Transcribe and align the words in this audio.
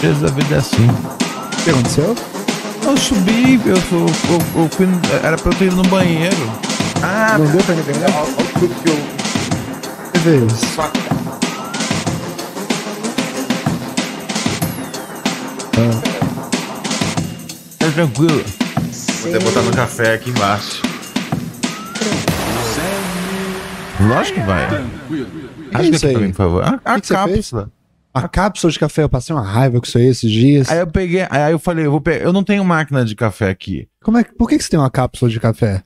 Às 0.00 0.06
vezes 0.06 0.24
a 0.24 0.28
vida 0.28 0.54
é 0.54 0.58
assim. 0.58 0.86
O 0.88 1.62
que 1.62 1.70
aconteceu? 1.70 2.16
Eu 2.86 2.96
subi, 2.96 3.60
eu, 3.66 3.76
eu, 3.76 3.82
eu, 4.00 4.62
eu 4.62 4.68
fui, 4.70 4.88
era 5.22 5.36
pra 5.36 5.52
eu 5.52 5.58
ter 5.58 5.66
ido 5.66 5.76
no 5.76 5.82
banheiro. 5.82 6.50
Ah, 7.02 7.36
Não 7.38 7.44
deu 7.46 7.62
pra 7.62 7.74
entender? 7.74 8.06
olha 8.06 8.30
o 8.32 8.34
truque 8.58 8.74
que 8.82 8.88
eu 8.88 8.98
Que 10.12 10.18
vez? 10.20 10.52
Tá 17.78 17.90
tranquilo. 17.94 18.44
Vou 19.22 19.34
até 19.34 19.44
botar 19.44 19.62
no 19.62 19.70
café 19.72 20.14
aqui 20.14 20.30
embaixo. 20.30 20.82
Lógico 24.00 24.40
que 24.40 24.46
vai. 24.46 24.64
Acho 25.74 25.90
que 25.90 25.96
isso 25.96 26.06
aqui 26.06 26.14
pra 26.14 26.22
mim, 26.22 26.30
por 26.30 26.36
favor. 26.36 26.62
A, 26.64 26.80
a 26.84 26.94
que 26.96 27.00
que 27.02 27.06
você 27.08 27.14
cápsula. 27.14 27.70
A 28.12 28.28
cápsula 28.28 28.72
de 28.72 28.78
café, 28.78 29.02
eu 29.04 29.08
passei 29.08 29.34
uma 29.34 29.42
raiva 29.42 29.80
com 29.80 29.86
isso 29.86 29.96
aí 29.98 30.06
esses 30.06 30.30
dias. 30.30 30.68
Aí 30.68 30.78
eu 30.80 30.86
peguei, 30.86 31.26
aí 31.30 31.52
eu 31.52 31.58
falei, 31.58 31.86
eu 31.86 31.90
vou 31.92 32.00
pegar, 32.00 32.24
eu 32.24 32.32
não 32.32 32.42
tenho 32.42 32.64
máquina 32.64 33.04
de 33.04 33.14
café 33.14 33.48
aqui. 33.50 33.86
Como 34.02 34.18
é, 34.18 34.24
que- 34.24 34.34
por 34.34 34.48
que, 34.48 34.58
que 34.58 34.64
você 34.64 34.70
tem 34.70 34.80
uma 34.80 34.90
cápsula 34.90 35.30
de 35.30 35.38
café? 35.38 35.82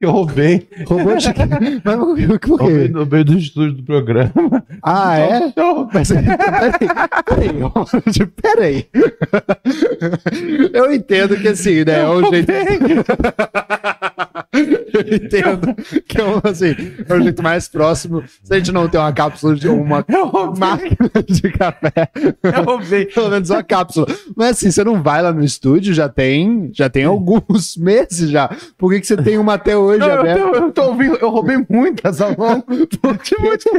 Eu 0.00 0.12
roubei. 0.12 0.68
Roubou 0.86 1.16
de 1.16 1.26
Mas 1.26 1.96
por 1.96 2.16
quê? 2.16 2.38
por 2.40 2.60
Roubei, 2.60 2.86
roubei 2.92 3.24
do 3.24 3.36
estúdio 3.36 3.72
do 3.78 3.82
programa. 3.82 4.64
Ah, 4.80 5.18
é? 5.18 5.38
Então, 5.46 5.88
Mas 5.92 6.08
peraí, 6.08 6.38
peraí, 7.26 8.26
peraí. 8.40 8.86
Eu 10.72 10.92
entendo 10.92 11.36
que 11.36 11.48
assim, 11.48 11.84
né? 11.84 12.00
É 12.02 12.08
um 12.08 12.30
jeito. 12.30 12.52
Eu 14.52 15.14
entendo 15.16 15.74
que 16.06 16.20
é 16.20 16.24
um, 16.24 16.40
assim, 16.44 16.74
é 17.08 17.14
um 17.14 17.22
jeito 17.22 17.42
mais 17.42 17.66
próximo. 17.68 18.22
Se 18.42 18.54
a 18.54 18.56
gente 18.58 18.70
não 18.70 18.88
tem 18.88 19.00
uma 19.00 19.12
cápsula 19.12 19.56
de 19.56 19.68
uma 19.68 20.04
máquina 20.56 21.10
de 21.26 21.42
café, 21.52 22.08
Eu 22.42 22.64
roubei. 22.64 23.06
pelo 23.06 23.30
menos 23.30 23.50
uma 23.50 23.62
cápsula. 23.64 24.06
Mas 24.36 24.50
assim, 24.50 24.70
você 24.70 24.84
não 24.84 25.02
vai 25.02 25.22
lá 25.22 25.32
no 25.32 25.42
estúdio, 25.44 25.92
já 25.92 26.08
tem, 26.08 26.70
já 26.72 26.88
tem 26.88 27.04
alguns 27.04 27.76
meses 27.78 28.30
já. 28.30 28.48
Por 28.76 28.92
que, 28.92 29.00
que 29.00 29.06
você 29.08 29.16
tem 29.16 29.38
uma 29.38 29.54
até 29.54 29.76
hoje 29.76 29.87
Não, 29.96 30.06
eu, 30.08 30.20
aberta? 30.20 30.42
tô, 30.42 30.54
eu 30.56 30.72
tô 30.72 30.82
ouvindo, 30.82 31.16
eu 31.16 31.30
roubei 31.30 31.64
muitas 31.68 32.20
ao 32.20 32.30
longo. 32.36 32.86
Tipo, 32.86 33.08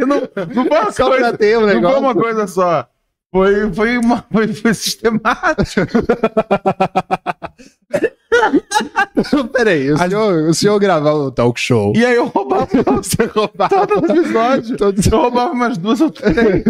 não, 0.08 0.22
não 0.56 0.66
foi 0.66 0.80
uma 0.80 0.92
Só 0.92 1.08
coisa, 1.08 1.38
ter 1.38 1.58
um 1.58 1.62
não 1.62 1.68
foi 1.68 1.76
negócio. 1.76 2.00
uma 2.00 2.16
coisa 2.16 2.48
só. 2.48 2.88
Foi, 3.32 3.72
foi, 3.74 3.98
uma, 4.00 4.26
foi, 4.32 4.48
foi 4.54 4.74
sistemático. 4.74 5.86
Peraí, 9.54 9.92
o 9.92 9.98
senhor, 9.98 10.50
o 10.50 10.54
senhor 10.54 10.80
gravar 10.80 11.14
o 11.14 11.32
talk 11.32 11.60
show. 11.60 11.94
E 11.96 12.06
aí 12.06 12.16
eu 12.16 12.28
roubava 12.28 12.68
Você 12.98 13.26
roubava 13.26 13.88
todo 13.88 14.12
episódio. 14.12 14.78
Todos- 14.78 15.06
Eu 15.06 15.20
roubava 15.20 15.52
umas 15.52 15.78
duas 15.78 16.02
ou 16.02 16.10
três. 16.10 16.64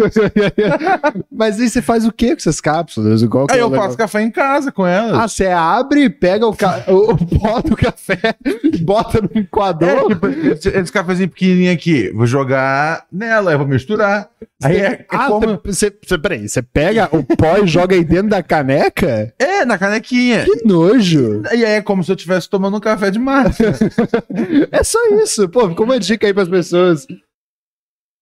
Mas 1.30 1.60
aí 1.60 1.68
você 1.68 1.82
faz 1.82 2.06
o 2.06 2.12
que 2.12 2.28
com 2.28 2.36
essas 2.36 2.60
cápsulas? 2.60 3.22
Aí 3.50 3.58
é 3.58 3.64
o 3.64 3.68
eu 3.68 3.76
faço 3.76 3.96
café 3.96 4.22
em 4.22 4.30
casa 4.30 4.72
com 4.72 4.86
elas. 4.86 5.14
Ah, 5.14 5.28
você 5.28 5.46
abre, 5.46 6.08
pega 6.10 6.46
o, 6.46 6.54
ca... 6.54 6.84
o, 6.88 7.16
pó 7.38 7.60
do 7.60 7.76
café, 7.76 8.34
bota 8.82 9.20
no 9.20 9.30
É, 9.34 9.38
enquador. 9.40 10.08
tipo, 10.08 10.26
esse, 10.26 10.68
esse 10.68 10.92
cafezinho 10.92 11.28
pequenininho 11.28 11.72
aqui, 11.72 12.10
vou 12.14 12.26
jogar 12.26 13.04
nela, 13.12 13.52
eu 13.52 13.58
vou 13.58 13.66
misturar. 13.66 14.28
Aí 14.62 14.76
é, 14.76 14.84
é 14.84 15.06
ah, 15.08 15.28
como... 15.28 15.60
você, 15.64 15.92
você, 16.06 16.18
peraí, 16.18 16.48
você 16.48 16.62
pega 16.62 17.08
o 17.12 17.24
pó 17.36 17.58
e 17.62 17.66
joga 17.66 17.94
aí 17.94 18.04
dentro 18.04 18.28
da 18.28 18.42
caneca? 18.42 19.32
É, 19.38 19.64
na 19.64 19.78
canequinha. 19.78 20.44
Que 20.44 20.66
nojo! 20.66 21.42
E 21.52 21.64
aí 21.64 21.76
é 21.76 21.82
como 21.82 21.99
se 22.02 22.10
eu 22.10 22.16
estivesse 22.16 22.48
tomando 22.48 22.76
um 22.76 22.80
café 22.80 23.10
de 23.10 23.18
massa. 23.18 23.64
É 24.72 24.82
só 24.84 24.98
isso, 25.22 25.48
pô, 25.48 25.68
ficou 25.68 25.84
uma 25.84 25.98
dica 25.98 26.26
aí 26.26 26.34
pras 26.34 26.48
pessoas. 26.48 27.06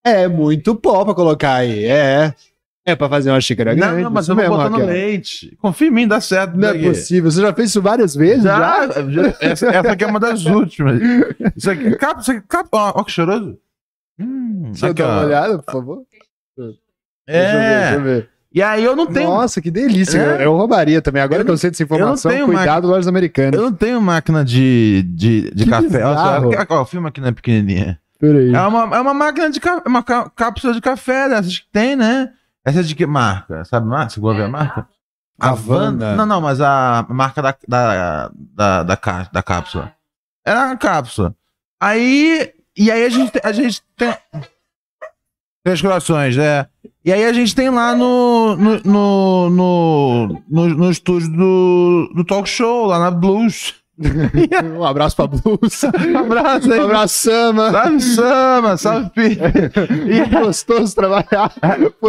É 0.04 0.26
muito 0.28 0.74
pó 0.74 1.04
pra 1.04 1.14
colocar 1.14 1.54
aí, 1.54 1.84
é. 1.84 2.34
É 2.86 2.96
pra 2.96 3.08
fazer 3.08 3.30
uma 3.30 3.40
xícara 3.40 3.74
não, 3.74 3.86
grande. 3.88 4.02
não, 4.04 4.10
mas 4.10 4.28
eu 4.28 4.34
vou 4.34 4.48
botando 4.48 4.72
Raquel. 4.72 4.86
leite. 4.86 5.54
Confia 5.60 5.88
em 5.88 5.90
mim, 5.90 6.08
dá 6.08 6.20
certo. 6.22 6.56
Não 6.56 6.68
é 6.70 6.78
possível, 6.78 7.30
você 7.30 7.42
já 7.42 7.52
fez 7.52 7.68
isso 7.68 7.82
várias 7.82 8.14
vezes? 8.14 8.44
Já? 8.44 8.88
Já, 9.10 9.22
essa, 9.40 9.66
essa 9.68 9.92
aqui 9.92 10.04
é 10.04 10.06
uma 10.06 10.18
das 10.20 10.46
últimas. 10.46 10.98
Isso 11.54 11.70
aqui, 11.70 11.94
capa, 11.96 12.20
isso 12.22 12.30
aqui, 12.32 12.40
capa, 12.48 12.68
ó, 12.72 12.92
ó 13.00 13.04
que 13.04 13.12
cheiroso. 13.12 13.58
Hum, 14.18 14.70
Deixa 14.70 14.86
eu 14.88 14.94
dar 14.94 15.06
uma 15.06 15.26
olhada, 15.26 15.58
por 15.58 15.72
favor. 15.72 16.02
É. 17.28 17.42
Deixa 17.42 17.54
eu 17.54 17.60
ver, 17.60 17.78
deixa 17.80 17.94
eu 17.94 18.02
ver. 18.02 18.30
E 18.52 18.62
aí 18.62 18.82
eu 18.82 18.96
não 18.96 19.06
tenho, 19.06 19.28
Nossa, 19.28 19.60
que 19.60 19.70
delícia. 19.70 20.18
É? 20.18 20.44
Eu 20.46 20.56
roubaria 20.56 21.02
também. 21.02 21.20
Agora 21.22 21.42
Eu 21.42 21.44
que 21.44 21.50
eu 21.50 21.56
sei 21.58 21.70
dessa 21.70 21.82
informação, 21.82 22.30
cuidado, 22.46 22.86
lojas 22.88 23.06
americanas. 23.06 23.54
eu 23.60 23.66
não 23.70 23.72
tenho 23.76 24.00
máquina 24.00 24.42
de, 24.44 25.02
de, 25.08 25.50
de 25.54 25.64
Que 25.64 25.70
café. 25.70 26.02
Olha 26.04 26.66
só, 26.66 26.82
o 26.82 26.84
filme 26.86 27.08
aqui 27.08 27.20
não 27.20 27.28
é 27.28 27.32
pequenininha. 27.32 28.00
Peraí. 28.18 28.52
É 28.54 28.60
uma, 28.62 28.96
é 28.96 29.00
uma 29.00 29.14
máquina 29.14 29.50
de 29.50 29.60
ca- 29.60 29.82
uma 29.86 30.02
cá- 30.02 30.30
cápsula 30.34 30.72
de 30.72 30.80
café 30.80 31.28
dessas 31.28 31.58
que 31.58 31.66
tem, 31.70 31.94
né? 31.94 32.30
Essa 32.64 32.80
é 32.80 32.82
de 32.82 32.94
que 32.94 33.06
marca? 33.06 33.64
Sabe 33.66 33.86
a 33.86 33.90
marca? 33.90 34.10
Você 34.10 34.20
gosta 34.20 34.36
de 34.36 34.40
ver 34.42 34.48
a 34.48 34.50
marca? 34.50 34.88
Havana. 35.40 36.16
Não, 36.16 36.26
não, 36.26 36.40
mas 36.40 36.60
a 36.60 37.06
marca 37.08 37.40
da, 37.40 37.54
da, 37.68 38.30
da, 38.34 38.82
da, 38.82 38.96
cá- 38.96 39.28
da 39.32 39.42
cápsula. 39.42 39.92
Era 40.44 40.70
a 40.72 40.76
cápsula. 40.76 41.34
Aí. 41.80 42.50
E 42.76 42.90
aí 42.90 43.04
a 43.04 43.08
gente, 43.08 43.32
a 43.42 43.52
gente 43.52 43.82
tem. 43.96 44.14
Três 45.68 45.82
corações, 45.82 46.38
é. 46.38 46.66
E 47.04 47.12
aí 47.12 47.24
a 47.26 47.32
gente 47.34 47.54
tem 47.54 47.68
lá 47.68 47.94
no. 47.94 48.56
no, 48.56 48.80
no, 48.84 49.50
no, 49.50 50.42
no, 50.48 50.68
no 50.68 50.90
estúdio 50.90 51.28
do, 51.30 52.10
do 52.16 52.24
talk 52.24 52.48
show, 52.48 52.86
lá 52.86 52.98
na 52.98 53.10
Blues. 53.10 53.74
Um 54.78 54.82
abraço 54.84 55.14
pra 55.16 55.26
Blues. 55.26 55.82
Um 56.10 56.18
abraço 56.18 56.72
aí. 56.72 56.80
Um 56.80 56.84
abraço, 56.84 57.14
Sama. 57.30 57.70
Salve, 57.70 58.00
Sama, 58.00 58.76
salve. 58.78 59.38
É 60.10 60.24
gostoso 60.40 60.94
trabalhar 60.94 61.52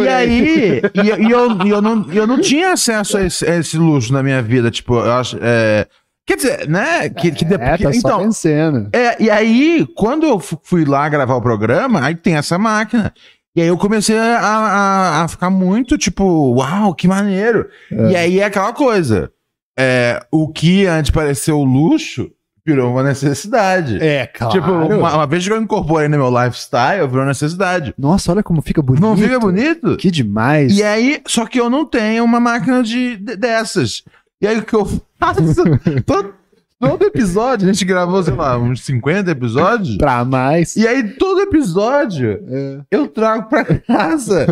E 0.02 0.08
aí, 0.08 0.80
e, 0.94 1.08
eu- 1.08 1.20
e 1.20 1.30
eu, 1.30 1.58
eu, 1.66 1.82
não, 1.82 2.06
eu 2.12 2.26
não 2.26 2.40
tinha 2.40 2.72
acesso 2.72 3.18
a 3.18 3.24
esse, 3.26 3.44
a 3.44 3.56
esse 3.56 3.76
luxo 3.76 4.12
na 4.12 4.22
minha 4.22 4.40
vida, 4.40 4.70
tipo, 4.70 4.94
eu 4.94 5.12
acho. 5.12 5.36
é, 5.42 5.86
quer 6.26 6.36
dizer, 6.36 6.66
né? 6.68 7.10
Que, 7.10 7.30
que 7.32 7.44
É, 7.44 7.48
depois. 7.48 7.80
tá 7.82 7.92
só 7.92 8.08
então, 8.08 8.18
vencendo. 8.20 8.88
é, 8.92 9.22
e 9.22 9.28
aí, 9.28 9.86
quando 9.96 10.24
eu 10.26 10.38
fu- 10.38 10.58
fui 10.62 10.84
lá 10.86 11.06
gravar 11.10 11.34
o 11.34 11.42
programa, 11.42 12.02
aí 12.06 12.14
tem 12.14 12.36
essa 12.36 12.56
máquina. 12.56 13.12
E 13.54 13.60
aí 13.60 13.68
eu 13.68 13.76
comecei 13.76 14.16
a, 14.16 14.38
a, 14.38 15.22
a 15.24 15.28
ficar 15.28 15.50
muito, 15.50 15.98
tipo, 15.98 16.54
uau, 16.54 16.94
que 16.94 17.08
maneiro. 17.08 17.68
É. 17.90 18.10
E 18.10 18.16
aí 18.16 18.40
é 18.40 18.44
aquela 18.44 18.72
coisa. 18.72 19.30
É, 19.78 20.24
o 20.30 20.48
que 20.48 20.86
antes 20.86 21.10
pareceu 21.10 21.62
luxo 21.62 22.30
virou 22.64 22.92
uma 22.92 23.02
necessidade. 23.02 23.98
É, 24.00 24.26
claro. 24.26 24.52
Tipo, 24.52 24.70
uma, 24.70 25.14
uma 25.14 25.26
vez 25.26 25.46
que 25.46 25.52
eu 25.52 25.60
incorporei 25.60 26.08
no 26.08 26.16
meu 26.18 26.28
lifestyle, 26.30 27.08
virou 27.08 27.24
necessidade. 27.24 27.94
Nossa, 27.98 28.30
olha 28.30 28.42
como 28.42 28.62
fica 28.62 28.82
bonito. 28.82 29.02
Não 29.02 29.16
fica 29.16 29.38
bonito? 29.40 29.96
Que 29.96 30.10
demais. 30.10 30.76
E 30.76 30.82
aí, 30.82 31.20
só 31.26 31.46
que 31.46 31.58
eu 31.58 31.68
não 31.70 31.84
tenho 31.84 32.22
uma 32.24 32.38
máquina 32.38 32.82
de, 32.82 33.16
de- 33.16 33.36
dessas. 33.36 34.04
E 34.40 34.46
aí 34.46 34.58
o 34.58 34.62
que 34.62 34.74
eu 34.74 34.86
faço? 35.18 35.40
todo, 36.06 36.34
todo 36.78 37.04
episódio, 37.04 37.68
a 37.68 37.72
gente 37.72 37.84
gravou, 37.84 38.22
sei 38.22 38.34
lá, 38.34 38.56
uns 38.58 38.82
50 38.84 39.30
episódios. 39.30 39.96
Pra 39.96 40.24
mais. 40.24 40.76
E 40.76 40.86
aí, 40.86 41.02
todo 41.14 41.29
episódio, 41.50 42.42
É. 42.50 42.78
eu 42.90 43.06
trago 43.08 43.48
pra 43.48 43.64
casa 43.64 44.46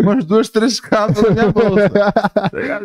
umas 0.00 0.24
duas, 0.24 0.48
três 0.48 0.80
cápsulas 0.80 1.34
na 1.34 1.42
minha 1.42 1.52
bolsa. 1.52 1.90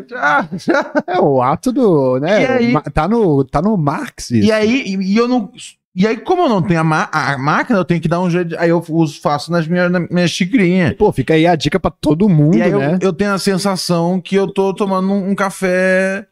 Já, 0.09 0.49
já. 0.57 0.91
É 1.07 1.19
o 1.19 1.41
ato 1.41 1.71
do, 1.71 2.19
né? 2.19 2.45
Aí- 2.47 2.73
Tá 2.93 3.07
no, 3.07 3.43
tá 3.43 3.61
no 3.61 3.77
Marx 3.77 4.31
isso. 4.31 4.47
E 4.47 4.51
aí, 4.51 4.83
e, 4.85 5.13
e 5.13 5.17
eu 5.17 5.27
não. 5.27 5.51
E 5.95 6.07
aí, 6.07 6.17
como 6.17 6.41
eu 6.41 6.49
não 6.49 6.59
tenho 6.61 6.79
a, 6.79 6.83
ma- 6.83 7.07
a 7.11 7.37
máquina, 7.37 7.77
eu 7.77 7.85
tenho 7.85 8.01
que 8.01 8.07
dar 8.07 8.19
um 8.19 8.27
jeito. 8.29 8.49
de- 8.49 8.57
Aí 8.57 8.69
eu 8.69 8.83
uso, 8.89 9.21
faço 9.21 9.51
nas 9.51 9.67
minhas, 9.67 9.91
nas 9.91 10.09
minhas 10.09 10.31
xicrinhas. 10.31 10.93
Pô, 10.93 11.11
fica 11.11 11.35
aí 11.35 11.45
a 11.45 11.55
dica 11.55 11.79
pra 11.79 11.91
todo 11.91 12.27
mundo, 12.27 12.57
né? 12.57 12.67
eu, 12.69 12.79
eu 12.99 13.13
tenho 13.13 13.31
a 13.31 13.37
sensação 13.37 14.19
que 14.19 14.35
eu 14.35 14.47
tô 14.47 14.73
tomando 14.73 15.07
um, 15.11 15.29
um 15.29 15.35
café 15.35 16.25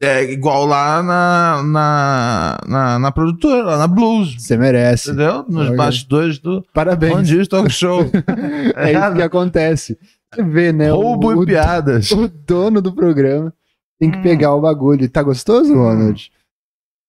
é, 0.00 0.24
igual 0.30 0.64
lá 0.66 1.02
na, 1.02 1.62
na, 1.64 2.58
na, 2.66 2.98
na 2.98 3.12
produtora, 3.12 3.64
lá 3.64 3.78
na 3.78 3.86
Blues. 3.86 4.34
Você 4.38 4.56
merece. 4.56 5.10
Entendeu? 5.10 5.44
Nos 5.48 5.66
Ok. 5.66 5.76
bastidores 5.76 6.38
do 6.38 6.64
Parabéns. 6.72 7.14
Bom 7.14 7.22
Dia 7.22 7.46
Talk 7.46 7.70
Show. 7.70 8.04
É 8.76 8.92
isso 8.92 9.14
que 9.16 9.22
acontece. 9.22 9.98
Você 10.32 10.42
vê, 10.42 10.72
né? 10.72 10.90
Roubo 10.90 11.28
o, 11.34 11.42
e 11.42 11.46
piadas. 11.46 12.10
o 12.12 12.28
dono 12.28 12.80
do 12.80 12.92
programa 12.92 13.52
tem 13.98 14.08
Hum. 14.08 14.12
que 14.12 14.18
pegar 14.22 14.54
o 14.54 14.60
bagulho. 14.60 15.08
Tá 15.10 15.22
gostoso, 15.22 15.74
Ronald? 15.74 16.30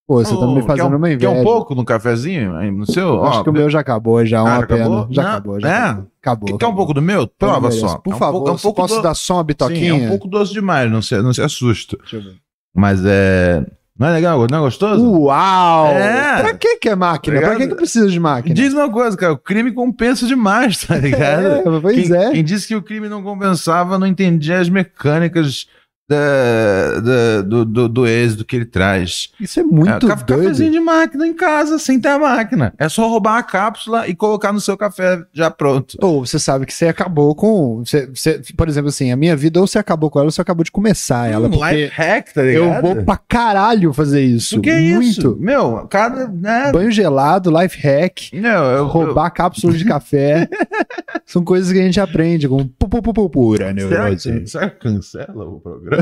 Pô, 0.08 0.24
você 0.26 0.36
tá 0.36 0.48
me 0.48 0.56
Quer 0.56 0.66
fazendo 0.66 0.94
um, 0.94 0.98
uma 0.98 1.08
Quer 1.10 1.14
inveja. 1.14 1.30
um 1.30 1.44
pouco 1.44 1.76
no 1.76 1.86
cafezinho 1.86 2.56
aí 2.56 2.72
no 2.72 2.92
seu? 2.92 3.24
Acho 3.26 3.44
que 3.44 3.50
o 3.52 3.54
meu 3.54 3.70
já 3.70 3.80
acabou, 3.82 4.26
já, 4.26 4.42
uma 4.42 4.56
Ah, 4.58 4.60
já 4.62 4.66
pena. 4.68 4.80
acabou? 4.86 5.08
Já 5.12 5.22
Não, 5.22 5.30
acabou, 5.30 5.60
já 5.60 5.70
é? 5.70 5.72
acabou. 5.78 6.08
Acabou. 6.20 6.58
Quer 6.58 6.66
um 6.66 6.76
pouco 6.76 6.94
do 6.96 7.02
meu? 7.04 7.28
Prova 7.28 7.70
só. 7.70 8.00
Por 8.00 8.14
É 8.14 8.16
um 8.16 8.18
favor, 8.18 8.32
pouco- 8.40 8.50
é 8.50 8.54
um 8.54 8.58
pouco 8.58 8.82
posso 8.82 8.96
do- 8.96 9.02
dar 9.04 9.14
só 9.14 9.36
uma 9.36 9.42
Sim, 9.42 9.46
bitoquinha? 9.46 9.90
é 9.92 9.94
um 9.94 10.10
pouco 10.10 10.28
doce 10.28 10.52
demais, 10.52 10.92
não 10.92 11.00
se, 11.04 11.22
não 11.22 11.32
se 11.32 11.44
assusta. 11.44 11.96
Deixa 11.98 12.16
eu 12.16 12.24
ver. 12.24 12.36
Mas 12.80 13.02
é. 13.06 13.64
Não 13.98 14.08
é 14.08 14.12
legal? 14.12 14.48
Não 14.50 14.60
é 14.60 14.62
gostoso? 14.62 15.06
Uau! 15.06 15.88
É. 15.88 16.40
Pra 16.40 16.54
que 16.54 16.78
que 16.78 16.88
é 16.88 16.96
máquina? 16.96 17.36
Obrigado. 17.36 17.58
Pra 17.58 17.66
que 17.66 17.70
que 17.70 17.76
precisa 17.76 18.08
de 18.08 18.18
máquina? 18.18 18.56
Diz 18.56 18.74
uma 18.74 18.90
coisa, 18.90 19.18
cara, 19.18 19.34
o 19.34 19.38
crime 19.38 19.74
compensa 19.74 20.26
demais, 20.26 20.86
tá 20.88 20.96
ligado? 20.96 21.46
É, 21.46 21.82
pois 21.82 22.08
quem, 22.08 22.16
é. 22.16 22.32
quem 22.32 22.44
disse 22.44 22.66
que 22.66 22.76
o 22.76 22.82
crime 22.82 23.10
não 23.10 23.22
compensava 23.22 24.00
não 24.00 24.08
entendia 24.08 24.60
as 24.60 24.70
mecânicas 24.70 25.68
da- 26.10 27.00
da- 27.00 27.42
do, 27.44 27.64
do, 27.66 27.88
do 27.90 28.08
êxito 28.08 28.44
que 28.44 28.56
ele 28.56 28.66
traz. 28.66 29.30
Isso 29.40 29.60
é 29.60 29.64
muito 29.64 30.08
é, 30.08 30.10
cafezinho 30.10 30.72
de 30.72 30.80
máquina 30.80 31.28
em 31.28 31.34
casa, 31.34 31.78
sem 31.78 32.00
ter 32.00 32.10
a 32.10 32.18
máquina. 32.20 32.74
É 32.78 32.90
só 32.90 33.08
roubar 33.08 33.38
a 33.38 33.44
cápsula 33.44 34.08
e 34.08 34.16
colocar 34.16 34.52
no 34.52 34.60
seu 34.60 34.76
café 34.76 35.22
já 35.32 35.52
pronto. 35.52 35.98
Ou 36.02 36.26
você 36.26 36.40
sabe 36.40 36.66
que 36.66 36.74
você 36.74 36.88
acabou 36.88 37.36
com. 37.36 37.84
Você, 37.86 38.08
você- 38.08 38.42
por 38.58 38.68
exemplo, 38.68 38.90
assim, 38.90 39.12
a 39.12 39.16
minha 39.16 39.36
vida, 39.36 39.60
ou 39.60 39.68
você 39.68 39.78
acabou 39.78 40.10
com 40.10 40.18
ela, 40.20 40.28
ou 40.28 40.32
você 40.32 40.42
acabou 40.42 40.64
de 40.64 40.72
começar 40.72 41.30
ela. 41.32 41.48
um 41.48 41.52
Porque 41.52 41.74
life 41.76 41.94
hack, 41.96 42.34
tá 42.34 42.42
eu 42.44 42.64
ligado? 42.66 42.82
vou 42.82 42.96
pra 43.04 43.18
caralho 43.18 43.94
fazer 43.94 44.22
isso. 44.22 44.58
O 44.58 44.62
que 44.62 44.70
é 44.70 44.80
muito. 44.80 45.04
isso? 45.08 45.38
Meu, 45.40 45.86
cada. 45.90 46.28
Né? 46.28 46.72
Banho 46.72 46.90
gelado, 46.92 47.52
life 47.62 47.78
hack, 47.80 48.32
Não, 48.34 48.66
eu, 48.72 48.88
roubar 48.88 49.30
cápsulas 49.32 49.78
de 49.78 49.86
café. 49.86 50.48
São 51.26 51.44
coisas 51.44 51.72
que 51.72 51.80
a 51.80 51.84
gente 51.84 52.00
aprende 52.00 52.48
com 52.48 52.66
pu, 52.68 52.88
pu, 52.90 53.02
pu, 53.02 53.14
pu, 53.14 53.30
pura 53.30 53.74
eu, 53.78 53.88
será, 53.90 54.04
neurose. 54.06 54.40
que, 54.42 54.48
será 54.48 54.70
que 54.70 54.80
cancela 54.80 55.46
o 55.46 55.60
programa? 55.60 55.99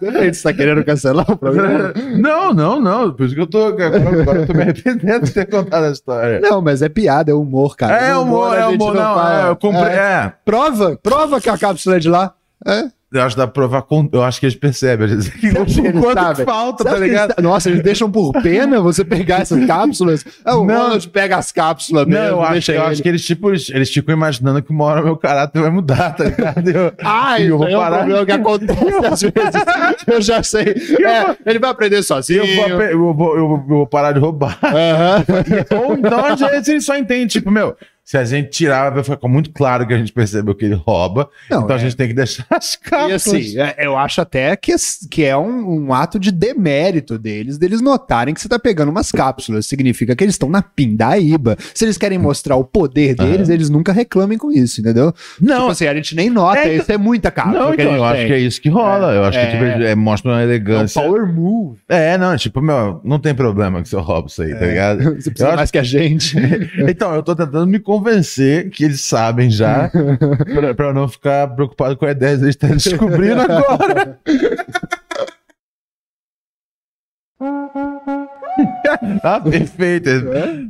Você 0.00 0.42
tá 0.42 0.52
querendo 0.52 0.84
cancelar 0.84 1.30
o 1.30 1.36
programa? 1.36 1.92
não, 2.16 2.52
não, 2.52 2.80
não. 2.80 3.12
Por 3.12 3.26
isso 3.26 3.34
que 3.34 3.40
eu 3.40 3.46
tô. 3.46 3.66
Agora, 3.66 3.96
agora 3.96 4.38
eu 4.40 4.46
tô 4.46 4.52
me 4.52 4.62
arrependendo 4.62 5.26
de 5.26 5.32
ter 5.32 5.46
contado 5.46 5.84
a 5.84 5.90
história. 5.90 6.40
Não, 6.40 6.60
mas 6.60 6.82
é 6.82 6.88
piada, 6.88 7.30
é 7.30 7.34
humor, 7.34 7.76
cara. 7.76 7.96
é 7.98 8.16
humor, 8.16 8.56
é 8.56 8.66
humor, 8.66 8.94
não. 8.94 9.02
fala. 9.02 9.46
é, 9.46 9.50
eu 9.50 9.56
comprei. 9.56 9.92
É. 9.92 9.96
É. 9.96 10.32
Prova, 10.44 10.98
prova 11.02 11.40
que 11.40 11.50
a 11.50 11.58
cápsula 11.58 11.96
é 11.96 11.98
de 11.98 12.08
lá. 12.08 12.34
É. 12.66 12.84
Eu 13.16 13.22
acho 13.22 13.34
que 13.34 13.40
dá 13.40 13.46
pra 13.46 13.52
provar 13.54 13.82
com. 13.82 14.08
Eu 14.12 14.22
acho 14.22 14.38
que 14.40 14.46
eles 14.46 14.56
percebem. 14.56 15.08
Eles 15.10 15.30
eles 15.42 16.00
quanto 16.00 16.14
sabem? 16.20 16.44
falta, 16.46 16.84
tá 16.84 16.96
ligado? 16.98 17.32
eles- 17.36 17.42
Nossa, 17.44 17.68
eles 17.70 17.82
deixam 17.82 18.10
por 18.10 18.32
pena 18.42 18.80
você 18.80 19.04
pegar 19.04 19.40
essas 19.40 19.64
cápsulas? 19.66 20.24
Ah, 20.44 20.56
o 20.56 20.64
Não. 20.64 20.82
Ronald 20.84 21.08
pega 21.08 21.36
as 21.36 21.50
cápsulas 21.52 22.06
Não, 22.06 22.12
mesmo, 22.12 22.28
eu, 22.36 22.42
acho, 22.42 22.72
eu 22.72 22.82
acho 22.84 23.02
que 23.02 23.08
eles, 23.08 23.24
tipo, 23.24 23.48
eles, 23.50 23.90
ficam 23.90 24.14
imaginando 24.14 24.62
que 24.62 24.70
uma 24.70 24.84
hora 24.84 25.02
meu 25.02 25.16
caráter 25.16 25.60
vai 25.60 25.70
mudar, 25.70 26.14
tá 26.14 26.24
ligado? 26.24 26.68
Eu- 26.70 26.92
Ah, 27.02 27.40
eu 27.40 27.56
vou 27.58 27.66
aí 27.66 27.72
é 27.72 27.76
um 27.76 27.80
parar. 27.80 27.96
problema 27.98 28.26
que 28.26 28.32
acontece 28.32 29.06
às 29.06 29.22
vezes. 29.22 29.62
Eu 30.06 30.20
já 30.20 30.42
sei. 30.42 30.74
É, 31.04 31.36
ele 31.50 31.58
vai 31.58 31.70
aprender 31.70 32.02
sozinho. 32.02 32.44
eu, 32.44 32.56
vou, 32.56 32.82
eu, 32.82 33.14
vou, 33.14 33.36
eu 33.36 33.64
vou- 33.66 33.86
parar 33.86 34.12
de 34.12 34.18
roubar. 34.20 34.58
Ou 35.86 35.94
então, 35.94 36.24
às 36.24 36.40
vezes, 36.40 36.68
ele 36.68 36.80
só 36.80 36.96
entende, 36.96 37.32
tipo, 37.34 37.50
meu, 37.50 37.76
se 38.06 38.16
a 38.16 38.24
gente 38.24 38.50
tirar, 38.50 38.90
vai 38.90 39.02
ficar 39.02 39.26
muito 39.26 39.50
claro 39.50 39.84
que 39.84 39.92
a 39.92 39.98
gente 39.98 40.12
percebeu 40.12 40.54
que 40.54 40.64
ele 40.64 40.74
rouba. 40.76 41.28
Não, 41.50 41.64
então 41.64 41.74
é. 41.74 41.78
a 41.78 41.82
gente 41.82 41.96
tem 41.96 42.06
que 42.06 42.14
deixar 42.14 42.46
as 42.48 42.74
E 42.74 42.78
cápsulas. 42.80 43.26
assim, 43.26 43.58
é, 43.58 43.74
eu 43.84 43.96
acho 43.98 44.20
até 44.20 44.54
que, 44.54 44.72
que 45.10 45.24
é 45.24 45.36
um, 45.36 45.86
um 45.86 45.92
ato 45.92 46.16
de 46.18 46.30
demérito 46.30 47.18
deles, 47.18 47.58
deles 47.58 47.80
notarem 47.80 48.32
que 48.32 48.40
você 48.40 48.48
tá 48.48 48.58
pegando 48.60 48.90
umas 48.90 49.10
cápsulas. 49.10 49.66
Significa 49.66 50.14
que 50.14 50.22
eles 50.22 50.34
estão 50.34 50.48
na 50.48 50.62
pindaíba. 50.62 51.56
Se 51.74 51.84
eles 51.84 51.98
querem 51.98 52.16
mostrar 52.18 52.54
o 52.56 52.64
poder 52.64 53.16
deles, 53.16 53.48
eles 53.48 53.68
nunca 53.68 53.92
reclamem 53.92 54.38
com 54.38 54.52
isso, 54.52 54.80
entendeu? 54.80 55.12
não, 55.40 55.56
Tipo 55.62 55.70
assim, 55.72 55.86
a 55.88 55.94
gente 55.94 56.14
nem 56.14 56.30
nota, 56.30 56.60
É, 56.60 56.62
então- 56.74 56.76
isso 56.82 56.92
é 56.92 56.96
muita 56.98 57.30
cápsula 57.32 57.58
não, 57.64 57.74
então, 57.74 57.94
eu 57.96 58.04
acho 58.04 58.16
tem. 58.18 58.26
que 58.28 58.32
é 58.32 58.38
isso 58.38 58.60
que 58.62 58.68
rola. 58.68 59.12
eu 59.14 59.24
acho 59.24 59.36
É. 59.38 59.46
que 59.46 59.50
tipo, 59.52 59.64
ele- 59.64 59.84
é, 59.86 59.94
mostra 59.96 60.30
uma 60.30 60.40
É 60.40 60.44
um 60.44 60.48
elegância. 60.48 61.02
power 61.02 61.26
move. 61.26 61.80
É, 61.88 62.16
não, 62.16 62.36
tipo, 62.36 62.62
meu, 62.62 63.00
não 63.04 63.18
tem 63.18 63.34
problema 63.34 63.82
que 63.82 63.88
você 63.88 63.96
rouba 63.96 64.28
isso 64.28 64.42
aí, 64.42 64.54
tá 64.54 64.64
ligado? 64.64 64.96
Você 65.16 65.30
precisa 65.30 65.44
Eu 65.44 65.48
acho- 65.48 65.56
mais 65.56 65.70
que 65.72 65.78
a 65.78 65.82
gente. 65.82 66.36
Então, 66.88 67.14
eu 67.14 67.22
tô 67.22 67.34
tentando 67.34 67.66
me 67.66 67.78
convencer 67.96 68.70
que 68.70 68.84
eles 68.84 69.00
sabem 69.00 69.50
já, 69.50 69.90
eu 70.86 70.94
não 70.94 71.08
ficar 71.08 71.48
preocupado 71.54 71.96
com 71.96 72.04
a 72.04 72.10
ideia 72.10 72.36
de 72.36 72.44
eles 72.44 72.54
estarem 72.54 72.76
descobrindo 72.76 73.40
agora. 73.50 74.18
ah, 79.22 79.40
perfeito. 79.48 80.10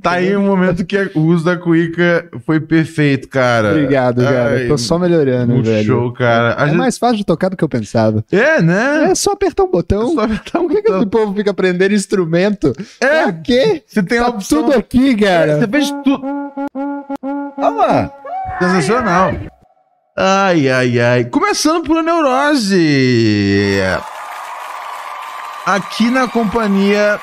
Tá 0.02 0.12
aí 0.12 0.36
um 0.36 0.44
momento 0.46 0.84
que 0.84 0.96
o 1.14 1.20
uso 1.20 1.44
da 1.44 1.56
cuíca 1.56 2.28
foi 2.44 2.60
perfeito, 2.60 3.28
cara. 3.28 3.70
Obrigado, 3.70 4.22
cara. 4.22 4.50
Ai, 4.56 4.66
Tô 4.68 4.76
só 4.78 4.98
melhorando, 4.98 5.52
muito 5.54 5.66
velho. 5.66 5.86
show, 5.86 6.12
cara. 6.12 6.54
A 6.58 6.64
É 6.64 6.66
gente- 6.68 6.76
mais 6.78 6.98
fácil 6.98 7.16
de 7.18 7.24
tocar 7.24 7.48
do 7.50 7.56
que 7.56 7.64
eu 7.64 7.68
pensava. 7.68 8.24
É, 8.32 8.60
né? 8.62 9.08
É 9.10 9.14
só 9.14 9.32
apertar 9.32 9.64
um 9.64 9.70
botão. 9.70 10.14
Só 10.14 10.20
apertar 10.22 10.60
um 10.60 10.68
Por 10.68 10.70
que, 10.76 10.82
que 10.82 10.88
botão. 10.88 11.00
esse 11.00 11.10
povo 11.10 11.34
fica 11.34 11.50
aprendendo 11.50 11.94
instrumento? 11.94 12.72
É, 13.00 13.22
Pra 13.24 13.32
quê? 13.32 13.82
você 13.86 14.02
tem 14.02 14.18
Tá 14.20 14.28
opção. 14.28 14.62
tudo 14.64 14.76
aqui, 14.78 15.16
cara. 15.16 15.58
Você 15.58 15.68
fez 15.68 15.90
tudo. 16.04 16.22
Olha 17.58 17.68
lá. 17.70 18.12
Sensacional. 18.58 19.32
Ai, 20.18 20.68
ai, 20.70 20.98
ai. 21.00 21.24
Começando 21.24 21.82
por 21.84 22.02
neurose. 22.02 23.78
Aqui 25.64 26.10
na 26.10 26.28
companhia 26.28 27.18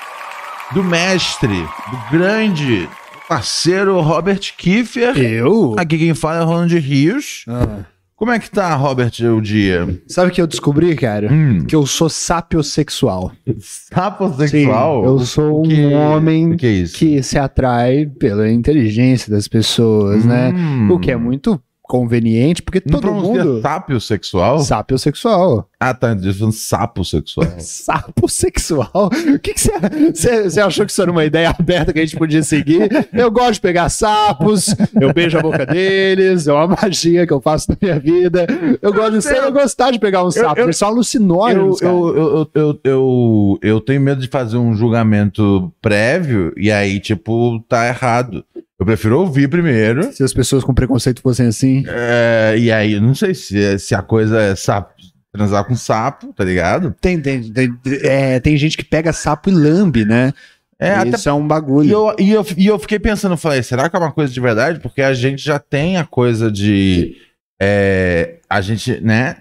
do 0.72 0.84
mestre, 0.84 1.56
do 1.56 2.12
grande 2.18 2.88
parceiro 3.28 4.00
Robert 4.02 4.40
Kiefer. 4.58 5.18
Eu? 5.18 5.76
Aqui 5.78 5.98
quem 5.98 6.14
fala 6.14 6.42
é 6.42 6.44
Ronald 6.44 6.78
Rios. 6.78 7.44
Ah. 7.48 7.80
Como 8.16 8.32
é 8.32 8.40
que 8.40 8.50
tá, 8.50 8.74
Robert, 8.76 9.12
o 9.36 9.42
dia? 9.42 10.02
Sabe 10.08 10.30
o 10.30 10.34
que 10.34 10.42
eu 10.42 10.48
descobri, 10.48 10.96
cara? 10.96 11.28
Hum. 11.32 11.66
Que 11.66 11.76
eu 11.76 11.86
sou 11.86 12.08
sapiosexual. 12.08 13.32
Saposexual? 13.60 15.02
Sim, 15.02 15.08
eu 15.10 15.20
sou 15.20 15.60
um 15.60 15.68
que- 15.68 15.86
homem 15.94 16.56
que 16.56 16.66
é 16.66 16.84
que 16.98 17.24
se 17.24 17.38
atrai 17.38 18.06
pela 18.06 18.50
inteligência 18.50 19.30
das 19.32 19.48
pessoas, 19.48 20.24
né? 20.24 20.52
Hum. 20.56 20.90
O 20.92 21.00
que 21.00 21.12
é 21.12 21.18
muito 21.18 21.60
conveniente, 21.94 22.64
porque 22.64 22.82
Não 22.84 23.00
todo 23.00 23.14
mundo... 23.14 23.62
sápio 23.62 24.02
sexual? 24.02 24.60
Sapiosexual. 24.62 25.70
Ah, 25.80 25.94
tá. 25.94 26.08
Falando 26.18 26.52
sapo 26.52 27.06
sexual. 27.06 27.48
Sapo 27.60 28.28
sexual? 28.28 28.90
O 29.36 29.38
que 29.38 29.54
você 29.56 30.60
achou 30.60 30.86
que 30.88 30.92
isso 30.92 31.02
era 31.02 31.12
uma 31.12 31.24
ideia 31.24 31.52
aberta 31.52 31.94
que 31.94 32.00
a 32.00 32.06
gente 32.06 32.18
podia 32.18 32.42
seguir? 32.42 32.90
Eu 33.14 33.30
gosto 33.30 33.54
de 33.56 33.62
pegar 33.62 33.90
sapos, 33.90 34.74
eu 35.00 35.14
beijo 35.14 35.38
a 35.38 35.42
boca 35.42 35.66
deles, 35.68 36.48
é 36.48 36.54
uma 36.54 36.68
magia 36.82 37.28
que 37.28 37.34
eu 37.34 37.40
faço 37.42 37.70
na 37.70 37.78
minha 37.80 38.00
vida. 38.00 38.48
Eu 38.82 38.92
gosto 38.92 39.12
de 39.18 39.22
ser, 39.22 39.38
eu 39.38 39.52
gostar 39.52 39.92
de 39.92 40.00
pegar 40.00 40.24
um 40.24 40.32
sapo, 40.32 40.60
eu- 40.62 40.64
eles 40.66 40.78
são 40.78 40.88
alucinógenos, 40.88 41.80
eu, 41.82 42.16
eu, 42.16 42.50
eu, 42.56 42.80
eu, 42.84 43.60
eu 43.62 43.82
tenho 43.82 44.02
medo 44.02 44.20
de 44.22 44.28
fazer 44.30 44.58
um 44.58 44.74
julgamento 44.74 45.72
prévio 45.80 46.54
e 46.58 46.72
aí, 46.72 47.00
tipo, 47.00 47.60
tá 47.70 47.88
errado. 47.88 48.44
Eu 48.80 48.86
prefiro 48.86 49.20
ouvir 49.20 49.48
primeiro. 49.48 50.12
Se 50.14 50.24
as 50.24 50.34
pessoas 50.34 50.64
com 50.64 50.74
preconceito 50.74 51.22
fossem 51.22 51.48
assim. 51.48 51.84
é, 51.88 52.56
e 52.58 52.72
aí, 52.72 52.94
eu 52.94 53.02
não 53.02 53.14
sei 53.16 53.34
se, 53.34 53.78
se 53.80 53.94
a 53.96 54.02
coisa 54.02 54.42
é 54.42 54.56
sapo, 54.56 54.94
transar 55.32 55.64
com 55.66 55.76
sapo, 55.76 56.34
tá 56.34 56.44
ligado? 56.44 56.94
Tem, 57.00 57.20
tem, 57.22 57.44
tem, 57.52 57.70
é, 58.04 58.40
tem 58.40 58.58
gente 58.58 58.76
que 58.78 58.84
pega 58.84 59.14
sapo 59.14 59.50
e 59.50 59.54
lambe, 59.54 60.04
né? 60.06 60.34
É, 60.80 60.96
até. 60.96 61.10
Isso 61.12 61.30
é 61.30 61.34
um 61.34 61.46
E 61.46 61.48
bagulho. 61.48 61.90
eu, 61.90 62.16
e, 62.20 62.32
eu, 62.32 62.46
e 62.58 62.68
eu 62.68 62.78
fiquei 62.80 63.00
pensando, 63.00 63.38
falei, 63.38 63.62
será 63.64 63.90
que 63.90 63.96
é 63.96 64.00
uma 64.00 64.12
coisa 64.12 64.34
de 64.34 64.40
verdade? 64.42 64.80
Porque 64.80 65.02
a 65.02 65.14
gente 65.14 65.42
já 65.44 65.60
tem 65.60 65.98
a 65.98 66.04
coisa 66.06 66.52
de. 66.52 67.16
é, 67.62 68.40
a 68.50 68.60
gente, 68.60 69.00
né? 69.02 69.38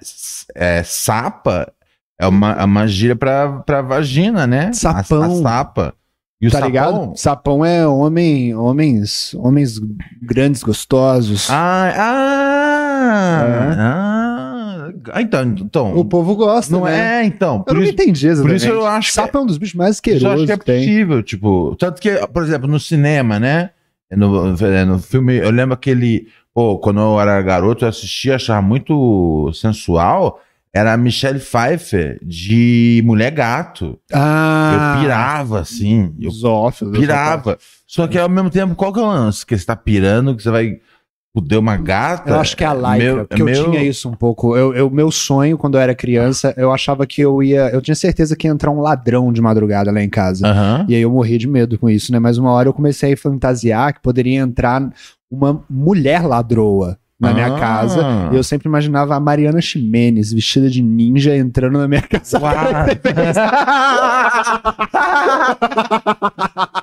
é, 0.54 0.82
sapa 0.84 1.72
é 2.20 2.26
uma, 2.26 2.52
é 2.52 2.64
uma 2.64 2.86
gíria 2.86 3.16
pra, 3.16 3.60
pra 3.60 3.80
vagina, 3.82 4.46
né? 4.46 4.68
A- 4.68 4.72
Sapão. 4.74 5.40
A, 5.40 5.42
sapa. 5.42 5.94
E 6.42 6.48
o 6.48 6.50
tá 6.50 6.58
sapão? 6.58 6.68
ligado? 6.68 7.12
Sapão 7.16 7.64
é 7.64 7.86
homem, 7.86 8.52
homens, 8.52 9.32
homens 9.38 9.80
grandes, 10.20 10.64
gostosos. 10.64 11.48
Ah, 11.48 11.94
ah, 11.96 13.42
ah, 15.12 15.22
então, 15.22 15.44
então 15.44 15.96
o 15.96 16.04
povo 16.04 16.34
gosta, 16.34 16.72
não 16.72 16.82
né? 16.84 17.22
é, 17.22 17.24
então. 17.24 17.58
Eu 17.58 17.64
Por 17.64 17.74
não 17.76 17.82
isso, 17.82 17.92
entendi 17.92 18.26
exatamente. 18.26 18.60
por 18.60 18.66
isso 18.66 18.74
eu 18.74 18.84
acho 18.84 19.08
que 19.08 19.14
Sapo 19.14 19.38
é 19.38 19.40
um 19.40 19.46
dos 19.46 19.56
bichos 19.56 19.76
mais 19.76 20.00
eu 20.04 20.30
acho 20.30 20.46
que 20.46 20.52
é 20.52 20.58
que 20.58 20.64
tem. 20.64 20.80
possível, 20.80 21.22
tipo, 21.22 21.76
tanto 21.78 22.02
que, 22.02 22.10
por 22.26 22.42
exemplo, 22.42 22.68
no 22.68 22.80
cinema, 22.80 23.38
né? 23.38 23.70
No, 24.10 24.52
no 24.52 24.98
filme, 24.98 25.36
eu 25.36 25.50
lembro 25.50 25.74
aquele, 25.74 26.26
pô, 26.52 26.76
quando 26.78 27.00
eu 27.00 27.20
era 27.20 27.40
garoto, 27.40 27.84
eu 27.84 27.88
assistia, 27.88 28.34
achava 28.34 28.60
muito 28.60 29.50
sensual, 29.54 30.40
era 30.74 30.92
a 30.92 30.96
Michelle 30.96 31.38
Pfeiffer 31.38 32.18
de 32.22 33.02
Mulher 33.04 33.30
Gato. 33.30 33.98
Ah, 34.12 34.94
Eu 34.96 35.02
pirava, 35.02 35.60
assim, 35.60 36.14
eu 36.20 36.30
Zófilo, 36.30 36.92
pirava. 36.92 37.58
Só 37.86 38.06
que 38.06 38.18
ao 38.18 38.28
mesmo 38.28 38.48
tempo, 38.50 38.74
qual 38.74 38.92
que 38.92 38.98
é 38.98 39.02
o 39.02 39.06
lance? 39.06 39.44
Que 39.44 39.56
você 39.58 39.66
tá 39.66 39.76
pirando, 39.76 40.34
que 40.34 40.42
você 40.42 40.50
vai 40.50 40.78
fuder 41.34 41.58
uma 41.58 41.76
gata? 41.76 42.30
Eu 42.30 42.40
acho 42.40 42.56
que 42.56 42.64
é 42.64 42.66
a 42.66 42.72
Laika, 42.72 43.04
Meu- 43.04 43.26
porque 43.26 43.42
meu- 43.42 43.54
eu 43.54 43.64
tinha 43.70 43.82
isso 43.82 44.08
um 44.08 44.14
pouco. 44.14 44.56
Eu, 44.56 44.74
eu- 44.74 44.88
meu 44.90 45.10
sonho, 45.10 45.58
quando 45.58 45.76
eu 45.76 45.80
era 45.82 45.94
criança, 45.94 46.54
eu 46.56 46.72
achava 46.72 47.06
que 47.06 47.20
eu 47.20 47.42
ia. 47.42 47.68
Eu 47.70 47.82
tinha 47.82 47.94
certeza 47.94 48.34
que 48.34 48.46
ia 48.46 48.52
entrar 48.52 48.70
um 48.70 48.80
ladrão 48.80 49.30
de 49.32 49.40
madrugada 49.42 49.90
lá 49.92 50.02
em 50.02 50.08
casa. 50.10 50.46
Aham. 50.46 50.86
E 50.88 50.94
aí 50.94 51.02
eu 51.02 51.10
morri 51.10 51.36
de 51.36 51.46
medo 51.48 51.78
com 51.78 51.88
isso, 51.90 52.10
né? 52.12 52.18
Mas 52.18 52.38
uma 52.38 52.50
hora 52.50 52.68
eu 52.68 52.72
comecei 52.74 53.12
a 53.12 53.16
fantasiar 53.16 53.92
que 53.92 54.00
poderia 54.00 54.40
entrar 54.40 54.90
uma 55.30 55.62
mulher 55.68 56.26
ladroa 56.26 56.98
na 57.22 57.32
minha 57.32 57.46
Ah. 57.54 57.58
casa. 57.58 58.04
E 58.32 58.36
eu 58.36 58.42
sempre 58.42 58.68
imaginava 58.68 59.14
a 59.14 59.20
Mariana 59.20 59.60
Ximenes 59.60 60.32
vestida 60.32 60.68
de 60.68 60.82
ninja 60.82 61.36
entrando 61.36 61.78
na 61.78 61.86
minha 61.88 62.02
casa. 62.02 62.38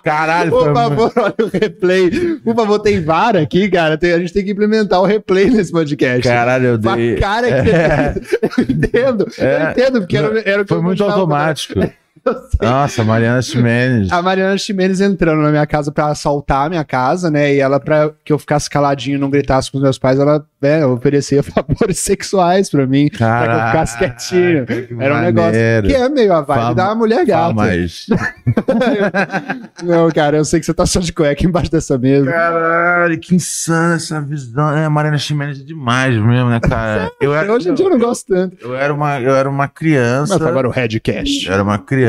Caralho, 0.03 0.51
Por 0.51 0.73
favor, 0.73 1.11
olha 1.17 1.35
o 1.41 1.47
replay. 1.51 2.09
Por 2.43 2.55
favor, 2.55 2.79
tem 2.79 3.03
VAR 3.03 3.35
aqui, 3.35 3.69
cara. 3.69 3.97
Tem- 3.97 4.13
a 4.13 4.19
gente 4.19 4.33
tem 4.33 4.43
que 4.43 4.51
implementar 4.51 5.01
o 5.01 5.05
replay 5.05 5.49
nesse 5.49 5.71
podcast. 5.71 6.21
Caralho, 6.23 6.65
eu 6.67 6.77
dei. 6.77 7.15
a 7.15 7.19
cara 7.19 7.63
que 7.63 7.69
É. 7.69 8.15
eu 8.57 8.63
entendo, 8.69 9.27
É. 9.37 9.63
eu 9.65 9.71
entendo, 9.71 9.99
porque 10.01 10.17
era, 10.17 10.39
era 10.49 10.61
o 10.61 10.65
que 10.65 10.73
Foi 10.73 10.81
muito 10.81 11.03
automático. 11.03 11.79
Nossa, 12.61 13.03
Mariana 13.03 13.41
Ximenes. 13.41 14.11
A 14.11 14.21
Mariana 14.21 14.57
Ximenes 14.57 14.99
entrando 15.01 15.41
na 15.41 15.49
minha 15.49 15.65
casa 15.65 15.91
pra 15.91 16.07
assaltar 16.07 16.65
a 16.67 16.69
minha 16.69 16.83
casa, 16.83 17.29
né? 17.31 17.53
E 17.53 17.59
ela, 17.59 17.79
pra 17.79 18.11
que 18.23 18.31
eu 18.33 18.39
ficasse 18.39 18.69
caladinho 18.69 19.15
e 19.15 19.19
não 19.19 19.29
gritasse 19.29 19.71
com 19.71 19.77
os 19.77 19.83
meus 19.83 19.97
pais, 19.97 20.19
ela 20.19 20.43
né, 20.61 20.85
oferecia 20.85 21.41
favores 21.43 21.99
sexuais 21.99 22.69
pra 22.69 22.85
mim, 22.85 23.09
pra 23.09 23.43
que 23.47 23.51
eu 23.51 23.65
ficasse 23.67 23.97
quietinho. 23.97 24.65
Era 24.99 25.15
um 25.15 25.21
negócio 25.21 25.51
que 25.85 25.93
é 25.95 26.09
meio 26.09 26.33
a 26.33 26.41
vibe 26.41 26.59
Fala- 26.61 26.75
da 26.75 26.95
mulher 26.95 27.25
gata. 27.25 27.53
Mas... 27.53 28.07
Não, 29.83 30.09
cara, 30.11 30.37
eu 30.37 30.45
sei 30.45 30.59
que 30.59 30.65
você 30.65 30.73
tá 30.73 30.85
só 30.85 30.99
de 30.99 31.13
cueca 31.13 31.45
embaixo 31.45 31.71
dessa 31.71 31.97
mesa. 31.97 32.29
Caralho, 32.29 33.17
que 33.19 33.35
insana 33.35 33.95
essa 33.95 34.19
visão. 34.21 34.75
É, 34.75 34.87
Mariana 34.89 35.17
Ximenes 35.17 35.61
é 35.61 35.63
demais 35.63 36.15
mesmo, 36.15 36.49
né, 36.49 36.59
cara? 36.59 37.11
Eu 37.19 37.33
era, 37.33 37.51
Hoje 37.53 37.69
em 37.69 37.73
dia 37.73 37.85
eu 37.85 37.89
não 37.89 37.99
gosto 37.99 38.27
tanto. 38.27 38.57
eu 38.61 38.75
era 38.75 38.93
uma, 38.93 39.19
eu 39.19 39.35
era 39.35 39.49
uma 39.49 39.67
criança. 39.67 40.37
Mas 40.37 40.47
agora 40.47 40.67
o 40.67 40.71
Redcast. 40.71 41.47
Eu 41.47 41.53
era 41.53 41.63
uma 41.63 41.77
criança, 41.79 42.08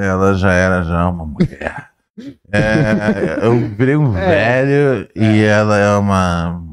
ela 0.00 0.34
já 0.34 0.52
era 0.52 0.82
já 0.82 1.08
uma 1.08 1.24
mulher. 1.26 1.88
É, 2.52 3.38
eu 3.46 3.56
virei 3.76 3.94
um 3.96 4.16
É. 4.18 4.26
velho 4.26 5.08
e 5.14 5.44
ela 5.44 5.78
é 5.78 5.96
uma. 5.96 6.64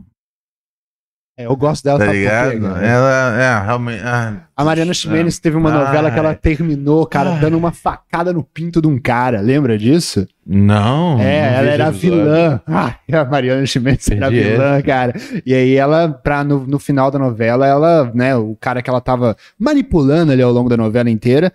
É, 1.38 1.46
eu 1.46 1.56
gosto 1.56 1.84
dela, 1.84 2.00
Tá 2.00 2.12
ligado? 2.12 2.60
cara? 2.62 2.84
Ela 2.84 3.42
é 3.44 3.64
realmente. 3.64 4.02
ah, 4.04 4.34
A 4.56 4.64
Mariana 4.64 4.92
Ximenes 4.94 5.38
teve 5.38 5.56
uma 5.56 5.70
Ai. 5.72 5.86
novela 5.86 6.10
que 6.10 6.18
ela 6.18 6.34
terminou, 6.34 7.06
cara, 7.06 7.34
Ai. 7.34 7.40
dando 7.40 7.58
uma 7.58 7.72
facada 7.72 8.34
no 8.34 8.42
pinto 8.42 8.82
de 8.82 8.88
um 8.88 8.98
cara. 9.00 9.40
Lembra 9.40 9.78
disso? 9.78 10.28
não. 10.48 11.20
É, 11.20 11.52
não 11.52 11.58
ela 11.60 11.70
era 11.70 11.92
vilã. 11.92 12.62
Ah, 12.66 12.96
a 13.14 13.26
Mariana 13.26 13.66
Ximenes 13.68 14.10
era 14.10 14.30
vilã, 14.32 14.82
cara. 14.82 15.14
E 15.46 15.54
aí 15.54 15.76
ela, 15.76 16.10
pra, 16.10 16.44
no, 16.44 16.66
no 16.66 16.80
final 16.80 17.12
da 17.12 17.20
novela, 17.20 17.68
ela, 17.68 18.12
né, 18.16 18.36
o 18.36 18.56
cara 18.60 18.82
que 18.82 18.90
ela 18.90 19.02
tava 19.02 19.36
manipulando 19.60 20.32
ali 20.32 20.42
ao 20.42 20.52
longo 20.52 20.70
da 20.70 20.78
novela 20.78 21.10
inteira, 21.10 21.52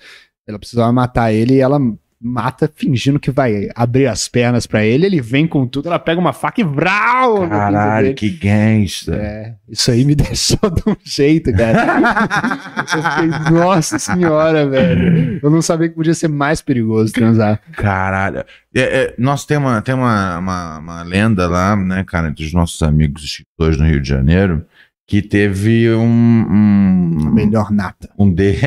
ela 0.46 0.58
precisava 0.58 0.92
matar 0.92 1.32
ele 1.32 1.54
e 1.54 1.60
ela 1.60 1.78
mata 2.22 2.70
fingindo 2.76 3.18
que 3.18 3.30
vai 3.30 3.70
abrir 3.74 4.06
as 4.06 4.28
pernas 4.28 4.66
pra 4.66 4.84
ele, 4.84 5.06
ele 5.06 5.22
vem 5.22 5.46
com 5.46 5.66
tudo, 5.66 5.88
ela 5.88 5.98
pega 5.98 6.20
uma 6.20 6.34
faca 6.34 6.60
e 6.60 6.64
vral 6.64 7.48
Caralho, 7.48 8.14
que 8.14 8.28
gangsta. 8.28 9.14
É, 9.14 9.54
isso 9.66 9.90
aí 9.90 10.04
me 10.04 10.14
deixou 10.14 10.58
de 10.70 10.82
um 10.86 10.94
jeito, 11.02 11.50
cara. 11.52 12.76
Eu 12.94 13.02
fiquei, 13.02 13.50
nossa 13.50 13.98
senhora, 13.98 14.68
velho. 14.68 15.40
Eu 15.42 15.48
não 15.50 15.62
sabia 15.62 15.88
que 15.88 15.94
podia 15.94 16.12
ser 16.12 16.28
mais 16.28 16.60
perigoso 16.60 17.12
transar. 17.12 17.58
Caralho. 17.72 18.44
É, 18.74 18.80
é, 18.80 19.14
nós 19.16 19.46
tem 19.46 19.56
uma, 19.56 19.80
tem 19.80 19.94
uma, 19.94 20.38
uma, 20.38 20.78
uma 20.78 21.02
lenda 21.02 21.48
lá, 21.48 21.74
né, 21.74 22.04
cara, 22.04 22.28
entre 22.28 22.44
os 22.44 22.52
nossos 22.52 22.82
amigos 22.82 23.24
escritores 23.24 23.78
no 23.78 23.86
Rio 23.86 24.00
de 24.00 24.08
Janeiro, 24.08 24.66
que 25.06 25.22
teve 25.22 25.90
um. 25.94 26.46
um 26.50 27.32
Melhor 27.32 27.70
nata. 27.70 28.10
Um 28.18 28.30
de... 28.30 28.56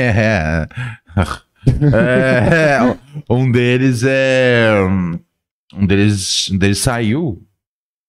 é, 1.94 2.80
um 3.30 3.52
deles 3.52 4.04
é. 4.06 4.72
Um 5.76 5.86
deles, 5.86 6.50
um 6.52 6.58
deles 6.58 6.78
saiu 6.80 7.42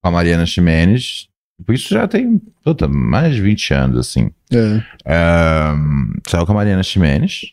com 0.03 0.09
a 0.09 0.11
Mariana 0.11 0.45
Ximenes. 0.47 1.29
Isso 1.71 1.95
já 1.95 2.07
tem 2.09 2.41
puta, 2.65 2.87
mais 2.89 3.35
de 3.35 3.41
20 3.41 3.73
anos, 3.75 3.99
assim. 3.99 4.31
É. 4.53 4.83
É, 5.07 5.73
saiu 6.29 6.45
com 6.45 6.53
a 6.53 6.57
Mariana 6.57 6.83
Ximenes. 6.83 7.53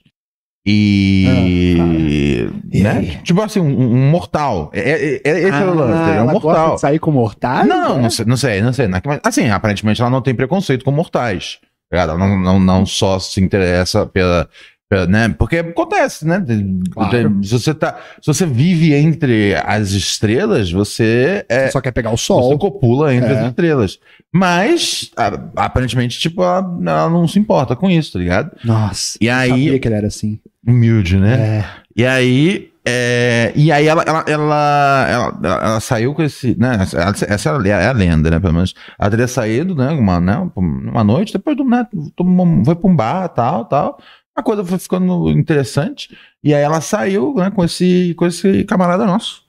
E. 0.66 2.48
E 2.72 2.82
né? 2.84 2.92
aí? 2.92 3.08
Tipo 3.24 3.42
assim, 3.42 3.60
um, 3.60 3.94
um 3.94 4.10
mortal. 4.12 4.70
É, 4.74 4.80
é- 4.92 5.22
é- 5.24 5.40
esse 5.40 5.58
é 5.58 5.66
o 5.66 5.74
lance, 5.74 6.10
ele 6.10 6.20
é 6.20 6.24
um 6.24 6.30
Ah, 6.30 6.34
mortal. 6.34 6.76
de 6.76 6.82
sair 6.82 7.00
com 7.00 7.12
mortal? 7.12 7.66
Não, 7.66 7.90
não, 7.96 8.02
não 8.04 8.10
sei, 8.10 8.26
não 8.26 8.38
sei, 8.38 8.62
não 8.62 8.74
sei. 8.74 8.88
Não 8.88 8.98
é 8.98 9.02
que- 9.02 9.08
mas, 9.08 9.20
Assim, 9.24 9.50
aparentemente 9.50 10.02
ela 10.02 10.10
não 10.10 10.22
tem 10.22 10.36
preconceito 10.36 10.84
com 10.86 10.92
mortais. 10.92 11.60
tá? 11.90 11.98
Ela 11.98 12.18
não, 12.18 12.38
não, 12.40 12.60
não 12.60 12.86
só 12.86 13.18
se 13.20 13.42
interessa 13.42 14.06
pela. 14.06 14.48
Pela- 14.92 15.08
né? 15.08 15.34
Porque 15.40 15.56
acontece, 15.58 16.28
né? 16.28 16.44
Claro. 16.92 17.40
Se, 17.44 17.52
você 17.54 17.74
tá, 17.74 17.98
se 18.22 18.28
você 18.28 18.46
vive 18.46 18.94
entre 18.94 19.56
as 19.66 19.92
estrelas, 19.92 20.70
você 20.70 21.46
é. 21.48 21.70
Só 21.72 21.80
quer 21.80 21.92
pegar 21.92 22.10
o 22.12 22.18
Você 22.18 22.26
sol. 22.26 22.60
copula 22.60 23.14
entre 23.16 23.32
É. 23.34 23.40
as 23.40 23.48
estrelas. 23.48 24.00
Mas, 24.34 25.10
a- 25.16 25.40
aparentemente, 25.56 26.20
tipo, 26.20 26.44
ela, 26.44 26.58
ela 26.86 27.10
não 27.10 27.26
se 27.28 27.40
importa 27.40 27.76
com 27.76 27.90
isso, 27.90 28.14
tá 28.14 28.20
ligado? 28.20 28.52
Nossa. 28.66 29.18
E 29.22 29.30
aí- 29.30 29.50
sabia 29.50 29.80
que 29.80 29.88
ele 29.88 29.96
era 29.96 30.08
assim. 30.08 30.40
Humilde, 30.68 31.18
né? 31.18 31.34
É. 31.40 31.66
E 31.96 32.06
aí, 32.06 32.70
é, 32.86 33.52
e 33.56 33.72
aí 33.72 33.88
ela, 33.88 34.04
ela, 34.08 34.24
ela, 34.28 35.08
ela, 35.10 35.40
ela- 35.44 35.80
saiu 35.80 36.14
com 36.14 36.24
esse, 36.24 36.56
né, 36.60 36.78
essa, 36.82 37.26
essa 37.28 37.50
é 37.50 37.86
a 37.88 37.92
lenda, 37.92 38.32
né, 38.32 38.40
pelo 38.40 38.54
menos, 38.54 38.74
ela 39.00 39.10
teria 39.10 39.28
saído, 39.28 39.76
né, 39.76 39.90
uma, 39.90 40.20
né, 40.20 40.50
uma 40.56 41.04
noite, 41.04 41.34
depois 41.34 41.56
do, 41.58 41.64
né, 41.64 41.86
tomou- 42.16 42.64
foi 42.66 42.76
pra 42.76 42.90
um 42.90 42.96
bar, 42.96 43.28
tal, 43.30 43.66
tal, 43.66 44.00
a 44.36 44.42
coisa 44.44 44.64
foi 44.64 44.80
ficando 44.80 45.30
interessante, 45.30 46.16
e 46.44 46.54
aí 46.54 46.62
ela 46.62 46.82
saiu, 46.82 47.34
né, 47.36 47.52
com 47.52 47.64
esse, 47.64 48.14
com 48.18 48.26
esse 48.26 48.64
camarada 48.64 49.06
nosso. 49.06 49.44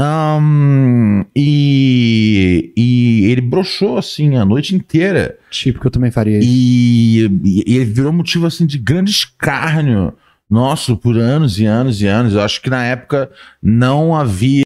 Ahn, 0.00 1.24
e, 1.34 2.72
e 2.76 3.24
ele 3.32 3.40
broxou, 3.40 3.98
assim, 3.98 4.36
a 4.36 4.44
noite 4.44 4.74
inteira, 4.74 5.36
Tipo 5.50 5.80
que 5.80 5.86
eu 5.86 5.90
também 5.90 6.10
faria 6.12 6.38
isso. 6.38 6.48
e, 6.48 7.24
e- 7.44 7.74
ele 7.76 7.84
virou 7.86 8.12
motivo 8.12 8.46
assim 8.46 8.64
de 8.64 8.78
grande 8.78 9.10
escárnio 9.10 10.14
nosso 10.48 10.96
por 10.96 11.18
anos 11.18 11.58
e 11.58 11.66
anos 11.66 12.00
e 12.00 12.06
anos. 12.06 12.32
Eu 12.34 12.42
acho 12.42 12.62
que 12.62 12.70
na 12.70 12.84
época 12.84 13.28
não 13.60 14.14
havia 14.14 14.62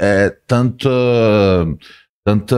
é, 0.00 0.30
tanta 0.46 0.88
tanta 2.24 2.56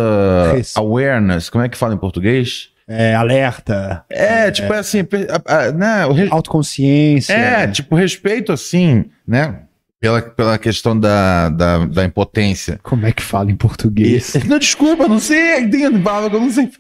awareness. 0.77 1.51
Como 1.51 1.65
é 1.65 1.69
que 1.69 1.77
fala 1.77 1.95
em 1.95 1.99
português? 1.99 2.71
É, 2.89 3.15
alerta. 3.15 4.05
É, 4.09 4.51
tipo 4.51 4.73
é 4.73 4.79
assim, 4.79 5.01
a- 5.01 5.55
a- 5.69 5.73
né, 5.73 6.07
re- 6.13 6.29
Autoconsciência. 6.31 7.33
é, 7.33 7.67
tipo 7.67 7.97
respeito 7.97 8.53
assim, 8.53 9.07
né? 9.27 9.63
Pela, 10.01 10.23
pela 10.23 10.57
questão 10.59 10.99
da, 10.99 11.49
da, 11.49 11.85
da 11.87 12.05
impotência. 12.05 12.79
Como 12.83 13.05
é 13.07 13.13
que 13.13 13.23
fala 13.23 13.51
em 13.51 13.57
português? 13.57 14.35
Não, 14.47 14.59
desculpa, 14.59 15.09
não 15.09 15.19
sei. 15.19 15.69
Tem 15.69 16.01
palavra 16.01 16.31
que 16.31 16.37
eu 16.37 16.41
não 16.41 16.51
sei. 16.51 16.71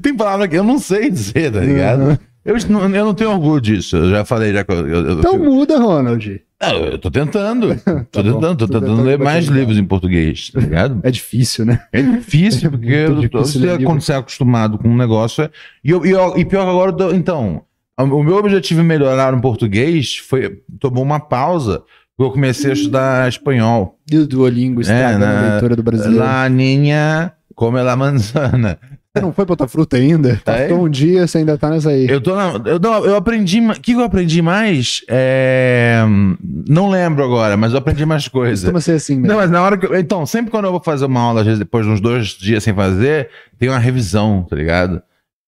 Tem 0.00 0.16
palavra 0.16 0.48
que 0.48 0.56
eu 0.56 0.64
não 0.64 0.78
sei 0.78 1.10
dizer, 1.10 1.52
tá 1.52 1.60
ligado? 1.60 2.00
Uhum. 2.02 2.18
Eu, 2.44 2.56
não- 2.68 2.82
eu 2.96 3.04
não 3.04 3.14
tenho 3.14 3.30
orgulho 3.30 3.60
disso. 3.60 3.96
Eu 3.96 4.10
já 4.10 4.24
falei, 4.24 4.52
já 4.52 4.64
eu, 4.68 4.88
eu- 4.88 5.18
Então 5.18 5.34
eu- 5.34 5.44
muda, 5.44 5.78
Ronald. 5.78 6.40
Não, 6.62 6.76
eu 6.84 6.98
tô 6.98 7.10
tentando. 7.10 7.74
Tô 8.10 8.22
Tá 8.22 8.22
bom. 8.22 8.34
tentando, 8.34 8.56
tô 8.56 8.66
Tô 8.66 8.74
tentando 8.74 8.80
tentando 8.90 9.02
ler 9.02 9.18
mais 9.18 9.46
livros 9.46 9.76
em 9.76 9.84
português, 9.84 10.50
tá 10.50 10.60
ligado? 10.60 11.00
É 11.02 11.10
difícil, 11.10 11.64
né? 11.66 11.82
É 11.92 12.00
difícil, 12.00 12.70
porque 12.72 13.08
muito 13.08 13.24
eu 13.24 13.28
tô- 13.30 13.38
difícil 13.42 13.60
você, 13.60 13.84
quando 13.84 14.00
você 14.00 14.12
é 14.12 14.16
acostumado 14.16 14.78
com 14.78 14.88
um 14.88 14.96
negócio. 14.96 15.42
é- 15.44 15.50
E, 15.84 15.90
eu- 15.90 16.06
e, 16.06 16.10
eu- 16.10 16.36
e 16.38 16.44
pior 16.44 16.64
que 16.64 16.70
agora, 16.70 16.92
tô- 16.92 17.12
então, 17.12 17.62
o 17.98 18.22
meu 18.22 18.36
objetivo 18.36 18.80
em 18.80 18.84
melhorar 18.84 19.32
no 19.32 19.40
português 19.40 20.16
foi. 20.16 20.60
Tomou 20.78 21.02
uma 21.02 21.18
pausa, 21.20 21.82
porque 22.16 22.30
eu 22.30 22.32
comecei 22.32 22.70
a 22.70 22.74
estudar 22.74 23.28
espanhol. 23.28 23.98
E 24.10 24.16
o 24.18 24.26
Duolingo 24.26 24.80
estragando 24.80 25.18
na- 25.26 25.38
a 25.38 25.50
leitura 25.52 25.74
do 25.76 25.82
brasileiro. 25.82 26.18
La 26.24 26.48
niña 26.48 27.32
come 27.54 27.82
la 27.82 27.96
manzana. 27.96 28.78
Você 29.14 29.20
não 29.22 29.30
foi 29.30 29.44
pra 29.44 29.52
outra 29.52 29.68
fruta 29.68 29.98
ainda? 29.98 30.40
Passou 30.42 30.86
um 30.86 30.88
dia, 30.88 31.26
você 31.26 31.36
ainda 31.38 31.58
tá 31.58 31.68
nessa 31.68 31.90
aí. 31.90 32.08
Eu 32.08 32.18
tô 32.18 32.34
na, 32.34 32.52
eu, 32.64 32.78
não, 32.80 33.04
eu 33.04 33.14
aprendi. 33.14 33.60
O 33.60 33.74
que 33.74 33.92
eu 33.92 34.00
aprendi 34.02 34.40
mais? 34.40 35.02
É, 35.06 36.02
não 36.66 36.88
lembro 36.88 37.22
agora, 37.22 37.54
mas 37.54 37.72
eu 37.72 37.78
aprendi 37.78 38.06
mais 38.06 38.26
coisas. 38.26 38.60
Costuma 38.64 38.80
ser 38.80 38.92
assim, 38.92 39.20
né? 39.20 39.28
Não, 39.28 39.36
mas 39.36 39.50
na 39.50 39.60
hora 39.62 39.76
que. 39.76 39.84
eu- 39.84 39.98
Então, 40.00 40.24
sempre 40.24 40.50
quando 40.50 40.64
eu 40.64 40.70
vou 40.70 40.82
fazer 40.82 41.04
uma 41.04 41.20
aula, 41.20 41.40
às 41.40 41.44
vezes 41.46 41.58
depois 41.58 41.84
de 41.84 41.92
uns 41.92 42.00
dois 42.00 42.28
dias 42.28 42.64
sem 42.64 42.72
fazer, 42.74 43.28
tem 43.58 43.68
uma 43.68 43.78
revisão, 43.78 44.46
tá 44.48 44.56
ligado? 44.56 45.02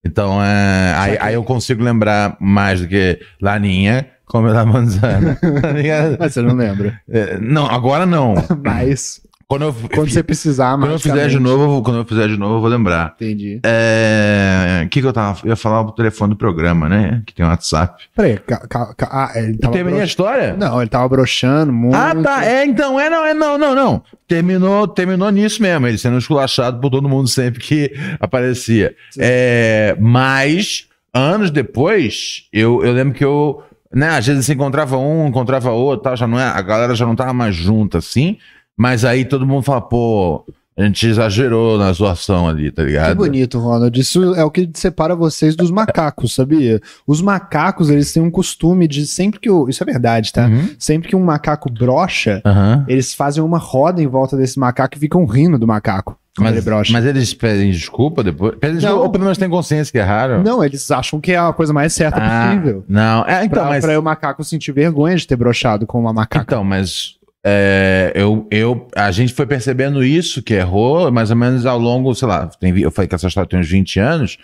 Então, 0.05 0.39
é, 0.43 0.93
aí, 0.95 1.17
aí 1.19 1.33
eu 1.33 1.43
consigo 1.43 1.83
lembrar 1.83 2.37
mais 2.39 2.81
do 2.81 2.87
que 2.87 3.19
Laninha, 3.41 4.05
como 4.27 4.45
la 4.47 4.61
manzana, 4.63 5.39
tá 5.59 5.71
ligado? 5.71 6.17
Mas 6.19 6.33
você 6.35 6.41
não 6.43 6.53
lembra. 6.53 7.01
É, 7.09 7.39
não, 7.39 7.65
agora 7.65 8.05
não. 8.05 8.35
Mas, 8.63 9.21
Quando 9.47 9.61
eu, 9.65 9.75
quando 9.93 10.09
você 10.09 10.23
precisar, 10.23 10.75
quando 10.75 10.91
eu 10.91 10.99
fizer 10.99 11.27
de 11.27 11.39
novo, 11.39 11.83
quando 11.83 11.97
eu 11.97 12.05
fizer 12.05 12.27
de 12.27 12.35
novo, 12.35 12.55
eu 12.55 12.61
vou 12.61 12.69
lembrar. 12.69 13.13
Entendi. 13.15 13.59
É, 13.63 14.81
O 14.85 14.89
que, 14.89 15.01
que 15.01 15.07
eu 15.07 15.13
tava. 15.13 15.39
Eu 15.43 15.49
ia 15.49 15.55
falar 15.55 15.81
o 15.81 15.91
telefone 15.91 16.31
do 16.33 16.35
programa, 16.35 16.89
né? 16.89 17.21
Que 17.27 17.33
tem 17.33 17.45
um 17.45 17.49
WhatsApp. 17.49 18.05
Peraí, 18.15 18.39
ca, 18.39 18.65
ca, 18.67 18.93
ca, 18.95 19.07
ah, 19.11 19.31
ele 19.39 19.57
tava 19.57 19.73
terminei 19.73 20.01
a 20.01 20.05
história? 20.05 20.55
Não, 20.57 20.81
ele 20.81 20.89
tava 20.89 21.07
broxando 21.07 21.71
muito. 21.71 21.95
Ah, 21.95 22.15
tá. 22.15 22.43
É, 22.43 22.65
então, 22.65 22.99
é, 22.99 23.07
não, 23.07 23.23
é, 23.23 23.33
não, 23.35 23.55
não, 23.55 23.75
não. 23.75 24.01
Terminou, 24.27 24.87
terminou 24.87 25.29
nisso 25.29 25.61
mesmo, 25.61 25.85
ele 25.85 25.99
sendo 25.99 26.17
esculachado 26.17 26.81
por 26.81 26.89
todo 26.89 27.07
mundo 27.07 27.27
sempre 27.27 27.59
que 27.59 27.93
aparecia. 28.19 28.95
Sim. 29.11 29.19
É, 29.21 29.95
mas, 29.99 30.87
anos 31.13 31.51
depois, 31.51 32.45
eu, 32.51 32.83
eu 32.83 32.91
lembro 32.93 33.13
que 33.13 33.23
eu, 33.23 33.61
né, 33.93 34.09
às 34.09 34.25
vezes 34.25 34.47
se 34.47 34.53
encontrava 34.53 34.97
um, 34.97 35.27
encontrava 35.27 35.69
outro, 35.69 36.03
tal, 36.03 36.17
já 36.17 36.25
não 36.25 36.39
é, 36.39 36.45
a 36.45 36.61
galera 36.63 36.95
já 36.95 37.05
não 37.05 37.15
tava 37.15 37.31
mais 37.31 37.55
junta 37.55 37.99
assim, 37.99 38.37
mas 38.77 39.05
aí 39.05 39.25
todo 39.25 39.45
mundo 39.45 39.63
fala, 39.63 39.81
pô, 39.81 40.43
a 40.77 40.83
gente 40.83 41.07
exagerou 41.07 41.77
na 41.77 41.91
zoação 41.93 42.47
ali, 42.49 42.69
tá 42.69 42.81
Que 42.83 42.89
ligado? 42.89 43.15
bonito, 43.15 43.57
Ronald. 43.59 43.97
Isso 43.97 44.35
é 44.35 44.43
o 44.43 44.51
que 44.51 44.69
separa 44.73 45.15
vocês 45.15 45.55
dos 45.55 45.71
macacos, 45.71 46.35
sabia? 46.35 46.81
Os 47.07 47.21
macacos, 47.21 47.89
eles 47.89 48.11
têm 48.11 48.21
um 48.21 48.29
costume 48.29 48.85
de 48.87 49.07
sempre 49.07 49.39
que 49.39 49.49
o. 49.49 49.69
Isso 49.69 49.81
é 49.81 49.85
verdade, 49.85 50.33
tá? 50.33 50.47
Uhum. 50.47 50.69
Sempre 50.77 51.07
que 51.09 51.15
um 51.15 51.23
macaco 51.23 51.71
brocha, 51.71 52.41
Aham. 52.45 52.83
eles 52.89 53.13
fazem 53.13 53.41
uma 53.41 53.57
roda 53.57 54.01
em 54.03 54.07
volta 54.07 54.35
desse 54.35 54.59
macaco 54.59 54.97
e 54.97 54.99
ficam 54.99 55.23
rindo 55.25 55.57
do 55.57 55.65
macaco. 55.65 56.17
quando 56.35 56.47
ele 56.49 56.55
Mas, 56.57 56.65
brocha. 56.65 56.91
mas 56.91 57.05
eles 57.05 57.33
pedem 57.33 57.71
desculpa 57.71 58.21
depois? 58.21 58.55
Pedem 58.59 58.75
desculpa, 58.79 59.01
ou 59.03 59.09
pelo 59.09 59.23
menos 59.23 59.37
têm 59.37 59.49
consciência 59.49 59.89
que 59.89 59.97
erraram? 59.97 60.43
Não, 60.43 60.61
eles 60.61 60.91
acham 60.91 61.21
que 61.21 61.31
é 61.31 61.37
a 61.37 61.53
coisa 61.53 61.71
mais 61.71 61.93
certa 61.93 62.19
Ah, 62.21 62.49
possível. 62.49 62.83
Não, 62.89 63.23
é, 63.25 63.45
então, 63.45 63.61
pra, 63.61 63.69
mas... 63.69 63.85
pra 63.85 63.97
o 63.97 64.03
macaco 64.03 64.43
sentir 64.43 64.73
vergonha 64.73 65.15
de 65.15 65.25
ter 65.25 65.37
brochado 65.37 65.87
com 65.87 65.97
uma 66.01 66.11
macaca. 66.11 66.43
Então, 66.45 66.65
mas 66.65 67.15
é, 67.45 68.11
eu, 68.15 68.47
eu, 68.49 68.87
a 68.95 69.11
gente 69.11 69.33
foi 69.33 69.45
percebendo 69.45 70.03
isso, 70.03 70.41
que 70.41 70.53
errou, 70.55 71.11
mais 71.11 71.29
ou 71.29 71.37
menos 71.37 71.65
ao 71.65 71.77
longo, 71.77 72.13
sei 72.15 72.27
lá, 72.27 72.47
tem, 72.47 72.77
eu 72.79 72.89
falei 72.91 73.07
que 73.07 73.13
essa 73.15 73.27
história 73.27 73.47
tem 73.47 73.59
uns 73.59 73.69
20 73.69 73.99
anos, 73.99 74.37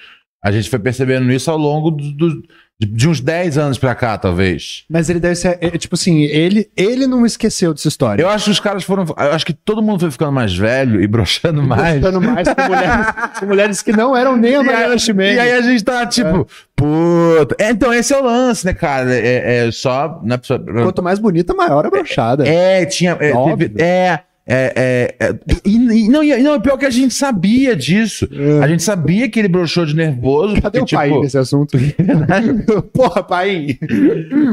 a 0.43 0.51
gente 0.51 0.69
foi 0.69 0.79
percebendo 0.79 1.31
isso 1.31 1.49
ao 1.49 1.57
longo 1.57 1.89
do- 1.91 2.13
do- 2.13 2.43
de, 2.87 3.07
uns 3.07 3.19
10 3.21 3.57
anos 3.57 3.77
pra 3.77 3.93
cá, 3.93 4.17
talvez. 4.17 4.83
Mas 4.89 5.09
ele 5.09 5.19
deve 5.19 5.35
ser, 5.35 5.57
é, 5.61 5.69
tipo 5.77 5.95
assim, 5.95 6.23
ele, 6.23 6.69
ele 6.75 7.05
não 7.05 7.25
esqueceu 7.25 7.73
dessa 7.73 7.87
história. 7.87 8.21
Eu 8.23 8.29
acho 8.29 8.45
que 8.45 8.51
os 8.51 8.59
caras 8.59 8.83
foram. 8.83 9.05
Eu 9.05 9.33
acho 9.33 9.45
que 9.45 9.53
todo 9.53 9.81
mundo 9.81 9.99
foi 9.99 10.11
ficando 10.11 10.31
mais 10.31 10.55
velho 10.55 11.01
e 11.01 11.07
broxando 11.07 11.61
mais. 11.61 11.99
Gostando 12.01 12.21
mais 12.21 12.47
com 12.47 12.61
mulheres, 12.63 13.05
com 13.39 13.45
mulheres 13.45 13.81
que 13.81 13.91
não 13.91 14.15
eram 14.15 14.35
nem 14.35 14.55
a 14.55 14.63
Mariana 14.63 14.93
aí, 14.93 14.99
Ximenes. 14.99 15.35
e 15.37 15.39
aí 15.39 15.51
a 15.51 15.61
gente 15.61 15.83
tá 15.83 16.05
tipo, 16.07 16.47
puta. 16.75 17.55
É, 17.59 17.69
então, 17.69 17.93
esse 17.93 18.13
é 18.13 18.17
o 18.17 18.23
lance, 18.23 18.65
né, 18.65 18.73
cara? 18.73 19.13
É, 19.13 19.67
é 19.67 19.71
só. 19.71 20.21
É 20.27 20.37
pra- 20.37 20.83
Quanto 20.83 21.03
mais 21.03 21.19
bonita, 21.19 21.53
maior 21.53 21.85
a 21.85 21.89
brochada. 21.89 22.47
É, 22.47 22.85
tinha. 22.85 23.17
É, 23.19 23.31
é, 23.77 24.19
é, 24.47 25.13
é, 25.19 25.27
é, 25.27 25.35
e, 25.65 25.75
e- 26.05 26.09
não, 26.09 26.23
e, 26.23 26.35
não, 26.41 26.59
pior 26.59 26.77
que 26.77 26.85
a 26.85 26.89
gente 26.89 27.13
sabia 27.13 27.75
disso. 27.75 28.27
A 28.61 28.67
gente 28.67 28.81
sabia 28.83 29.29
que 29.29 29.39
ele 29.39 29.47
broxou 29.47 29.85
de 29.85 29.95
nervoso. 29.95 30.59
Cadê 30.61 30.79
porque, 30.79 30.95
o 30.95 30.97
pai 30.97 31.09
tipo, 31.09 31.21
nesse 31.21 31.37
assunto? 31.37 31.77
Porra, 32.93 33.23
pai. 33.23 33.77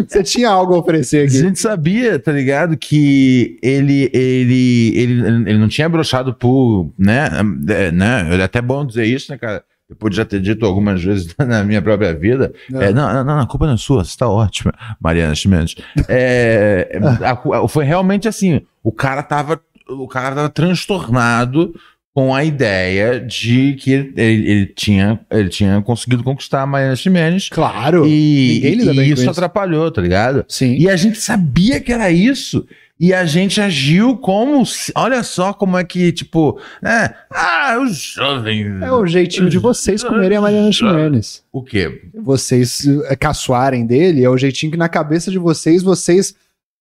Você 0.07 0.23
tinha 0.23 0.51
algo 0.51 0.75
a 0.75 0.79
oferecer 0.79 1.23
A 1.23 1.25
aqui. 1.25 1.39
gente 1.39 1.59
sabia, 1.59 2.19
tá 2.19 2.33
ligado? 2.33 2.77
Que 2.77 3.59
ele, 3.63 4.11
ele, 4.13 4.93
ele, 4.95 5.13
ele 5.51 5.59
não 5.59 5.69
tinha 5.69 5.89
broxado 5.89 6.35
por, 6.35 6.91
né, 6.99 7.29
é, 7.69 7.91
né? 7.91 8.27
É 8.39 8.43
até 8.43 8.61
bom 8.61 8.85
dizer 8.87 9.05
isso, 9.07 9.33
né, 9.33 9.39
cara? 9.39 9.63
De 9.91 10.17
já 10.17 10.23
ter 10.25 10.39
dito 10.41 10.67
algumas 10.67 11.03
vezes 11.03 11.35
na 11.41 11.65
minha 11.65 11.81
própria 11.81 12.13
vida. 12.15 12.53
Não. 12.69 12.83
É, 12.83 12.93
não, 12.93 13.11
não, 13.13 13.25
não, 13.25 13.39
a 13.41 13.47
culpa 13.47 13.67
não 13.67 13.73
é 13.73 13.77
sua, 13.79 14.05
você 14.05 14.17
tá 14.19 14.29
ótima, 14.29 14.71
Mariana 15.01 15.35
Chimenez. 15.35 15.75
É, 16.07 17.01
a 17.25 17.33
a- 17.63 17.69
foi 17.69 17.85
realmente 17.87 18.29
assim, 18.29 18.61
o 18.83 18.93
cara 18.93 19.23
tava, 19.23 19.59
o 19.89 20.07
cara 20.09 20.35
tava 20.35 20.49
transtornado 20.49 21.75
com 22.15 22.35
a 22.35 22.45
ideia 22.45 23.21
de 23.21 23.75
que 23.79 23.93
ele, 23.93 24.13
ele- 24.17 24.51
ele 24.51 24.67
tinha, 24.67 25.21
ele 25.31 25.49
tinha 25.49 25.81
conseguido 25.83 26.25
conquistar 26.25 26.63
a 26.63 26.67
Mariana 26.67 26.97
Chimenez 26.97 27.49
Claro. 27.49 28.05
e, 28.07 28.59
e 28.67 28.85
com 28.85 29.03
isso 29.03 29.31
atrapalhou, 29.31 29.91
tá 29.91 30.01
ligado? 30.03 30.45
Sim. 30.49 30.75
E 30.77 30.89
a 30.89 30.97
gente 30.97 31.19
sabia 31.21 31.81
que 31.81 31.93
era 31.93 32.11
isso. 32.11 32.67
E 33.01 33.15
a 33.15 33.25
gente 33.25 33.61
agiu 33.61 34.17
como. 34.17 34.65
Olha 34.97 35.23
só 35.23 35.53
como 35.53 35.79
é 35.79 35.85
que, 35.85 36.11
tipo. 36.11 36.59
né? 36.83 37.15
Ah, 37.31 37.79
os 37.81 37.97
jovens. 37.97 38.83
É 38.83 38.91
o 38.91 39.07
jeitinho 39.07 39.49
de 39.49 39.57
vocês 39.57 40.03
comerem 40.03 40.37
a 40.39 40.41
Mariana 40.41 40.73
Ximenes. 40.73 41.45
O 41.53 41.63
quê? 41.63 42.03
Vocês 42.13 42.85
eh, 43.09 43.15
caçoarem 43.15 43.87
dele, 43.87 44.25
é 44.25 44.29
o 44.29 44.37
jeitinho 44.37 44.73
que 44.73 44.77
na 44.79 44.89
cabeça 44.89 45.31
de 45.31 45.39
vocês, 45.39 45.81
vocês 45.81 46.35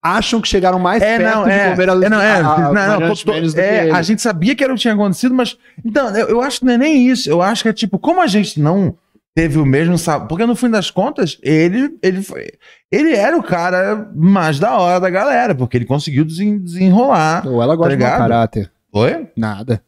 acham 0.04 0.40
que 0.42 0.48
chegaram 0.48 0.80
mais 0.80 1.02
É, 1.02 1.18
perto 1.18 1.36
não, 1.36 1.44
de 1.46 1.52
é. 1.52 1.70
comer 1.72 1.90
a, 1.90 1.94
é, 1.94 2.10
não, 2.10 2.22
é, 2.22 2.32
a- 2.32 2.38
a 2.38 2.58
não, 2.74 3.00
não, 3.00 3.14
do 3.14 3.60
é, 3.60 3.92
a 3.92 4.02
gente 4.02 4.22
sabia 4.22 4.56
que 4.56 4.64
era 4.64 4.72
o 4.72 4.76
que 4.76 4.82
tinha 4.82 4.94
acontecido, 4.94 5.34
mas. 5.36 5.58
Então, 5.84 6.16
eu, 6.16 6.28
eu 6.30 6.42
acho 6.42 6.60
que 6.60 6.66
não 6.66 6.74
é 6.74 6.78
nem 6.78 7.08
isso. 7.08 7.30
Eu 7.30 7.42
acho 7.42 7.64
que 7.64 7.70
é 7.70 7.74
tipo, 7.74 7.98
como 8.00 8.22
a 8.22 8.28
gente 8.28 8.60
não 8.60 8.96
teve 9.36 9.60
o 9.60 9.66
mesmo 9.66 9.98
sabor. 9.98 10.28
Porque 10.28 10.46
no 10.46 10.56
fim 10.56 10.70
das 10.70 10.90
contas, 10.90 11.38
ele, 11.44 11.96
ele 12.02 12.22
foi. 12.24 12.48
Ele 12.92 13.14
era 13.16 13.38
o 13.38 13.44
cara 13.44 14.10
mais 14.16 14.60
da 14.60 14.78
hora 14.78 15.00
da 15.00 15.10
galera, 15.10 15.54
porque 15.54 15.78
ele 15.78 15.86
conseguiu 15.86 16.26
desen- 16.26 16.58
desenrolar. 16.60 17.46
Ou 17.48 17.62
ela 17.62 17.76
gosta 17.76 17.96
Tá 17.98 18.12
de 18.12 18.18
caráter. 18.18 18.72
Foi? 18.92 19.28
Nada. 19.36 19.82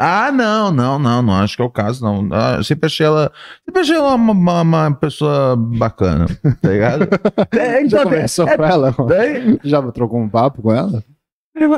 Ah, 0.00 0.30
não, 0.32 0.70
não, 0.72 0.98
não, 0.98 1.22
não 1.22 1.34
acho 1.34 1.56
que 1.56 1.62
é 1.62 1.64
o 1.64 1.70
caso, 1.70 2.04
não. 2.04 2.28
Ah, 2.32 2.54
Eu 2.58 2.64
sempre 2.64 2.86
achei 2.86 3.06
ela, 3.06 3.30
sempre 3.64 3.80
achei 3.82 3.96
ela 3.96 4.14
uma, 4.14 4.32
uma- 4.32 4.62
uma 4.62 4.94
pessoa 4.94 5.56
bacana, 5.56 6.26
tá 6.60 6.68
ligado? 6.68 7.08
É, 7.52 7.74
Já 7.74 7.80
então, 7.82 8.02
conversou 8.04 8.48
é- 8.48 8.56
com 8.56 8.64
ela? 8.64 8.94
é- 9.12 9.58
Já 9.64 9.82
trocou 9.92 10.20
um 10.20 10.28
papo 10.28 10.62
com 10.62 10.72
ela? 10.72 11.02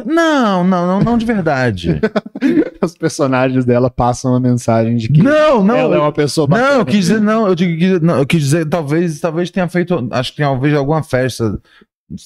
não, 0.07 0.65
não, 0.65 0.87
não, 0.87 1.01
não 1.01 1.19
de 1.19 1.27
verdade. 1.27 2.01
Os 2.83 2.97
personagens 2.97 3.65
dela 3.65 3.91
passam 3.91 4.35
a 4.35 4.41
mensagem 4.41 4.97
de 4.97 5.09
que 5.09 5.23
Não, 5.23 5.63
não. 5.63 5.77
ela 5.77 5.97
é 5.97 5.99
uma 5.99 6.13
pessoa 6.13 6.47
bacana. 6.47 6.71
Não, 6.71 6.79
eu 6.79 6.87
quis 6.87 6.97
dizer, 7.07 7.21
não, 7.21 7.47
eu, 7.47 7.55
digo 7.55 8.05
não, 8.05 8.19
eu 8.19 8.27
quis 8.27 8.41
dizer, 8.41 8.67
talvez, 8.67 9.21
talvez 9.21 9.51
tenha 9.51 9.69
feito, 9.69 10.09
acho 10.13 10.35
que 10.35 10.41
talvez 10.43 10.75
alguma 10.75 11.03
festa, 11.03 11.59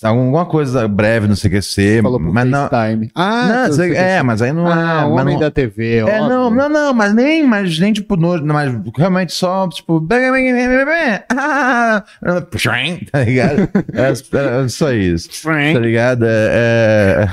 alguma 0.02 0.44
coisa 0.44 0.86
breve, 0.86 1.26
não 1.26 1.34
sei 1.34 1.48
o 1.48 1.54
que 1.54 1.62
ser, 1.62 2.02
Falou 2.02 2.20
mas 2.20 2.46
não. 2.48 2.68
FaceTime. 2.68 3.10
Ah, 3.14 3.66
não, 3.68 3.72
sei- 3.72 3.90
tu- 3.90 3.96
é, 3.96 4.22
mas 4.22 4.42
aí 4.42 4.52
não 4.52 4.66
Ah, 4.66 5.00
é. 5.02 5.04
o 5.06 5.12
homem 5.12 5.34
não- 5.34 5.40
da 5.40 5.50
TV, 5.50 5.98
É, 6.00 6.18
não, 6.20 6.50
não, 6.50 6.68
não, 6.68 6.92
mas 6.94 7.14
nem, 7.14 7.46
mas 7.46 7.78
nem 7.78 7.90
tipo, 7.92 8.14
no, 8.16 8.44
mas 8.44 8.72
realmente 8.96 9.32
só, 9.32 9.66
tipo, 9.68 10.06
ah, 11.30 12.04
tá 13.10 13.24
ligado? 13.24 13.68
Era, 13.92 14.68
só 14.68 14.92
isso, 14.92 15.28
tá 15.42 15.80
ligado? 15.80 16.24
É, 16.26 17.26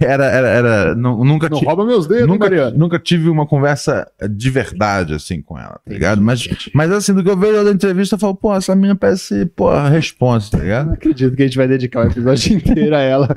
era, 0.00 0.24
era, 0.26 0.48
era, 0.48 0.94
nu- 0.94 1.24
nunca, 1.24 1.48
Não 1.48 1.58
rouba 1.58 1.84
meus 1.86 2.06
dedos, 2.06 2.26
nunca, 2.26 2.70
nunca 2.72 2.98
tive 2.98 3.28
uma 3.28 3.46
conversa 3.46 4.10
de 4.28 4.50
verdade, 4.50 5.14
assim, 5.14 5.40
com 5.40 5.58
ela, 5.58 5.78
tá 5.84 5.92
ligado? 5.92 6.20
Mas, 6.20 6.48
mas 6.74 6.90
assim, 6.90 7.14
do 7.14 7.22
que 7.22 7.30
eu 7.30 7.36
vejo 7.36 7.64
da 7.64 7.70
entrevista, 7.70 8.16
eu 8.16 8.18
falo, 8.18 8.34
pô, 8.34 8.54
essa 8.54 8.74
menina 8.74 8.94
parece, 8.96 9.46
pô, 9.46 9.68
a 9.68 9.88
responsa, 9.88 10.50
tá 10.52 10.56
Não 10.58 10.64
ligado? 10.64 10.92
acredito 10.92 11.36
que 11.36 11.42
a 11.42 11.46
gente 11.46 11.58
vai 11.60 11.68
dedicar 11.68 12.06
o 12.06 12.10
episódio 12.10 12.54
inteiro 12.56 12.94
a 12.96 13.00
ela. 13.00 13.28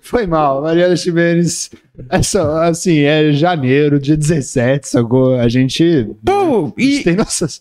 Foi 0.00 0.26
mal. 0.26 0.62
Mariana 0.62 0.96
Ximenes, 0.96 1.70
é 2.10 2.22
só, 2.22 2.62
assim, 2.62 3.00
é 3.00 3.32
janeiro, 3.32 3.98
dia 3.98 4.16
17, 4.16 4.88
sacou? 4.88 5.34
A 5.38 5.48
gente, 5.48 6.08
Pô, 6.24 6.72
a 6.76 6.80
gente 6.80 7.00
e, 7.00 7.04
tem 7.04 7.16
nossas, 7.16 7.60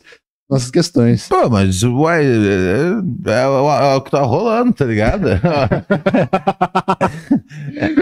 nossas 0.50 0.70
questões. 0.72 1.28
Pô, 1.28 1.50
mas 1.50 1.82
uai, 1.84 2.26
é, 2.26 3.32
é, 3.32 3.48
o- 3.48 3.70
é 3.72 3.96
o 3.96 4.02
que 4.02 4.12
tá 4.12 4.22
rolando, 4.22 4.74
tá 4.74 4.86
ligado? 4.86 5.28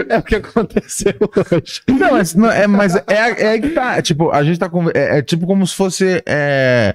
É 0.08 0.18
o 0.18 0.22
que 0.22 0.36
aconteceu 0.36 1.14
hoje. 1.20 1.80
Não, 1.88 2.12
mas, 2.12 2.34
não, 2.34 2.50
é, 2.50 2.66
mas 2.66 2.94
é, 2.96 3.54
é 3.54 3.58
que 3.58 3.70
tá. 3.70 4.00
Tipo, 4.02 4.30
a 4.30 4.42
gente 4.42 4.58
tá 4.58 4.68
com. 4.68 4.88
É, 4.90 5.18
é 5.18 5.22
tipo 5.22 5.46
como 5.46 5.66
se 5.66 5.74
fosse. 5.74 6.22
é, 6.26 6.94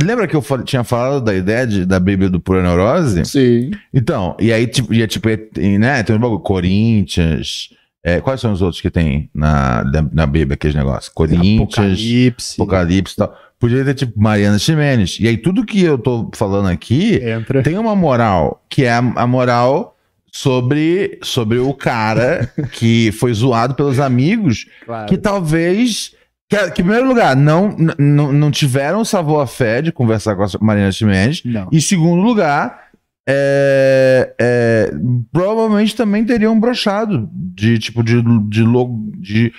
lembra 0.00 0.26
que 0.28 0.36
eu 0.36 0.42
tinha 0.64 0.84
falado 0.84 1.20
da 1.20 1.34
ideia 1.34 1.66
de- 1.66 1.84
da 1.84 1.98
Bíblia 1.98 2.28
do 2.30 2.38
Pura 2.40 2.62
Neurose? 2.62 3.24
Sim. 3.24 3.70
Então, 3.92 4.36
e 4.40 4.52
aí, 4.52 4.66
tipo, 4.66 4.92
ia, 4.94 5.06
tipo, 5.06 5.28
e, 5.28 5.78
né, 5.78 6.02
tem 6.02 6.14
um 6.14 6.18
bagulho, 6.18 6.40
Corinthians. 6.40 7.70
é, 8.06 8.20
quais 8.20 8.38
são 8.40 8.52
os 8.52 8.60
outros 8.60 8.80
que 8.82 8.90
tem 8.90 9.30
na, 9.34 9.82
na, 9.84 10.06
na 10.12 10.26
Bíblia, 10.26 10.54
aqueles 10.54 10.76
negócios? 10.76 11.08
Corinthians. 11.08 11.58
Apocalipse. 11.62 12.54
Apocalipse 12.60 13.14
e 13.14 13.16
tal. 13.16 13.38
Podia 13.58 13.82
ter, 13.84 13.94
tipo, 13.94 14.20
Mariana 14.20 14.58
Ximenes. 14.58 15.16
E 15.20 15.26
aí, 15.26 15.38
tudo 15.38 15.64
que 15.64 15.82
eu 15.82 15.96
tô 15.96 16.30
falando 16.34 16.68
aqui 16.68 17.14
Entra. 17.22 17.62
tem 17.62 17.78
uma 17.78 17.96
moral, 17.96 18.62
que 18.68 18.84
é 18.84 18.90
a, 18.92 18.98
a 18.98 19.26
moral 19.26 19.96
sobre, 20.30 21.18
sobre 21.22 21.58
o 21.58 21.72
cara 21.72 22.52
que 22.72 23.10
foi 23.12 23.32
zoado 23.32 23.74
pelos 23.74 23.98
amigos, 23.98 24.66
Claro. 24.84 25.06
que 25.08 25.16
talvez. 25.16 26.12
Que, 26.48 26.56
que, 26.72 26.82
em 26.82 26.84
primeiro 26.84 27.06
lugar, 27.08 27.34
não, 27.34 27.74
não, 27.98 28.32
não 28.32 28.50
tiveram 28.50 29.04
sabor-fé 29.04 29.80
de 29.82 29.90
conversar 29.90 30.36
com 30.36 30.42
a 30.44 30.48
Mariana 30.60 30.92
Ximenes. 30.92 31.42
Não. 31.44 31.68
E 31.72 31.80
segundo 31.80 32.20
lugar, 32.22 32.90
é, 33.26 34.34
é, 34.38 34.92
provavelmente 35.32 35.96
também 35.96 36.24
teriam 36.24 36.58
brochado 36.60 37.28
de 37.32 37.78
tipo 37.78 38.02
de, 38.02 38.22
de, 38.48 38.62
lo- 38.62 39.10
de, 39.18 39.52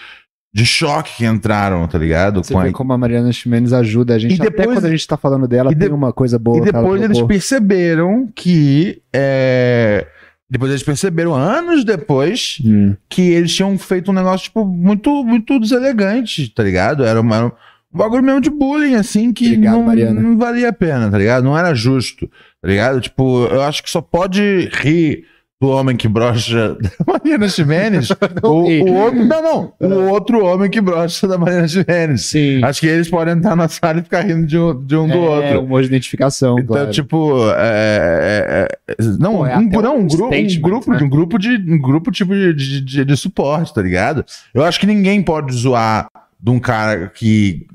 de 0.53 0.65
choque 0.65 1.17
que 1.17 1.25
entraram, 1.25 1.87
tá 1.87 1.97
ligado? 1.97 2.43
Você 2.43 2.53
Com 2.53 2.59
a- 2.59 2.63
vê 2.65 2.71
como 2.71 2.93
a 2.93 2.97
Mariana 2.97 3.31
Ximenes 3.31 3.73
ajuda 3.73 4.13
a 4.13 4.19
gente. 4.19 4.37
E 4.37 4.41
Até 4.41 4.51
depois- 4.51 4.77
quando 4.77 4.85
a 4.85 4.89
gente 4.91 5.07
tá 5.07 5.17
falando 5.17 5.47
dela, 5.47 5.73
de- 5.73 5.79
tem 5.79 5.91
uma 5.91 6.13
coisa 6.13 6.37
boa 6.37 6.59
E 6.59 6.61
depois 6.61 7.01
eles 7.01 7.21
perceberam 7.23 8.29
que. 8.35 9.01
é, 9.13 10.05
depois 10.49 10.71
eles 10.71 10.83
perceberam, 10.83 11.33
anos 11.33 11.83
depois, 11.83 12.57
Hum. 12.63 12.95
que 13.09 13.21
eles 13.21 13.53
tinham 13.53 13.77
feito 13.77 14.11
um 14.11 14.13
negócio, 14.13 14.45
tipo, 14.45 14.63
muito, 14.65 15.23
muito 15.23 15.59
deselegante, 15.59 16.47
tá 16.49 16.63
ligado? 16.63 17.03
Era, 17.03 17.19
uma, 17.21 17.35
era 17.35 17.45
um 17.47 17.51
bagulho 17.91 18.23
mesmo 18.23 18.41
de 18.41 18.49
bullying, 18.49 18.95
assim, 18.95 19.33
que 19.33 19.47
Obrigado, 19.47 19.73
não, 20.13 20.21
não 20.21 20.37
valia 20.37 20.69
a 20.69 20.73
pena, 20.73 21.09
tá 21.09 21.17
ligado? 21.17 21.43
Não 21.43 21.57
era 21.57 21.73
justo, 21.73 22.27
tá 22.61 22.67
ligado? 22.67 23.01
Tipo, 23.01 23.45
eu 23.47 23.61
acho 23.63 23.81
que 23.81 23.89
só 23.89 24.01
pode 24.01 24.69
rir 24.73 25.25
do 25.61 25.69
homem 25.69 25.95
que 25.95 26.07
brocha 26.07 26.75
da 26.75 26.89
Mariana 27.07 27.47
Ximenes. 27.47 28.09
o, 28.43 28.47
o 28.47 28.93
outro, 28.93 29.25
não, 29.25 29.41
não. 29.41 29.73
O 29.89 30.09
outro 30.09 30.45
homem 30.45 30.69
que 30.69 30.81
brocha 30.81 31.27
da 31.27 31.37
Mariana 31.37 31.67
Ximenes. 31.67 32.25
Sim. 32.25 32.61
Acho 32.63 32.81
que 32.81 32.87
eles 32.87 33.09
podem 33.09 33.35
entrar 33.35 33.55
na 33.55 33.67
sala 33.69 33.99
e 33.99 34.03
ficar 34.03 34.21
rindo 34.21 34.45
de 34.45 34.57
um, 34.57 34.85
de 34.85 34.95
um 34.97 35.07
do 35.07 35.13
é, 35.13 35.17
outro. 35.55 35.61
uma 35.63 35.81
de 35.81 35.87
identificação, 35.87 36.59
Então, 36.59 36.75
claro. 36.75 36.91
tipo, 36.91 37.39
é, 37.57 38.67
é, 38.87 38.93
é, 38.93 39.03
não, 39.17 39.37
Pô, 39.37 39.45
é 39.47 39.57
um, 39.57 39.61
não, 39.61 39.95
um 39.97 39.99
um, 40.01 40.07
grupo, 40.07 40.35
um 40.35 40.61
grupo, 40.61 40.91
né? 40.91 40.99
um 41.01 41.09
grupo 41.09 41.39
de, 41.39 41.49
um 41.71 41.79
grupo 41.79 42.11
tipo 42.11 42.33
de, 42.35 42.53
de, 42.53 42.81
de- 42.81 43.05
de 43.05 43.17
suporte, 43.17 43.73
tá 43.73 43.81
ligado? 43.81 44.25
Eu 44.53 44.63
acho 44.63 44.79
que 44.79 44.85
ninguém 44.85 45.23
pode 45.23 45.53
zoar 45.55 46.07
de 46.37 46.51
um 46.51 46.59
cara 46.59 47.07
que, 47.07 47.65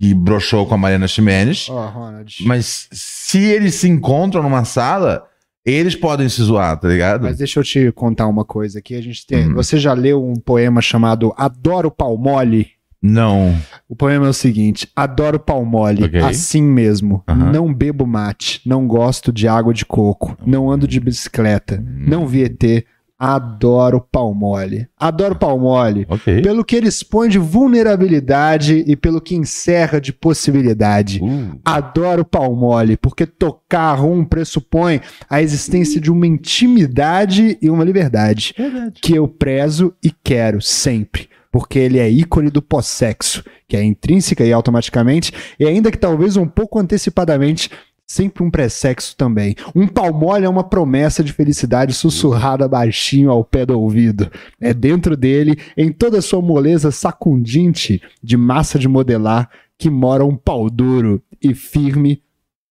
que 0.00 0.14
broxou 0.14 0.66
com 0.66 0.74
a 0.76 0.78
Mariana 0.78 1.08
Ximenes, 1.08 1.66
Ronald. 1.68 2.36
mas 2.46 2.88
se 2.92 3.40
eles 3.44 3.74
se 3.74 3.88
encontram 3.88 4.42
numa 4.42 4.64
sala, 4.64 5.24
Eles 5.64 5.96
podem 5.96 6.28
se 6.28 6.42
zoar, 6.42 6.78
tá 6.78 6.88
ligado? 6.88 7.22
Mas 7.22 7.38
deixa 7.38 7.58
eu 7.60 7.64
te 7.64 7.90
contar 7.92 8.26
uma 8.28 8.44
coisa 8.44 8.78
aqui. 8.80 8.94
A 8.94 9.00
gente 9.00 9.26
tem. 9.26 9.48
Hum. 9.48 9.54
Você 9.54 9.78
já 9.78 9.92
leu 9.94 10.22
um 10.22 10.34
poema 10.34 10.82
chamado 10.82 11.32
Adoro 11.36 11.90
Pau 11.90 12.16
Mole? 12.18 12.68
Não. 13.06 13.54
O 13.86 13.94
poema 13.94 14.24
é 14.26 14.28
o 14.30 14.32
seguinte: 14.32 14.88
Adoro 14.96 15.38
pau 15.38 15.62
mole, 15.62 16.04
Ok. 16.04 16.18
assim 16.20 16.62
mesmo. 16.62 17.22
Aham. 17.28 17.52
Não 17.52 17.72
bebo 17.72 18.06
mate, 18.06 18.62
não 18.64 18.86
gosto 18.86 19.30
de 19.30 19.46
água 19.46 19.74
de 19.74 19.84
coco, 19.84 20.34
não 20.46 20.70
ando 20.70 20.88
de 20.88 20.98
bicicleta, 21.00 21.76
Hum. 21.86 22.04
não 22.08 22.26
vi 22.26 22.44
ET. 22.44 22.86
Adoro 23.26 24.02
pau 24.02 24.34
mole. 24.34 24.86
Adoro 24.98 25.34
pau 25.34 25.58
mole. 25.58 26.06
Ok. 26.10 26.42
Pelo 26.42 26.62
que 26.62 26.76
ele 26.76 26.88
expõe 26.88 27.30
de 27.30 27.38
vulnerabilidade 27.38 28.84
e 28.86 28.94
pelo 28.94 29.18
que 29.18 29.34
encerra 29.34 29.98
de 29.98 30.12
possibilidade. 30.12 31.20
Uh, 31.22 31.58
Adoro 31.64 32.22
pau 32.22 32.54
mole, 32.54 32.98
porque 32.98 33.24
tocar 33.24 33.94
rum 33.94 34.26
pressupõe 34.26 35.00
a 35.28 35.40
existência 35.40 35.98
de 35.98 36.12
uma 36.12 36.26
intimidade 36.26 37.56
e 37.62 37.70
uma 37.70 37.82
liberdade 37.82 38.54
verdade. 38.58 39.00
que 39.00 39.14
eu 39.14 39.26
prezo 39.26 39.94
e 40.02 40.12
quero 40.22 40.60
sempre. 40.60 41.30
Porque 41.50 41.78
ele 41.78 41.98
é 41.98 42.10
ícone 42.10 42.50
do 42.50 42.60
pós-sexo, 42.60 43.42
que 43.66 43.74
é 43.74 43.82
intrínseca 43.82 44.44
e 44.44 44.52
automaticamente, 44.52 45.32
e 45.58 45.64
ainda 45.66 45.90
que 45.90 45.96
talvez 45.96 46.36
um 46.36 46.46
pouco 46.46 46.78
antecipadamente, 46.78 47.70
sempre 48.06 48.44
um 48.44 48.50
pré-sexo 48.50 49.16
também. 49.16 49.54
Um 49.74 49.86
pau 49.86 50.12
mole 50.12 50.44
é 50.44 50.48
uma 50.48 50.64
promessa 50.64 51.22
de 51.24 51.32
felicidade 51.32 51.92
sussurrada 51.94 52.68
baixinho 52.68 53.30
ao 53.30 53.44
pé 53.44 53.64
do 53.66 53.78
ouvido. 53.80 54.30
É 54.60 54.72
dentro 54.74 55.16
dele, 55.16 55.56
em 55.76 55.92
toda 55.92 56.18
a 56.18 56.22
sua 56.22 56.42
moleza 56.42 56.90
sacundinte 56.90 58.02
de 58.22 58.36
massa 58.36 58.78
de 58.78 58.88
modelar, 58.88 59.48
que 59.78 59.88
mora 59.90 60.24
um 60.24 60.36
pau 60.36 60.68
duro 60.70 61.22
e 61.42 61.54
firme 61.54 62.22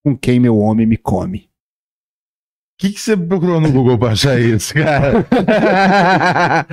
com 0.04 0.16
quem 0.18 0.40
meu 0.40 0.58
homem 0.58 0.86
me 0.86 0.98
come. 0.98 1.48
O 2.76 2.86
que, 2.86 3.00
você 3.00 3.16
procurou 3.16 3.62
no 3.62 3.72
Google 3.72 3.98
pra 3.98 4.10
achar 4.10 4.38
isso, 4.40 4.74
cara? 4.74 5.26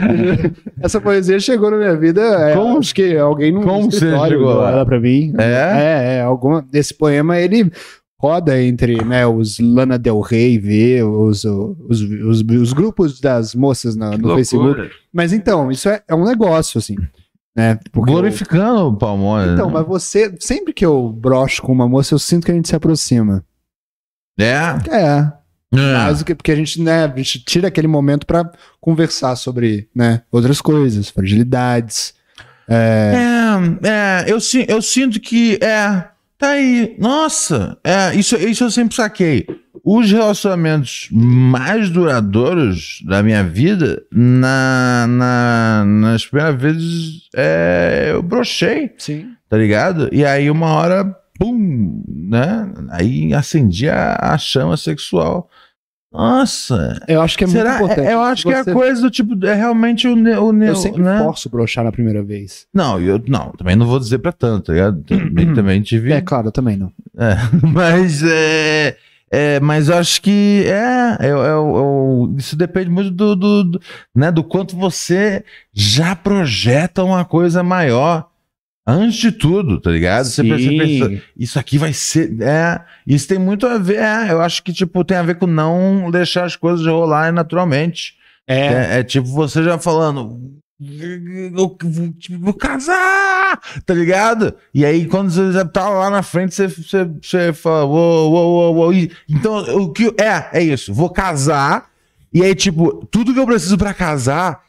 Essa 0.83 1.01
poesia 1.01 1.39
chegou 1.39 1.71
na 1.71 1.77
minha 1.77 1.97
vida. 1.97 2.21
é, 2.23 2.55
Como- 2.55 2.79
acho 2.79 2.95
que 2.95 3.17
alguém 3.17 3.53
no 3.53 3.63
como 3.63 3.91
você 3.91 4.11
chegou 4.29 4.55
lá? 4.55 4.71
ela 4.73 4.87
pra 4.87 4.99
mim. 4.99 5.33
É? 5.39 5.45
É, 5.45 6.17
é. 6.17 6.21
Alguma, 6.23 6.67
esse 6.73 6.95
poema 6.95 7.39
ele 7.39 7.71
roda 8.23 8.63
entre 8.63 9.03
né, 9.03 9.27
os 9.27 9.59
Lana 9.59 9.99
Del 9.99 10.21
Rey, 10.21 10.59
V, 10.59 11.03
os, 11.03 11.43
os, 11.45 12.01
os, 12.03 12.41
os 12.43 12.73
grupos 12.75 13.19
das 13.19 13.55
moças 13.55 13.97
na- 13.97 14.17
no 14.19 14.35
Facebook. 14.35 14.91
Mas 15.11 15.33
então, 15.33 15.71
isso 15.71 15.89
é, 15.89 16.03
é 16.07 16.15
um 16.15 16.25
negócio, 16.25 16.77
assim. 16.79 16.97
Né? 17.57 17.79
Porque 17.91 18.11
eu- 18.11 18.15
Glorificando 18.15 18.89
o 18.89 18.97
Palmone. 18.97 19.55
então, 19.55 19.69
né? 19.69 19.73
mas 19.73 19.87
você, 19.87 20.35
sempre 20.39 20.75
que 20.75 20.85
eu 20.85 21.09
brocho 21.11 21.63
com 21.63 21.73
uma 21.73 21.89
moça, 21.89 22.13
eu 22.15 22.19
sinto 22.19 22.45
que 22.45 22.53
a 22.53 22.55
gente 22.55 22.69
se 22.69 22.77
aproxima. 22.77 23.43
É. 24.39 24.55
É. 24.91 25.33
É. 25.73 25.93
Mais 25.95 26.19
do 26.19 26.25
que 26.25 26.35
porque 26.35 26.51
a 26.53 26.57
gente, 26.57 26.81
né, 26.83 27.05
a 27.05 27.17
gente 27.17 27.43
tira 27.45 27.69
aquele 27.69 27.87
momento 27.89 28.27
pra 28.27 28.51
conversar 28.81 29.35
sobre, 29.37 29.89
né, 29.95 30.23
outras 30.31 30.61
coisas, 30.61 31.09
fragilidades. 31.09 32.13
É, 32.69 33.15
É, 33.83 33.89
é, 33.89 34.25
eu, 34.33 34.39
eu 34.69 34.83
sinto 34.83 35.19
que 35.21 35.59
é, 35.63 36.05
tá 36.41 36.51
aí. 36.51 36.97
Nossa, 36.99 37.79
é, 37.85 38.15
isso, 38.17 38.35
isso 38.37 38.65
eu 38.65 38.71
sempre 38.71 38.97
saquei. 38.97 39.47
Os 39.85 40.11
relacionamentos 40.11 41.09
mais 41.11 41.89
duradouros 41.89 43.01
da 43.07 43.23
minha 43.23 43.43
vida, 43.45 44.03
na, 44.13 45.07
na- 45.09 45.85
nas 45.87 46.27
primeiras 46.27 46.61
vezes, 46.61 47.29
é, 47.35 48.09
eu 48.13 48.23
brochei, 48.23 48.91
sim. 48.99 49.29
tá 49.49 49.57
ligado? 49.57 50.09
E 50.13 50.25
aí 50.25 50.51
uma 50.51 50.67
hora, 50.75 51.05
pum, 51.39 52.03
né? 52.07 52.71
Aí 52.91 53.33
acendia 53.33 54.17
a 54.21 54.37
chama 54.37 54.77
sexual. 54.77 55.49
Nossa, 56.13 57.01
Eu 57.07 57.21
acho 57.23 57.39
que 57.39 57.45
é 57.45 57.47
será? 57.47 57.71
muito 57.79 57.85
importante. 57.85 58.09
É- 58.09 58.15
eu 58.15 58.21
acho 58.21 58.43
que 58.43 58.53
é 58.53 58.65
Você- 58.65 58.71
a 58.71 58.75
coisa 58.75 59.01
do 59.01 59.11
tipo, 59.11 59.47
é 59.47 59.55
realmente 59.55 60.09
o, 60.09 60.17
ne- 60.17 60.37
o, 60.37 60.53
Eu 60.63 60.75
sempre 60.77 61.03
né? 61.03 61.19
forço 61.23 61.49
brochar 61.49 61.85
na 61.85 61.93
primeira 61.93 62.23
vez. 62.23 62.67
Não, 62.75 63.01
eu 63.01 63.23
não, 63.29 63.53
também 63.53 63.77
não 63.77 63.87
vou 63.87 63.99
dizer 64.01 64.19
pra 64.19 64.33
tanto, 64.33 64.67
tá 64.67 64.73
ligado? 64.73 65.03
Também, 65.05 65.53
também 65.55 65.81
tive. 65.83 66.13
É, 66.13 66.21
claro, 66.21 66.49
eu 66.49 66.53
também 66.53 66.77
não. 66.77 66.91
É, 67.17 67.37
mas 67.73 68.23
é, 68.25 68.97
é, 69.31 69.61
mas 69.61 69.89
eu 69.89 69.97
acho 69.97 70.21
que 70.21 70.65
é, 70.67 71.17
é, 71.21 71.27
é 71.27 71.29
é 71.29 71.55
o- 71.55 72.35
isso 72.37 72.57
depende 72.57 72.91
muito 72.91 73.13
do, 73.13 73.37
do, 73.37 73.65
do, 73.65 73.81
né, 74.15 74.33
do 74.33 74.43
quanto 74.43 74.77
você 74.77 75.45
já 75.73 76.17
projeta 76.17 77.05
uma 77.05 77.25
coisa 77.25 77.63
maior. 77.63 78.29
Antes 78.87 79.19
de 79.19 79.33
tudo, 79.33 79.81
tá 79.81 79.91
ligado? 79.91 80.25
Você 80.25 80.43
pensa- 80.43 80.57
você 80.59 80.79
pensa, 80.79 81.23
isso 81.37 81.59
aqui 81.59 81.79
vai 81.79 81.93
ser. 81.93 82.41
É, 82.43 82.81
isso 83.07 83.29
tem 83.29 83.39
muito 83.39 83.67
a 83.67 83.79
ver. 83.79 83.99
É, 83.99 84.33
eu 84.33 84.41
acho 84.41 84.63
que 84.63 84.73
tipo, 84.73 85.05
tem 85.05 85.17
a 85.17 85.23
ver 85.23 85.37
com 85.37 85.47
não 85.47 86.11
deixar 86.11 86.45
as 86.45 86.57
coisas 86.57 86.85
rolarem 86.87 87.33
naturalmente. 87.33 88.15
É. 88.49 88.67
É, 88.67 88.99
é 89.01 89.05
tipo 89.05 89.29
você 89.29 89.63
já 89.63 89.79
falando. 89.79 90.61
Eu 90.83 91.77
tipo, 92.19 92.39
vou 92.43 92.55
casar, 92.55 93.61
tá 93.85 93.93
ligado? 93.93 94.55
E 94.73 94.83
aí, 94.85 95.07
quando 95.07 95.31
você 95.31 95.53
já 95.53 95.63
tá 95.65 95.87
lá 95.91 96.09
na 96.09 96.23
frente, 96.23 96.55
você, 96.55 96.69
você, 96.69 97.05
você 97.05 97.53
fala, 97.53 97.85
uou, 97.85 98.33
uou, 98.33 98.75
uou, 98.77 98.93
Então, 99.29 99.59
o 99.79 99.93
que. 99.93 100.07
É, 100.19 100.59
é 100.59 100.63
isso. 100.63 100.93
Vou 100.95 101.11
casar. 101.11 101.91
E 102.33 102.43
aí, 102.43 102.55
tipo, 102.55 103.07
tudo 103.11 103.35
que 103.35 103.39
eu 103.39 103.47
preciso 103.47 103.77
pra 103.77 103.93
casar 103.93 104.63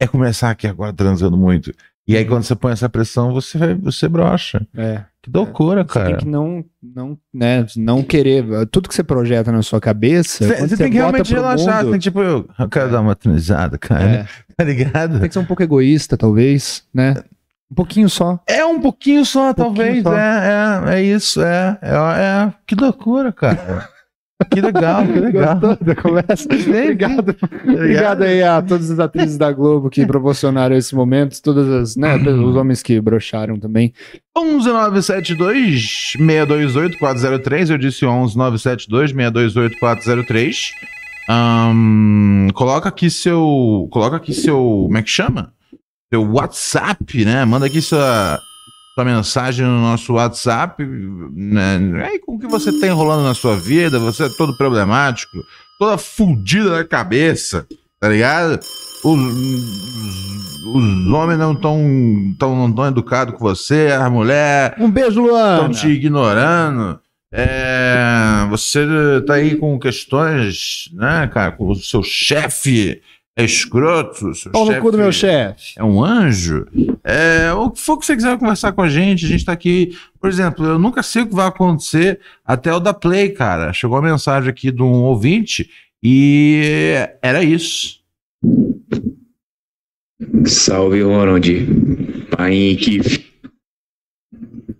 é 0.00 0.06
começar 0.06 0.50
aqui 0.50 0.66
agora 0.66 0.92
transando 0.92 1.36
muito. 1.36 1.72
E 2.08 2.16
aí, 2.16 2.24
quando 2.24 2.42
você 2.42 2.56
põe 2.56 2.72
essa 2.72 2.88
pressão, 2.88 3.32
você, 3.32 3.74
você 3.74 4.08
brocha. 4.08 4.66
É. 4.76 5.04
Que 5.22 5.30
loucura, 5.32 5.84
Você 5.86 5.92
tem 5.98 6.02
cara. 6.04 6.16
que 6.16 6.26
não, 6.26 6.64
não, 6.82 7.18
né, 7.32 7.66
não 7.76 8.02
querer. 8.02 8.44
Tudo 8.70 8.88
que 8.88 8.94
você 8.94 9.04
projeta 9.04 9.52
na 9.52 9.62
sua 9.62 9.78
cabeça. 9.80 10.44
Você, 10.44 10.54
quando 10.54 10.68
você 10.70 10.76
tem 10.78 10.90
que 10.90 10.96
realmente 10.96 11.34
relaxar. 11.34 11.82
mundo, 11.84 11.90
Tem 11.92 12.00
tipo, 12.00 12.22
eu, 12.22 12.48
eu 12.58 12.68
quero 12.70 12.90
dar 12.90 13.00
uma 13.02 13.14
transada, 13.14 13.76
cara. 13.76 14.02
é, 14.02 14.26
Tá 14.56 14.64
ligado? 14.64 15.20
tem 15.20 15.28
que 15.28 15.34
ser 15.34 15.40
um 15.40 15.44
pouco 15.44 15.62
egoísta, 15.62 16.16
talvez, 16.16 16.84
né? 16.92 17.14
Um 17.70 17.74
pouquinho 17.74 18.08
só. 18.08 18.40
É 18.48 18.64
um 18.64 18.80
pouquinho 18.80 19.24
só, 19.24 19.52
pouquinho 19.54 20.02
talvez. 20.02 20.02
só. 20.02 20.16
É, 20.18 20.90
é, 20.90 20.94
é 20.94 21.02
isso, 21.02 21.42
é, 21.42 21.78
é, 21.82 21.90
é. 22.48 22.52
Que 22.66 22.74
loucura, 22.74 23.30
cara. 23.32 23.88
Que 24.48 24.60
legal, 24.60 25.06
que 25.06 25.18
legal. 25.20 25.58
Gostou 25.58 25.86
da 25.86 25.94
conversa? 25.94 26.48
Obrigado. 26.50 27.36
Obrigado 27.64 28.22
aí 28.22 28.42
a 28.42 28.62
todas 28.62 28.90
as 28.90 28.98
atrizes 28.98 29.36
da 29.36 29.52
Globo 29.52 29.90
que 29.90 30.06
proporcionaram 30.06 30.76
esse 30.76 30.94
momento, 30.94 31.40
todas 31.42 31.68
as, 31.68 31.96
né, 31.96 32.16
os 32.30 32.56
homens 32.56 32.82
que 32.82 33.00
brocharam 33.00 33.58
também. 33.58 33.92
11972 34.36 36.14
628 36.16 36.98
403. 36.98 37.70
Eu 37.70 37.78
disse 37.78 38.04
11972 38.04 39.10
628 39.10 39.78
403. 39.78 40.72
Ahn, 41.28 42.48
coloca 42.54 42.88
aqui 42.88 43.10
seu. 43.10 43.88
Coloca 43.92 44.16
aqui 44.16 44.32
seu. 44.32 44.56
Como 44.56 44.98
é 44.98 45.02
que 45.02 45.10
chama? 45.10 45.52
Seu 46.12 46.28
WhatsApp, 46.28 47.24
né? 47.24 47.44
Manda 47.44 47.66
aqui 47.66 47.80
sua, 47.80 48.40
sua 49.00 49.04
mensagem 49.04 49.66
no 49.66 49.80
nosso 49.80 50.12
WhatsApp. 50.12 50.84
Né? 50.84 52.04
Aí, 52.04 52.18
com 52.18 52.34
o 52.34 52.38
que 52.38 52.46
você 52.46 52.70
tem 52.78 52.90
rolando 52.90 53.24
na 53.24 53.34
sua 53.34 53.56
vida, 53.56 53.98
você 53.98 54.24
é 54.24 54.28
todo 54.28 54.56
problemático, 54.56 55.38
toda 55.78 55.96
fudida 55.96 56.70
na 56.70 56.84
cabeça, 56.84 57.66
tá 57.98 58.08
ligado? 58.08 58.60
Os, 59.02 59.18
os, 59.18 60.74
os 60.74 61.12
homens 61.12 61.38
não 61.38 61.52
estão 61.52 62.34
tão, 62.38 62.56
não 62.56 62.72
tão 62.72 62.86
educados 62.86 63.34
com 63.34 63.40
você, 63.40 63.88
as 63.98 64.10
mulheres 64.12 64.76
Um 64.78 64.90
beijo, 64.90 65.20
estão 65.22 65.24
Luana. 65.24 65.68
te 65.70 65.88
ignorando. 65.88 67.00
É, 67.32 68.46
você 68.50 68.84
tá 69.26 69.34
aí 69.34 69.56
com 69.56 69.78
questões, 69.78 70.90
né, 70.92 71.30
cara? 71.32 71.52
Com 71.52 71.70
o 71.70 71.76
seu 71.76 72.02
chefe 72.02 73.00
é 73.36 73.44
escroto, 73.44 74.34
seu 74.34 74.52
Pau 74.52 74.66
no 74.66 74.80
cu 74.80 74.90
do 74.90 74.98
meu 74.98 75.12
chefe. 75.12 75.74
é 75.76 75.84
um 75.84 76.04
anjo. 76.04 76.66
É, 77.02 77.52
o 77.52 77.70
que 77.70 77.80
for 77.80 77.98
que 77.98 78.04
você 78.04 78.14
quiser 78.14 78.38
conversar 78.38 78.72
com 78.72 78.82
a 78.82 78.88
gente, 78.88 79.24
a 79.24 79.28
gente 79.28 79.44
tá 79.44 79.52
aqui. 79.52 79.96
Por 80.20 80.28
exemplo, 80.28 80.66
eu 80.66 80.78
nunca 80.78 81.02
sei 81.02 81.22
o 81.22 81.26
que 81.26 81.34
vai 81.34 81.46
acontecer 81.46 82.20
até 82.44 82.72
o 82.74 82.80
da 82.80 82.92
Play, 82.92 83.30
cara. 83.30 83.72
Chegou 83.72 83.96
a 83.96 84.02
mensagem 84.02 84.50
aqui 84.50 84.70
de 84.70 84.82
um 84.82 85.02
ouvinte 85.04 85.70
e 86.02 86.94
era 87.22 87.42
isso. 87.42 88.00
Salve, 90.44 91.02
Ronald. 91.02 92.26
Pai 92.36 92.52
em 92.52 92.72
equipe. 92.72 93.29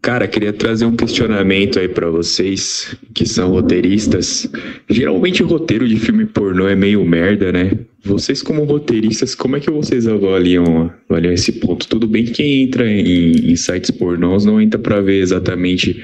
Cara, 0.02 0.26
queria 0.26 0.52
trazer 0.52 0.86
um 0.86 0.96
questionamento 0.96 1.78
aí 1.78 1.86
pra 1.86 2.08
vocês 2.08 2.96
que 3.12 3.26
são 3.26 3.50
roteiristas. 3.50 4.50
Geralmente 4.88 5.42
roteiro 5.42 5.86
de 5.86 5.96
filme 5.96 6.24
pornô 6.24 6.66
é 6.66 6.74
meio 6.74 7.04
merda, 7.04 7.52
né? 7.52 7.72
Vocês 8.02 8.42
como 8.42 8.64
roteiristas, 8.64 9.34
como 9.34 9.56
é 9.56 9.60
que 9.60 9.70
vocês 9.70 10.08
avaliam, 10.08 10.90
avaliam 11.08 11.34
esse 11.34 11.52
ponto? 11.52 11.86
Tudo 11.86 12.08
bem 12.08 12.24
que 12.24 12.32
quem 12.32 12.62
entra 12.62 12.90
em, 12.90 13.52
em 13.52 13.56
sites 13.56 13.90
pornôs 13.90 14.46
não 14.46 14.58
entra 14.58 14.80
pra 14.80 15.02
ver 15.02 15.20
exatamente 15.20 16.02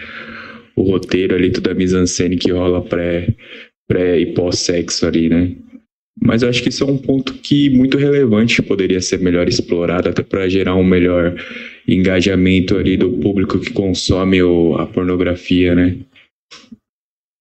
o 0.77 0.83
roteiro 0.83 1.35
ali, 1.35 1.51
toda 1.51 1.71
a 1.71 1.75
mise-en-scène 1.75 2.37
que 2.37 2.53
rola 2.53 2.83
pré, 2.83 3.35
pré 3.89 4.21
e 4.21 4.27
pós-sexo 4.35 5.07
ali, 5.07 5.31
né? 5.31 5.53
Mas 6.23 6.43
eu 6.43 6.51
acho 6.51 6.63
que 6.63 6.69
isso 6.69 6.85
é 6.85 6.87
um 6.87 6.99
ponto 6.99 7.33
que 7.33 7.71
muito 7.71 7.97
relevante 7.97 8.61
poderia 8.63 9.01
ser 9.01 9.21
melhor 9.21 9.49
explorado 9.49 10.11
até 10.11 10.23
para 10.23 10.49
gerar 10.51 10.75
um 10.75 10.85
melhor 10.85 11.35
engajamento 11.87 12.77
ali 12.77 12.97
do 12.97 13.11
público 13.19 13.59
que 13.61 13.73
consome 13.73 14.43
o- 14.43 14.77
a 14.77 14.87
pornografia, 14.87 15.75
né? 15.75 15.99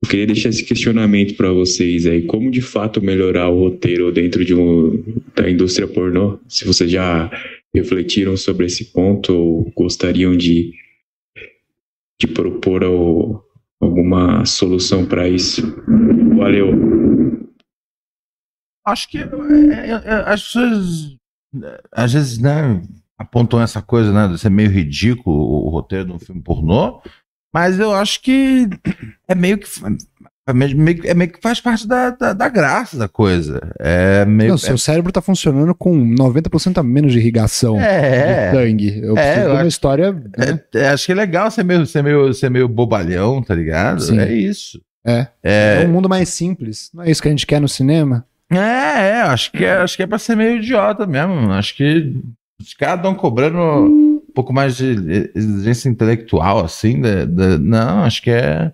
Eu 0.03 0.09
queria 0.09 0.27
deixar 0.27 0.49
esse 0.49 0.63
questionamento 0.63 1.35
para 1.35 1.51
vocês 1.51 2.05
aí, 2.05 2.21
como 2.23 2.51
de 2.51 2.61
fato 2.61 3.01
melhorar 3.01 3.49
o 3.49 3.59
roteiro 3.59 4.11
dentro 4.11 4.45
de 4.45 4.53
um, 4.53 5.03
da 5.35 5.49
indústria 5.49 5.87
pornô? 5.87 6.39
Se 6.47 6.63
vocês 6.65 6.91
já 6.91 7.29
refletiram 7.75 8.37
sobre 8.37 8.67
esse 8.67 8.85
ponto 8.93 9.33
ou 9.33 9.71
gostariam 9.75 10.37
de, 10.37 10.71
de 12.21 12.27
propor 12.27 12.83
ao, 12.83 13.43
alguma 13.81 14.45
solução 14.45 15.05
para 15.07 15.27
isso. 15.27 15.61
Valeu. 16.37 16.71
Acho 18.85 19.09
que 19.09 19.17
é, 19.17 19.21
é, 19.23 19.89
é, 19.89 20.13
as 20.27 20.43
pessoas 20.43 21.15
às 21.91 22.13
vezes, 22.13 22.37
né, 22.37 22.81
apontam 23.17 23.61
essa 23.61 23.81
coisa, 23.81 24.11
né, 24.11 24.27
de 24.27 24.39
ser 24.39 24.49
meio 24.49 24.69
ridículo 24.69 25.35
o, 25.35 25.67
o 25.67 25.69
roteiro 25.69 26.05
de 26.05 26.11
um 26.13 26.19
filme 26.19 26.41
pornô, 26.41 27.01
mas 27.53 27.79
eu 27.79 27.93
acho 27.93 28.21
que 28.21 28.67
é 29.27 29.33
meio 29.33 29.57
que 29.57 29.67
é 30.47 30.53
meio, 30.53 31.01
é 31.05 31.13
meio 31.15 31.31
que 31.31 31.41
faz 31.41 31.59
parte 31.59 31.87
da, 31.87 32.11
da, 32.11 32.31
da, 32.31 32.47
graça 32.47 32.95
da 32.97 33.07
coisa. 33.07 33.59
É 33.79 34.23
meio, 34.25 34.51
Não, 34.51 34.57
seu 34.59 34.75
é... 34.75 34.77
cérebro 34.77 35.11
tá 35.11 35.19
funcionando 35.19 35.73
com 35.73 35.91
90% 36.15 36.77
a 36.77 36.83
menos 36.83 37.13
de 37.13 37.17
irrigação 37.17 37.79
é, 37.79 38.51
de 38.51 38.57
sangue. 38.57 38.99
Eu 39.01 39.17
é, 39.17 39.23
preciso 39.23 39.39
eu 39.39 39.45
de 39.45 39.51
uma 39.51 39.59
acho, 39.59 39.67
história. 39.67 40.11
Né? 40.11 40.59
É, 40.75 40.89
acho 40.89 41.05
que 41.07 41.11
é 41.13 41.15
legal 41.15 41.49
ser 41.49 41.63
meio, 41.63 41.83
ser 41.87 42.03
meio, 42.03 42.31
ser 42.31 42.51
meio 42.51 42.67
bobalhão, 42.67 43.41
tá 43.41 43.55
ligado? 43.55 44.03
Sim. 44.03 44.19
É 44.19 44.31
isso. 44.31 44.79
É. 45.03 45.27
É. 45.41 45.81
é 45.81 45.87
um 45.87 45.91
mundo 45.91 46.07
mais 46.07 46.29
simples. 46.29 46.91
Não 46.93 47.03
é 47.03 47.09
isso 47.09 47.23
que 47.23 47.27
a 47.27 47.31
gente 47.31 47.47
quer 47.47 47.59
no 47.59 47.67
cinema? 47.67 48.23
É, 48.51 48.57
é, 48.57 49.21
acho 49.21 49.51
que 49.51 49.65
é, 49.65 49.77
acho 49.77 49.97
que 49.97 50.03
é 50.03 50.07
pra 50.07 50.19
ser 50.19 50.35
meio 50.35 50.57
idiota 50.57 51.07
mesmo. 51.07 51.51
Acho 51.53 51.75
que 51.75 52.13
os 52.59 52.73
caras 52.73 52.97
estão 52.97 53.15
cobrando 53.15 53.57
um 53.57 54.21
pouco 54.33 54.53
mais 54.53 54.75
de 54.77 55.31
exigência 55.35 55.89
intelectual, 55.89 56.63
assim. 56.63 57.01
De, 57.01 57.25
de, 57.25 57.57
não, 57.57 58.03
acho 58.03 58.21
que 58.21 58.31
é. 58.31 58.71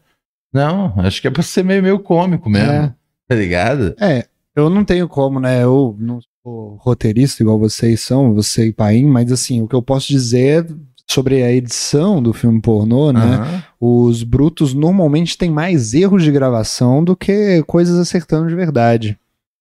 Não, 0.53 0.93
acho 0.97 1.21
que 1.21 1.27
é 1.27 1.31
pra 1.31 1.43
ser 1.43 1.63
meio, 1.63 1.81
meio 1.81 1.99
cômico 1.99 2.49
mesmo. 2.49 2.71
É. 2.71 2.93
Tá 3.27 3.35
ligado? 3.35 3.95
É, 3.99 4.27
eu 4.55 4.69
não 4.69 4.83
tenho 4.83 5.07
como, 5.07 5.39
né? 5.39 5.63
Eu 5.63 5.95
não 5.97 6.19
sou 6.43 6.75
roteirista 6.81 7.41
igual 7.41 7.57
vocês 7.57 8.01
são, 8.01 8.33
você 8.33 8.67
e 8.67 8.73
Paim, 8.73 9.05
mas 9.05 9.31
assim, 9.31 9.61
o 9.61 9.67
que 9.67 9.75
eu 9.75 9.81
posso 9.81 10.07
dizer 10.07 10.67
sobre 11.09 11.43
a 11.43 11.51
edição 11.51 12.21
do 12.21 12.33
filme 12.33 12.61
pornô, 12.61 13.11
né? 13.11 13.63
Uhum. 13.79 14.07
Os 14.07 14.23
brutos 14.23 14.73
normalmente 14.73 15.37
têm 15.37 15.49
mais 15.49 15.93
erros 15.93 16.23
de 16.23 16.31
gravação 16.31 17.03
do 17.03 17.15
que 17.15 17.63
coisas 17.63 17.97
acertando 17.97 18.47
de 18.47 18.55
verdade. 18.55 19.17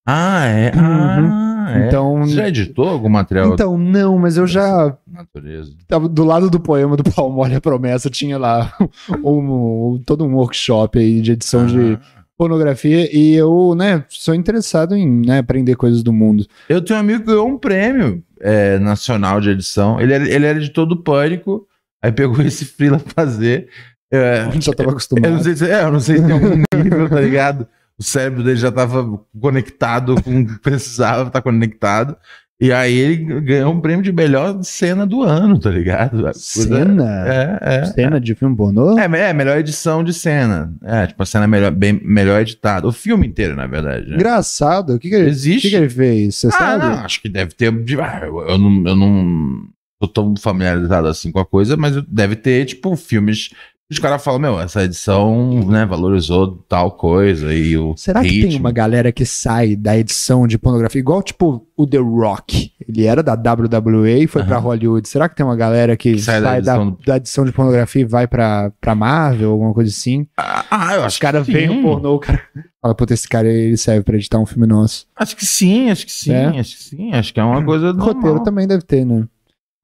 Ah, 0.06 0.46
é? 0.46 0.72
Uhum. 0.74 0.80
Ah, 0.80 1.49
é. 1.70 1.86
Então, 1.86 2.22
Você 2.22 2.34
já 2.34 2.48
editou 2.48 2.88
algum 2.88 3.08
material 3.08 3.52
então 3.54 3.76
não, 3.78 4.18
mas 4.18 4.36
eu 4.36 4.46
já 4.46 4.96
natureza? 5.06 5.72
tava 5.88 6.08
do 6.08 6.24
lado 6.24 6.50
do 6.50 6.58
poema 6.60 6.96
do 6.96 7.04
Palmole 7.04 7.54
a 7.54 7.60
Promessa 7.60 8.08
tinha 8.10 8.38
lá 8.38 8.72
um, 9.24 10.00
todo 10.04 10.24
um 10.24 10.34
workshop 10.36 10.98
aí 10.98 11.20
de 11.20 11.32
edição 11.32 11.66
de 11.66 11.94
Ah. 11.94 12.22
pornografia 12.36 13.08
e 13.14 13.34
eu, 13.34 13.74
né, 13.76 14.04
sou 14.08 14.34
interessado 14.34 14.94
em 14.96 15.26
né, 15.26 15.38
aprender 15.38 15.76
coisas 15.76 16.02
do 16.02 16.12
mundo. 16.12 16.46
Eu 16.68 16.80
tenho 16.82 16.98
um 16.98 17.00
amigo 17.00 17.20
que 17.20 17.26
ganhou 17.26 17.48
um 17.48 17.58
prêmio 17.58 18.22
é, 18.40 18.78
nacional 18.78 19.40
de 19.40 19.50
edição. 19.50 20.00
Ele, 20.00 20.12
era- 20.14 20.28
ele 20.28 20.46
era 20.46 20.58
editor 20.58 20.86
do 20.86 20.96
Pânico, 21.02 21.66
aí 22.02 22.10
pegou 22.10 22.40
esse 22.44 22.64
freela 22.64 22.98
pra 22.98 23.12
fazer. 23.24 23.68
É, 24.12 24.40
A 24.40 24.50
gente 24.50 24.66
já 24.66 24.72
tava 24.72 24.88
eu 24.88 24.92
não 24.92 24.96
acostumado. 24.96 25.42
sei 25.44 25.54
se, 25.54 25.70
é, 25.70 25.84
eu 25.84 25.92
não 25.92 26.00
sei 26.00 26.16
se 26.16 26.22
tem 26.24 26.32
algum 26.32 26.62
nível, 26.74 27.08
tá 27.08 27.20
ligado? 27.20 27.66
O 28.00 28.02
cérebro 28.04 28.42
dele 28.42 28.56
já 28.56 28.72
tava 28.72 29.20
conectado 29.38 30.14
com 30.22 30.40
o 30.40 30.46
que 30.46 30.58
precisava 30.60 31.28
estar 31.28 31.42
conectado. 31.42 32.16
E 32.62 32.72
aí 32.72 32.94
ele 32.94 33.40
ganhou 33.40 33.72
um 33.72 33.80
prêmio 33.80 34.02
de 34.02 34.12
melhor 34.12 34.62
cena 34.62 35.06
do 35.06 35.22
ano, 35.22 35.58
tá 35.58 35.70
ligado? 35.70 36.22
Coisa- 36.22 36.32
Cena? 36.34 37.26
É, 37.26 37.58
é. 37.76 37.84
Cena 37.86 38.20
de 38.20 38.34
filme 38.34 38.54
pornô? 38.54 38.98
É, 38.98 39.04
é, 39.04 39.32
melhor 39.32 39.56
edição 39.58 40.04
de 40.04 40.12
cena. 40.12 40.70
É, 40.84 41.06
tipo, 41.06 41.22
a 41.22 41.26
cena 41.26 41.46
melhor, 41.46 41.70
bem, 41.72 41.98
melhor 42.04 42.40
editada. 42.42 42.86
O 42.86 42.92
filme 42.92 43.26
inteiro, 43.26 43.56
na 43.56 43.66
verdade. 43.66 44.10
né? 44.10 44.16
Engraçado. 44.16 44.94
O 44.94 44.98
que, 44.98 45.08
que, 45.08 45.14
ele, 45.14 45.24
o 45.24 45.28
Existe. 45.28 45.62
que, 45.62 45.70
que 45.70 45.76
ele 45.76 45.88
fez? 45.88 46.36
Você 46.36 46.48
Ah, 46.48 46.50
sabe? 46.50 46.84
não, 46.84 46.92
acho 47.04 47.22
que 47.22 47.28
deve 47.30 47.52
ter. 47.54 47.72
ah, 47.98 48.20
Eu, 48.26 48.40
eu 48.48 48.58
não, 48.58 48.86
eu 48.86 48.96
não 48.96 49.62
tô 49.98 50.06
tão 50.08 50.34
familiarizado 50.36 51.06
assim 51.08 51.32
com 51.32 51.40
a 51.40 51.46
coisa, 51.46 51.78
mas 51.78 51.96
deve 52.06 52.36
ter, 52.36 52.66
tipo, 52.66 52.94
filmes. 52.94 53.50
Os 53.90 53.98
caras 53.98 54.22
falam, 54.22 54.38
meu, 54.38 54.60
essa 54.60 54.84
edição, 54.84 55.64
né, 55.66 55.84
valorizou 55.84 56.64
tal 56.68 56.92
coisa 56.92 57.52
e 57.52 57.76
o. 57.76 57.94
Será 57.96 58.22
que 58.22 58.28
tem 58.28 58.40
ritmo. 58.42 58.60
uma 58.60 58.70
galera 58.70 59.10
que 59.10 59.26
sai 59.26 59.74
da 59.74 59.98
edição 59.98 60.46
de 60.46 60.56
pornografia, 60.56 61.00
igual 61.00 61.22
tipo 61.22 61.66
o 61.76 61.86
The 61.86 61.98
Rock? 61.98 62.70
Ele 62.88 63.04
era 63.04 63.22
da 63.22 63.34
WWE 63.34 64.22
e 64.22 64.26
foi 64.28 64.44
pra 64.44 64.56
Aham. 64.58 64.64
Hollywood. 64.66 65.08
Será 65.08 65.28
que 65.28 65.34
tem 65.34 65.44
uma 65.44 65.56
galera 65.56 65.96
que, 65.96 66.12
Que 66.14 66.18
sai 66.20 66.40
sai, 66.40 66.42
da 66.42 66.50
da, 66.50 66.58
edição 66.58 66.90
da, 67.04 67.12
do- 67.12 67.16
edição 67.16 67.44
de 67.44 67.52
pornografia 67.52 68.02
e 68.02 68.04
vai 68.04 68.26
pra, 68.28 68.70
pra 68.80 68.94
Marvel, 68.94 69.50
alguma 69.50 69.74
coisa 69.74 69.90
assim? 69.90 70.26
Ah, 70.36 70.64
ah, 70.70 70.94
eu 70.94 71.00
Os 71.00 71.06
acho 71.06 71.20
caras 71.20 71.44
que 71.46 71.52
veem 71.52 71.68
sim. 71.68 71.78
o 71.80 71.82
pornô, 71.82 72.14
o 72.14 72.18
cara 72.20 72.40
fala, 72.80 72.94
puta, 72.94 73.12
esse 73.14 73.28
cara 73.28 73.48
ele 73.48 73.76
serve 73.76 74.04
pra 74.04 74.16
editar 74.16 74.38
um 74.38 74.46
filme 74.46 74.66
nosso. 74.68 75.06
Acho 75.16 75.36
que 75.36 75.44
sim, 75.44 75.90
acho 75.90 76.06
que 76.06 76.12
sim, 76.12 76.32
É? 76.32 76.46
acho 76.60 76.76
que 76.76 76.82
sim. 76.84 77.12
Acho 77.12 77.34
que 77.34 77.40
é 77.40 77.44
uma 77.44 77.64
coisa. 77.64 77.88
Roteiro 77.90 78.20
normal. 78.20 78.44
também 78.44 78.68
deve 78.68 78.82
ter, 78.82 79.04
né? 79.04 79.24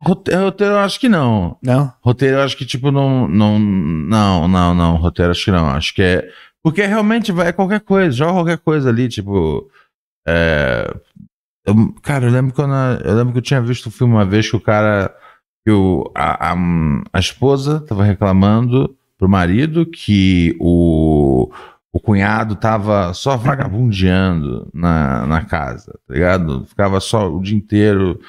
Roteiro, 0.03 0.43
roteiro 0.45 0.75
eu 0.75 0.79
acho 0.79 1.01
que 1.01 1.09
não. 1.09 1.57
Não? 1.63 1.93
Roteiro 2.03 2.37
eu 2.37 2.43
acho 2.43 2.57
que, 2.57 2.67
tipo, 2.67 2.91
não. 2.91 3.27
Não, 3.29 3.59
não, 3.59 4.47
não, 4.49 4.75
não. 4.75 4.97
Roteiro 4.97 5.31
acho 5.31 5.45
que 5.45 5.51
não. 5.51 5.67
Acho 5.69 5.95
que 5.95 6.03
é. 6.03 6.29
Porque 6.63 6.85
realmente 6.85 7.33
vai 7.33 7.49
é 7.49 7.53
qualquer 7.53 7.81
coisa, 7.81 8.11
joga 8.17 8.33
qualquer 8.33 8.59
coisa 8.59 8.89
ali, 8.91 9.09
tipo. 9.09 9.71
É. 10.27 10.93
eu- 11.67 11.93
cara, 12.03 12.27
eu 12.27 12.31
lembro 12.33 12.53
quando. 12.55 12.73
a- 12.75 13.01
Eu 13.05 13.15
lembro 13.17 13.33
que 13.33 13.39
eu 13.39 13.43
tinha 13.43 13.61
visto 13.61 13.89
um 13.89 13.93
filme 13.93 14.15
uma 14.15 14.25
vez 14.25 14.51
que 14.51 14.57
o 14.57 14.61
cara. 14.61 15.15
Que 15.65 15.73
o, 15.73 16.11
a, 16.15 16.53
a, 16.53 16.57
a 17.13 17.19
esposa 17.19 17.81
tava 17.81 18.05
reclamando 18.05 18.97
pro 19.19 19.29
marido 19.29 19.87
que 19.87 20.57
o. 20.61 21.51
O 21.93 21.99
cunhado 22.01 22.55
tava 22.57 23.15
só 23.15 23.39
vagabundeando 23.39 24.69
na, 24.75 25.27
na 25.27 25.43
casa, 25.47 25.99
tá 26.07 26.13
ligado? 26.13 26.67
Ficava 26.67 27.01
só 27.01 27.35
o 27.35 27.41
dia 27.41 27.57
inteiro 27.57 28.21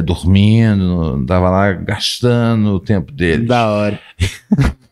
dormindo, 0.00 1.24
tava 1.26 1.50
lá 1.50 1.72
gastando 1.72 2.74
o 2.74 2.80
tempo 2.80 3.12
dele. 3.12 3.46
Da 3.46 3.66
hora. 3.68 4.00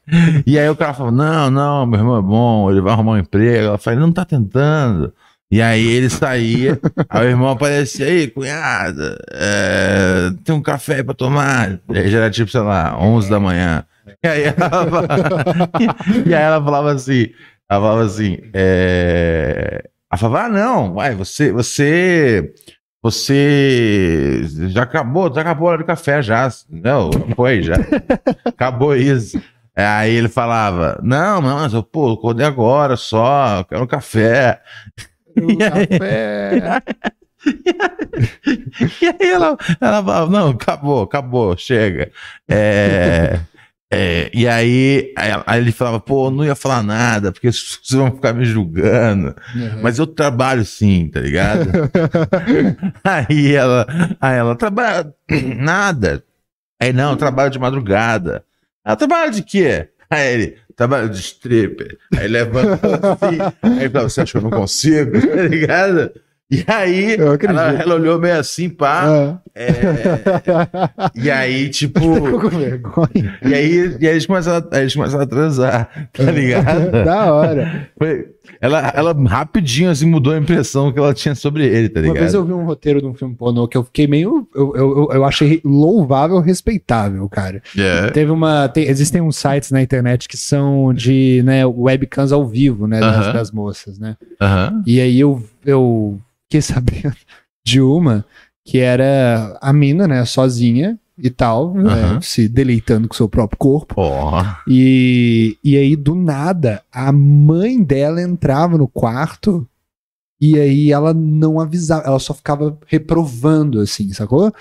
E 0.45 0.59
aí 0.59 0.69
o 0.69 0.75
cara 0.75 0.93
falou: 0.93 1.13
Não, 1.13 1.49
não, 1.53 1.87
meu 1.87 2.01
irmão 2.01 2.19
é 2.19 2.21
bom, 2.23 2.69
ele 2.69 2.81
vai 2.81 2.93
arrumar 2.93 3.13
um 3.13 3.19
emprego. 3.19 3.69
Ela 3.69 3.79
falou: 3.79 3.97
Ele 3.97 4.07
não 4.07 4.13
tá 4.13 4.25
tentando. 4.25 5.13
E 5.53 5.61
aí 5.63 5.85
ele 5.87 6.09
saía, 6.09 6.81
aí 7.09 7.27
o 7.27 7.31
irmão 7.31 7.49
aparecia 7.51 8.07
aí, 8.07 8.27
cunhada, 8.29 9.17
é, 9.33 10.31
tem 10.45 10.55
um 10.55 10.63
café 10.63 11.03
pra 11.03 11.15
tomar. 11.15 11.81
E 11.93 11.99
aí 11.99 12.09
já 12.09 12.19
era 12.19 12.31
tipo, 12.31 12.51
sei 12.51 12.61
lá, 12.61 12.97
11 13.01 13.29
da 13.31 13.39
manhã. 13.41 13.85
E 14.23 14.29
aí 14.29 14.43
ela, 14.45 14.55
falava- 14.71 15.07
e 16.27 16.35
aí 16.35 16.43
ela 16.43 16.63
falava 16.65 16.93
assim, 16.93 17.29
ela 17.69 17.81
falava 17.81 18.05
assim, 18.05 18.39
é, 18.53 19.85
ela 20.11 20.19
falava, 20.19 20.45
ah 20.47 20.49
não, 20.49 20.95
vai, 20.95 21.15
você, 21.17 21.53
você, 21.53 22.53
você 23.03 24.43
já 24.69 24.83
acabou, 24.83 25.33
já 25.35 25.41
acabou 25.41 25.69
a 25.69 25.71
hora 25.73 25.79
do 25.79 25.87
café 25.87 26.21
já, 26.23 26.49
não, 26.69 27.11
foi 27.35 27.63
já, 27.63 27.75
acabou 28.45 28.95
isso. 28.97 29.41
É, 29.75 29.87
Aí 29.87 30.13
ele 30.15 30.29
falava, 30.29 30.99
não, 31.03 31.41
não, 31.41 31.57
mas 31.61 31.73
eu, 31.73 31.83
pô, 31.83 32.13
acordei 32.13 32.45
agora 32.45 32.97
só, 32.97 33.59
eu 33.59 33.65
quero 33.65 33.85
um 33.85 33.87
café. 33.87 34.61
E 35.37 35.63
aí- 35.63 35.87
Café. 35.87 36.83
E 39.01 39.07
aí 39.07 39.31
ela, 39.33 39.57
ela 39.81 40.03
falava, 40.05 40.31
não, 40.31 40.51
acabou, 40.51 41.03
acabou, 41.05 41.57
chega. 41.57 42.11
É, 42.49 43.41
é, 43.92 44.31
e 44.33 44.46
aí, 44.46 45.12
aí, 45.16 45.61
ele 45.61 45.72
falava, 45.72 45.98
pô, 45.98 46.26
eu 46.26 46.31
não 46.31 46.44
ia 46.44 46.55
falar 46.55 46.81
nada, 46.81 47.33
porque 47.33 47.50
vocês 47.50 47.90
vão 47.90 48.12
ficar 48.12 48.33
me 48.33 48.44
julgando. 48.44 49.35
Mas 49.83 49.98
eu 49.98 50.07
trabalho 50.07 50.64
sim, 50.64 51.09
tá 51.09 51.20
ligado? 51.20 51.68
aí 53.03 53.53
ela, 53.53 53.87
aí 54.20 54.37
ela 54.38 54.55
trabalha 54.55 55.12
nada. 55.57 56.22
Aí 56.81 56.92
não, 56.92 57.11
eu 57.11 57.16
trabalho 57.16 57.50
de 57.50 57.59
madrugada. 57.59 58.44
Ela 58.85 58.96
trabalha 58.96 59.31
de 59.31 59.42
quê? 59.42 59.88
Aí 60.09 60.35
ele, 60.35 60.57
trabalho 60.76 61.11
de 61.11 61.20
stripper. 61.20 61.98
Aí 62.16 62.29
levanta 62.29 62.88
assim, 63.12 63.38
aí 63.81 63.90
fala, 63.90 64.09
você 64.09 64.20
acha 64.20 64.33
que 64.33 64.38
eu 64.38 64.42
não 64.42 64.50
consigo? 64.50 65.12
Tá 65.20 65.42
ligado? 65.42 66.12
E 66.51 66.65
aí, 66.67 67.15
ela, 67.15 67.73
ela 67.81 67.95
olhou 67.95 68.19
meio 68.19 68.37
assim, 68.37 68.69
pá. 68.69 69.05
Ah. 69.07 69.39
é, 69.55 69.71
e 71.15 71.31
aí, 71.31 71.69
tipo. 71.71 72.01
Com 72.01 72.49
vergonha. 72.49 73.39
E 73.45 73.55
aí, 73.55 73.97
e 74.01 74.07
aí 74.09 74.13
eles, 74.15 74.27
começaram 74.27 74.67
a, 74.73 74.81
eles 74.81 74.95
começaram 74.95 75.23
a 75.23 75.27
transar, 75.29 76.09
tá 76.13 76.25
ligado? 76.25 76.91
da 77.05 77.33
hora. 77.33 77.89
Foi- 77.97 78.27
ela, 78.61 78.93
ela 78.95 79.13
rapidinho 79.29 79.91
assim 79.91 80.07
mudou 80.07 80.33
a 80.33 80.39
impressão 80.39 80.93
que 80.93 80.99
ela 80.99 81.13
tinha 81.13 81.35
sobre 81.35 81.67
ele, 81.67 81.89
tá 81.89 82.01
Uma 82.01 82.07
ligado? 82.09 82.21
vez 82.21 82.35
eu 82.35 82.45
vi 82.45 82.53
um 82.53 82.65
roteiro 82.65 83.01
de 83.01 83.07
um 83.07 83.15
filme 83.15 83.35
pornô 83.35 83.69
que 83.69 83.77
eu 83.77 83.85
fiquei 83.85 84.07
meio. 84.07 84.49
Eu, 84.55 84.75
eu, 84.77 85.09
eu- 85.13 85.25
achei 85.25 85.61
louvável, 85.65 86.39
respeitável, 86.41 87.29
cara. 87.29 87.63
É. 87.77 88.11
Teve 88.11 88.31
uma. 88.31 88.69
tem- 88.69 88.85
existem 88.89 89.21
uns 89.21 89.37
sites 89.37 89.71
na 89.71 89.83
internet 89.83 90.29
que 90.29 90.37
são 90.37 90.93
de 90.95 91.43
né, 91.45 91.65
webcams 91.67 92.33
ao 92.33 92.47
vivo, 92.47 92.87
né? 92.87 93.01
Das, 93.01 93.17
Aham. 93.27 93.33
das 93.33 93.51
moças, 93.51 93.99
né? 93.99 94.17
Aham. 94.41 94.83
E 94.87 95.01
aí 95.01 95.21
eu, 95.21 95.43
eu 95.65 96.19
fiquei 96.45 96.61
sabendo 96.63 97.15
de 97.65 97.81
uma 97.81 98.25
que 98.65 98.79
era 98.79 99.59
a 99.61 99.73
mina, 99.73 100.07
né, 100.07 100.25
sozinha, 100.25 100.99
e 101.22 101.30
tal, 101.30 101.74
né, 101.74 102.18
se 102.22 102.48
deleitando 102.48 103.06
com 103.06 103.14
o 103.14 103.16
seu 103.16 103.28
próprio 103.28 103.59
corpo. 103.59 103.94
Porra. 103.94 104.59
E, 104.66 105.56
e 105.62 105.76
aí, 105.76 105.94
do 105.96 106.14
nada, 106.14 106.83
a 106.92 107.12
mãe 107.12 107.83
dela 107.83 108.22
entrava 108.22 108.78
no 108.78 108.88
quarto 108.88 109.66
e 110.40 110.59
aí 110.59 110.90
ela 110.90 111.12
não 111.12 111.61
avisava, 111.61 112.06
ela 112.06 112.18
só 112.18 112.33
ficava 112.33 112.78
reprovando, 112.87 113.80
assim, 113.80 114.12
sacou? 114.12 114.52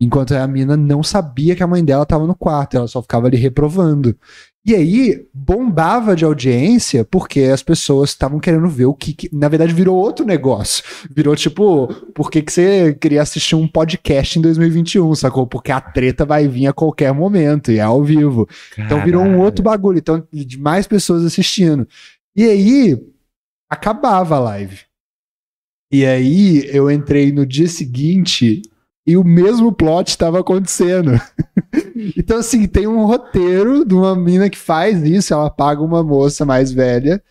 Enquanto 0.00 0.32
a 0.32 0.46
mina 0.46 0.78
não 0.78 1.02
sabia 1.02 1.54
que 1.54 1.62
a 1.62 1.66
mãe 1.66 1.84
dela 1.84 2.06
tava 2.06 2.26
no 2.26 2.34
quarto, 2.34 2.78
ela 2.78 2.88
só 2.88 3.02
ficava 3.02 3.26
ali 3.26 3.36
reprovando. 3.36 4.16
E 4.66 4.74
aí, 4.74 5.26
bombava 5.32 6.14
de 6.14 6.22
audiência 6.22 7.02
porque 7.02 7.40
as 7.44 7.62
pessoas 7.62 8.10
estavam 8.10 8.38
querendo 8.38 8.68
ver 8.68 8.84
o 8.84 8.92
que, 8.94 9.14
que- 9.14 9.34
Na 9.34 9.48
verdade, 9.48 9.72
virou 9.72 9.96
outro 9.96 10.24
negócio. 10.26 10.84
Virou 11.10 11.34
tipo, 11.34 11.86
por 12.14 12.30
que, 12.30 12.42
que 12.42 12.52
você 12.52 12.92
queria 13.00 13.22
assistir 13.22 13.54
um 13.56 13.66
podcast 13.66 14.38
em 14.38 14.42
2021, 14.42 15.14
sacou? 15.14 15.46
Porque 15.46 15.72
a 15.72 15.80
treta 15.80 16.26
vai 16.26 16.46
vir 16.46 16.66
a 16.66 16.74
qualquer 16.74 17.10
momento 17.14 17.72
e 17.72 17.78
é 17.78 17.80
ao 17.80 18.04
vivo. 18.04 18.46
Então 18.78 19.02
virou 19.02 19.22
um 19.22 19.24
Caralho. 19.26 19.42
outro 19.42 19.62
bagulho. 19.64 19.98
Então, 19.98 20.22
de 20.30 20.58
mais 20.58 20.86
pessoas 20.86 21.24
assistindo. 21.24 21.88
E 22.36 22.44
aí, 22.44 22.98
acabava 23.68 24.36
a 24.36 24.40
live. 24.40 24.80
E 25.90 26.04
aí, 26.04 26.68
eu 26.70 26.90
entrei 26.90 27.32
no 27.32 27.46
dia 27.46 27.66
seguinte 27.66 28.60
e 29.06 29.16
o 29.16 29.24
mesmo 29.24 29.72
plot 29.72 30.08
estava 30.10 30.38
acontecendo. 30.38 31.12
então, 32.16 32.38
assim, 32.38 32.66
tem 32.66 32.86
um 32.86 33.04
roteiro 33.04 33.84
de 33.84 33.94
uma 33.94 34.14
mina 34.16 34.48
que 34.50 34.58
faz 34.58 35.02
isso. 35.02 35.32
Ela 35.34 35.50
paga 35.50 35.80
uma 35.82 36.02
moça 36.02 36.44
mais 36.44 36.72
velha, 36.72 37.22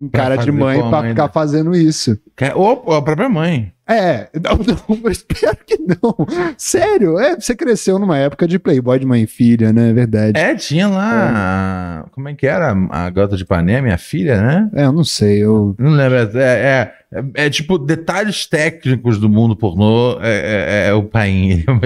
um 0.00 0.08
cara 0.08 0.36
de 0.36 0.50
mãe, 0.52 0.78
pra 0.78 0.90
mãe 0.90 1.10
ficar 1.10 1.22
dela. 1.22 1.28
fazendo 1.32 1.74
isso. 1.74 2.18
Que- 2.36 2.52
Ou 2.54 2.92
a 2.92 3.02
própria 3.02 3.28
mãe. 3.28 3.72
É, 3.88 4.28
não, 4.42 4.58
não, 4.58 4.98
eu 5.04 5.10
espero 5.10 5.56
que 5.66 5.78
não. 5.78 6.14
Sério, 6.58 7.18
é, 7.18 7.34
você 7.34 7.56
cresceu 7.56 7.98
numa 7.98 8.18
época 8.18 8.46
de 8.46 8.58
Playboy 8.58 8.98
de 8.98 9.06
mãe 9.06 9.22
e 9.22 9.26
filha, 9.26 9.72
né? 9.72 9.90
É 9.90 9.92
verdade. 9.92 10.38
É, 10.38 10.54
tinha 10.54 10.88
lá. 10.88 12.04
Como 12.12 12.28
é 12.28 12.34
que 12.34 12.46
era? 12.46 12.76
A 12.90 13.08
garota 13.10 13.36
de 13.36 13.42
Ipanema, 13.44 13.82
minha 13.82 13.98
filha, 13.98 14.40
né? 14.40 14.70
É, 14.74 14.84
eu 14.84 14.92
não 14.92 15.04
sei, 15.04 15.42
eu. 15.42 15.74
Não 15.78 15.90
lembro. 15.92 16.18
É, 16.18 16.24
é, 16.38 16.92
é, 17.10 17.24
é 17.46 17.50
tipo 17.50 17.78
detalhes 17.78 18.44
técnicos 18.46 19.18
do 19.18 19.28
mundo 19.28 19.56
pornô. 19.56 20.18
É, 20.20 20.84
é- 20.86 20.88
é 20.90 20.94
o 20.94 21.02
painho. 21.04 21.64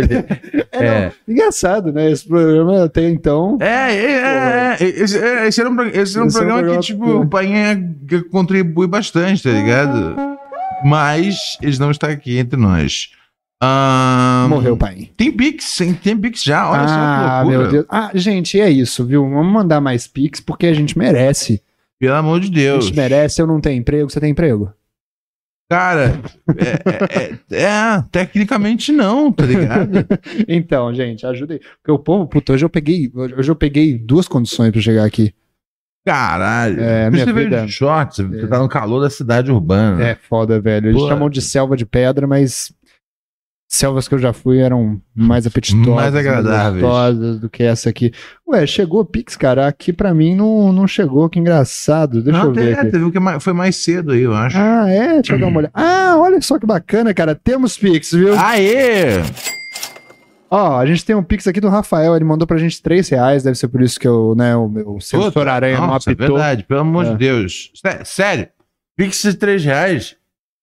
É, 0.75 0.85
É. 0.87 1.13
engraçado, 1.29 1.93
né? 1.93 2.11
Esse 2.11 2.27
programa 2.27 2.85
até 2.85 3.07
então. 3.09 3.59
É, 3.61 3.95
é, 3.95 4.05
é, 4.05 4.77
é. 4.81 4.85
Esse, 4.85 5.19
é, 5.19 5.21
era 5.23 5.45
um, 5.45 5.47
esse 5.47 5.61
era 5.61 5.69
um 5.69 5.83
Esse 6.01 6.19
é 6.19 6.23
um 6.23 6.29
programa 6.29 6.59
programa- 6.61 6.81
que, 6.81 6.87
tipo, 6.87 7.05
o 7.11 7.27
Painha 7.29 7.95
que 8.09 8.23
contribui 8.23 8.87
bastante, 8.87 9.43
tá 9.43 9.51
ligado? 9.51 10.17
Mas 10.85 11.57
eles 11.63 11.79
não 11.79 11.91
estão 11.91 12.11
aqui 12.11 12.37
entre 12.39 12.59
nós. 12.59 13.11
Ahn, 13.63 14.49
Morreu 14.49 14.77
pai. 14.77 15.11
Tem 15.17 15.31
Pix, 15.31 15.79
tem, 16.03 16.17
Pix 16.17 16.43
já, 16.43 16.69
olha 16.69 16.89
só 16.89 16.95
que 16.95 17.01
ah, 17.01 17.43
loucura. 17.45 17.59
meu 17.63 17.71
Deus. 17.71 17.87
Ah, 17.89 18.11
gente, 18.15 18.61
é 18.61 18.69
isso, 18.69 19.05
viu? 19.07 19.23
Vamos 19.29 19.53
mandar 19.53 19.81
mais 19.81 20.07
Pix 20.09 20.41
porque 20.41 20.67
a 20.67 20.75
gente 20.75 20.99
merece. 20.99 21.63
Pelo 22.01 22.15
amor 22.17 22.41
de 22.41 22.49
A 22.49 22.51
Deus. 22.51 22.87
gente 22.87 22.97
merece. 22.97 23.41
Eu 23.41 23.47
não 23.47 23.61
tenho 23.61 23.79
emprego, 23.79 24.11
você 24.11 24.19
tem 24.19 24.31
emprego? 24.33 24.73
Cara, 25.71 26.21
é, 26.59 27.55
é- 27.57 27.63
é, 27.63 28.05
tecnicamente 28.11 28.91
não, 28.93 29.33
tá 29.33 29.47
ligado? 29.47 30.07
Então, 30.49 30.93
gente, 30.93 31.25
ajuda 31.25 31.55
aí. 31.55 31.61
Porque 31.61 31.93
o 31.93 31.99
povo, 31.99 32.27
puta, 32.27 32.53
hoje 32.53 32.65
eu 32.65 32.69
peguei, 32.69 33.11
hoje 33.15 33.51
eu 33.51 33.57
peguei 33.57 33.97
duas 33.97 34.27
condições 34.29 34.71
pra 34.73 34.81
chegar 34.83 35.05
aqui. 35.05 35.33
Caralho. 36.05 36.81
É, 36.81 37.11
minha 37.11 37.25
você 37.25 37.33
veio 37.33 37.49
vida- 37.49 37.65
de 37.67 37.73
shorts, 37.73 38.19
você 38.19 38.47
tá 38.49 38.59
no 38.59 38.69
calor 38.69 39.01
da 39.01 39.09
cidade 39.11 39.51
urbana. 39.53 40.03
É 40.03 40.15
foda, 40.17 40.61
velho. 40.61 40.89
Eles 40.89 41.01
Pô. 41.01 41.09
chamam 41.09 41.31
de 41.31 41.41
selva 41.41 41.77
de 41.77 41.87
pedra, 41.87 42.27
mas 42.27 42.73
selvas 43.71 44.07
que 44.09 44.15
eu 44.15 44.19
já 44.19 44.33
fui 44.33 44.59
eram 44.59 45.01
mais 45.15 45.47
apetitosas, 45.47 45.87
Mais 45.95 46.15
agradáveis. 46.15 46.83
gostosas 46.83 47.39
do 47.41 47.49
que 47.49 47.63
essa 47.63 47.89
aqui. 47.89 48.13
Ué, 48.49 48.67
chegou 48.67 49.01
o 49.01 49.05
Pix, 49.05 49.37
cara. 49.37 49.67
Aqui 49.69 49.93
pra 49.93 50.13
mim 50.13 50.35
não, 50.35 50.73
não 50.73 50.87
chegou, 50.89 51.29
que 51.31 51.39
engraçado. 51.39 52.21
Deixa 52.23 52.39
não, 52.39 52.47
eu 52.49 52.53
ver 52.53 52.73
é, 52.79 52.85
teve 52.85 53.05
um 53.05 53.11
que 53.11 53.21
mais- 53.21 53.43
foi 53.43 53.53
mais 53.53 53.77
cedo 53.77 54.11
aí, 54.13 54.23
eu 54.23 54.35
acho. 54.35 54.59
Ah, 54.59 54.89
é? 54.91 55.15
Deixa 55.15 55.35
eu 55.35 55.39
dar 55.41 55.47
uma 55.47 55.59
olhada. 55.59 55.73
Ah, 55.75 56.17
olha 56.19 56.41
só 56.43 56.59
que 56.59 56.67
bacana, 56.67 57.15
cara. 57.15 57.35
Temos 57.35 57.79
Pix, 57.79 58.11
viu? 58.13 58.35
Aê! 58.39 59.23
Ó, 60.55 60.77
a 60.79 60.85
gente 60.85 61.05
tem 61.05 61.17
um 61.17 61.23
Pix 61.23 61.47
aqui 61.47 61.61
do 61.61 61.69
Rafael. 61.71 62.15
Ele 62.15 62.25
mandou 62.27 62.47
pra 62.47 62.59
gente 62.59 62.83
3 62.83 63.09
reais. 63.09 63.43
Deve 63.43 63.57
ser 63.57 63.69
por 63.69 63.81
isso 63.81 63.99
que 63.99 64.07
eu, 64.07 64.35
né, 64.37 64.55
o 64.55 64.69
meu 64.69 65.01
sensor 65.01 65.33
Puta, 65.33 65.51
aranha 65.51 65.79
não 65.79 65.87
Nossa, 65.87 66.11
é 66.11 66.13
apitou. 66.13 66.37
verdade, 66.37 66.65
pelo 66.65 66.81
amor 66.81 67.07
É. 67.07 67.11
de 67.11 67.17
Deus. 67.17 67.71
Sé- 67.75 68.05
Sério, 68.05 68.49
Pix 68.97 69.23
de 69.23 69.35
3 69.35 69.65
reais 69.65 70.15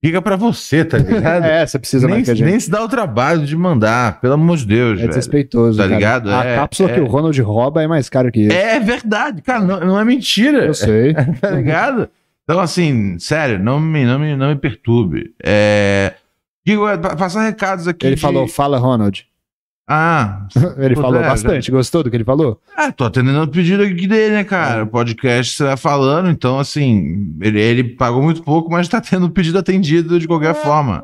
fica 0.04 0.22
pra 0.22 0.36
você, 0.36 0.86
tá 0.86 0.98
ligado? 1.00 1.44
É, 1.46 1.66
você 1.66 1.80
precisa 1.80 2.06
nem, 2.06 2.18
mais 2.18 2.26
que 2.26 2.32
a 2.32 2.36
gente. 2.36 2.48
nem 2.48 2.60
se 2.60 2.70
dá 2.70 2.84
o 2.84 2.88
trabalho 2.88 3.46
de 3.46 3.56
mandar, 3.58 4.22
pelo 4.22 4.36
amor 4.36 4.58
de 4.58 4.68
Deus. 4.68 4.92
É 4.92 4.96
velho. 4.98 5.08
desrespeitoso. 5.08 5.78
Tá 5.78 5.84
cara. 5.86 5.96
ligado? 5.96 6.30
A 6.32 6.46
É, 6.46 6.56
cápsula 6.58 6.92
é. 6.92 6.94
que 6.94 7.00
o 7.02 7.08
Ronald 7.08 7.42
rouba 7.42 7.82
é 7.84 7.88
mais 7.88 8.08
cara 8.10 8.32
que 8.32 8.42
isso. 8.42 8.56
É 8.56 8.80
verdade, 8.80 9.42
cara, 9.42 9.60
não, 9.62 9.80
não 9.80 10.00
é 10.00 10.06
mentira. 10.06 10.66
Eu 10.66 10.74
sei. 10.76 11.16
tá 11.42 11.50
ligado? 11.50 12.08
Então, 12.44 12.60
assim, 12.60 13.18
sério, 13.20 13.58
não 13.58 13.80
me, 13.80 14.06
não 14.06 14.20
me, 14.20 14.36
não 14.36 14.50
me 14.50 14.56
perturbe. 14.56 15.34
É. 15.44 16.14
Digo, 16.66 16.84
pa- 17.00 17.16
passar 17.16 17.44
recados 17.44 17.88
aqui. 17.88 18.06
Ele 18.06 18.16
de- 18.16 18.22
falou, 18.22 18.48
fala, 18.48 18.78
Ronald. 18.78 19.26
Ah, 19.92 20.46
Ele 20.78 20.94
Pois 20.94 21.00
falou 21.00 21.20
é, 21.20 21.28
bastante. 21.28 21.72
Gostou 21.72 22.04
do 22.04 22.12
que 22.12 22.16
ele 22.16 22.24
falou? 22.24 22.62
é, 22.78 22.92
tô 22.92 23.06
atendendo 23.06 23.42
o 23.42 23.48
pedido 23.48 23.82
aqui 23.82 24.06
dele, 24.06 24.36
né, 24.36 24.44
cara? 24.44 24.84
O 24.84 24.88
podcast 24.88 25.58
tá 25.58 25.76
falando, 25.76 26.30
então, 26.30 26.60
assim, 26.60 27.36
ele, 27.42 27.60
ele 27.60 27.84
pagou 27.96 28.22
muito 28.22 28.44
pouco, 28.44 28.70
mas 28.70 28.88
tá 28.88 29.02
tendo 29.02 29.26
o 29.26 29.32
pedido 29.32 29.58
atendido 29.58 30.20
de 30.20 30.28
qualquer 30.28 30.54
forma. 30.54 31.04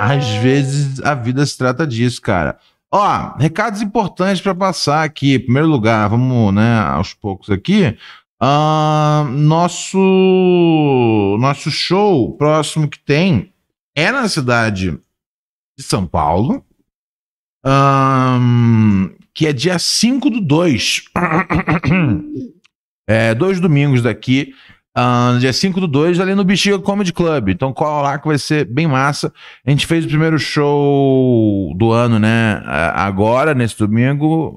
Às 0.00 0.28
vezes 0.36 1.00
a 1.00 1.14
vida 1.14 1.46
se 1.46 1.56
trata 1.56 1.86
disso, 1.86 2.20
cara. 2.20 2.58
Ó, 2.92 3.36
recados 3.38 3.82
importantes 3.82 4.42
pra 4.42 4.54
passar 4.54 5.04
aqui. 5.04 5.34
Em 5.36 5.40
primeiro 5.40 5.68
lugar, 5.68 6.08
vamos, 6.08 6.52
né, 6.52 6.80
aos 6.80 7.14
poucos 7.14 7.50
aqui. 7.50 7.96
Ahn, 8.40 9.30
nosso 9.30 9.98
nosso 11.40 11.70
show 11.70 12.36
próximo 12.36 12.88
que 12.88 12.98
tem 12.98 13.52
é 13.96 14.10
na 14.10 14.28
cidade 14.28 14.98
de 15.76 15.84
São 15.84 16.06
Paulo, 16.06 16.64
Ahn, 17.64 19.10
que 19.34 19.46
é 19.46 19.52
dia 19.52 19.78
5 19.78 20.30
do 20.30 20.40
2. 20.40 21.04
é, 23.08 23.34
dois 23.34 23.60
domingos 23.60 24.02
daqui. 24.02 24.52
Dia 25.38 25.52
5 25.52 25.80
do 25.80 25.86
2, 25.86 26.18
ali 26.18 26.34
no 26.34 26.42
Bexiga 26.42 26.78
Comedy 26.78 27.12
Club. 27.12 27.50
Então 27.50 27.72
cola 27.72 28.02
lá 28.02 28.18
que 28.18 28.26
vai 28.26 28.38
ser 28.38 28.64
bem 28.64 28.86
massa. 28.86 29.32
A 29.64 29.70
gente 29.70 29.86
fez 29.86 30.04
o 30.04 30.08
primeiro 30.08 30.38
show 30.38 31.72
do 31.76 31.92
ano, 31.92 32.18
né? 32.18 32.62
Agora, 32.94 33.54
nesse 33.54 33.78
domingo. 33.78 34.56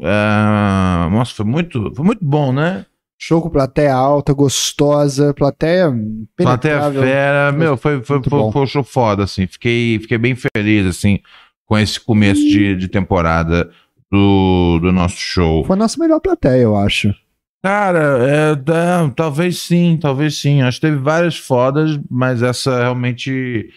Nossa, 1.11 1.35
foi 1.35 1.45
muito, 1.45 1.93
foi 1.95 2.05
muito 2.05 2.25
bom, 2.25 2.51
né? 2.51 2.85
Show 3.23 3.39
com 3.39 3.51
plateia 3.51 3.93
alta, 3.93 4.33
gostosa, 4.33 5.31
plateia 5.31 5.93
Plateia. 6.35 6.91
Fera, 6.91 7.51
meu, 7.51 7.77
foi, 7.77 8.01
foi, 8.01 8.19
foi, 8.23 8.51
foi 8.51 8.61
um 8.63 8.65
show 8.65 8.83
foda, 8.83 9.25
assim. 9.25 9.45
Fiquei, 9.45 9.99
fiquei 9.99 10.17
bem 10.17 10.35
feliz, 10.35 10.87
assim, 10.87 11.19
com 11.71 11.79
esse 11.79 11.97
começo 12.01 12.41
de, 12.41 12.75
de 12.75 12.89
temporada 12.89 13.71
do, 14.11 14.77
do 14.81 14.91
nosso 14.91 15.15
show. 15.15 15.63
Foi 15.63 15.77
a 15.77 15.79
nossa 15.79 15.97
melhor 15.97 16.19
plateia, 16.19 16.63
eu 16.63 16.75
acho. 16.75 17.15
Cara, 17.63 18.19
é, 18.27 18.51
é, 18.51 19.11
talvez 19.15 19.59
sim, 19.59 19.97
talvez 19.97 20.35
sim. 20.35 20.61
Acho 20.61 20.81
que 20.81 20.87
teve 20.87 20.97
várias 20.97 21.37
fodas, 21.37 21.97
mas 22.09 22.43
essa 22.43 22.77
realmente, 22.77 23.69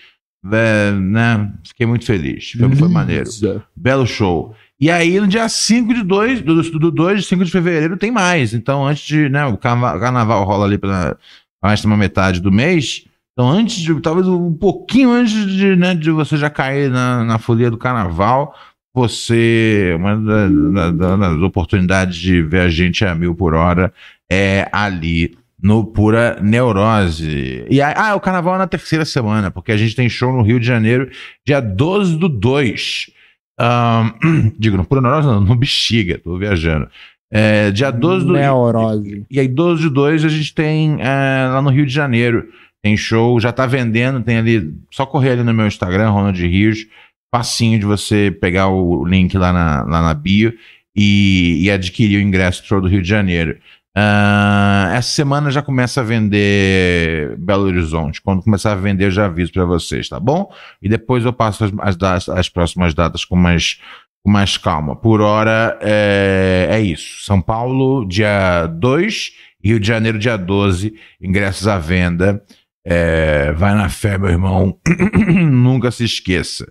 é, 0.53 0.91
né, 0.91 1.53
fiquei 1.63 1.87
muito 1.87 2.05
feliz. 2.05 2.51
Foi, 2.59 2.75
foi 2.75 2.89
maneiro. 2.89 3.31
Belo 3.77 4.09
show. 4.09 4.57
E 4.81 4.91
aí, 4.91 5.21
no 5.21 5.29
dia 5.29 5.49
5 5.49 5.95
de 5.95 6.03
2, 6.03 6.43
do, 6.43 6.63
do 6.63 6.91
2 6.91 7.21
de 7.21 7.29
5 7.29 7.45
de 7.45 7.51
fevereiro, 7.53 7.97
tem 7.97 8.11
mais. 8.11 8.55
Então, 8.55 8.85
antes 8.85 9.07
de, 9.07 9.29
né, 9.29 9.47
o 9.47 9.57
carnaval, 9.57 10.01
carnaval 10.01 10.45
rola 10.45 10.65
ali 10.65 10.79
pela 10.79 11.17
mais 11.63 11.79
de 11.79 11.87
uma 11.87 11.97
metade 11.97 12.41
do 12.41 12.51
mês. 12.51 13.05
Então, 13.37 13.51
antes 13.51 13.77
de, 13.83 14.01
talvez 14.01 14.29
um 14.29 14.53
pouquinho 14.55 15.11
antes 15.11 15.33
de, 15.33 15.75
né, 15.75 15.95
de 15.95 16.11
você 16.11 16.37
já 16.37 16.49
cair 16.49 16.89
na, 16.91 17.25
na 17.25 17.39
folia 17.39 17.69
do 17.71 17.77
carnaval, 17.77 18.55
você, 18.95 19.93
uma 19.99 20.17
da- 20.17 20.91
da- 20.91 21.17
das 21.17 21.43
oportunidades 21.43 22.17
de 22.17 22.41
ver 22.43 22.61
a 22.61 22.69
gente 22.71 23.05
a 23.05 23.13
mil 23.15 23.35
por 23.35 23.53
hora 23.55 23.93
é 24.31 24.69
ali 24.73 25.37
no 25.61 25.85
Pura 25.85 26.39
Neurose. 26.41 27.65
E 27.69 27.81
aí, 27.83 27.95
ah, 27.97 28.15
o 28.15 28.21
carnaval 28.21 28.55
é 28.55 28.59
na 28.59 28.67
terceira 28.67 29.05
semana, 29.05 29.51
porque 29.51 29.73
a 29.73 29.77
gente 29.77 29.97
tem 29.97 30.09
show 30.09 30.33
no 30.33 30.43
Rio 30.43 30.61
de 30.61 30.67
Janeiro, 30.67 31.11
dia 31.45 31.61
12 31.61 32.17
do 32.17 32.29
2. 32.29 33.11
Ahn, 33.59 34.11
digo, 34.59 34.77
no 34.77 34.85
Pura 34.85 35.01
Neurose, 35.01 35.27
não, 35.27 35.41
no 35.41 35.57
Bexiga, 35.57 36.19
tô 36.23 36.37
viajando. 36.39 36.89
É, 37.33 37.71
dia 37.73 37.91
12 37.91 38.27
do 38.27 38.33
Neurose. 38.35 39.25
e 39.29 39.41
aí, 39.41 39.49
12 39.49 39.83
de 39.83 39.91
2, 39.91 40.25
a 40.25 40.29
gente 40.29 40.55
tem 40.55 40.99
é, 41.01 41.49
lá 41.49 41.61
no 41.61 41.71
Rio 41.71 41.85
de 41.87 41.93
Janeiro. 41.93 42.47
Tem 42.85 42.99
show, 42.99 43.41
já 43.41 43.51
tá 43.51 43.65
vendendo, 43.65 44.21
tem 44.21 44.37
ali. 44.37 44.75
Só 44.91 45.07
correr 45.07 45.31
ali 45.31 45.43
no 45.43 45.55
meu 45.55 45.67
Instagram, 45.67 46.11
Ronald 46.11 46.39
Rios. 46.39 46.87
Facinho 47.35 47.79
de 47.79 47.87
você 47.87 48.31
pegar 48.31 48.69
o 48.69 49.07
link 49.07 49.39
lá 49.39 49.55
na, 49.55 49.83
lá 49.85 50.03
na 50.03 50.13
bio 50.13 50.53
e, 50.95 51.65
e 51.65 51.71
adquirir 51.71 52.19
o 52.19 52.21
ingresso 52.21 52.61
pro 52.61 52.69
show 52.69 52.81
do 52.83 52.87
Rio 52.87 53.01
de 53.01 53.09
Janeiro. 53.09 53.59
Ah, 53.97 54.91
essa 54.93 55.09
semana 55.09 55.51
já 55.51 55.63
começa 55.63 56.03
a 56.03 56.05
vender 56.05 57.35
Belo 57.39 57.65
Horizonte. 57.65 58.21
Quando 58.21 58.43
começar 58.43 58.73
a 58.73 58.77
vender, 58.77 59.07
eu 59.07 59.11
já 59.11 59.25
aviso 59.25 59.51
para 59.51 59.65
vocês, 59.65 60.07
tá 60.07 60.21
bom? 60.21 60.53
E 60.83 60.87
depois 60.87 61.25
eu 61.25 61.33
passo 61.33 61.65
as, 61.81 61.97
as, 62.03 62.29
as 62.29 62.49
próximas 62.51 62.93
datas 62.93 63.25
com 63.25 63.35
mais 63.35 63.81
com 64.23 64.31
mais 64.31 64.59
calma. 64.59 64.95
Por 64.95 65.23
hora, 65.23 65.79
é, 65.81 66.69
é 66.71 66.81
isso. 66.83 67.25
São 67.25 67.41
Paulo, 67.41 68.05
dia 68.05 68.67
2, 68.67 69.33
Rio 69.65 69.81
de 69.81 69.87
Janeiro, 69.87 70.19
dia 70.19 70.37
12, 70.37 70.95
ingressos 71.19 71.67
à 71.67 71.79
venda. 71.79 72.43
É, 72.87 73.53
vai 73.53 73.75
na 73.75 73.89
fé, 73.89 74.19
meu 74.19 74.31
irmão. 74.31 74.79
Nunca 75.51 75.91
se 75.91 76.05
esqueça. 76.05 76.71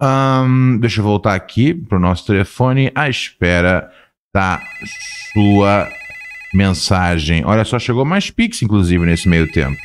Ahn, 0.00 0.78
deixa 0.78 1.00
eu 1.00 1.04
voltar 1.04 1.34
aqui 1.34 1.72
pro 1.72 1.98
nosso 1.98 2.26
telefone 2.26 2.90
à 2.94 3.08
espera 3.08 3.90
da 4.34 4.60
sua 5.32 5.88
mensagem. 6.52 7.44
Olha 7.44 7.64
só, 7.64 7.78
chegou 7.78 8.04
mais 8.04 8.30
Pix, 8.30 8.60
inclusive, 8.62 9.04
nesse 9.06 9.28
meio 9.28 9.50
tempo. 9.50 9.80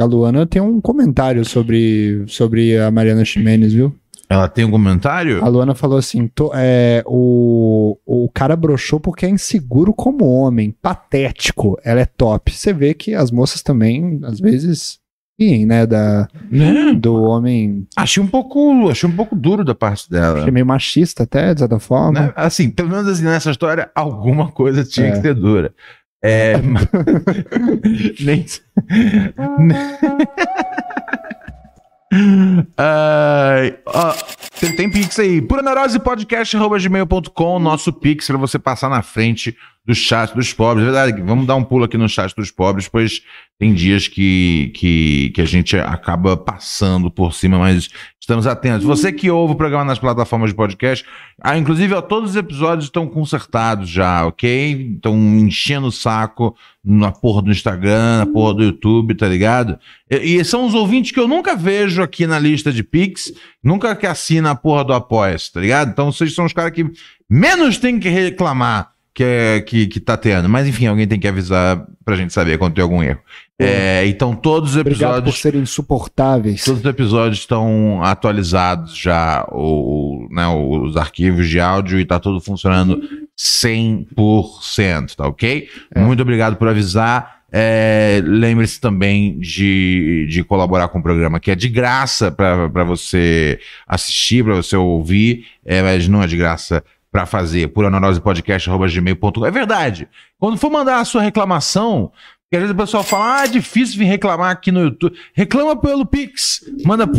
A 0.00 0.04
Luana 0.04 0.46
tem 0.46 0.62
um 0.62 0.80
comentário 0.80 1.44
sobre, 1.44 2.24
sobre 2.28 2.78
a 2.78 2.90
Mariana 2.90 3.24
Ximenes, 3.24 3.72
viu? 3.72 3.94
Ela 4.30 4.48
tem 4.48 4.64
um 4.64 4.70
comentário? 4.70 5.42
A 5.44 5.48
Luana 5.48 5.74
falou 5.74 5.98
assim: 5.98 6.26
"Tô- 6.28 6.50
é, 6.54 7.02
o, 7.06 7.96
o 8.04 8.28
cara 8.34 8.56
broxou 8.56 9.00
porque 9.00 9.24
é 9.24 9.30
inseguro 9.30 9.92
como 9.94 10.24
homem, 10.26 10.74
patético. 10.82 11.78
Ela 11.84 12.00
é 12.00 12.04
top. 12.06 12.52
Você 12.52 12.72
vê 12.72 12.92
que 12.94 13.14
as 13.14 13.30
moças 13.30 13.62
também, 13.62 14.20
às 14.24 14.38
vezes, 14.38 14.98
riem, 15.40 15.64
né? 15.64 15.86
Da, 15.86 16.28
Né? 16.50 16.92
do 16.94 17.14
homem. 17.22 17.86
Achei 17.96 18.22
um 18.22 18.26
pouco, 18.26 18.90
achei 18.90 19.08
um 19.08 19.16
pouco 19.16 19.34
duro 19.34 19.64
da 19.64 19.74
parte 19.74 20.10
dela. 20.10 20.40
Achei 20.40 20.50
meio 20.50 20.66
machista, 20.66 21.22
até, 21.22 21.54
de 21.54 21.60
certa 21.60 21.78
forma. 21.78 22.20
Né? 22.20 22.32
Assim, 22.36 22.68
pelo 22.70 22.90
menos 22.90 23.08
assim, 23.08 23.24
nessa 23.24 23.50
história, 23.50 23.90
alguma 23.94 24.52
coisa 24.52 24.84
tinha 24.84 25.06
É. 25.06 25.10
que 25.12 25.20
ser 25.22 25.34
dura. 25.34 25.72
É. 26.22 26.52
Nem. 28.22 28.44
Tem, 34.60 34.74
tem 34.74 34.90
Pix 34.90 35.18
aí. 35.18 35.40
Pura 35.42 35.62
Neurose 35.62 35.98
Podcast, 36.00 36.56
nosso 37.58 37.92
Pix 37.92 38.26
pra 38.26 38.36
você 38.36 38.58
passar 38.58 38.88
na 38.88 39.02
frente 39.02 39.56
do 39.88 39.94
chat 39.94 40.34
dos 40.34 40.52
pobres. 40.52 40.84
Verdade, 40.84 41.22
vamos 41.22 41.46
dar 41.46 41.56
um 41.56 41.64
pulo 41.64 41.84
aqui 41.84 41.96
no 41.96 42.06
chat 42.10 42.34
dos 42.36 42.50
pobres, 42.50 42.86
pois 42.86 43.22
tem 43.58 43.72
dias 43.72 44.06
que, 44.06 44.70
que, 44.74 45.30
que 45.30 45.40
a 45.40 45.46
gente 45.46 45.78
acaba 45.78 46.36
passando 46.36 47.10
por 47.10 47.32
cima, 47.32 47.58
mas 47.58 47.88
estamos 48.20 48.46
atentos. 48.46 48.84
Você 48.84 49.10
que 49.10 49.30
ouve 49.30 49.54
o 49.54 49.56
programa 49.56 49.86
nas 49.86 49.98
plataformas 49.98 50.50
de 50.50 50.56
podcast, 50.56 51.06
ah, 51.42 51.56
inclusive, 51.56 51.94
ó, 51.94 52.02
todos 52.02 52.30
os 52.30 52.36
episódios 52.36 52.84
estão 52.84 53.08
consertados 53.08 53.88
já, 53.88 54.26
ok? 54.26 54.92
Estão 54.96 55.16
enchendo 55.38 55.86
o 55.86 55.92
saco 55.92 56.54
na 56.84 57.10
porra 57.10 57.40
do 57.40 57.50
Instagram, 57.50 58.18
na 58.18 58.26
porra 58.26 58.54
do 58.54 58.64
YouTube, 58.64 59.14
tá 59.14 59.26
ligado? 59.26 59.78
E, 60.10 60.36
e 60.36 60.44
são 60.44 60.66
os 60.66 60.74
ouvintes 60.74 61.12
que 61.12 61.18
eu 61.18 61.26
nunca 61.26 61.56
vejo 61.56 62.02
aqui 62.02 62.26
na 62.26 62.38
lista 62.38 62.70
de 62.70 62.82
Pix, 62.82 63.32
nunca 63.64 63.96
que 63.96 64.06
assina 64.06 64.50
a 64.50 64.54
porra 64.54 64.84
do 64.84 64.92
Apoia-se, 64.92 65.50
tá 65.50 65.60
ligado? 65.62 65.90
Então 65.90 66.12
vocês 66.12 66.34
são 66.34 66.44
os 66.44 66.52
caras 66.52 66.72
que 66.72 66.84
menos 67.26 67.78
tem 67.78 67.98
que 67.98 68.10
reclamar 68.10 68.97
que, 69.18 69.24
é, 69.24 69.60
que, 69.60 69.88
que 69.88 69.98
tá 69.98 70.16
tendo. 70.16 70.48
Mas 70.48 70.68
enfim, 70.68 70.86
alguém 70.86 71.04
tem 71.04 71.18
que 71.18 71.26
avisar 71.26 71.84
pra 72.04 72.14
gente 72.14 72.32
saber 72.32 72.56
quando 72.56 72.74
tem 72.74 72.82
algum 72.82 73.02
erro. 73.02 73.18
É, 73.58 74.06
então 74.06 74.32
todos 74.32 74.70
os 74.70 74.76
Obrigado 74.76 75.00
por 75.00 75.16
episódios. 75.16 75.40
serem 75.40 75.60
insuportáveis. 75.62 76.64
Todos 76.64 76.78
os 76.78 76.86
episódios 76.86 77.40
estão 77.40 78.00
atualizados 78.04 78.96
já, 78.96 79.44
o, 79.50 80.28
né, 80.30 80.46
os 80.46 80.96
arquivos 80.96 81.48
de 81.48 81.58
áudio 81.58 81.98
e 81.98 82.04
tá 82.04 82.20
tudo 82.20 82.40
funcionando 82.40 83.02
100%, 83.36 85.16
tá 85.16 85.26
ok? 85.26 85.68
É. 85.92 86.00
Muito 86.00 86.22
obrigado 86.22 86.54
por 86.54 86.68
avisar. 86.68 87.38
É, 87.50 88.22
Lembre-se 88.24 88.80
também 88.80 89.36
de, 89.40 90.28
de 90.30 90.44
colaborar 90.44 90.86
com 90.88 91.00
o 91.00 91.02
programa, 91.02 91.40
que 91.40 91.50
é 91.50 91.56
de 91.56 91.68
graça 91.68 92.30
para 92.30 92.84
você 92.84 93.58
assistir, 93.84 94.44
para 94.44 94.54
você 94.54 94.76
ouvir, 94.76 95.46
é, 95.66 95.82
mas 95.82 96.06
não 96.06 96.22
é 96.22 96.26
de 96.28 96.36
graça 96.36 96.84
para 97.10 97.26
fazer. 97.26 97.68
Puraneurosepodcast.gmail.com 97.68 99.46
É 99.46 99.50
verdade. 99.50 100.08
Quando 100.38 100.58
for 100.58 100.70
mandar 100.70 101.00
a 101.00 101.04
sua 101.04 101.22
reclamação, 101.22 102.12
porque 102.50 102.56
às 102.56 102.62
vezes 102.62 102.74
o 102.74 102.78
pessoal 102.78 103.04
fala, 103.04 103.40
ah, 103.40 103.44
é 103.44 103.48
difícil 103.48 103.98
vir 103.98 104.06
reclamar 104.06 104.50
aqui 104.50 104.72
no 104.72 104.80
YouTube. 104.80 105.14
Reclama 105.34 105.76
pelo 105.76 106.06
Pix. 106.06 106.64
Manda 106.82 107.04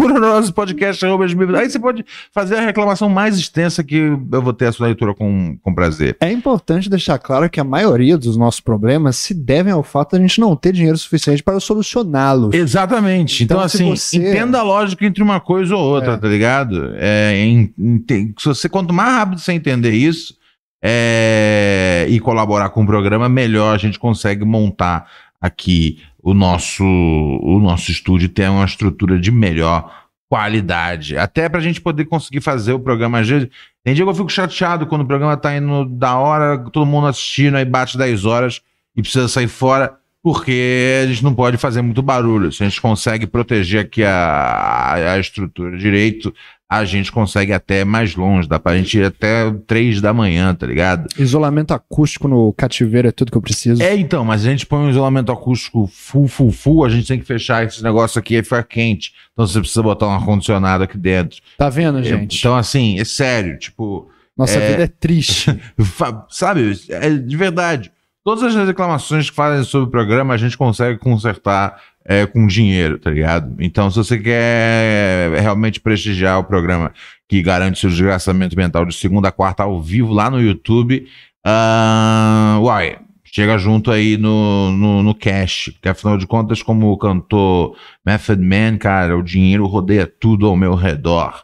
puraneurosepodcast.gmail.com 0.53 1.55
Aí 1.55 1.69
você 1.69 1.77
pode 1.77 2.03
fazer 2.33 2.55
a 2.55 2.61
reclamação 2.61 3.07
mais 3.09 3.37
extensa 3.37 3.83
que 3.83 3.95
eu 3.95 4.41
vou 4.41 4.53
ter 4.53 4.65
a 4.65 4.71
sua 4.71 4.87
leitura 4.87 5.13
com, 5.13 5.55
com 5.61 5.73
prazer. 5.75 6.17
É 6.19 6.31
importante 6.31 6.89
deixar 6.89 7.19
claro 7.19 7.47
que 7.47 7.59
a 7.59 7.63
maioria 7.63 8.17
dos 8.17 8.35
nossos 8.35 8.59
problemas 8.59 9.17
se 9.17 9.35
devem 9.35 9.71
ao 9.71 9.83
fato 9.83 10.11
de 10.11 10.17
a 10.17 10.21
gente 10.27 10.39
não 10.41 10.55
ter 10.55 10.73
dinheiro 10.73 10.97
suficiente 10.97 11.43
para 11.43 11.59
solucioná-los. 11.59 12.55
Exatamente. 12.55 13.43
Então, 13.43 13.57
Então, 13.57 13.65
assim, 13.65 13.89
você- 13.95 14.17
entenda 14.17 14.57
a 14.59 14.63
lógica 14.63 15.05
entre 15.05 15.21
uma 15.21 15.39
coisa 15.39 15.75
ou 15.75 15.83
outra, 15.93 16.13
É. 16.13 16.17
tá 16.17 16.27
ligado? 16.27 16.91
É, 16.95 17.35
em- 17.37 17.71
ente- 17.77 18.33
se 18.39 18.45
você, 18.47 18.67
quanto 18.67 18.91
mais 18.91 19.13
rápido 19.13 19.39
você 19.39 19.51
entender 19.53 19.91
isso 19.91 20.38
é, 20.81 22.05
e 22.09 22.19
colaborar 22.19 22.69
com 22.69 22.83
o 22.83 22.85
programa, 22.85 23.27
melhor 23.27 23.75
a 23.75 23.77
gente 23.77 23.99
consegue 23.99 24.45
montar 24.45 25.09
aqui 25.41 26.01
o 26.21 26.33
nosso, 26.33 26.83
o 26.83 27.59
nosso 27.59 27.91
estúdio 27.91 28.29
ter 28.29 28.49
uma 28.49 28.65
estrutura 28.65 29.19
de 29.19 29.31
melhor 29.31 30.09
qualidade. 30.29 31.17
Até 31.17 31.49
pra 31.49 31.59
gente 31.59 31.81
poder 31.81 32.05
conseguir 32.05 32.41
fazer 32.41 32.73
o 32.73 32.79
programa. 32.79 33.19
Às 33.19 33.27
vezes, 33.27 33.49
tem 33.83 33.93
dia 33.93 34.05
que 34.05 34.09
eu 34.09 34.15
fico 34.15 34.29
chateado 34.29 34.85
quando 34.85 35.01
o 35.01 35.07
programa 35.07 35.35
tá 35.35 35.55
indo 35.55 35.85
da 35.85 36.17
hora, 36.17 36.57
todo 36.71 36.85
mundo 36.85 37.07
assistindo, 37.07 37.55
aí 37.55 37.65
bate 37.65 37.97
10 37.97 38.25
horas 38.25 38.61
e 38.95 39.01
precisa 39.01 39.27
sair 39.27 39.47
fora 39.47 39.97
porque 40.21 41.01
a 41.03 41.07
gente 41.07 41.23
não 41.23 41.33
pode 41.33 41.57
fazer 41.57 41.81
muito 41.81 42.01
barulho. 42.01 42.51
Se 42.51 42.61
a 42.61 42.69
gente 42.69 42.81
consegue 42.81 43.25
proteger 43.25 43.85
aqui 43.85 44.03
a, 44.03 45.13
a 45.13 45.19
estrutura 45.19 45.77
direito, 45.77 46.33
a 46.69 46.85
gente 46.85 47.11
consegue 47.11 47.51
até 47.51 47.83
mais 47.83 48.15
longe. 48.15 48.47
Dá 48.47 48.59
pra 48.59 48.77
gente 48.77 48.99
ir 48.99 49.05
até 49.05 49.51
3 49.65 49.99
da 49.99 50.13
manhã, 50.13 50.53
tá 50.53 50.67
ligado? 50.67 51.07
Isolamento 51.17 51.73
acústico 51.73 52.27
no 52.27 52.53
cativeiro 52.53 53.07
é 53.07 53.11
tudo 53.11 53.31
que 53.31 53.37
eu 53.37 53.41
preciso. 53.41 53.81
É, 53.81 53.95
então, 53.95 54.23
mas 54.23 54.45
a 54.45 54.49
gente 54.51 54.67
põe 54.67 54.79
um 54.79 54.89
isolamento 54.89 55.31
acústico 55.31 55.87
full, 55.91 56.27
full, 56.27 56.51
full, 56.51 56.85
a 56.85 56.89
gente 56.89 57.07
tem 57.07 57.19
que 57.19 57.25
fechar 57.25 57.65
esse 57.65 57.81
negócio 57.81 58.19
aqui 58.19 58.35
e 58.35 58.43
ficar 58.43 58.63
quente. 58.63 59.13
Então 59.33 59.47
você 59.47 59.59
precisa 59.59 59.81
botar 59.81 60.05
um 60.07 60.11
ar-condicionado 60.11 60.83
aqui 60.83 60.97
dentro. 60.97 61.39
Tá 61.57 61.69
vendo, 61.69 62.03
gente? 62.03 62.37
Então, 62.37 62.55
assim, 62.55 62.99
é 62.99 63.03
sério, 63.03 63.57
tipo. 63.57 64.07
Nossa 64.37 64.59
é- 64.59 64.71
vida 64.71 64.83
é 64.83 64.87
triste. 64.87 65.59
Sabe, 66.29 66.79
é 66.89 67.09
de 67.09 67.35
verdade. 67.35 67.91
Todas 68.23 68.43
as 68.43 68.67
reclamações 68.67 69.29
que 69.29 69.35
fazem 69.35 69.63
sobre 69.63 69.87
o 69.87 69.91
programa 69.91 70.35
a 70.35 70.37
gente 70.37 70.55
consegue 70.55 70.99
consertar 70.99 71.81
é, 72.09 72.25
com 72.25 72.47
dinheiro, 72.47 72.97
tá 72.97 73.11
ligado? 73.11 73.55
Então, 73.59 73.91
se 73.91 73.97
você 73.97 74.17
quer 74.17 75.29
realmente 75.39 75.79
prestigiar 75.79 76.39
o 76.39 76.43
programa 76.43 76.91
que 77.27 77.39
garante 77.39 77.77
seu 77.77 77.87
desgraçamento 77.87 78.57
mental 78.57 78.83
de 78.83 78.95
segunda 78.95 79.27
a 79.29 79.31
quarta 79.31 79.61
ao 79.61 79.79
vivo 79.79 80.11
lá 80.11 80.27
no 80.27 80.41
YouTube, 80.41 81.07
ah, 81.45 82.57
uai, 82.63 82.97
chega 83.23 83.59
junto 83.59 83.91
aí 83.91 84.17
no, 84.17 84.71
no, 84.71 85.03
no 85.03 85.13
cash, 85.13 85.69
porque 85.73 85.87
afinal 85.87 86.17
de 86.17 86.25
contas, 86.25 86.63
como 86.63 86.97
cantou 86.97 87.75
Method 88.03 88.43
Man, 88.43 88.79
cara, 88.79 89.15
o 89.15 89.21
dinheiro 89.21 89.67
rodeia 89.67 90.07
tudo 90.07 90.47
ao 90.47 90.57
meu 90.57 90.73
redor. 90.73 91.43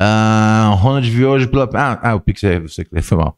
Ah, 0.00 0.72
Ronald 0.76 1.08
viu 1.08 1.30
hoje 1.30 1.46
pela. 1.46 1.68
Ah, 1.74 1.98
ah, 2.02 2.14
o 2.16 2.20
Pix 2.20 2.42
é 2.42 2.58
você 2.58 2.84
que 2.84 3.00
foi 3.00 3.16
mal. 3.16 3.36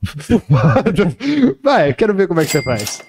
Vai, 1.62 1.92
quero 1.92 2.14
ver 2.14 2.26
como 2.26 2.40
é 2.40 2.44
que 2.44 2.50
você 2.50 2.62
faz. 2.62 3.02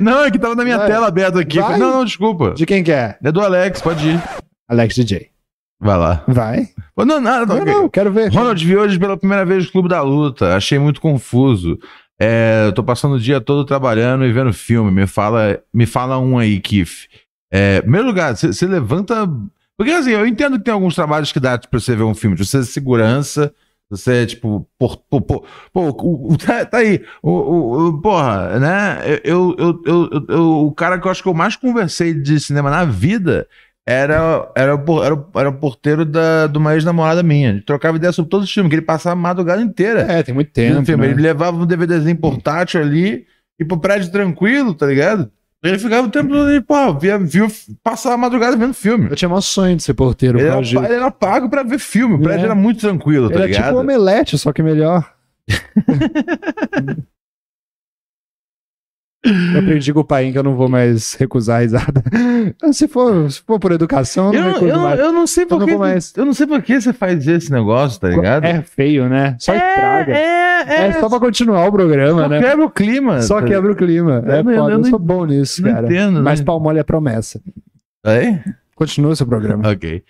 Não, 0.00 0.24
é 0.24 0.30
que 0.30 0.38
tava 0.38 0.54
na 0.54 0.62
minha 0.62 0.78
Vai. 0.78 0.86
tela 0.86 1.08
aberta 1.08 1.40
aqui. 1.40 1.58
Vai. 1.60 1.78
Não, 1.78 1.98
não, 1.98 2.04
desculpa. 2.04 2.52
De 2.52 2.64
quem 2.64 2.84
que 2.84 2.92
é? 2.92 3.18
É 3.22 3.32
do 3.32 3.40
Alex, 3.40 3.80
pode 3.82 4.06
ir. 4.08 4.22
Alex 4.68 4.94
DJ. 4.94 5.32
Vai 5.80 5.98
lá. 5.98 6.22
Vai. 6.28 6.68
Não, 6.96 7.20
nada, 7.20 7.44
Não, 7.44 7.62
ok. 7.62 7.74
não, 7.74 7.88
quero 7.88 8.12
ver. 8.12 8.32
Ronald 8.32 8.64
vi 8.64 8.76
hoje 8.76 8.98
pela 9.00 9.16
primeira 9.16 9.44
vez 9.44 9.66
no 9.66 9.72
Clube 9.72 9.88
da 9.88 10.00
Luta. 10.00 10.54
Achei 10.54 10.78
muito 10.78 11.00
confuso. 11.00 11.76
É, 12.20 12.66
eu 12.66 12.72
tô 12.72 12.84
passando 12.84 13.16
o 13.16 13.20
dia 13.20 13.40
todo 13.40 13.64
trabalhando 13.64 14.24
e 14.24 14.32
vendo 14.32 14.52
filme. 14.52 14.92
Me 14.92 15.08
fala, 15.08 15.60
me 15.74 15.86
fala 15.86 16.18
um 16.18 16.38
aí, 16.38 16.60
Kiff. 16.60 17.08
É, 17.52 17.80
primeiro 17.80 18.06
lugar, 18.06 18.36
você 18.36 18.64
levanta. 18.66 19.28
Porque 19.78 19.92
assim, 19.92 20.10
eu 20.10 20.26
entendo 20.26 20.58
que 20.58 20.64
tem 20.64 20.74
alguns 20.74 20.94
trabalhos 20.94 21.32
que 21.32 21.40
dá 21.40 21.58
pra 21.58 21.80
você 21.80 21.96
ver 21.96 22.02
um 22.04 22.14
filme. 22.14 22.36
Tipo, 22.36 22.46
Você 22.46 22.58
é 22.58 22.62
segurança. 22.62 23.52
Você, 23.90 24.24
tipo, 24.24 24.66
por, 24.78 24.96
por, 24.96 25.20
por- 25.20 25.44
pô, 25.70 25.82
o, 25.90 26.32
o- 26.32 26.38
tá, 26.38 26.64
tá 26.64 26.78
aí, 26.78 27.04
o, 27.22 27.30
o- 27.30 27.88
o- 27.88 28.00
porra, 28.00 28.58
né? 28.58 28.98
Eu, 29.22 29.54
eu, 29.58 29.82
eu, 29.84 30.10
eu- 30.30 30.66
o 30.66 30.72
cara 30.72 30.98
que 30.98 31.06
eu 31.06 31.10
acho 31.10 31.22
que 31.22 31.28
eu 31.28 31.34
mais 31.34 31.56
conversei 31.56 32.14
de 32.14 32.40
cinema 32.40 32.70
na 32.70 32.86
vida 32.86 33.46
era, 33.86 34.50
era, 34.56 34.72
era, 34.72 35.26
era 35.34 35.48
o 35.50 35.58
porteiro 35.58 36.06
da, 36.06 36.46
de 36.46 36.56
uma 36.56 36.72
ex-namorada 36.72 37.22
minha. 37.22 37.52
Gente 37.52 37.66
trocava 37.66 37.98
ideia 37.98 38.12
sobre 38.12 38.30
todos 38.30 38.46
os 38.48 38.54
filmes, 38.54 38.70
que 38.70 38.76
ele 38.76 38.82
passava 38.86 39.12
a 39.12 39.22
madrugada 39.22 39.60
inteira. 39.60 40.00
É, 40.10 40.22
tem 40.22 40.34
muito 40.34 40.50
tempo. 40.52 40.86
filme. 40.86 41.06
né? 41.08 41.12
Ele 41.12 41.20
levava 41.22 41.56
um 41.58 41.66
DVDzinho 41.66 42.16
portátil 42.16 42.80
ali 42.80 43.26
e 43.60 43.64
pro 43.64 43.78
prédio 43.78 44.10
tranquilo, 44.10 44.72
tá 44.72 44.86
ligado? 44.86 45.30
Ele 45.62 45.78
ficava 45.78 46.08
o 46.08 46.10
tempo 46.10 46.28
todo 46.28 46.48
ali, 46.48 46.60
pô, 46.60 46.92
via, 46.98 47.16
viu, 47.18 47.46
passava 47.84 48.16
a 48.16 48.18
madrugada 48.18 48.56
vendo 48.56 48.74
filme. 48.74 49.08
Eu 49.10 49.14
tinha 49.16 49.28
maior 49.28 49.40
sonho 49.40 49.76
de 49.76 49.82
ser 49.84 49.94
porteiro. 49.94 50.38
Ele 50.40 50.48
era, 50.48 50.56
pa- 50.60 50.84
ele 50.86 50.94
era 50.94 51.10
pago 51.10 51.48
pra 51.48 51.62
ver 51.62 51.78
filme, 51.78 52.16
o 52.16 52.20
prédio 52.20 52.42
É. 52.42 52.44
era 52.46 52.54
muito 52.54 52.80
tranquilo, 52.80 53.28
tá 53.28 53.36
Ele 53.36 53.44
é 53.44 53.46
ligado? 53.46 53.66
tipo 53.66 53.78
omelete, 53.78 54.36
só 54.36 54.52
que 54.52 54.60
melhor. 54.62 55.08
Eu 59.24 59.60
aprendi 59.60 59.92
com 59.92 60.00
o 60.00 60.04
pai 60.04 60.32
que 60.32 60.38
eu 60.38 60.42
não 60.42 60.56
vou 60.56 60.68
mais 60.68 61.14
recusar 61.14 61.58
a 61.58 61.60
risada. 61.60 62.02
Se 62.72 62.88
for, 62.88 63.30
se 63.30 63.40
for 63.42 63.60
por 63.60 63.70
educação, 63.70 64.34
eu 64.34 64.40
não 64.42 64.48
recuso 64.52 64.66
eu, 64.66 64.74
não- 64.76 64.82
mais. 64.82 64.98
eu 65.00 65.12
não 65.12 65.26
sei 65.28 65.44
Eu 65.48 65.58
não. 65.58 65.68
Eu 66.16 66.24
não 66.26 66.34
sei 66.34 66.44
por 66.46 66.60
que 66.60 66.80
você 66.80 66.92
faz 66.92 67.26
esse 67.28 67.52
negócio, 67.52 68.00
tá 68.00 68.08
ligado? 68.08 68.44
É 68.44 68.62
feio, 68.62 69.08
né? 69.08 69.36
Só 69.38 69.54
estraga. 69.54 70.12
É, 70.12 70.62
é, 70.66 70.86
É, 70.88 70.92
só 70.94 71.08
pra 71.08 71.20
continuar 71.20 71.68
o 71.68 71.72
programa, 71.72 72.22
só 72.22 72.28
né? 72.28 72.40
quebra 72.42 72.64
o 72.64 72.70
clima. 72.70 73.22
Só 73.22 73.40
tá 73.40 73.46
quebra 73.46 73.70
o 73.70 73.76
clima. 73.76 74.24
É 74.26 74.42
não- 74.42 74.50
eu 74.50 74.58
foda, 74.58 74.72
eu 74.72 74.78
não 74.78 74.84
sou 74.84 74.98
bom 74.98 75.24
nisso, 75.24 75.62
cara. 75.62 75.86
entendo, 75.86 76.20
Mas 76.22 76.40
né? 76.40 76.46
pau 76.46 76.58
mole 76.58 76.80
é 76.80 76.82
promessa. 76.82 77.40
É? 78.04 78.40
Continua 78.74 79.12
o 79.12 79.16
seu 79.16 79.26
programa. 79.26 79.70
Ok. 79.70 80.02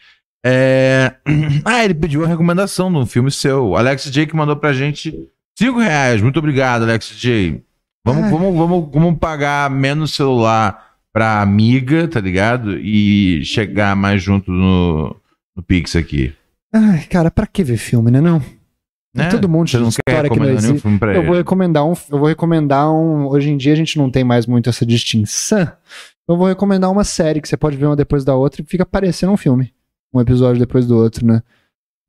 É... 0.45 1.13
Ah, 1.67 1.85
ele 1.85 1.95
pediu 1.95 2.23
uma 2.23 2.29
recomendação 2.29 2.91
de 2.91 2.97
um 2.97 3.05
filme 3.07 3.31
seu. 3.31 3.67
O 3.69 3.77
Alex 3.77 4.05
J 4.05 4.27
que 4.27 4.35
mandou 4.35 4.57
pra 4.57 4.73
gente 4.73 5.15
5 5.59 5.79
reais. 5.79 6.23
Muito 6.23 6.39
obrigado, 6.39 6.83
Alex 6.85 7.09
J. 7.11 7.63
Vamos, 8.05 8.25
Ai. 8.25 8.31
vamos, 8.31 8.57
vamos, 8.57 8.89
vamos 8.93 9.19
pagar 9.19 9.71
menos 9.71 10.15
celular 10.15 10.97
pra 11.13 11.41
amiga, 11.41 12.09
tá 12.09 12.21
ligado? 12.21 12.79
E 12.79 13.45
chegar 13.45 13.95
mais 13.95 14.23
junto 14.23 14.51
no, 14.51 15.15
no 15.55 15.63
Pix 15.63 15.95
aqui. 15.95 16.35
Ai, 16.73 17.05
cara, 17.05 17.31
pra 17.31 17.47
que 17.47 17.63
ver 17.63 17.77
filme, 17.77 18.11
né? 18.11 18.21
Não. 18.21 18.43
Né? 19.15 19.29
Todo 19.29 19.49
mundo 19.49 19.67
história 19.67 20.31
que 20.31 20.39
não 20.39 20.49
existe. 20.49 20.87
Eu 20.87 21.11
ele? 21.11 21.27
vou 21.27 21.37
recomendar 21.37 21.85
um. 21.85 21.93
Eu 22.11 22.19
vou 22.19 22.29
recomendar 22.29 22.91
um. 22.91 23.27
Hoje 23.27 23.51
em 23.51 23.59
dia 23.59 23.75
a 23.75 23.77
gente 23.77 23.99
não 23.99 24.11
tem 24.11 24.25
mais 24.25 24.47
muito 24.47 24.71
essa 24.71 24.87
distinção. 24.87 25.71
Eu 26.27 26.37
vou 26.37 26.47
recomendar 26.47 26.91
uma 26.91 27.05
série 27.05 27.41
que 27.41 27.49
você 27.49 27.57
pode 27.57 27.77
ver 27.77 27.87
uma 27.87 27.97
depois 27.97 28.25
da 28.25 28.35
outra 28.35 28.63
e 28.63 28.65
fica 28.65 28.87
parecendo 28.87 29.33
um 29.33 29.37
filme. 29.37 29.75
Um 30.15 30.21
episódio 30.21 30.59
depois 30.59 30.87
do 30.87 30.97
outro, 30.97 31.27
né? 31.27 31.43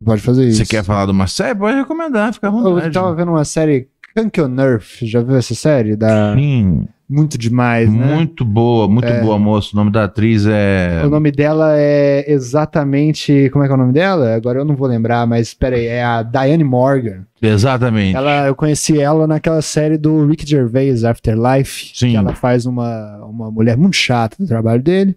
Pode 0.03 0.21
fazer 0.21 0.47
isso. 0.47 0.63
Você 0.63 0.65
quer 0.65 0.83
falar 0.83 1.05
de 1.05 1.11
uma 1.11 1.27
série? 1.27 1.57
Pode 1.57 1.75
recomendar, 1.77 2.33
fica 2.33 2.47
à 2.47 2.51
vontade. 2.51 2.87
Eu 2.87 2.91
tava 2.91 3.13
vendo 3.15 3.31
uma 3.31 3.43
série 3.43 3.89
Kank 4.15 4.39
on 4.41 4.55
Earth. 4.59 4.99
Já 5.03 5.21
viu 5.21 5.35
essa 5.35 5.55
série? 5.55 5.95
Da... 5.95 6.35
Sim, 6.35 6.87
Muito 7.09 7.37
demais, 7.37 7.91
né? 7.93 8.15
muito 8.15 8.43
boa, 8.45 8.87
muito 8.87 9.07
É. 9.07 9.21
boa, 9.21 9.37
moço. 9.37 9.75
O 9.75 9.77
nome 9.77 9.91
da 9.91 10.05
atriz 10.05 10.45
é. 10.47 11.01
O 11.05 11.09
nome 11.09 11.31
dela 11.31 11.73
é 11.77 12.31
exatamente. 12.31 13.49
Como 13.51 13.63
é 13.63 13.67
que 13.67 13.71
é 13.71 13.75
o 13.75 13.79
nome 13.79 13.93
dela? 13.93 14.33
Agora 14.35 14.59
eu 14.59 14.65
não 14.65 14.75
vou 14.75 14.87
lembrar, 14.87 15.25
mas 15.27 15.53
peraí, 15.53 15.85
é 15.85 16.03
a 16.03 16.23
Diane 16.23 16.63
Morgan. 16.63 17.25
Exatamente. 17.41 18.15
Ela, 18.15 18.47
eu 18.47 18.55
conheci 18.55 18.99
ela 18.99 19.27
naquela 19.27 19.61
série 19.61 19.97
do 19.97 20.25
Rick 20.25 20.47
Gervais, 20.49 21.03
Afterlife. 21.03 21.91
Sim. 21.93 22.11
Que 22.11 22.17
ela 22.17 22.33
faz 22.33 22.65
uma, 22.65 23.17
uma 23.25 23.51
mulher 23.51 23.77
muito 23.77 23.95
chata 23.95 24.37
do 24.39 24.47
trabalho 24.47 24.81
dele. 24.81 25.15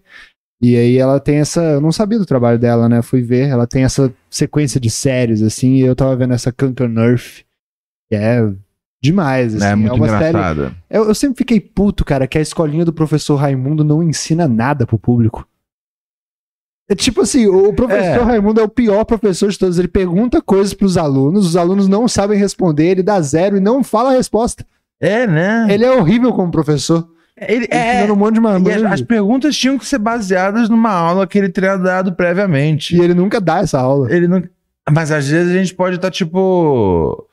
E 0.61 0.75
aí 0.75 0.97
ela 0.97 1.19
tem 1.19 1.37
essa. 1.37 1.61
Eu 1.61 1.81
não 1.81 1.91
sabia 1.91 2.17
do 2.19 2.25
trabalho 2.25 2.57
dela, 2.59 2.89
né? 2.89 3.01
Fui 3.01 3.21
ver. 3.21 3.47
Ela 3.47 3.65
tem 3.67 3.83
essa 3.83 4.11
sequência 4.29 4.79
de 4.79 4.89
séries, 4.89 5.41
assim. 5.41 5.75
E 5.75 5.81
eu 5.81 5.95
tava 5.95 6.15
vendo 6.15 6.33
essa 6.33 6.51
Kankan 6.51 6.93
Earth. 6.97 7.43
Que 8.09 8.15
é 8.15 8.41
demais, 9.01 9.55
assim. 9.55 9.65
é 9.65 9.75
muito 9.75 9.95
uma 9.95 10.07
série. 10.07 10.37
Eu, 10.89 11.05
eu 11.07 11.15
sempre 11.15 11.37
fiquei 11.37 11.59
puto, 11.59 12.03
cara, 12.03 12.27
que 12.27 12.37
a 12.37 12.41
escolinha 12.41 12.85
do 12.85 12.93
professor 12.93 13.35
Raimundo 13.35 13.83
não 13.83 14.01
ensina 14.03 14.47
nada 14.47 14.85
pro 14.85 14.97
público. 14.99 15.47
É 16.89 16.95
tipo 16.95 17.21
assim, 17.21 17.47
o 17.47 17.73
professor 17.73 18.21
É. 18.21 18.23
Raimundo 18.23 18.61
é 18.61 18.63
o 18.63 18.69
pior 18.69 19.03
professor 19.03 19.49
de 19.49 19.59
todos. 19.59 19.77
Ele 19.77 19.89
pergunta 19.89 20.41
coisas 20.41 20.73
pros 20.73 20.97
alunos, 20.97 21.45
os 21.45 21.57
alunos 21.57 21.87
não 21.87 22.07
sabem 22.07 22.39
responder, 22.39 22.85
ele 22.87 23.03
dá 23.03 23.19
zero 23.19 23.57
e 23.57 23.59
não 23.59 23.83
fala 23.83 24.11
a 24.11 24.13
resposta. 24.13 24.65
É, 24.99 25.27
né? 25.27 25.67
Ele 25.69 25.83
é 25.83 25.91
horrível 25.91 26.31
como 26.33 26.49
professor. 26.49 27.07
Ele, 27.39 27.65
Ele 27.65 27.67
é, 27.71 28.11
um 28.11 28.15
monte 28.15 28.33
de 28.33 28.39
as, 28.39 28.43
marmanjo. 28.43 28.87
as 28.87 29.01
perguntas 29.01 29.55
tinham 29.55 29.77
que 29.77 29.85
ser 29.85 29.99
baseadas 29.99 30.69
numa 30.69 30.91
aula 30.91 31.27
que 31.27 31.37
ele 31.37 31.49
teria 31.49 31.77
dado 31.77 32.13
previamente. 32.13 32.95
E 32.95 32.99
ele 32.99 33.13
nunca 33.13 33.39
dá 33.39 33.59
essa 33.59 33.79
aula. 33.79 34.11
Ele 34.11 34.27
não. 34.27 34.41
Mas 34.91 35.11
às 35.11 35.27
vezes 35.27 35.53
a 35.53 35.57
gente 35.59 35.75
pode 35.75 35.97
estar 35.97 36.09
tipo. 36.09 37.27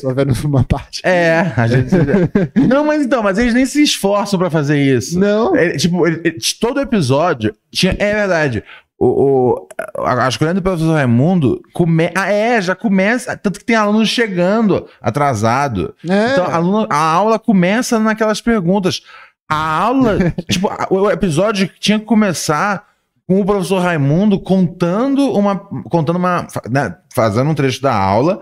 Só 0.00 0.12
vendo 0.14 0.32
uma 0.46 0.64
parte. 0.64 1.00
É, 1.04 1.52
a 1.56 1.66
gente. 1.66 1.90
não, 2.68 2.84
mas 2.86 3.02
então, 3.04 3.22
mas 3.22 3.38
eles 3.38 3.54
nem 3.54 3.64
se 3.66 3.82
esforçam 3.82 4.38
pra 4.38 4.50
fazer 4.50 4.78
isso. 4.78 5.18
Não. 5.18 5.56
Ele, 5.56 5.76
tipo, 5.78 6.06
ele- 6.06 6.20
ele- 6.24 6.38
todo 6.60 6.80
episódio 6.80 7.54
tinha. 7.70 7.96
É 7.98 8.12
verdade. 8.14 8.62
O, 8.98 9.06
o- 9.06 9.68
a, 10.06 10.28
escolha 10.28 10.54
do 10.54 10.62
professor 10.62 10.92
Raimundo 10.94 11.60
come, 11.74 12.10
ah, 12.14 12.30
é, 12.30 12.60
já 12.60 12.74
começa. 12.74 13.36
Tanto 13.36 13.58
que 13.58 13.64
tem 13.64 13.76
aluno 13.76 14.04
chegando 14.06 14.86
atrasado. 15.00 15.94
É. 16.08 16.32
Então, 16.32 16.46
aluno- 16.46 16.86
a 16.90 16.96
aula 16.98 17.38
começa 17.38 17.98
naquelas 17.98 18.40
perguntas. 18.40 19.02
A 19.48 19.56
aula, 19.80 20.18
tipo, 20.50 20.68
o 20.90 21.10
episódio 21.10 21.70
tinha 21.80 21.98
que 21.98 22.04
começar 22.04 22.84
com 23.28 23.40
o 23.40 23.44
professor 23.44 23.80
Raimundo 23.80 24.38
contando 24.40 25.30
uma. 25.32 25.56
contando 25.90 26.16
uma. 26.16 26.46
né, 26.70 26.94
fazendo 27.14 27.50
um 27.50 27.54
trecho 27.54 27.82
da 27.82 27.94
aula, 27.94 28.40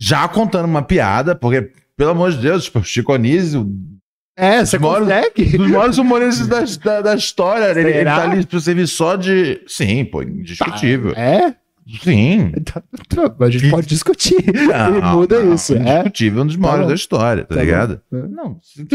já 0.00 0.26
contando 0.28 0.66
uma 0.66 0.82
piada, 0.82 1.34
porque, 1.34 1.70
pelo 1.96 2.10
amor 2.10 2.32
de 2.32 2.38
Deus, 2.38 2.64
tipo, 2.64 2.82
Chico 2.84 3.12
Anísio, 3.12 3.66
é, 4.38 4.64
você 4.64 4.78
Mora- 4.78 5.00
consegue? 5.00 5.56
dos 5.56 5.68
maiores 5.70 5.96
humoristas 5.98 6.46
da, 6.76 6.92
da, 6.96 7.00
da 7.02 7.14
história. 7.14 7.70
Ele, 7.78 7.88
ele 7.90 8.04
tá 8.04 8.24
ali 8.30 8.44
pra 8.44 8.60
servir 8.60 8.86
só 8.86 9.16
de. 9.16 9.62
Sim, 9.66 10.04
pô, 10.04 10.22
indiscutível. 10.22 11.12
É? 11.16 11.54
Sim. 12.02 12.52
Tá, 12.64 12.82
tá, 13.08 13.44
a 13.46 13.48
gente 13.48 13.70
pode 13.70 13.86
discutir. 13.86 14.34
Não, 14.52 15.16
muda 15.16 15.40
não, 15.42 15.54
isso. 15.54 15.72
É. 15.74 15.78
Indiscutível, 16.00 16.42
um 16.42 16.46
dos 16.48 16.56
maiores 16.56 16.82
bom. 16.82 16.88
da 16.88 16.94
história, 16.94 17.44
tá, 17.44 17.54
Tá 17.54 17.60
ligado? 17.62 18.00
bom. 18.10 18.18
É. 18.18 18.28
Não. 18.28 18.50
O 18.80 18.86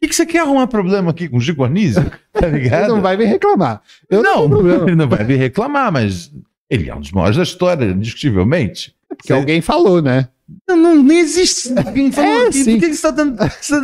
que, 0.00 0.08
que 0.08 0.14
você 0.16 0.24
quer 0.26 0.40
arrumar 0.40 0.66
problema 0.66 1.10
aqui 1.10 1.28
com 1.28 1.36
o 1.36 1.40
Chico 1.40 1.62
Anísio? 1.62 2.10
Tá 2.32 2.48
Ele 2.48 2.58
ligado? 2.60 2.88
não 2.88 3.00
vai 3.02 3.16
vir 3.16 3.26
reclamar. 3.26 3.82
Eu 4.10 4.22
não, 4.22 4.48
não, 4.48 4.82
ele 4.86 4.96
não 4.96 5.08
vai 5.08 5.22
vir 5.24 5.36
reclamar, 5.36 5.92
mas 5.92 6.32
ele 6.70 6.88
é 6.88 6.94
um 6.94 7.00
dos 7.00 7.12
maiores 7.12 7.36
da 7.36 7.42
história, 7.42 7.84
indiscutivelmente. 7.84 8.94
Porque 9.08 9.32
alguém 9.32 9.60
falou, 9.60 10.00
né? 10.02 10.28
Não, 10.66 10.76
não, 10.76 11.02
nem 11.02 11.18
existe 11.20 11.72
alguém 11.78 12.10
falou 12.10 12.30
É, 12.30 12.46
aqui. 12.46 12.64
sim. 12.64 12.72
Por 12.72 12.80
que, 12.80 12.88
que 12.88 12.94
você 12.96 13.02
tá 13.02 13.10
dando. 13.10 13.36
Você 13.60 13.80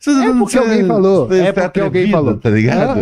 você 0.00 0.10
É 0.10 0.32
porque 0.38 0.56
alguém 0.58 0.86
falou. 0.86 1.32
É 1.32 1.52
porque 1.52 1.80
alguém 1.80 2.04
atrevido, 2.04 2.10
falou. 2.12 2.36
Tá 2.38 2.50
ligado? 2.50 2.98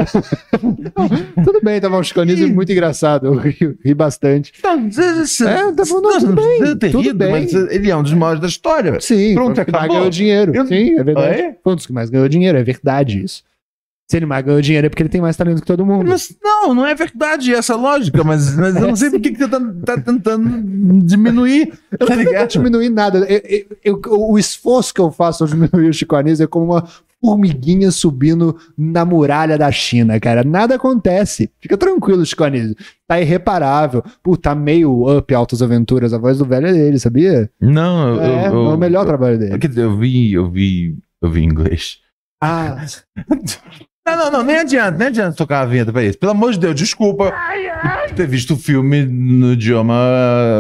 Não, 0.63 1.45
tudo 1.45 1.61
bem, 1.63 1.81
tava 1.81 1.97
um 1.99 2.03
chicanismo 2.03 2.49
muito 2.55 2.73
engraçado. 2.73 3.27
Eu 3.27 3.35
ri, 3.35 3.77
ri 3.85 3.95
bastante. 3.95 4.53
Não, 4.63 4.91
você- 4.91 5.13
você- 5.15 5.45
É, 5.47 5.73
tá 5.73 5.85
bom, 5.89 6.01
não, 6.01 6.19
tudo 6.19 6.33
bem, 6.35 6.77
ter 6.77 6.91
tudo 6.91 7.03
rido, 7.05 7.15
bem. 7.19 7.31
mas 7.31 7.55
ele 7.55 7.91
é 7.91 7.97
um 7.97 8.03
dos 8.03 8.13
maiores 8.15 8.41
da 8.41 8.49
história. 8.49 9.01
Sim, 9.01 9.35
Pronto, 9.35 9.53
que 9.65 9.71
mais 9.71 9.85
acabou. 9.85 9.97
ganhou 9.97 10.11
dinheiro. 10.11 10.53
Eu- 10.55 10.67
Sim, 10.67 10.99
é 10.99 11.05
verdade. 11.05 11.27
Ah, 11.43 11.45
é? 11.51 11.57
Foi 11.63 11.73
um 11.73 11.77
dos 11.77 11.87
que 11.87 11.93
mais 11.93 12.11
ganhou 12.11 12.29
dinheiro, 12.29 12.59
é 12.59 12.63
verdade 12.65 13.23
isso. 13.23 13.43
Se 14.11 14.19
ele 14.19 14.27
mais 14.27 14.45
ganhou 14.45 14.61
dinheiro 14.61 14.87
é 14.87 14.91
porque 14.91 15.03
ele 15.03 15.09
tem 15.09 15.21
mais 15.21 15.35
talento 15.37 15.61
que 15.63 15.67
todo 15.67 15.85
mundo. 15.87 16.05
Não, 16.09 16.17
não, 16.43 16.75
não 16.75 16.87
é 16.87 16.95
verdade 16.95 17.55
essa 17.55 17.75
lógica, 17.75 18.23
mas, 18.23 18.55
mas 18.55 18.77
eu 18.77 18.89
não 18.89 18.97
sei 18.97 19.09
por 19.11 19.19
que 19.21 19.33
que 19.33 19.39
você 19.39 19.49
tá, 19.49 19.59
tá 19.85 20.01
tentando 20.01 21.03
diminuir, 21.05 21.73
tá 21.99 22.13
Eu 22.13 22.17
não 22.17 22.25
quero 22.31 22.49
diminuir 22.49 22.91
nada. 22.91 23.19
Eu- 23.21 23.43
eu- 23.83 24.01
eu- 24.05 24.21
o 24.31 24.39
esforço 24.39 24.93
que 24.93 25.01
eu 25.01 25.11
faço 25.11 25.45
ao 25.45 25.49
diminuir 25.49 25.89
o 25.89 25.93
Chico 25.93 26.15
Anísio 26.17 26.45
é 26.45 26.47
como 26.47 26.67
uma 26.73 26.87
formiguinha 27.19 27.91
subindo 27.91 28.55
na 28.77 29.03
muralha 29.07 29.57
da 29.57 29.73
China, 29.73 30.21
cara. 30.21 30.45
Nada 30.45 30.75
acontece. 30.75 31.51
Fica 31.59 31.75
tranquilo, 31.79 32.27
Chico 32.27 32.45
Anísio. 32.45 32.77
Tá 33.09 33.19
irreparável. 33.19 34.05
Pô, 34.23 34.37
tá 34.37 34.55
meio 34.55 35.17
up 35.19 35.35
Altas 35.35 35.63
Aventuras. 35.63 36.13
A 36.13 36.19
voz 36.19 36.37
do 36.37 36.45
velho 36.45 36.67
é 36.67 36.73
dele, 36.75 36.99
sabia? 36.99 37.51
Não, 37.59 38.17
eu, 38.17 38.21
é, 38.21 38.49
eu, 38.49 38.67
é 38.67 38.75
o 38.75 38.77
melhor 38.77 39.07
trabalho 39.07 39.39
dele. 39.39 39.59
Quer 39.59 39.69
dizer, 39.69 39.85
eu 39.85 39.97
vi, 39.97 40.35
eu 40.35 40.51
vi, 40.51 40.99
eu 41.23 41.31
vi 41.31 41.43
inglês. 41.43 42.01
Ah, 42.43 42.85
Não, 44.07 44.17
não, 44.19 44.31
não, 44.31 44.43
nem 44.43 44.57
adianta, 44.59 44.99
nem 44.99 45.09
adianta 45.09 45.35
tocar 45.37 45.61
a 45.63 45.65
vinheta 45.67 45.91
pra 45.93 46.03
isso. 46.05 46.19
Pelo 46.19 46.33
amor 46.33 46.53
de 46.53 46.59
Deus, 46.59 46.75
desculpa 46.75 47.33
por 48.07 48.15
ter 48.15 48.27
visto 48.29 48.53
o 48.53 48.57
filme 48.59 49.03
no 49.07 49.53
idioma 49.55 49.95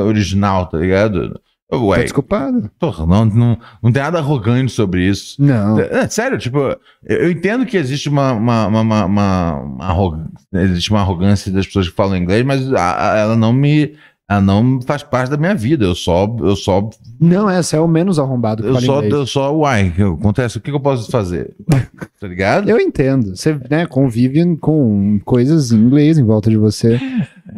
original, 0.07 0.66
tá 0.66 0.78
ligado? 0.78 1.38
tô 1.70 1.88
Ué, 1.88 2.03
desculpado. 2.05 2.70
porra, 2.78 3.05
não, 3.05 3.24
não, 3.26 3.59
não 3.82 3.92
tem 3.92 4.03
nada 4.03 4.18
arrogante 4.18 4.72
sobre 4.72 5.07
isso. 5.07 5.42
Não. 5.42 5.78
É, 5.78 6.09
sério, 6.09 6.38
tipo, 6.38 6.59
eu, 6.59 6.78
eu 7.18 7.30
entendo 7.30 7.66
que 7.66 7.76
existe 7.76 8.09
uma, 8.09 8.32
uma, 8.32 8.66
uma, 8.66 8.80
uma, 8.80 9.05
uma- 9.05 9.55
uma 9.61 9.84
arro- 9.84 10.24
existe 10.55 10.90
uma 10.90 11.01
arrogância 11.01 11.53
das 11.53 11.66
pessoas 11.66 11.88
que 11.88 11.95
falam 11.95 12.16
inglês, 12.16 12.45
mas 12.45 12.72
a- 12.72 13.12
a- 13.12 13.18
ela 13.18 13.36
não 13.36 13.53
me. 13.53 13.95
Ela 14.29 14.41
não 14.41 14.81
faz 14.81 15.03
parte 15.03 15.31
da 15.31 15.37
minha 15.37 15.55
vida. 15.55 15.85
Eu 15.85 15.95
só. 15.95 16.35
Eu 16.41 16.57
só. 16.57 16.89
Não, 17.20 17.49
essa 17.49 17.77
é 17.77 17.81
o 17.81 17.87
menos 17.87 18.18
arrombado 18.18 18.62
que 18.62 18.68
Eu 18.68 18.81
só. 18.81 18.97
inglês. 18.97 19.12
Eu 19.12 19.27
só. 19.27 19.55
Uai, 19.55 19.89
o 19.89 19.93
que 19.93 20.03
acontece? 20.03 20.57
O 20.57 20.61
que 20.61 20.70
que 20.70 20.77
eu 20.77 20.81
posso 20.81 21.11
fazer? 21.11 21.55
tá 22.18 22.27
ligado? 22.27 22.68
Eu 22.68 22.81
entendo. 22.81 23.37
Você 23.37 23.59
né, 23.68 23.87
convive 23.87 24.57
com 24.57 25.20
coisas 25.25 25.72
em 25.72 25.77
inglês 25.77 26.16
em 26.16 26.25
volta 26.25 26.49
de 26.49 26.57
você. 26.57 26.99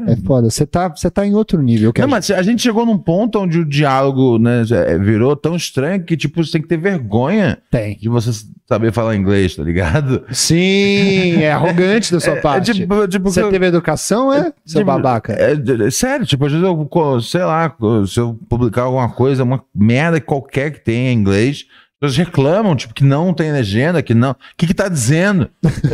É 0.07 0.17
foda. 0.17 0.49
Você 0.51 0.65
tá, 0.67 0.89
você 0.89 1.11
tá 1.11 1.27
em 1.27 1.35
outro 1.35 1.61
nível. 1.61 1.93
Não, 1.99 2.09
mas 2.09 2.31
a 2.31 2.43
gente 2.43 2.63
chegou 2.63 2.87
num 2.87 2.99
ponto 2.99 3.39
onde 3.41 3.59
o 3.59 3.65
diálogo 3.65 4.39
né, 4.39 4.63
é, 4.71 4.99
virou 4.99 5.35
tão 5.37 5.57
estranho 5.57 6.03
que, 6.05 6.17
tipo, 6.17 6.43
você 6.45 6.53
tem 6.53 6.63
que 6.63 6.69
ter 6.69 6.77
vergonha 6.79 7.59
Tem. 7.71 7.97
de 7.97 8.09
você 8.09 8.31
saber 8.69 8.93
falar 8.93 9.15
inglês, 9.17 9.55
tá 9.55 9.63
ligado? 9.63 10.25
Sim, 10.31 11.43
é 11.43 11.53
arrogante 11.53 12.13
da 12.13 12.19
sua 12.21 12.35
É, 12.35 12.41
parte. 12.41 12.73
tipo, 12.73 13.07
tipo, 13.09 13.31
Você 13.31 13.41
que 13.41 13.47
eu- 13.47 13.51
teve 13.51 13.67
educação, 13.67 14.33
é? 14.33 14.53
Seu 14.65 14.81
tipo, 14.81 14.85
babaca. 14.87 15.33
É, 15.35 15.53
é, 15.87 15.91
sério, 15.91 16.27
tipo, 16.27 16.45
às 16.47 16.53
vezes 16.53 16.67
eu, 16.67 17.21
sei 17.21 17.45
lá, 17.45 17.75
se 18.07 18.19
eu 18.21 18.39
publicar 18.49 18.83
alguma 18.83 19.09
coisa, 19.11 19.45
uma 19.45 19.63
merda 19.75 20.21
qualquer 20.21 20.73
que 20.73 20.81
tenha 20.85 21.11
em 21.13 21.17
inglês, 21.17 21.65
pessoas 22.01 22.17
reclamam, 22.17 22.77
tipo, 22.77 22.93
que 22.95 23.05
não 23.05 23.33
tem 23.33 23.51
legenda, 23.53 24.03
que 24.03 24.15
não. 24.15 24.33
O 24.33 24.37
que 24.57 24.67
que 24.67 24.75
tá 24.75 24.89
dizendo? 24.89 25.49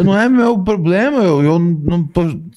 Não 0.04 0.16
é 0.18 0.28
meu 0.28 0.58
problema, 0.58 1.18
eu, 1.22 1.42
eu 1.42 1.58
não. 1.58 2.08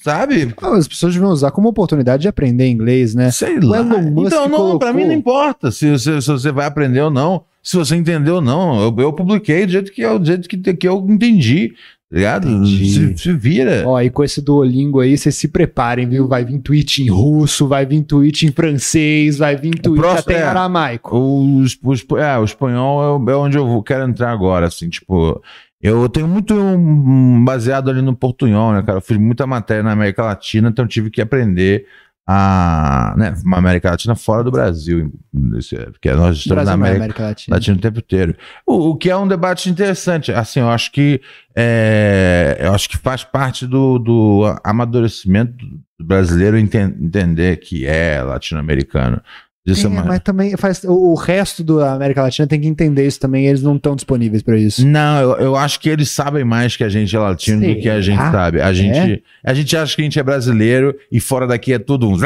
Sabe? 0.02 0.54
Ah, 0.60 0.76
As 0.76 0.88
pessoas 0.88 1.14
deviam 1.14 1.30
usar 1.30 1.50
como 1.50 1.68
oportunidade 1.68 2.22
de 2.22 2.28
aprender 2.28 2.68
inglês, 2.68 3.14
né? 3.14 3.30
Sei 3.30 3.58
O 3.58 3.66
lá. 3.66 3.78
Então, 3.80 4.48
não, 4.48 4.78
pra 4.78 4.88
colocou- 4.90 4.94
mim 4.94 5.04
não 5.04 5.12
importa 5.12 5.70
se, 5.70 5.98
se- 5.98 6.20
se 6.20 6.28
você 6.30 6.50
vai 6.52 6.66
aprender 6.66 7.00
ou 7.00 7.10
não. 7.10 7.44
se 7.62 7.76
você 7.76 7.96
entendeu 7.96 8.36
ou 8.36 8.40
não. 8.40 8.80
Eu, 8.80 8.94
eu 8.98 9.12
publiquei 9.12 9.66
do 9.66 9.72
jeito 9.72 9.90
que 9.92 10.00
eu, 10.00 10.18
do 10.20 10.24
jeito 10.26 10.48
que, 10.48 10.56
que 10.74 10.86
eu 10.88 11.04
entendi. 11.08 11.72
Ligado? 12.12 12.66
Se, 12.66 13.18
se 13.18 13.32
vira. 13.32 13.82
Ó, 13.84 14.00
e 14.00 14.08
com 14.10 14.22
esse 14.22 14.40
Duolingo 14.40 15.00
aí, 15.00 15.18
vocês 15.18 15.34
se 15.34 15.48
preparem, 15.48 16.08
viu? 16.08 16.28
Vai 16.28 16.44
vir 16.44 16.60
tweet 16.60 17.02
em 17.02 17.08
russo, 17.10 17.66
vai 17.66 17.84
vir 17.84 18.02
tweet 18.04 18.46
em 18.46 18.52
francês, 18.52 19.38
vai 19.38 19.56
vir 19.56 19.78
tweet 19.80 19.98
próximo- 20.00 20.20
até 20.20 20.34
em 20.34 20.42
é. 20.42 20.44
aramaico. 20.44 21.16
O, 21.16 21.64
o, 21.64 22.16
é, 22.18 22.38
o 22.38 22.44
espanhol 22.44 23.24
é, 23.28 23.32
é 23.32 23.34
onde 23.36 23.58
eu 23.58 23.66
vou- 23.66 23.82
quero 23.82 24.04
entrar 24.08 24.30
agora, 24.30 24.66
assim, 24.66 24.88
tipo. 24.88 25.42
Eu 25.82 26.08
tenho 26.08 26.26
muito 26.26 26.54
um, 26.54 27.44
baseado 27.44 27.90
ali 27.90 28.00
no 28.00 28.14
portunhol, 28.16 28.72
né, 28.72 28.82
cara? 28.82 28.98
Eu 28.98 29.02
fiz 29.02 29.16
muita 29.18 29.46
matéria 29.46 29.82
na 29.82 29.92
América 29.92 30.24
Latina, 30.24 30.68
então 30.68 30.86
tive 30.86 31.10
que 31.10 31.20
aprender 31.20 31.86
a. 32.26 33.14
Né, 33.16 33.34
uma 33.44 33.58
América 33.58 33.90
Latina 33.90 34.14
fora 34.14 34.42
do 34.42 34.50
Brasil. 34.50 35.12
esse- 35.58 35.76
Porque 35.76 36.10
nós 36.12 36.38
estamos 36.38 36.64
na 36.64 36.70
é 36.70 36.74
América, 36.74 36.96
América 37.04 37.22
Latina. 37.24 37.56
Latina 37.56 37.76
o 37.76 37.80
tempo 37.80 37.98
inteiro. 38.00 38.36
O, 38.66 38.90
o 38.90 38.96
que 38.96 39.08
é 39.10 39.16
um 39.16 39.28
debate 39.28 39.70
interessante. 39.70 40.32
Assim, 40.32 40.60
eu 40.60 40.68
acho 40.68 40.90
que 40.92 41.20
é, 41.54 42.56
eu 42.60 42.72
acho 42.74 42.88
que 42.88 42.98
faz 42.98 43.24
parte 43.24 43.66
do, 43.66 43.98
do 43.98 44.42
amadurecimento 44.64 45.54
do 45.98 46.04
brasileiro 46.04 46.58
enten- 46.58 46.94
entender 47.00 47.56
que 47.58 47.86
é 47.86 48.20
latino-americano. 48.22 49.22
Isso 49.66 49.86
é, 49.86 49.90
É, 49.90 49.92
uma- 49.92 50.04
mas 50.04 50.20
também 50.20 50.56
faz. 50.56 50.84
O, 50.84 50.92
o 51.12 51.14
resto 51.14 51.64
da 51.64 51.92
América 51.94 52.22
Latina 52.22 52.46
tem 52.46 52.60
que 52.60 52.68
entender 52.68 53.04
isso 53.06 53.18
também, 53.18 53.46
eles 53.46 53.62
não 53.62 53.74
estão 53.76 53.96
disponíveis 53.96 54.42
pra 54.42 54.56
isso. 54.56 54.86
Não, 54.86 55.20
eu, 55.20 55.30
eu 55.38 55.56
acho 55.56 55.80
que 55.80 55.88
eles 55.88 56.08
sabem 56.08 56.44
mais 56.44 56.76
que 56.76 56.84
a 56.84 56.88
gente 56.88 57.14
é 57.14 57.18
latino 57.18 57.60
do 57.66 57.74
que 57.80 57.88
a 57.88 58.00
gente 58.00 58.16
Será? 58.16 58.30
sabe. 58.30 58.60
A 58.60 58.72
gente, 58.72 59.22
a 59.44 59.52
gente 59.54 59.76
acha 59.76 59.96
que 59.96 60.02
a 60.02 60.04
gente 60.04 60.18
é 60.18 60.22
brasileiro 60.22 60.94
e 61.10 61.18
fora 61.18 61.46
daqui 61.46 61.72
é 61.72 61.78
tudo 61.78 62.08
um. 62.08 62.16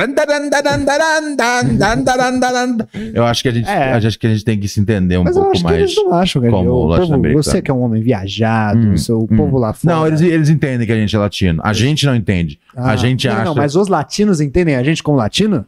Eu 3.14 3.24
acho 3.24 3.42
que 3.42 3.48
a 3.48 3.52
gente, 3.52 3.68
É. 3.68 3.92
acho 3.94 4.18
que 4.18 4.26
a 4.26 4.30
gente 4.30 4.44
tem 4.44 4.58
que 4.58 4.68
se 4.68 4.80
entender 4.80 5.18
um 5.18 5.24
Mas 5.24 5.36
eu 5.36 5.42
pouco 5.42 5.56
acho 5.56 5.64
que 5.64 5.70
mais. 5.70 5.82
eles 5.82 5.96
não 5.96 6.14
acham, 6.14 6.42
como 6.42 6.70
O 6.70 6.96
povo, 6.96 7.32
você 7.34 7.62
que 7.62 7.70
é 7.70 7.74
um 7.74 7.80
homem 7.82 8.02
viajado, 8.02 8.80
Hum, 8.80 8.94
o 9.10 9.22
hum. 9.24 9.36
povo 9.36 9.58
lá 9.58 9.72
fora. 9.72 9.94
Não, 9.94 10.06
eles, 10.06 10.20
eles 10.20 10.48
entendem 10.48 10.86
que 10.86 10.92
a 10.92 10.96
gente 10.96 11.14
é 11.14 11.18
latino. 11.18 11.60
A 11.64 11.72
gente 11.72 12.04
não 12.06 12.14
entende. 12.14 12.58
Ah, 12.76 12.90
a 12.92 12.96
gente 12.96 13.26
não, 13.26 13.34
acha. 13.34 13.44
Não, 13.44 13.54
mas 13.54 13.74
os 13.76 13.88
latinos 13.88 14.40
entendem 14.40 14.76
a 14.76 14.82
gente 14.82 15.02
como 15.02 15.16
latino? 15.16 15.64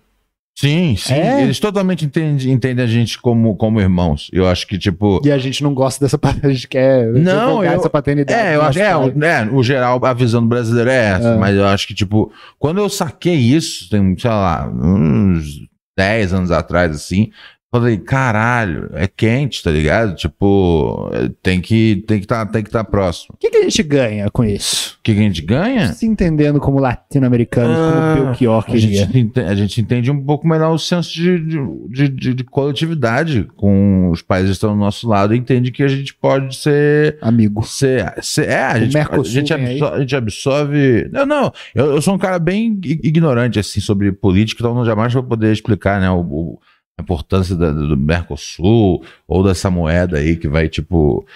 Sim, 0.55 0.95
sim. 0.97 1.15
É? 1.15 1.43
Eles 1.43 1.59
totalmente 1.59 2.05
entendem, 2.05 2.53
entendem 2.53 2.85
a 2.85 2.89
gente 2.89 3.19
como, 3.21 3.57
como 3.57 3.81
irmãos. 3.81 4.29
Eu 4.33 4.47
acho 4.47 4.67
que, 4.67 4.79
tipo. 4.79 5.21
E 5.25 5.33
a 5.33 5.39
gente 5.39 5.63
não 5.63 5.73
gosta 5.75 6.05
dessa 6.05 6.19
paternidade, 6.19 6.53
a 6.53 6.55
gente 6.55 6.69
quer 6.69 7.07
Não, 7.09 7.65
eu- 7.65 7.73
essa 7.73 7.89
paternidade. 7.91 8.39
É, 8.39 8.55
eu 8.57 8.61
acho 8.63 8.79
nosso 8.79 9.25
é, 9.25 9.43
é, 9.43 9.45
o 9.51 9.63
geral, 9.63 10.05
a 10.05 10.13
visão 10.13 10.43
do 10.43 10.49
brasileiro 10.49 10.91
é 10.91 11.05
essa, 11.13 11.29
É. 11.31 11.37
mas 11.37 11.57
eu 11.57 11.67
acho 11.67 11.87
que, 11.87 11.95
tipo, 11.95 12.31
quando 12.59 12.79
eu 12.79 12.89
saquei 12.89 13.35
isso, 13.35 13.89
tem, 13.89 14.17
sei 14.19 14.31
lá, 14.31 14.69
uns 14.71 15.59
10 15.97 16.33
anos 16.35 16.51
atrás, 16.51 16.95
assim, 16.95 17.31
falei, 17.73 17.97
caralho, 17.99 18.91
é 18.93 19.07
quente, 19.09 19.63
tá 19.63 19.71
ligado? 19.71 20.15
Tipo, 20.15 21.11
tem 21.43 21.61
que 21.61 22.05
tem 22.07 22.21
que 22.21 22.27
tá, 22.27 22.45
tem 22.47 22.63
que 22.63 22.69
estar 22.69 22.85
próximo. 22.85 23.35
O 23.35 23.39
que, 23.39 23.51
que 23.51 23.57
a 23.57 23.63
gente 23.63 23.83
ganha 23.83 24.31
com 24.31 24.45
isso? 24.45 24.97
O 25.01 25.03
que, 25.03 25.15
que 25.15 25.19
a 25.21 25.23
gente 25.23 25.43
ganha? 25.43 25.93
Se 25.93 26.07
entendendo 26.07 26.61
como 26.61 26.79
latino-americanos, 26.79 27.77
Ah, 27.77 28.13
como 28.15 28.23
o 28.23 28.27
Belchior 28.27 28.65
A 28.69 28.77
gente, 28.77 29.19
ente- 29.19 29.41
a 29.41 29.55
gente 29.55 29.81
entende 29.81 30.11
um 30.11 30.23
pouco 30.23 30.47
melhor 30.47 30.73
o 30.73 30.79
senso 30.79 31.13
de, 31.13 31.39
de, 31.41 31.59
de, 31.89 32.09
de- 32.09 32.35
de 32.35 32.45
coletividade 32.45 33.49
com 33.57 34.11
os 34.11 34.23
países 34.23 34.51
que 34.51 34.55
estão 34.55 34.73
do 34.75 34.79
nosso 34.79 35.09
lado 35.09 35.35
e 35.35 35.39
entende 35.39 35.71
que 35.73 35.83
a 35.83 35.89
gente 35.89 36.15
pode 36.15 36.55
ser 36.57 37.19
Amigo. 37.21 37.65
Cê, 37.67 38.05
cê- 38.23 38.45
é, 38.45 38.63
a 38.65 38.79
gente, 38.79 38.97
a, 38.99 39.23
gente 39.25 39.53
absorve, 39.55 39.97
a 39.97 40.01
gente 40.01 40.17
absorve. 40.17 41.09
Não, 41.13 41.27
não. 41.27 41.53
Eu, 41.75 41.87
eu 41.95 42.03
sou 42.03 42.15
um 42.15 42.19
cara 42.19 42.39
bem 42.39 42.79
ignorante 42.85 43.59
assim 43.59 43.81
sobre 43.81 44.13
política, 44.13 44.61
então 44.63 44.85
jamais 44.85 45.13
vou 45.13 45.23
poder 45.23 45.53
explicar, 45.53 46.01
né, 46.01 46.11
o, 46.11 46.21
o- 46.21 46.59
importância 47.03 47.55
da- 47.57 47.71
do 47.73 47.97
Mercosul 47.97 49.05
ou 49.29 49.43
dessa 49.45 49.71
moeda 49.71 50.19
aí 50.19 50.37
que 50.37 50.49
vai, 50.49 50.69
tipo, 50.69 51.27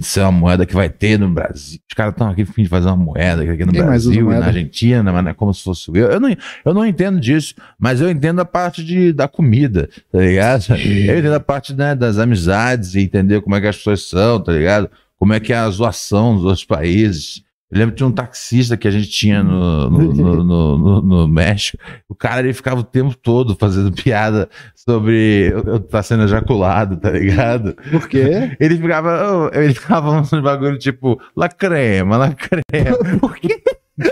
ser 0.00 0.22
uma 0.22 0.32
moeda 0.32 0.66
que 0.66 0.74
vai 0.74 0.88
ter 0.88 1.18
no 1.18 1.28
Brasil. 1.28 1.78
Os 1.88 1.94
caras 1.94 2.12
estão 2.12 2.28
aqui 2.28 2.42
a 2.42 2.46
fim 2.46 2.64
de 2.64 2.68
fazer 2.68 2.88
uma 2.88 2.96
moeda 2.96 3.42
aqui 3.42 3.64
no 3.64 3.72
Brasil 3.84 4.12
e 4.12 4.24
na 4.40 4.46
Argentina, 4.46 5.12
mas 5.12 5.22
não 5.24 5.30
é 5.30 5.34
como 5.34 5.54
se 5.54 5.62
fosse 5.62 5.88
eu. 5.90 6.10
Eu 6.10 6.18
não, 6.20 6.28
eu 6.64 6.74
não 6.74 6.84
entendo 6.84 7.20
disso, 7.20 7.54
mas 7.78 8.00
eu 8.00 8.10
entendo 8.10 8.40
a 8.40 8.44
parte 8.44 8.82
de, 8.84 9.12
da 9.12 9.28
comida, 9.28 9.88
tá 10.10 10.18
ligado? 10.18 10.64
Eu 10.70 11.18
entendo 11.18 11.34
a 11.34 11.40
parte 11.40 11.74
né, 11.74 11.94
das 11.94 12.18
amizades 12.18 12.94
e 12.94 13.00
entender 13.00 13.40
como 13.40 13.54
é 13.54 13.60
que 13.60 13.66
as 13.68 13.76
pessoas 13.76 14.02
são, 14.08 14.40
tá 14.42 14.52
ligado? 14.52 14.90
Como 15.16 15.32
é 15.32 15.38
que 15.40 15.52
é 15.52 15.56
a 15.56 15.70
zoação 15.70 16.34
dos 16.34 16.44
outros 16.44 16.64
países. 16.64 17.42
Eu 17.70 17.78
lembro 17.78 17.94
tinha 17.94 18.06
um 18.06 18.12
taxista 18.12 18.76
que 18.76 18.88
a 18.88 18.90
gente 18.90 19.08
tinha 19.10 19.42
no, 19.44 19.90
no, 19.90 20.44
no, 20.44 21.02
no- 21.02 21.28
México. 21.28 21.82
O 22.08 22.14
cara 22.14 22.40
ele 22.40 22.52
ficava 22.54 22.80
o 22.80 22.84
tempo 22.84 23.14
todo 23.16 23.54
fazendo 23.54 23.92
piada 23.92 24.48
sobre 24.74 25.52
eu, 25.52 25.78
tá 25.80 26.02
sendo 26.02 26.24
ejaculado, 26.24 26.96
tá 26.96 27.10
ligado? 27.10 27.74
Por 27.90 28.08
quê? 28.08 28.56
Ele 28.58 28.76
ficava, 28.76 29.50
ele 29.54 29.74
ficava 29.74 30.10
uns 30.20 30.30
bagulho 30.30 30.78
tipo, 30.78 31.20
la 31.36 31.48
crema, 31.48 32.16
la 32.16 32.32
crema. 32.34 32.96
Por 33.20 33.36
quê? 33.36 33.62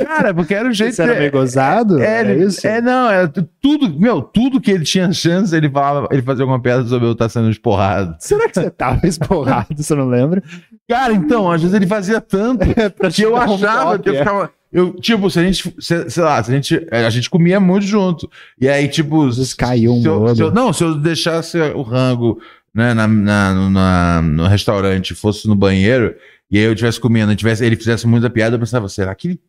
Cara, 0.04 0.34
porque 0.34 0.54
era 0.54 0.68
o 0.68 0.72
jeito 0.72 0.94
Você 0.94 1.02
era 1.02 1.14
meio 1.18 1.30
gozado? 1.30 2.00
é, 2.02 2.22
É, 2.22 2.34
isso? 2.36 2.66
é, 2.66 2.80
não, 2.80 3.10
é 3.10 3.26
tu- 3.26 3.48
tudo, 3.60 3.98
meu, 4.00 4.20
tudo 4.22 4.60
que 4.60 4.70
ele 4.70 4.84
tinha 4.84 5.12
chance, 5.12 5.54
ele 5.54 5.68
falava, 5.70 6.08
ele 6.10 6.22
fazia 6.22 6.42
alguma 6.42 6.60
piada 6.60 6.84
sobre 6.86 7.06
eu 7.08 7.12
estar 7.12 7.28
sendo 7.28 7.50
esporrado. 7.50 8.16
Será 8.18 8.48
que 8.48 8.54
você 8.60 8.70
tava 8.70 9.00
esporrado, 9.06 9.68
você 9.76 9.94
não 9.94 10.06
lembra? 10.08 10.42
Cara, 10.88 11.12
então, 11.12 11.50
às 11.50 11.60
vezes 11.62 11.74
ele 11.74 11.86
fazia 11.86 12.20
tanto 12.20 12.64
Pra 12.98 13.10
que 13.10 13.22
eu 13.22 13.32
um 13.34 13.36
achava 13.36 13.98
que 13.98 14.08
eu 14.08 14.14
é. 14.14 14.18
ficava. 14.18 14.50
Eu, 14.72 14.92
tipo, 14.94 15.30
se 15.30 15.38
a 15.38 15.42
gente, 15.44 15.74
se- 15.80 16.10
sei 16.10 16.22
lá, 16.22 16.42
se 16.42 16.50
a 16.50 16.54
gente, 16.54 16.86
a 16.90 17.08
gente 17.10 17.30
comia 17.30 17.58
muito 17.58 17.86
junto. 17.86 18.28
E 18.60 18.68
aí, 18.68 18.88
tipo. 18.88 19.24
vezes 19.24 19.54
caiu 19.54 19.94
um 19.94 20.02
se 20.02 20.06
eu, 20.08 20.34
se 20.34 20.42
eu- 20.42 20.50
Não, 20.52 20.72
se 20.72 20.84
eu 20.84 20.94
deixasse 20.96 21.58
o 21.58 21.82
rango 21.82 22.38
né, 22.74 22.92
na, 22.92 23.06
na- 23.08 23.70
na- 23.70 24.22
no 24.22 24.46
restaurante 24.46 25.14
fosse 25.14 25.48
no 25.48 25.54
banheiro, 25.54 26.14
e 26.50 26.58
aí 26.58 26.64
eu 26.64 26.72
estivesse 26.72 27.00
comendo, 27.00 27.32
e 27.32 27.36
tivesse, 27.36 27.64
ele 27.64 27.74
fizesse 27.76 28.06
muita 28.06 28.28
piada, 28.28 28.56
eu 28.56 28.60
pensava, 28.60 28.86
será 28.88 29.14
que 29.14 29.40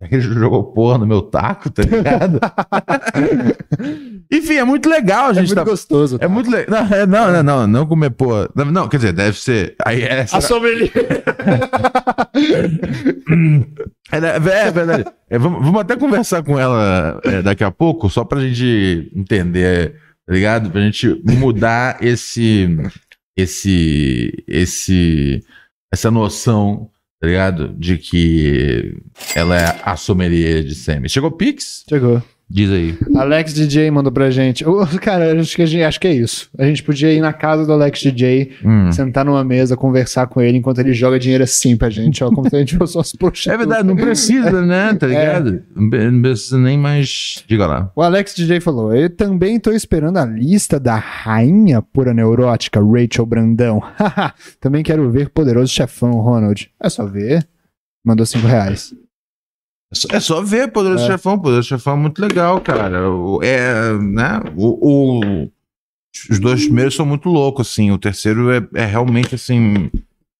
ele, 0.00 0.08
será 0.08 0.08
que 0.08 0.14
ele 0.14 0.34
jogou 0.40 0.64
porra 0.72 0.98
no 0.98 1.06
meu 1.06 1.22
taco, 1.22 1.70
tá 1.70 1.82
ligado? 1.82 2.38
Enfim, 4.32 4.54
é 4.54 4.64
muito 4.64 4.88
legal 4.88 5.26
a 5.26 5.30
É 5.30 5.34
gente 5.34 5.46
muito 5.46 5.54
tá. 5.54 5.64
gostoso. 5.64 6.18
É 6.20 6.26
muito 6.28 6.50
legal. 6.50 6.84
Não, 6.84 6.96
é- 6.96 7.06
não, 7.06 7.32
não, 7.32 7.42
não, 7.42 7.66
não 7.66 7.86
comer 7.86 8.10
porra. 8.10 8.48
Não, 8.54 8.64
não, 8.66 8.88
quer 8.88 8.96
dizer, 8.98 9.12
deve 9.12 9.38
ser. 9.38 9.74
Aí 9.84 10.02
é 10.02 10.20
essa. 10.20 10.38
A 10.38 10.40
sommelier. 10.40 10.90
É, 14.12 14.20
né, 14.20 14.36
é 14.36 14.70
verdade. 14.70 15.04
É, 15.28 15.38
vamos, 15.38 15.64
vamos 15.64 15.80
até 15.80 15.96
conversar 15.96 16.42
com 16.42 16.58
ela 16.58 17.20
é, 17.24 17.42
daqui 17.42 17.64
a 17.64 17.70
pouco, 17.70 18.08
só 18.08 18.24
pra 18.24 18.40
gente 18.40 19.10
entender, 19.14 19.94
tá 20.26 20.32
ligado? 20.32 20.70
Pra 20.70 20.80
gente 20.80 21.20
mudar 21.24 21.98
esse. 22.00 22.68
Esse. 23.36 24.44
Esse. 24.46 25.42
Essa 25.92 26.10
noção, 26.10 26.88
tá 27.20 27.26
ligado? 27.26 27.68
De 27.68 27.98
que 27.98 28.96
ela 29.34 29.58
é 29.58 29.80
a 29.82 29.96
sommelier 29.96 30.62
de 30.62 30.74
semi. 30.74 31.08
Chegou 31.08 31.30
Pix? 31.30 31.84
Chegou. 31.88 32.22
Diz 32.48 32.70
aí. 32.70 32.96
Alex 33.16 33.52
DJ 33.52 33.90
mandou 33.90 34.12
pra 34.12 34.30
gente. 34.30 34.64
Ô, 34.64 34.86
cara, 35.02 35.38
acho 35.40 35.56
que, 35.56 35.62
a 35.62 35.66
gente, 35.66 35.82
acho 35.82 35.98
que 36.00 36.06
é 36.06 36.12
isso. 36.14 36.48
A 36.56 36.64
gente 36.64 36.80
podia 36.82 37.12
ir 37.12 37.20
na 37.20 37.32
casa 37.32 37.66
do 37.66 37.72
Alex 37.72 38.00
DJ, 38.00 38.52
Hum. 38.64 38.92
sentar 38.92 39.24
numa 39.24 39.42
mesa, 39.42 39.76
conversar 39.76 40.28
com 40.28 40.40
ele 40.40 40.58
enquanto 40.58 40.78
ele 40.78 40.92
joga 40.92 41.18
dinheiro 41.18 41.42
assim 41.42 41.76
pra 41.76 41.90
gente, 41.90 42.22
ó. 42.22 42.30
Como 42.30 42.48
se 42.48 42.54
a 42.54 42.58
gente 42.60 42.76
fosse 42.76 42.96
umas 42.96 43.10
prostitutas. 43.16 43.52
É 43.52 43.58
verdade, 43.58 43.88
não 43.88 43.96
precisa, 43.96 44.62
né? 44.64 44.94
Tá 44.94 45.06
É. 45.06 45.08
ligado? 45.08 45.62
Não 45.74 45.90
pre- 45.90 46.10
Não 46.10 46.22
precisa 46.22 46.56
nem 46.58 46.78
mais. 46.78 47.42
Diga 47.48 47.66
lá. 47.66 47.90
O 47.96 48.00
Alex 48.02 48.32
DJ 48.36 48.60
falou: 48.60 48.94
Eu 48.94 49.10
também 49.10 49.58
tô 49.58 49.72
esperando 49.72 50.18
a 50.18 50.24
lista 50.24 50.78
da 50.78 50.94
rainha 50.96 51.82
pura 51.82 52.14
neurótica, 52.14 52.80
Rachel 52.80 53.26
Brandão. 53.26 53.80
Haha, 53.98 54.32
também 54.60 54.84
quero 54.84 55.10
ver 55.10 55.30
Poderoso 55.30 55.72
Chefão, 55.72 56.12
Ronald. 56.12 56.70
É 56.80 56.88
só 56.88 57.04
ver. 57.06 57.44
Mandou 58.04 58.24
cinco 58.24 58.46
reais. 58.46 58.94
É 59.92 59.94
só- 59.94 60.08
É 60.10 60.20
só 60.20 60.42
ver 60.42 60.70
Poderoso 60.72 61.04
É. 61.04 61.06
Chefão. 61.06 61.38
Poderoso 61.38 61.68
Chefão 61.68 61.94
é 61.94 61.96
muito 61.96 62.20
legal, 62.20 62.60
cara. 62.60 63.10
O- 63.10 63.42
É, 63.42 63.92
né? 63.98 64.40
O, 64.56 65.20
o- 65.20 65.50
os 66.30 66.38
dois 66.38 66.64
primeiros 66.64 66.94
são 66.94 67.04
muito 67.06 67.28
loucos, 67.28 67.68
assim. 67.70 67.90
O 67.90 67.98
terceiro 67.98 68.50
é, 68.50 68.66
é 68.74 68.84
realmente, 68.84 69.34
assim... 69.34 69.90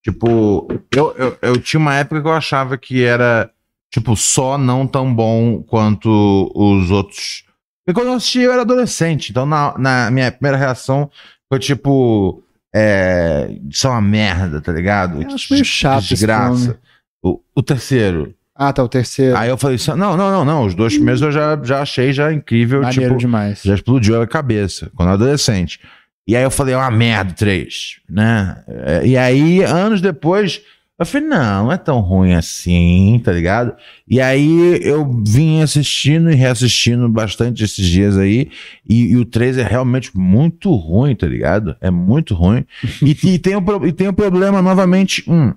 Tipo, 0.03 0.68
eu, 0.94 1.12
eu, 1.16 1.38
eu 1.42 1.61
tinha 1.61 1.80
uma 1.80 1.97
época 1.97 2.22
que 2.22 2.28
eu 2.28 2.32
achava 2.32 2.78
que 2.78 3.03
era, 3.03 3.51
tipo, 3.92 4.14
só 4.16 4.57
não 4.57 4.86
tão 4.86 5.12
bom 5.12 5.61
quanto 5.64 6.09
os 6.55 6.92
outros. 6.92 7.42
Porque 7.84 8.01
quando 8.01 8.09
eu 8.12 8.14
assisti, 8.14 8.38
eu 8.40 8.53
era 8.53 8.62
adolescente. 8.62 9.30
Então, 9.30 9.44
na, 9.44 9.76
na 9.76 10.09
minha 10.12 10.30
primeira 10.30 10.57
reação 10.57 11.11
foi, 11.49 11.59
tipo... 11.59 12.40
É, 12.72 13.49
isso 13.68 13.86
é 13.86 13.90
uma 13.90 14.01
merda, 14.03 14.61
tá 14.61 14.70
ligado? 14.72 15.22
Eu 15.22 15.34
acho 15.34 15.53
meio 15.53 15.64
chato 15.64 16.05
Desgraça. 16.05 16.78
O, 17.22 17.40
o 17.55 17.62
terceiro... 17.62 18.32
Ah, 18.59 18.72
tá, 18.72 18.82
o 18.82 18.88
terceiro. 18.88 19.36
Aí 19.36 19.48
eu 19.48 19.57
falei 19.59 19.76
assim, 19.76 19.90
não, 19.90 20.16
não, 20.16 20.30
não, 20.30 20.44
não, 20.44 20.64
os 20.64 20.74
dois 20.74 20.94
primeiros 20.94 21.20
eu 21.22 21.30
já, 21.30 21.59
já 21.62 21.82
achei 21.82 22.12
já 22.12 22.32
incrível, 22.32 22.80
Maneiro 22.82 23.11
tipo, 23.11 23.18
demais. 23.18 23.61
já 23.64 23.74
explodiu 23.74 24.20
a 24.20 24.26
cabeça, 24.26 24.90
quando 24.94 25.11
adolescente. 25.11 25.78
E 26.26 26.34
aí 26.34 26.42
eu 26.42 26.50
falei, 26.50 26.74
é 26.74 26.76
uma 26.76 26.90
merda, 26.90 27.32
três, 27.32 27.96
né? 28.09 28.62
É, 28.66 29.07
E 29.07 29.16
aí, 29.16 29.62
anos 29.62 30.00
depois, 30.00 30.61
Eu 30.98 31.04
falei, 31.04 31.28
não, 31.28 31.64
não 31.64 31.72
é 31.72 31.76
tão 31.76 32.00
ruim 32.00 32.32
assim, 32.32 33.20
tá 33.22 33.30
ligado? 33.30 33.74
E 34.09 34.18
aí 34.18 34.80
eu 34.82 35.07
vim 35.26 35.61
assistindo 35.61 36.30
e 36.30 36.34
reassistindo 36.34 37.07
bastante 37.07 37.62
esses 37.62 37.86
dias 37.86 38.16
aí, 38.16 38.48
e, 38.88 39.09
e 39.12 39.16
o 39.18 39.26
3 39.26 39.59
é 39.59 39.62
realmente 39.62 40.11
muito 40.16 40.74
ruim, 40.74 41.14
tá 41.14 41.26
ligado? 41.26 41.76
É 41.82 41.90
muito 41.90 42.34
ruim. 42.34 42.64
E, 43.02 43.11
e 43.34 43.38
tem, 43.38 43.54
um, 43.54 43.86
e 43.86 43.92
tem 43.92 44.09
um 44.09 44.12
problema, 44.14 44.62
novamente, 44.62 45.22
hum, 45.28 45.52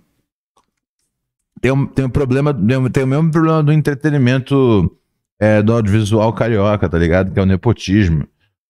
tem 1.61 1.71
um, 1.71 1.85
tem 1.85 2.05
um 2.05 2.09
problema, 2.09 2.53
tem 2.53 3.03
o 3.03 3.07
mesmo 3.07 3.31
problema 3.31 3.61
do 3.63 3.71
entretenimento 3.73 4.91
é, 5.39 5.61
do 5.61 5.73
audiovisual 5.73 6.31
carioca, 6.33 6.87
tá 6.89 6.97
ligado? 6.97 7.31
Que 7.31 7.39
é 7.39 7.43
o 7.43 7.45
nepotismo. 7.45 8.25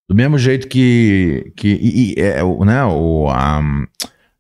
Do 0.08 0.16
mesmo 0.16 0.38
jeito 0.38 0.68
que. 0.68 1.52
que 1.56 1.68
e, 1.68 2.14
e, 2.14 2.20
é, 2.20 2.44
né, 2.66 2.84
o, 2.86 3.28
a, 3.30 3.62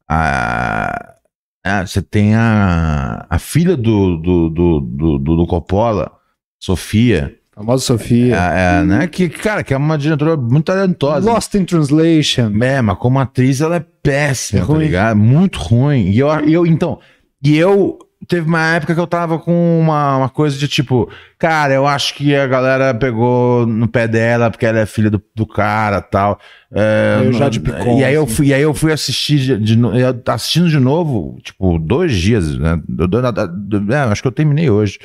a- 0.08 1.16
a- 1.64 1.86
você 1.86 2.02
tem 2.02 2.36
a, 2.36 3.26
a 3.30 3.38
filha 3.39 3.76
do, 3.78 4.18
do, 4.18 4.50
do, 4.50 4.80
do, 4.80 5.18
do- 5.20 5.47
Coppola, 5.47 6.12
Sofia, 6.60 7.36
Famosa 7.54 7.84
Sofia. 7.84 8.36
é, 8.36 8.80
é, 8.80 8.84
né? 8.84 9.08
Que, 9.08 9.30
cara, 9.30 9.64
que 9.64 9.74
é 9.74 9.78
uma 9.78 9.97
diretora 9.97 10.36
muito 10.38 10.66
talentosa. 10.66 11.30
Lost 11.30 11.54
in 11.56 11.66
Translation. 11.66 12.52
É, 12.64 12.82
mas 12.82 12.97
como 12.97 13.20
atriz 13.20 13.62
ela 13.62 13.76
é 13.76 13.80
péssima, 14.02 14.64
É 14.64 14.66
tá 14.66 14.74
ligado? 14.74 15.18
Muito 15.18 15.60
ruim. 15.60 16.10
E 16.10 16.18
eu, 16.20 16.30
eu, 16.30 16.66
então, 16.66 17.00
e 17.43 17.58
eu 17.58 18.00
teve 18.28 18.48
uma 18.48 18.76
época 18.76 18.94
que 18.94 19.00
eu 19.00 19.08
tava 19.08 19.40
com 19.40 19.80
uma, 19.80 20.18
uma 20.18 20.30
coisa 20.30 20.58
de 20.58 20.68
tipo, 20.68 21.10
cara, 21.38 21.74
eu 21.74 21.88
acho 21.88 22.14
que 22.16 22.36
a 22.36 22.46
galera 22.48 22.94
pegou 22.94 23.66
no 23.66 23.88
pé 23.88 24.08
dela 24.08 24.52
porque 24.52 24.66
ela 24.66 24.80
é 24.80 24.86
filha 24.86 25.10
do, 25.10 25.22
do 25.36 25.46
cara 25.48 26.02
tal. 26.02 26.40
É, 26.72 27.30
Jade 27.34 27.60
Picon, 27.60 28.00
e 28.00 28.04
aí 28.04 28.14
eu 28.14 28.24
assim. 28.24 28.34
fui, 28.34 28.48
e 28.48 28.54
aí 28.54 28.62
eu 28.62 28.74
fui 28.74 28.92
assistir 28.92 29.40
de, 29.40 29.58
de 29.58 29.80
eu 29.82 30.22
assistindo 30.34 30.70
de 30.70 30.80
novo, 30.80 31.40
tipo, 31.42 31.80
dois 31.80 32.14
dias, 32.16 32.58
né? 32.58 32.80
Eu- 32.98 33.10
eu- 33.12 33.22
eu- 33.22 33.88
eu- 33.88 33.94
é, 33.94 33.98
acho 34.04 34.22
que 34.22 34.28
eu 34.28 34.32
terminei 34.32 34.70
hoje. 34.70 35.00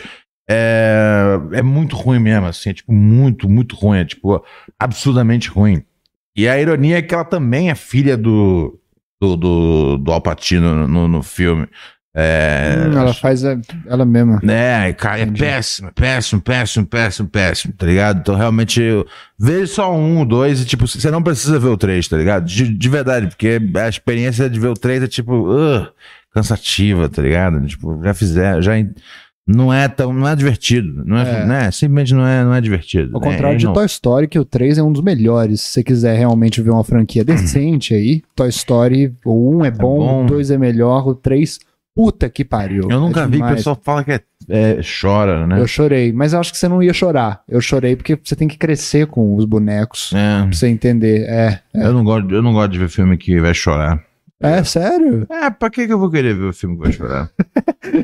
É, 0.48 1.38
é 1.52 1.62
muito 1.62 1.96
ruim 1.96 2.18
mesmo, 2.18 2.46
assim, 2.46 2.70
é 2.70 2.74
tipo, 2.74 2.92
muito, 2.92 3.48
muito 3.48 3.74
ruim, 3.74 3.98
é 4.00 4.04
tipo, 4.04 4.44
absurdamente 4.78 5.48
ruim. 5.48 5.82
E 6.36 6.46
a 6.48 6.60
ironia 6.60 6.98
é 6.98 7.02
que 7.02 7.14
ela 7.14 7.24
também 7.24 7.70
é 7.70 7.74
filha 7.74 8.16
do, 8.16 8.78
do, 9.20 9.36
do, 9.36 9.98
do 9.98 10.12
Al 10.12 10.20
Pacino 10.20 10.86
no, 10.86 11.08
no 11.08 11.22
filme. 11.22 11.66
É, 12.16 12.76
Hum, 12.86 12.96
ela 12.96 13.12
faz 13.12 13.42
ela 13.42 14.04
mesma. 14.04 14.38
né, 14.42 14.92
cara, 14.92 15.20
é 15.22 15.26
péssimo, 15.26 15.90
péssimo, 15.92 16.40
péssimo, 16.40 16.86
péssimo, 16.86 17.28
péssimo, 17.28 17.74
tá 17.76 17.86
ligado? 17.86 18.20
Então, 18.20 18.36
realmente, 18.36 18.80
eu 18.80 19.04
vejo 19.38 19.66
só 19.66 19.92
um, 19.92 20.24
dois, 20.24 20.60
e, 20.60 20.64
tipo, 20.64 20.86
você 20.86 21.10
não 21.10 21.22
precisa 21.22 21.58
ver 21.58 21.68
o 21.68 21.76
três, 21.76 22.06
tá 22.06 22.16
ligado? 22.16 22.44
De, 22.44 22.68
de 22.72 22.88
verdade, 22.88 23.26
porque 23.26 23.60
a 23.76 23.88
experiência 23.88 24.48
de 24.48 24.60
ver 24.60 24.68
o 24.68 24.74
três 24.74 25.02
é, 25.02 25.08
tipo, 25.08 25.32
ugh, 25.34 25.88
cansativa, 26.32 27.08
tá 27.08 27.20
ligado? 27.22 27.64
Tipo, 27.66 28.00
já 28.02 28.14
fizeram, 28.14 28.62
já. 28.62 28.72
Não 29.46 29.70
é 29.74 29.88
tão. 29.88 30.10
Não 30.12 30.26
é 30.26 30.34
divertido. 30.34 31.02
Não 31.04 31.18
é, 31.18 31.42
É. 31.42 31.44
né? 31.44 31.70
Simplesmente 31.70 32.14
não 32.14 32.26
é, 32.26 32.42
não 32.44 32.54
é 32.54 32.60
divertido. 32.62 33.10
Ao 33.14 33.20
né? 33.20 33.28
contrário 33.30 33.58
de 33.58 33.66
não- 33.66 33.74
Toy 33.74 33.84
Story, 33.84 34.26
que 34.26 34.38
o 34.38 34.44
3 34.44 34.78
é 34.78 34.82
um 34.82 34.90
dos 34.90 35.02
melhores. 35.02 35.60
Se 35.60 35.68
você 35.68 35.82
quiser 35.84 36.16
realmente 36.16 36.62
ver 36.62 36.70
uma 36.70 36.82
franquia 36.82 37.22
decente 37.24 37.92
aí, 37.92 38.22
Toy 38.34 38.48
Story, 38.48 39.12
o 39.22 39.58
1 39.58 39.64
é 39.66 39.70
bom, 39.70 39.98
bom. 39.98 40.24
o 40.24 40.26
2 40.26 40.50
é 40.50 40.56
melhor, 40.56 41.06
o 41.06 41.14
3, 41.14 41.58
puta 41.94 42.28
que 42.28 42.44
pariu. 42.44 42.88
Eu 42.90 43.00
nunca 43.00 43.22
É 43.22 43.26
vi 43.26 43.40
o 43.42 43.46
pessoal 43.46 43.78
fala 43.82 44.02
que 44.02 44.12
é, 44.12 44.20
é- 44.48 44.80
chora, 44.82 45.46
né? 45.46 45.60
Eu 45.60 45.66
chorei, 45.66 46.12
mas 46.12 46.32
eu 46.32 46.40
acho 46.40 46.52
que 46.52 46.58
você 46.58 46.68
não 46.68 46.82
ia 46.82 46.92
chorar. 46.92 47.42
Eu 47.48 47.60
chorei 47.60 47.94
porque 47.96 48.18
você 48.22 48.34
tem 48.34 48.48
que 48.48 48.58
crescer 48.58 49.06
com 49.06 49.36
os 49.36 49.44
bonecos. 49.44 50.12
É. 50.14 50.42
Pra 50.42 50.52
você 50.52 50.68
entender. 50.68 51.22
É. 51.28 51.60
Eu, 51.74 51.92
não 51.92 52.02
gosto, 52.04 52.30
eu 52.34 52.42
não 52.42 52.52
gosto 52.52 52.72
de 52.72 52.78
ver 52.78 52.88
filme 52.88 53.16
que 53.16 53.40
vai 53.40 53.54
chorar. 53.54 54.02
É, 54.40 54.62
sério? 54.62 55.26
É, 55.30 55.48
pra 55.48 55.70
que, 55.70 55.86
que 55.86 55.92
eu 55.92 55.98
vou 55.98 56.10
querer 56.10 56.34
ver 56.34 56.44
o 56.46 56.52
filme 56.52 56.76
que 56.76 56.82
vai 56.82 56.92
chorar? 56.92 57.30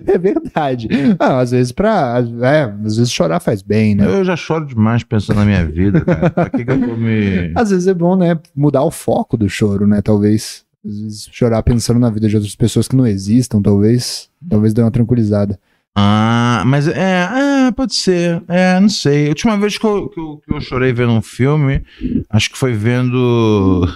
É 0.07 0.19
verdade. 0.19 0.89
Ah, 1.19 1.41
às 1.41 1.51
vezes 1.51 1.73
pra. 1.73 2.23
É, 2.43 2.63
às 2.85 2.97
vezes 2.97 3.11
chorar 3.11 3.41
faz 3.41 3.63
bem, 3.63 3.95
né? 3.95 4.05
Eu 4.07 4.23
já 4.25 4.37
choro 4.37 4.67
demais 4.67 5.03
pensando 5.03 5.39
na 5.39 5.45
minha 5.45 5.65
vida, 5.65 6.03
cara. 6.03 6.31
Pra 6.31 6.51
que, 6.51 6.65
que 6.65 6.71
eu 6.71 6.79
vou 6.79 6.97
me. 6.97 7.51
Às 7.57 7.71
vezes 7.71 7.89
é 7.89 7.95
bom, 7.95 8.15
né? 8.15 8.39
Mudar 8.55 8.83
o 8.85 8.91
foco 8.91 9.37
do 9.39 9.49
choro, 9.49 9.87
né? 9.87 10.01
Talvez. 10.03 10.65
Às 10.85 11.01
vezes 11.01 11.29
chorar 11.31 11.63
pensando 11.63 12.01
na 12.01 12.11
vida 12.11 12.29
de 12.29 12.37
outras 12.37 12.57
pessoas 12.57 12.89
que 12.89 12.97
não 12.97 13.07
existam, 13.07 13.61
talvez. 13.61 14.31
Talvez 14.49 14.73
dê 14.73 14.81
uma 14.81 14.91
tranquilizada. 14.91 15.59
Ah, 15.95 16.63
mas 16.67 16.89
é, 16.89 17.67
é, 17.67 17.73
pode 17.73 17.95
ser. 17.95 18.43
É, 18.49 18.79
não 18.81 18.89
sei. 18.89 19.27
A 19.27 19.31
última 19.31 19.59
vez 19.59 19.77
que 19.77 19.85
eu, 19.85 20.09
que 20.09 20.21
eu, 20.21 20.43
que 20.47 20.55
eu 20.55 20.61
chorei 20.61 20.93
vendo 20.93 21.13
um 21.13 21.23
filme, 21.23 21.85
acho 22.29 22.51
que 22.51 22.59
foi 22.59 22.73
vendo. 22.73 23.87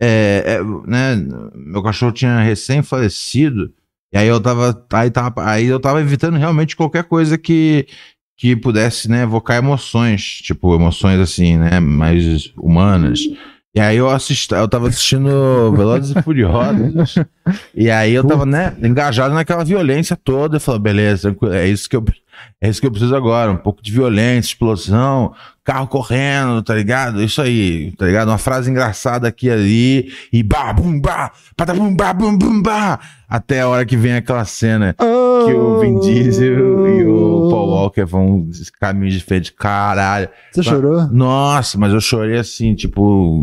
É, 0.00 0.42
é, 0.46 0.64
né, 0.88 1.16
meu 1.54 1.82
cachorro 1.82 2.12
tinha 2.12 2.40
recém 2.40 2.82
falecido. 2.82 3.72
E 4.12 4.18
aí 4.18 4.26
eu 4.26 4.40
tava, 4.40 4.86
aí 4.92 5.10
tava. 5.10 5.48
Aí 5.48 5.66
eu 5.66 5.78
tava 5.78 6.00
evitando 6.00 6.38
realmente 6.38 6.74
qualquer 6.74 7.04
coisa 7.04 7.36
que, 7.36 7.86
que 8.36 8.56
pudesse, 8.56 9.08
né, 9.08 9.22
evocar 9.22 9.58
emoções. 9.58 10.40
Tipo, 10.42 10.74
emoções 10.74 11.20
assim, 11.20 11.58
né? 11.58 11.78
Mais 11.78 12.52
humanas. 12.56 13.20
E 13.78 13.80
aí 13.80 13.96
eu 13.96 14.10
assisti, 14.10 14.52
eu 14.52 14.66
tava 14.66 14.88
assistindo 14.88 15.72
Velozes 15.76 16.16
e 16.16 16.20
Furiosos. 16.20 17.14
E 17.74 17.90
aí 17.90 18.12
eu 18.12 18.22
tava, 18.22 18.44
né, 18.44 18.76
engajado 18.82 19.32
naquela 19.32 19.64
violência 19.64 20.14
toda. 20.14 20.56
Eu 20.56 20.60
falei, 20.60 20.80
beleza, 20.80 21.22
tranquilo, 21.30 21.54
é 21.54 21.66
isso 21.66 21.88
que 21.88 21.96
eu, 21.96 22.04
é 22.60 22.68
isso 22.68 22.80
que 22.80 22.86
eu 22.86 22.90
preciso 22.90 23.14
agora. 23.14 23.52
Um 23.52 23.56
pouco 23.56 23.82
de 23.82 23.92
violência, 23.92 24.50
explosão, 24.50 25.32
carro 25.64 25.86
correndo, 25.86 26.62
tá 26.62 26.74
ligado? 26.74 27.22
Isso 27.22 27.40
aí, 27.42 27.92
tá 27.92 28.06
ligado? 28.06 28.28
Uma 28.28 28.38
frase 28.38 28.70
engraçada 28.70 29.28
aqui 29.28 29.46
e 29.46 29.50
ali. 29.50 30.12
E 30.32 30.42
bah, 30.42 30.72
bum, 30.72 31.00
bah, 31.00 31.30
patapum, 31.56 31.94
bah, 31.94 32.12
bum, 32.12 32.36
bum, 32.36 32.62
bah. 32.62 32.98
Até 33.28 33.60
a 33.60 33.68
hora 33.68 33.84
que 33.84 33.96
vem 33.96 34.14
aquela 34.14 34.44
cena 34.44 34.94
que 34.94 35.52
o 35.52 35.80
Vin 35.80 36.00
Diesel 36.00 36.88
e 36.88 37.06
o 37.06 37.48
Paul 37.50 37.68
Walker 37.70 38.04
vão 38.04 38.46
de 38.48 38.72
caminho 38.72 39.10
diferente. 39.12 39.52
Caralho. 39.52 40.28
Você 40.50 40.62
chorou? 40.62 41.06
Nossa, 41.08 41.78
mas 41.78 41.92
eu 41.92 42.00
chorei 42.00 42.38
assim, 42.38 42.74
tipo, 42.74 43.42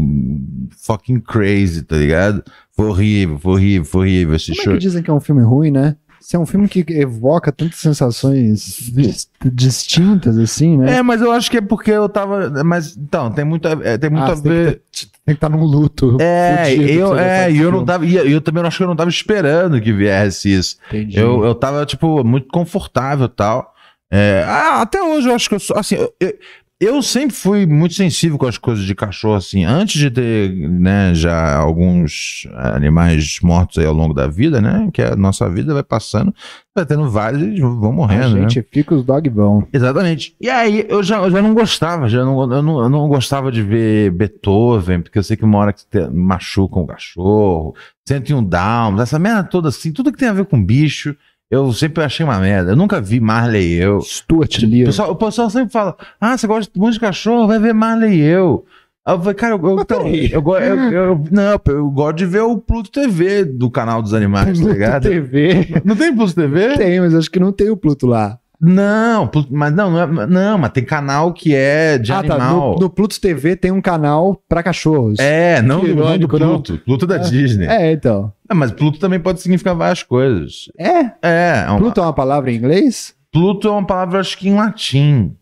fucking 0.83 1.19
crazy, 1.19 1.83
tá 1.83 1.95
ligado? 1.95 2.43
Foi 2.75 2.87
horrível, 2.87 3.39
foi 3.39 3.53
horrível, 3.53 3.85
foi 3.85 4.01
horrível. 4.01 4.35
Esse 4.35 4.51
Como 4.51 4.61
é 4.61 4.63
choro. 4.63 4.79
dizem 4.79 5.03
que 5.03 5.09
é 5.09 5.13
um 5.13 5.21
filme 5.21 5.43
ruim, 5.43 5.71
né? 5.71 5.95
Se 6.27 6.35
é 6.35 6.39
um 6.39 6.45
filme 6.47 6.67
que 6.67 6.83
evoca 6.89 7.51
tantas 7.51 7.77
sensações 7.77 8.89
dis- 8.91 9.29
distintas, 9.45 10.39
assim, 10.39 10.75
né? 10.75 10.95
É, 10.95 11.03
mas 11.03 11.21
eu 11.21 11.31
acho 11.31 11.51
que 11.51 11.57
é 11.57 11.61
porque 11.61 11.91
eu 11.91 12.09
tava. 12.09 12.49
Mas, 12.63 12.97
então, 12.97 13.31
tem 13.31 13.45
muito, 13.45 13.67
a- 13.67 13.77
é, 13.83 13.95
tem 13.95 14.09
muito 14.09 14.23
Ah, 14.23 14.31
a 14.31 14.35
você 14.35 14.41
tem 14.41 14.51
ver. 14.51 14.81
que 14.91 15.05
Tem 15.05 15.11
que 15.27 15.31
estar 15.33 15.49
num 15.49 15.63
luto. 15.63 16.17
É, 16.19 16.73
eu, 16.73 17.15
é, 17.15 17.51
e 17.51 17.59
eu 17.59 17.71
não 17.71 17.85
tava. 17.85 18.07
E 18.07 18.15
eu 18.15 18.41
também 18.41 18.63
acho 18.63 18.75
que 18.77 18.83
eu 18.83 18.87
não 18.87 18.95
tava 18.95 19.09
esperando 19.11 19.79
que 19.79 19.93
viesse 19.93 20.51
isso. 20.51 20.77
Entendi. 20.87 21.15
Eu, 21.19 21.45
eu 21.45 21.53
tava, 21.53 21.85
tipo, 21.85 22.23
muito 22.23 22.47
confortável 22.47 23.27
e 23.27 23.29
tal. 23.29 23.71
É, 24.09 24.43
ah, 24.47 24.81
até 24.81 24.99
hoje 25.03 25.29
eu 25.29 25.35
acho 25.35 25.47
que 25.47 25.53
eu 25.53 25.59
sou. 25.59 25.77
Assim, 25.77 25.93
eu, 25.93 26.11
eu, 26.19 26.33
eu 26.79 27.01
sempre 27.01 27.33
fui 27.33 27.65
muito 27.65 27.93
sensível 27.93 28.37
com 28.37 28.45
as 28.45 28.57
coisas 28.57 28.83
de 28.83 28.93
cachorro, 28.93 29.35
assim. 29.35 29.63
Antes 29.63 29.97
de 29.99 30.11
ter, 30.11 30.51
né, 30.51 31.13
já 31.13 31.55
alguns 31.55 32.47
animais 32.53 33.39
mortos 33.41 33.77
aí 33.77 33.85
ao 33.85 33.93
longo 33.93 34.13
da 34.13 34.27
vida, 34.27 34.59
né? 34.59 34.89
Que 34.93 35.01
a 35.01 35.15
nossa 35.15 35.49
vida 35.49 35.73
vai 35.73 35.83
passando, 35.83 36.35
vai 36.75 36.85
tendo 36.85 37.09
vários 37.09 37.41
e 37.41 37.45
eles 37.45 37.59
vão 37.59 37.89
A 37.89 37.93
morrendo, 37.93 38.35
né? 38.35 38.41
gente 38.41 38.61
fica 38.69 38.93
os 38.93 39.05
dog 39.05 39.29
bom. 39.29 39.63
Exatamente. 39.71 40.35
E 40.41 40.49
aí 40.49 40.85
eu 40.89 41.01
já, 41.01 41.17
eu 41.19 41.31
já 41.31 41.41
não 41.41 41.53
gostava, 41.53 42.09
já 42.09 42.25
não, 42.25 42.41
eu, 42.41 42.61
não, 42.61 42.79
eu 42.81 42.89
não 42.89 43.07
gostava 43.07 43.49
de 43.51 43.63
ver 43.63 44.11
Beethoven, 44.11 45.01
porque 45.01 45.17
eu 45.17 45.23
sei 45.23 45.37
que 45.37 45.45
uma 45.45 45.59
hora 45.59 45.71
que 45.71 45.85
te, 45.85 46.09
machucam 46.09 46.83
o 46.83 46.87
cachorro, 46.87 47.73
101 48.05 48.43
Dálmatas, 48.43 49.09
essa 49.09 49.19
merda 49.19 49.43
toda 49.45 49.69
assim, 49.69 49.93
tudo 49.93 50.11
que 50.11 50.19
tem 50.19 50.27
a 50.27 50.33
ver 50.33 50.45
com 50.45 50.61
bicho, 50.61 51.15
eu 51.51 51.71
sempre 51.73 52.03
achei 52.03 52.25
uma 52.25 52.39
merda. 52.39 52.71
Eu 52.71 52.75
nunca 52.75 52.99
vi 53.01 53.19
Marley 53.19 53.73
e 53.75 53.77
eu. 53.77 54.01
Stuart 54.01 54.57
O 54.57 54.65
Little. 54.65 54.85
pessoal, 54.85 55.11
o 55.11 55.15
pessoal 55.15 55.49
sempre 55.49 55.71
fala: 55.71 55.95
Ah, 56.19 56.37
você 56.37 56.47
gosta 56.47 56.71
muito 56.77 56.93
de 56.95 56.99
cachorro, 56.99 57.47
vai 57.47 57.59
ver 57.59 57.73
Marley 57.73 58.15
e 58.19 58.21
eu. 58.23 58.65
Eu 59.07 59.19
falei, 59.19 59.33
cara, 59.35 59.53
eu, 59.53 59.63
eu, 59.69 59.79
então, 59.81 60.07
eu, 60.07 60.41
eu, 60.59 60.91
eu- 60.91 61.23
não, 61.29 61.61
eu 61.67 61.89
gosto 61.91 62.17
de 62.17 62.25
ver 62.25 62.41
o 62.41 62.57
Pluto 62.57 62.89
TV 62.89 63.45
do 63.45 63.69
canal 63.69 64.01
dos 64.01 64.15
animais, 64.15 64.59
tá 64.59 64.67
ligado? 64.67 65.03
TV. 65.03 65.79
Não 65.85 65.95
tem 65.95 66.15
Pluto 66.15 66.33
TV? 66.33 66.75
Tem, 66.75 66.99
mas 66.99 67.13
acho 67.13 67.29
que 67.29 67.39
não 67.39 67.51
tem 67.51 67.69
o 67.69 67.77
Pluto 67.77 68.07
lá. 68.07 68.39
Não, 68.65 69.27
Pluto- 69.27 69.49
mas 69.51 69.73
não, 69.73 69.91
não, 69.91 70.01
é, 70.23 70.27
não, 70.27 70.57
mas 70.57 70.71
tem 70.71 70.83
canal 70.83 71.31
que 71.33 71.53
é 71.55 71.97
de 71.97 72.11
ah, 72.11 72.23
tá. 72.23 72.35
animal. 72.35 72.73
No, 72.75 72.79
no 72.79 72.89
Pluto 72.89 73.19
TV 73.19 73.55
tem 73.55 73.71
um 73.71 73.81
canal 73.81 74.41
pra 74.49 74.63
cachorros. 74.63 75.19
É, 75.19 75.61
não 75.61 75.81
Que 75.81 75.87
do, 75.89 75.95
não 75.95 76.01
do 76.03 76.07
irônico, 76.09 76.39
não? 76.39 76.47
Pluto. 76.61 76.77
Pluto 76.83 77.07
da 77.07 77.17
Disney. 77.17 77.67
É, 77.67 77.91
então. 77.91 78.31
É, 78.49 78.53
mas 78.53 78.71
Pluto 78.71 78.99
também 78.99 79.19
pode 79.19 79.41
significar 79.41 79.75
várias 79.75 80.03
coisas. 80.03 80.69
É? 80.77 80.99
É, 81.21 81.63
é 81.65 81.69
uma- 81.69 81.77
Pluto 81.79 81.99
é 81.99 82.03
uma 82.03 82.13
palavra 82.13 82.51
em 82.51 82.55
inglês? 82.55 83.13
Pluto 83.31 83.67
é 83.67 83.71
uma 83.71 83.85
palavra, 83.85 84.19
acho 84.19 84.37
que 84.37 84.47
em 84.49 84.55
latim. 84.55 85.35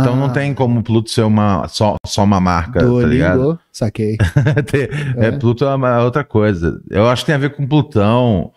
Então 0.00 0.14
não 0.14 0.26
Ah, 0.26 0.30
tem 0.30 0.54
como 0.54 0.80
Pluto 0.80 1.10
ser 1.10 1.22
uma, 1.22 1.66
só, 1.66 1.96
só 2.06 2.22
uma 2.22 2.40
marca, 2.40 2.78
tá 2.78 3.06
ligado? 3.06 3.58
Saquei. 3.72 4.16
É. 5.18 5.26
É. 5.26 5.30
Pluto 5.32 5.64
é 5.64 5.74
uma 5.74 6.04
outra 6.04 6.22
coisa. 6.22 6.80
Eu 6.88 7.08
acho 7.08 7.22
que 7.22 7.26
tem 7.26 7.34
a 7.34 7.38
ver 7.38 7.50
com 7.50 7.66
Plutão. 7.66 8.52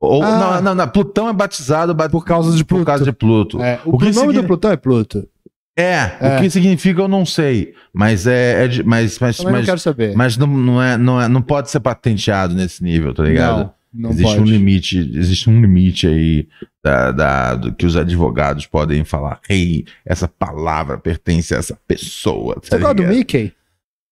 Ou, 0.00 0.22
Ah. 0.22 0.38
não, 0.38 0.62
não, 0.62 0.74
não, 0.74 0.88
Plutão 0.88 1.28
é 1.28 1.32
batizado 1.32 1.94
ba- 1.94 2.08
Por 2.08 2.24
causa 2.24 2.56
de 2.56 2.64
por 2.64 2.76
Pluto. 2.76 2.86
causa 2.86 3.04
de 3.04 3.12
Pluto. 3.12 3.60
É, 3.62 3.78
o, 3.84 3.90
O 3.96 4.00
nome 4.00 4.12
signi- 4.14 4.32
do 4.34 4.44
Plutão 4.44 4.70
é 4.70 4.76
Pluto. 4.76 5.28
É, 5.76 6.10
É. 6.20 6.36
o 6.38 6.40
que 6.42 6.50
significa 6.50 7.00
eu 7.02 7.08
não 7.08 7.24
sei. 7.26 7.74
Mas 7.92 8.26
é. 8.26 8.64
é 8.64 8.68
de- 8.68 8.82
mas, 8.82 9.18
mas, 9.18 9.36
Também 9.36 9.52
mas, 9.52 9.60
não 9.62 9.66
quero 9.66 9.78
saber. 9.78 10.14
mas 10.16 10.36
não, 10.36 10.46
não, 10.46 10.82
é, 10.82 10.96
não, 10.96 11.20
é, 11.20 11.28
não 11.28 11.42
pode 11.42 11.70
ser 11.70 11.80
patenteado 11.80 12.54
nesse 12.54 12.82
nível, 12.82 13.12
tá 13.14 13.22
ligado? 13.22 13.58
Não. 13.58 13.80
Não 13.92 14.10
existe 14.10 14.36
pode. 14.36 14.40
um 14.42 14.44
limite, 14.44 14.98
existe 15.14 15.50
um 15.50 15.60
limite 15.60 16.06
aí 16.06 16.46
da, 16.82 17.10
da- 17.10 17.54
do 17.56 17.72
que 17.72 17.84
os 17.84 17.96
advogados 17.96 18.64
podem 18.64 19.04
falar. 19.04 19.40
Ei, 19.50 19.84
essa 20.06 20.28
palavra 20.28 20.96
pertence 20.96 21.52
a 21.54 21.58
essa 21.58 21.76
pessoa. 21.88 22.54
tá 22.54 22.60
Você 22.62 22.78
gosta 22.78 22.94
do 22.94 23.02
ligado? 23.02 23.16
Mickey? 23.16 23.52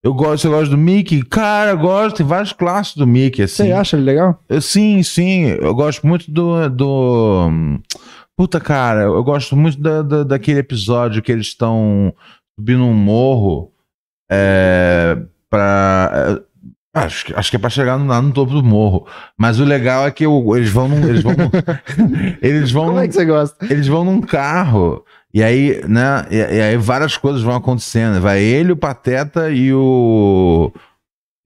Eu 0.02 0.14
gosto, 0.14 0.46
eu 0.46 0.52
gosto 0.52 0.70
do 0.70 0.78
Mickey. 0.78 1.22
Cara, 1.24 1.72
eu 1.72 1.78
gosto, 1.78 2.16
tem 2.18 2.26
vários 2.26 2.52
classes 2.52 2.94
do 2.96 3.06
Mickey, 3.06 3.42
assim. 3.42 3.64
Você 3.66 3.72
acha 3.72 3.96
ele 3.96 4.04
legal? 4.04 4.40
Eu- 4.48 4.60
sim, 4.60 5.02
sim. 5.02 5.46
Eu 5.46 5.74
gosto 5.74 6.06
muito 6.06 6.30
do. 6.30 6.68
do... 6.68 7.50
Puta, 8.36 8.60
cara, 8.60 9.02
eu 9.02 9.24
gosto 9.24 9.56
muito 9.56 9.80
da, 9.80 10.02
da- 10.02 10.22
daquele 10.22 10.60
episódio 10.60 11.20
que 11.20 11.32
eles 11.32 11.48
estão 11.48 12.14
subindo 12.58 12.84
um 12.84 12.94
morro. 12.94 13.72
É. 14.30 15.18
Pra. 15.50 16.12
é, 16.44 16.48
Acho, 16.94 17.26
que- 17.26 17.34
acho 17.34 17.50
que 17.50 17.56
é 17.56 17.58
pra 17.58 17.70
chegar 17.70 17.96
lá 17.96 18.20
no 18.22 18.32
topo 18.32 18.52
do 18.52 18.62
morro. 18.62 19.06
Mas 19.36 19.60
o 19.60 19.64
legal 19.64 20.06
é 20.06 20.10
que 20.10 20.26
o- 20.26 20.56
eles 20.56 20.70
vão 20.70 20.88
num. 20.88 21.06
Eles 21.08 21.22
vão 21.22 21.32
num, 21.34 21.50
eles 22.42 22.70
vão 22.70 22.84
Como 22.86 22.96
num- 22.96 23.02
é 23.02 23.08
que 23.08 23.14
você 23.14 23.24
gosta? 23.24 23.64
eles 23.72 23.86
vão 23.86 24.04
num 24.04 24.20
carro. 24.20 25.04
E 25.32 25.42
aí, 25.42 25.82
né? 25.86 26.26
E, 26.30 26.36
e 26.36 26.60
aí 26.62 26.76
várias 26.76 27.16
coisas 27.16 27.42
vão 27.42 27.54
acontecendo. 27.54 28.20
Vai 28.20 28.40
ele, 28.42 28.72
o 28.72 28.76
Pateta 28.76 29.50
e 29.50 29.72
o. 29.72 30.72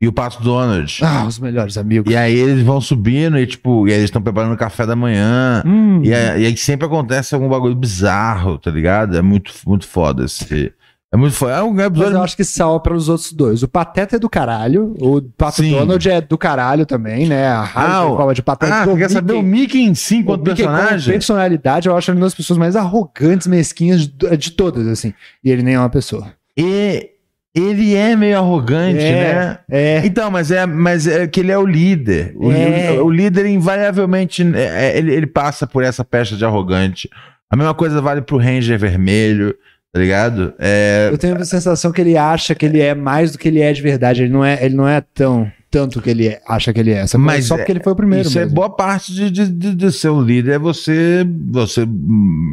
E 0.01 0.09
o 0.09 0.13
Pato 0.13 0.43
Donald. 0.43 0.99
Ah, 1.05 1.25
os 1.25 1.39
melhores 1.39 1.79
amigos. 1.79 2.13
E 2.13 2.17
aí 2.17 2.35
eles 2.35 2.65
vão 2.65 2.81
subindo 2.81 3.39
e, 3.39 3.47
tipo, 3.47 3.87
e 3.87 3.93
aí 3.93 3.99
eles 3.99 4.07
estão 4.07 4.21
preparando 4.21 4.53
o 4.53 4.57
café 4.57 4.85
da 4.85 4.97
manhã. 4.97 5.63
Hum, 5.65 6.03
E, 6.03 6.13
aí, 6.13 6.43
e 6.43 6.47
aí 6.47 6.57
sempre 6.57 6.87
acontece 6.87 7.35
algum 7.37 7.49
bagulho 7.49 7.77
bizarro, 7.77 8.59
tá 8.59 8.69
ligado? 8.69 9.17
É 9.17 9.23
muito, 9.23 9.53
muito 9.65 9.87
foda 9.87 10.25
esse. 10.25 10.73
É 11.13 11.17
muito 11.17 11.35
foda. 11.35 11.53
É 11.53 11.63
um 11.63 11.75
Mas 11.75 11.87
episódio. 11.87 12.15
eu 12.17 12.23
acho 12.23 12.35
que 12.37 12.43
salva 12.43 12.81
para 12.81 12.95
os 12.95 13.09
outros 13.09 13.33
dois. 13.35 13.63
O 13.63 13.69
Pateta 13.69 14.17
é 14.17 14.19
do 14.19 14.31
caralho, 14.31 14.95
o 14.99 15.21
Pato 15.21 15.57
Sim. 15.63 15.71
Donald 15.73 16.11
é 16.11 16.21
do 16.23 16.39
caralho 16.39 16.87
também, 16.87 17.29
né? 17.29 17.47
A 17.49 17.63
Ah, 17.75 18.03
forma 18.07 18.33
de 18.35 18.43
Pateta. 18.43 18.75
Ah, 18.85 18.97
quer 18.97 19.11
saber 19.11 19.35
o 19.35 19.43
Mickey 19.43 19.83
em 19.83 19.95
si 19.95 20.15
o 20.15 20.19
enquanto 20.21 20.41
Mickey 20.49 20.63
como 20.63 20.75
personagem? 20.75 21.13
personalidade, 21.13 21.87
eu 21.89 21.95
acho 21.97 22.11
ele 22.11 22.19
uma 22.19 22.25
das 22.27 22.35
pessoas 22.35 22.59
mais 22.59 22.77
arrogantes, 22.77 23.47
mesquinhas 23.47 24.07
de, 24.09 24.37
de 24.39 24.51
todas, 24.53 24.87
assim. 24.89 25.13
E 25.45 25.51
ele 25.51 25.63
nem 25.63 25.75
é 25.75 25.79
uma 25.79 25.91
pessoa. 25.91 26.33
E 26.57 27.11
ele 27.55 27.95
é 27.95 28.17
meio 28.17 28.39
arrogante, 28.39 28.99
É, 29.05 29.35
né? 29.35 29.59
É. 29.71 30.03
Então, 30.07 30.31
mas 30.31 30.51
é, 30.51 30.65
mas 30.65 31.07
é 31.07 31.27
que 31.27 31.41
ele 31.41 31.53
é 31.53 31.59
o 31.59 31.67
líder. 31.67 32.33
O, 32.37 32.51
É. 32.51 32.93
o- 32.93 33.05
o 33.05 33.11
líder, 33.11 33.45
invariavelmente, 33.45 34.43
é- 34.55 34.93
é- 34.95 34.99
ele, 34.99 35.13
ele 35.13 35.27
passa 35.27 35.67
por 35.67 35.85
essa 35.85 36.03
pecha 36.03 36.37
de 36.37 36.45
arrogante. 36.47 37.11
A 37.51 37.57
mesma 37.57 37.75
coisa 37.75 38.01
vale 38.01 38.23
pro 38.23 38.39
Ranger 38.39 38.79
Vermelho, 38.79 39.55
tá 39.93 40.01
ligado? 40.01 40.55
É, 40.59 41.09
Eu 41.13 41.19
tenho 41.19 41.37
a 41.37 41.45
sensação 41.45 41.93
que 41.93 42.01
ele 42.01 42.17
acha 42.17 42.55
que 42.55 42.65
ele 42.65 42.81
é 42.81 42.95
mais 42.95 43.33
do 43.33 43.39
que 43.39 43.49
ele 43.49 43.61
é 43.61 43.73
de 43.73 43.83
verdade. 43.83 44.23
Ele 44.23 44.33
não 44.33 44.45
é, 44.45 44.65
ele 44.65 44.75
não 44.75 44.89
é 44.89 45.01
tão 45.01 45.51
tanto 45.71 46.03
que 46.03 46.11
ele 46.11 46.29
é- 46.29 46.43
acha 46.47 46.73
que 46.73 46.81
ele 46.81 46.91
é. 46.91 47.07
Só, 47.07 47.17
Mas 47.19 47.47
só 47.47 47.55
é- 47.55 47.59
porque 47.59 47.73
ele 47.73 47.83
foi 47.83 47.93
o 47.95 47.97
primeiro 47.97 48.29
Isso 48.29 48.39
é 48.39 48.43
mesmo. 48.43 48.55
boa 48.55 48.69
parte 48.69 49.13
de, 49.15 49.31
de, 49.31 49.75
de, 49.75 49.93
ser 49.93 50.11
o 50.11 50.21
líder, 50.21 50.53
é 50.53 50.59
você, 50.59 51.27
você 51.51 51.83
hum, 51.85 52.53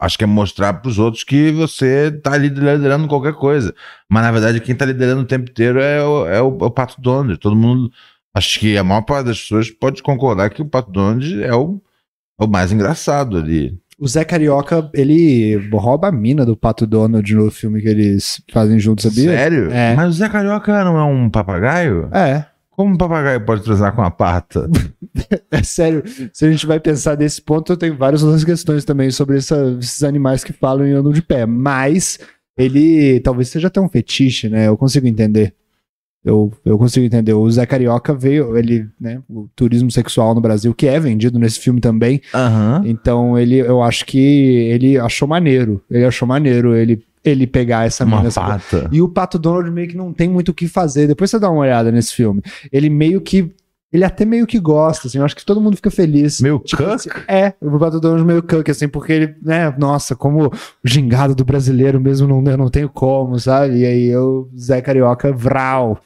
acho 0.00 0.16
que 0.16 0.24
é 0.24 0.26
mostrar 0.26 0.72
pros 0.74 0.98
outros 0.98 1.22
que 1.22 1.52
você 1.52 2.10
tá 2.10 2.34
liderando 2.36 3.06
qualquer 3.08 3.34
coisa. 3.34 3.74
Mas 4.10 4.22
na 4.22 4.32
verdade 4.32 4.60
quem 4.60 4.74
tá 4.74 4.86
liderando 4.86 5.20
o 5.22 5.26
tempo 5.26 5.50
inteiro 5.50 5.80
é 5.80 6.02
o, 6.02 6.26
é 6.26 6.40
o, 6.40 6.58
é 6.62 6.64
o 6.64 6.70
Pato 6.70 6.98
Donald. 7.00 7.38
Todo 7.38 7.54
mundo, 7.54 7.90
acho 8.34 8.58
que 8.58 8.76
a 8.78 8.82
maior 8.84 9.02
parte 9.02 9.26
das 9.26 9.38
pessoas 9.40 9.70
pode 9.70 10.02
concordar 10.02 10.48
que 10.48 10.62
o 10.62 10.66
Pato 10.66 10.90
Donald 10.90 11.42
é 11.42 11.54
o, 11.54 11.78
é 12.40 12.44
o 12.44 12.48
mais 12.48 12.72
engraçado 12.72 13.36
ali. 13.36 13.78
O 13.98 14.06
Zé 14.06 14.24
Carioca, 14.24 14.90
ele 14.94 15.56
rouba 15.72 16.08
a 16.08 16.12
mina 16.12 16.44
do 16.44 16.54
Pato 16.56 16.86
Donald 16.86 17.34
no 17.34 17.50
filme 17.50 17.80
que 17.80 17.88
eles 17.88 18.42
fazem 18.52 18.78
juntos, 18.78 19.04
sabia? 19.04 19.30
Sério? 19.30 19.70
É. 19.72 19.94
Mas 19.94 20.08
o 20.10 20.12
Zé 20.18 20.28
Carioca 20.28 20.84
não 20.84 20.98
é 20.98 21.04
um 21.04 21.30
papagaio? 21.30 22.08
É. 22.12 22.44
Como 22.70 22.92
um 22.92 22.96
papagaio 22.98 23.40
pode 23.40 23.62
transar 23.62 23.94
com 23.94 24.02
a 24.02 24.10
pata? 24.10 24.68
É 25.50 25.62
sério, 25.62 26.02
se 26.30 26.44
a 26.44 26.50
gente 26.50 26.66
vai 26.66 26.78
pensar 26.78 27.16
nesse 27.16 27.40
ponto, 27.40 27.72
eu 27.72 27.76
tenho 27.76 27.96
várias 27.96 28.22
outras 28.22 28.44
questões 28.44 28.84
também 28.84 29.10
sobre 29.10 29.38
essa- 29.38 29.74
esses 29.80 30.04
animais 30.04 30.44
que 30.44 30.52
falam 30.52 30.86
e 30.86 30.92
andam 30.92 31.10
de 31.10 31.22
pé. 31.22 31.46
Mas 31.46 32.18
ele 32.56 33.18
talvez 33.20 33.48
seja 33.48 33.68
até 33.68 33.80
um 33.80 33.88
fetiche, 33.88 34.48
né? 34.50 34.68
Eu 34.68 34.76
consigo 34.76 35.06
entender. 35.06 35.54
Eu, 36.26 36.52
eu 36.64 36.76
consigo 36.76 37.06
entender. 37.06 37.32
O 37.32 37.48
Zé 37.50 37.64
Carioca 37.64 38.12
veio, 38.12 38.58
ele, 38.58 38.86
né? 39.00 39.20
O 39.30 39.46
turismo 39.54 39.90
sexual 39.90 40.34
no 40.34 40.40
Brasil, 40.40 40.74
que 40.74 40.86
é 40.88 40.98
vendido 40.98 41.38
nesse 41.38 41.60
filme 41.60 41.80
também. 41.80 42.20
Aham. 42.34 42.82
Então 42.84 43.38
ele, 43.38 43.56
eu 43.60 43.80
acho 43.82 44.04
que 44.04 44.18
ele 44.18 44.98
achou 44.98 45.28
maneiro. 45.28 45.80
Ele 45.90 46.04
achou 46.04 46.26
maneiro 46.26 46.74
ele, 46.74 47.00
ele 47.24 47.46
pegar 47.46 47.86
essa 47.86 48.04
Uma 48.04 48.16
mina. 48.16 48.28
essa- 48.28 48.40
pata. 48.40 48.88
e 48.92 49.00
o 49.00 49.08
Pato 49.08 49.38
Donald 49.38 49.70
meio 49.70 49.86
que 49.88 49.96
não 49.96 50.12
tem 50.12 50.28
muito 50.28 50.48
o 50.48 50.54
que 50.54 50.66
fazer. 50.66 51.06
Depois 51.06 51.30
você 51.30 51.38
dá 51.38 51.48
uma 51.48 51.60
olhada 51.60 51.92
nesse 51.92 52.12
filme. 52.12 52.42
Ele 52.72 52.90
meio 52.90 53.20
que. 53.20 53.52
Ele 53.92 54.04
até 54.04 54.24
meio 54.24 54.46
que 54.46 54.58
gosta, 54.58 55.06
assim. 55.06 55.18
Eu 55.18 55.24
acho 55.24 55.36
que 55.36 55.44
todo 55.44 55.60
mundo 55.60 55.76
fica 55.76 55.90
feliz. 55.90 56.40
Meio 56.40 56.58
Tipo 56.58 56.84
assim, 56.84 57.08
é, 57.28 57.54
o 57.60 57.78
Donald 58.00 58.24
meio 58.24 58.42
cuck, 58.42 58.68
assim, 58.70 58.88
porque 58.88 59.12
ele, 59.12 59.36
né, 59.42 59.74
nossa, 59.78 60.16
como 60.16 60.46
o 60.46 60.50
gingado 60.84 61.34
do 61.34 61.44
brasileiro 61.44 62.00
mesmo 62.00 62.26
não, 62.26 62.50
eu 62.50 62.58
não 62.58 62.68
tenho 62.68 62.88
como, 62.88 63.38
sabe? 63.38 63.78
E 63.78 63.86
aí 63.86 64.06
eu, 64.06 64.50
Zé 64.58 64.80
Carioca, 64.80 65.32
vral, 65.32 66.00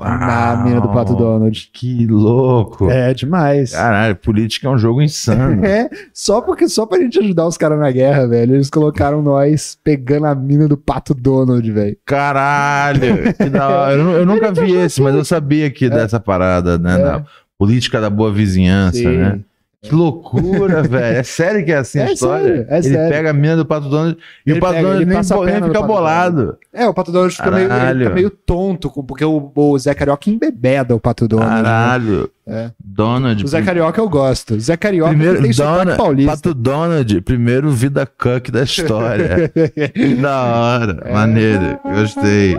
na 0.00 0.54
Uau. 0.54 0.64
mina 0.64 0.80
do 0.80 0.88
Pato 0.88 1.14
Donald. 1.14 1.70
Que 1.72 2.06
louco. 2.06 2.90
É 2.90 3.12
demais. 3.12 3.72
Caralho, 3.72 4.16
política 4.16 4.66
é 4.66 4.70
um 4.70 4.78
jogo 4.78 5.02
insano. 5.02 5.60
É, 5.70 5.88
só 6.12 6.40
porque 6.40 6.68
só 6.68 6.86
pra 6.86 6.98
gente 6.98 7.18
ajudar 7.18 7.46
os 7.46 7.56
caras 7.56 7.78
na 7.78 7.90
guerra, 7.90 8.26
velho. 8.26 8.54
Eles 8.54 8.70
colocaram 8.70 9.22
nós 9.22 9.78
pegando 9.84 10.26
a 10.26 10.34
mina 10.34 10.66
do 10.66 10.76
Pato 10.76 11.14
Donald, 11.14 11.70
velho. 11.70 11.96
Caralho, 12.04 13.34
que 13.34 13.48
da 13.48 13.68
hora. 13.68 13.94
Eu, 13.94 14.10
eu 14.10 14.26
nunca 14.26 14.50
vi 14.52 14.74
esse, 14.74 15.00
mas 15.02 15.14
eu 15.14 15.24
sabia 15.24 15.70
que 15.70 15.88
dessa 15.88 16.18
parada, 16.18 16.78
né? 16.78 16.94
É. 16.94 17.02
Da 17.02 17.24
política 17.58 18.00
da 18.00 18.08
boa 18.08 18.32
vizinhança, 18.32 18.98
Sim. 18.98 19.18
né? 19.18 19.40
Que 19.82 19.94
loucura, 19.94 20.82
velho. 20.86 21.16
É 21.18 21.22
sério 21.22 21.64
que 21.64 21.72
é 21.72 21.76
assim 21.78 22.00
a 22.00 22.08
É 22.08 22.12
história? 22.12 22.44
sério, 22.46 22.66
é 22.68 22.78
ele 22.78 22.88
sério. 22.94 23.08
pega 23.10 23.30
a 23.30 23.32
mina 23.32 23.56
do 23.56 23.64
Pato 23.64 23.88
Donald 23.88 24.18
e 24.46 24.50
Ele 24.50 24.58
o 24.58 24.60
Pato 24.60 24.74
pega, 24.74 24.82
Donald 24.88 25.06
nem, 25.06 25.22
bo- 25.22 25.44
nem 25.44 25.62
fica 25.62 25.82
bolado. 25.82 26.58
É, 26.72 26.86
o 26.86 26.92
Pato 26.92 27.10
Donald 27.10 27.34
fica 27.34 27.50
meio, 27.50 27.68
fica 27.70 28.10
meio 28.14 28.30
tonto, 28.30 28.90
porque 29.04 29.24
o, 29.24 29.50
o 29.54 29.78
Zé 29.78 29.94
Carioca 29.94 30.28
embebeda 30.28 30.94
o 30.94 31.00
Pato 31.00 31.26
Donald. 31.26 31.50
né? 31.56 31.62
Caralho. 31.62 32.30
É. 32.46 32.70
Donald. 32.84 33.42
O 33.42 33.48
Zé 33.48 33.62
Carioca 33.62 33.98
eu 34.00 34.08
gosto. 34.08 34.54
O 34.54 34.60
Zé 34.60 34.76
Carioca 34.76 35.10
Primeiro, 35.10 35.40
tem 35.40 35.50
Dona, 35.52 35.96
paulista. 35.96 36.32
Pato 36.32 36.52
Donald, 36.54 37.20
primeiro 37.22 37.70
vida 37.70 38.04
cuck 38.04 38.50
da 38.50 38.62
história. 38.64 39.50
da 40.20 40.42
hora, 40.44 41.10
maneiro, 41.10 41.78
gostei. 41.84 42.58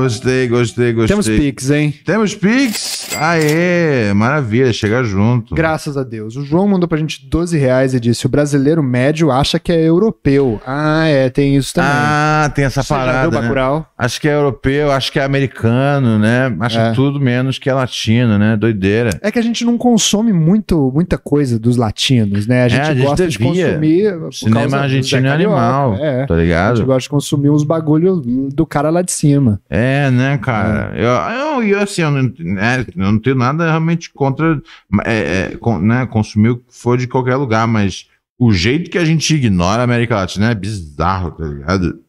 Gostei, 0.00 0.48
gostei, 0.48 0.92
gostei. 0.92 1.08
Temos 1.16 1.28
Pix, 1.28 1.70
hein? 1.70 1.94
Temos 2.04 2.34
Pix? 2.34 3.08
Aê, 3.18 4.12
maravilha, 4.14 4.72
chega 4.72 5.02
junto. 5.02 5.54
Graças 5.54 5.96
a 5.96 6.02
Deus. 6.02 6.36
O 6.36 6.44
João 6.44 6.68
mandou 6.68 6.88
pra 6.88 6.98
gente 6.98 7.26
12 7.28 7.56
reais 7.58 7.94
e 7.94 8.00
disse: 8.00 8.26
o 8.26 8.28
brasileiro 8.28 8.82
médio 8.82 9.30
acha 9.30 9.58
que 9.58 9.72
é 9.72 9.80
europeu. 9.88 10.60
Ah, 10.66 11.06
é, 11.06 11.28
tem 11.30 11.56
isso 11.56 11.74
também. 11.74 11.90
Ah, 11.92 12.52
tem 12.54 12.64
essa 12.64 12.82
Você 12.82 12.94
já 12.94 13.00
viu 13.22 13.30
parada, 13.30 13.40
né? 13.80 13.84
Acho 13.98 14.20
que 14.20 14.28
é 14.28 14.34
europeu, 14.34 14.90
acho 14.92 15.10
que 15.12 15.18
é 15.18 15.24
americano, 15.24 16.18
né? 16.18 16.54
Acho 16.60 16.78
É. 16.78 16.92
tudo 16.92 17.18
menos 17.20 17.58
que 17.58 17.68
é 17.70 17.74
latino, 17.74 18.38
né? 18.38 18.56
Doideira. 18.56 19.10
É 19.22 19.30
que 19.30 19.38
a 19.38 19.42
gente 19.42 19.64
não 19.64 19.78
consome 19.78 20.32
muito, 20.32 20.90
muita 20.94 21.16
coisa 21.18 21.58
dos 21.58 21.76
latinos, 21.76 22.46
né? 22.46 22.64
A 22.64 22.68
gente, 22.68 22.80
É, 22.80 22.82
a 22.90 22.94
gente 22.94 23.06
gosta 23.06 23.26
de 23.28 23.38
devia. 23.38 23.66
consumir. 23.68 24.12
por 24.12 24.20
causa 24.20 24.36
Cinema 24.36 24.76
argentino 24.78 25.26
é 25.26 25.30
animal, 25.30 25.94
É. 25.94 26.26
tá 26.26 26.34
A 26.34 26.36
gente 26.36 26.44
ligado? 26.46 26.84
gosta 26.84 27.00
de 27.02 27.08
consumir 27.08 27.50
uns 27.50 27.64
bagulho 27.64 28.16
do 28.52 28.66
cara 28.66 28.90
lá 28.90 29.02
de 29.02 29.12
cima. 29.12 29.60
É, 29.70 29.85
né, 30.10 30.38
cara? 30.38 30.92
Eu, 30.96 31.08
eu, 31.08 31.62
eu, 31.62 31.80
assim, 31.80 32.02
eu 32.02 32.10
não, 32.10 32.22
né, 32.38 32.80
eu 32.96 33.12
não 33.12 33.18
tenho 33.18 33.36
nada 33.36 33.64
realmente 33.66 34.10
contra 34.12 34.60
é, 35.04 35.50
é, 35.52 35.56
com- 35.56 35.78
né, 35.78 36.06
consumir 36.06 36.50
o 36.50 36.56
que 36.58 36.64
for 36.70 36.96
de 36.98 37.06
qualquer 37.06 37.36
lugar, 37.36 37.66
mas 37.66 38.06
o 38.38 38.52
jeito 38.52 38.90
que 38.90 38.98
a 38.98 39.04
gente 39.04 39.34
ignora 39.34 39.80
a 39.82 39.84
América 39.84 40.16
Latina 40.16 40.50
é 40.50 40.54
bizarro, 40.54 41.30
tá 41.32 41.44
ligado? 41.44 42.00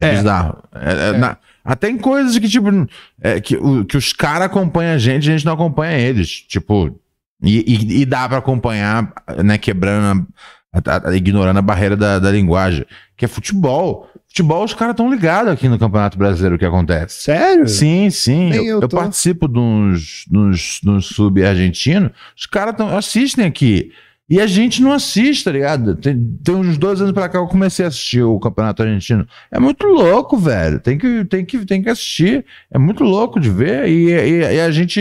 É, 0.00 0.08
É. 0.08 0.16
bizarro. 0.16 0.62
É, 0.74 0.92
é, 0.92 1.08
É. 1.08 1.18
na- 1.18 1.36
até 1.64 1.88
em 1.90 1.98
coisas 1.98 2.38
que, 2.38 2.48
tipo, 2.48 2.68
é, 3.20 3.40
que, 3.40 3.56
o- 3.56 3.84
que 3.84 3.96
os 3.96 4.12
caras 4.12 4.46
acompanham 4.46 4.94
a 4.94 4.98
gente, 4.98 5.28
a 5.28 5.32
gente 5.32 5.44
não 5.44 5.52
acompanha 5.52 5.98
eles. 5.98 6.28
Tipo, 6.30 6.98
e, 7.42 7.58
e- 7.60 8.00
e 8.02 8.04
dá 8.06 8.28
pra 8.28 8.38
acompanhar, 8.38 9.12
né, 9.44 9.58
quebrando, 9.58 10.26
a- 10.72 10.78
a- 10.96 11.08
a- 11.10 11.16
ignorando 11.16 11.58
a 11.58 11.62
barreira 11.62 11.96
da, 11.96 12.18
da 12.18 12.30
linguagem, 12.30 12.84
que 13.18 13.24
é 13.26 13.28
futebol. 13.28 14.08
Futebol, 14.28 14.64
os 14.64 14.72
caras 14.74 14.92
estão 14.92 15.10
ligados 15.10 15.52
aqui 15.52 15.68
no 15.68 15.78
Campeonato 15.78 16.16
Brasileiro 16.16 16.56
o 16.56 16.58
que 16.58 16.64
acontece. 16.64 17.22
Sério? 17.22 17.68
Sim, 17.68 18.08
sim. 18.10 18.52
Eu, 18.54 18.64
eu 18.64 18.80
eu 18.82 18.88
participo 18.88 19.48
de 19.48 19.58
uns, 19.58 20.24
nos, 20.30 20.80
nos 20.84 21.06
sub 21.06 21.44
argentinos. 21.44 22.10
Os 22.36 22.46
caras 22.46 22.74
assistem 22.94 23.44
aqui. 23.44 23.90
E 24.30 24.38
a 24.42 24.46
gente 24.46 24.82
não 24.82 24.92
assiste, 24.92 25.44
tá 25.44 25.50
ligado? 25.50 25.96
Tem, 25.96 26.14
tem 26.44 26.54
uns 26.54 26.76
dois 26.76 27.00
anos 27.00 27.12
pra 27.14 27.22
cá 27.30 27.38
que 27.38 27.44
eu 27.44 27.48
comecei 27.48 27.84
a 27.86 27.88
assistir 27.88 28.22
o 28.22 28.38
Campeonato 28.38 28.82
Argentino. 28.82 29.26
É 29.50 29.58
muito 29.58 29.86
louco, 29.86 30.36
velho. 30.36 30.78
Tem 30.78 30.98
que, 30.98 31.24
tem 31.24 31.44
que, 31.46 31.64
tem 31.64 31.82
que 31.82 31.88
assistir. 31.88 32.44
É 32.70 32.78
muito 32.78 33.02
louco 33.02 33.40
de 33.40 33.48
ver. 33.48 33.88
E, 33.88 34.10
e- 34.10 34.54
e 34.56 34.60
a 34.60 34.70
gente. 34.70 35.00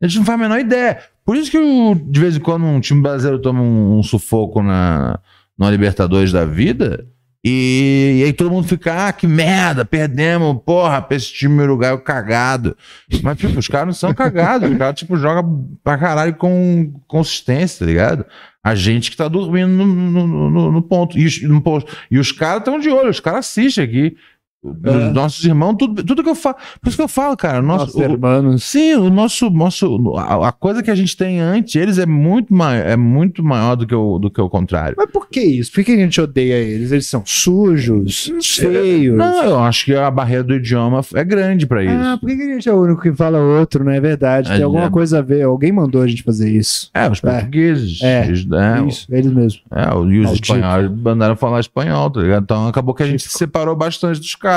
A 0.00 0.06
gente 0.06 0.18
não 0.18 0.24
faz 0.24 0.40
a 0.40 0.42
menor 0.42 0.58
ideia. 0.58 0.98
Por 1.26 1.36
isso 1.36 1.50
que 1.50 1.58
o- 1.58 1.94
de 1.94 2.18
vez 2.18 2.36
em 2.36 2.40
quando 2.40 2.64
um 2.64 2.80
time 2.80 3.02
brasileiro 3.02 3.40
toma 3.42 3.60
um, 3.60 3.98
um 3.98 4.02
sufoco 4.02 4.62
na, 4.62 5.20
na 5.58 5.70
Libertadores 5.70 6.32
da 6.32 6.46
vida. 6.46 7.06
E, 7.44 8.20
e 8.20 8.24
aí 8.24 8.32
todo 8.32 8.50
mundo 8.50 8.66
fica, 8.66 9.08
ah, 9.08 9.12
que 9.12 9.26
merda, 9.26 9.84
perdemos, 9.84 10.60
porra, 10.66 11.00
pra 11.00 11.16
esse 11.16 11.32
time 11.32 11.62
uruguaio 11.62 12.00
cagado. 12.00 12.76
Mas, 13.22 13.38
tipo, 13.38 13.58
os 13.58 13.68
caras 13.68 13.86
não 13.86 13.94
são 13.94 14.12
cagados, 14.12 14.70
os 14.70 14.76
caras, 14.76 14.98
tipo, 14.98 15.16
jogam 15.16 15.68
pra 15.84 15.96
caralho 15.96 16.34
com 16.34 16.92
consistência, 17.06 17.80
tá 17.80 17.86
ligado? 17.86 18.26
A 18.62 18.74
gente 18.74 19.10
que 19.10 19.16
tá 19.16 19.28
dormindo 19.28 19.68
no, 19.68 19.86
no, 19.86 20.50
no, 20.50 20.72
no 20.72 20.82
ponto. 20.82 21.16
E 21.16 21.46
no. 21.46 21.62
E 22.10 22.18
os 22.18 22.32
caras 22.32 22.58
estão 22.58 22.78
de 22.78 22.90
olho, 22.90 23.08
os 23.08 23.20
caras 23.20 23.46
assistem 23.46 23.84
aqui. 23.84 24.16
Os 24.60 25.12
nossos 25.14 25.44
irmãos, 25.44 25.76
tudo, 25.78 26.02
tudo 26.02 26.22
que 26.22 26.28
eu 26.28 26.34
falo. 26.34 26.56
Por 26.82 26.88
isso 26.88 26.96
que 26.96 27.02
eu 27.02 27.08
falo, 27.08 27.36
cara. 27.36 27.62
Nosso, 27.62 27.86
Nossos 27.86 28.00
irmãos. 28.00 28.64
Sim, 28.64 28.94
o 28.94 29.08
nosso, 29.08 29.48
nosso 29.50 30.16
a, 30.18 30.48
a 30.48 30.52
coisa 30.52 30.82
que 30.82 30.90
a 30.90 30.96
gente 30.96 31.16
tem 31.16 31.38
antes, 31.40 31.76
eles 31.76 31.96
é 31.96 32.04
muito, 32.06 32.52
mai, 32.52 32.80
é 32.82 32.96
muito 32.96 33.40
maior 33.42 33.76
do 33.76 33.86
que, 33.86 33.94
o, 33.94 34.18
do 34.18 34.28
que 34.28 34.40
o 34.40 34.48
contrário. 34.50 34.96
Mas 34.98 35.08
por 35.12 35.28
que 35.28 35.40
isso? 35.40 35.70
Por 35.72 35.84
que 35.84 35.92
a 35.92 35.96
gente 35.96 36.20
odeia 36.20 36.54
eles? 36.56 36.90
Eles 36.90 37.06
são 37.06 37.22
sujos, 37.24 38.32
feios. 38.56 39.16
Não, 39.16 39.44
eu 39.44 39.58
acho 39.60 39.84
que 39.84 39.94
a 39.94 40.10
barreira 40.10 40.42
do 40.42 40.54
idioma 40.54 41.02
é 41.14 41.22
grande 41.22 41.64
pra 41.64 41.84
isso. 41.84 41.94
Ah, 41.94 42.18
por 42.20 42.26
que 42.28 42.34
a 42.42 42.54
gente 42.54 42.68
é 42.68 42.72
o 42.72 42.82
único 42.82 43.00
que 43.00 43.12
fala 43.12 43.38
outro, 43.38 43.84
não 43.84 43.92
é 43.92 44.00
verdade? 44.00 44.48
Tem 44.50 44.60
É, 44.60 44.64
alguma 44.64 44.86
é. 44.86 44.90
coisa 44.90 45.18
a 45.20 45.22
ver. 45.22 45.42
Alguém 45.44 45.70
mandou 45.70 46.02
a 46.02 46.06
gente 46.08 46.24
fazer 46.24 46.50
isso. 46.50 46.90
É, 46.92 47.08
os 47.08 47.22
É. 47.22 47.30
portugueses. 47.30 48.02
É, 48.02 48.26
eles, 48.26 48.44
né, 48.44 48.84
isso, 48.88 49.06
eles 49.08 49.32
mesmos. 49.32 49.62
É, 49.70 49.82
e 49.84 50.18
os 50.18 50.24
Maldito. 50.26 50.32
espanhóis 50.42 50.90
mandaram 50.90 51.36
falar 51.36 51.60
espanhol, 51.60 52.10
tá 52.10 52.20
ligado? 52.20 52.42
Então 52.42 52.66
acabou 52.66 52.92
que 52.92 53.04
a 53.04 53.06
gente 53.06 53.22
se 53.22 53.38
separou 53.38 53.76
bastante 53.76 54.18
dos 54.18 54.34
caras. 54.34 54.47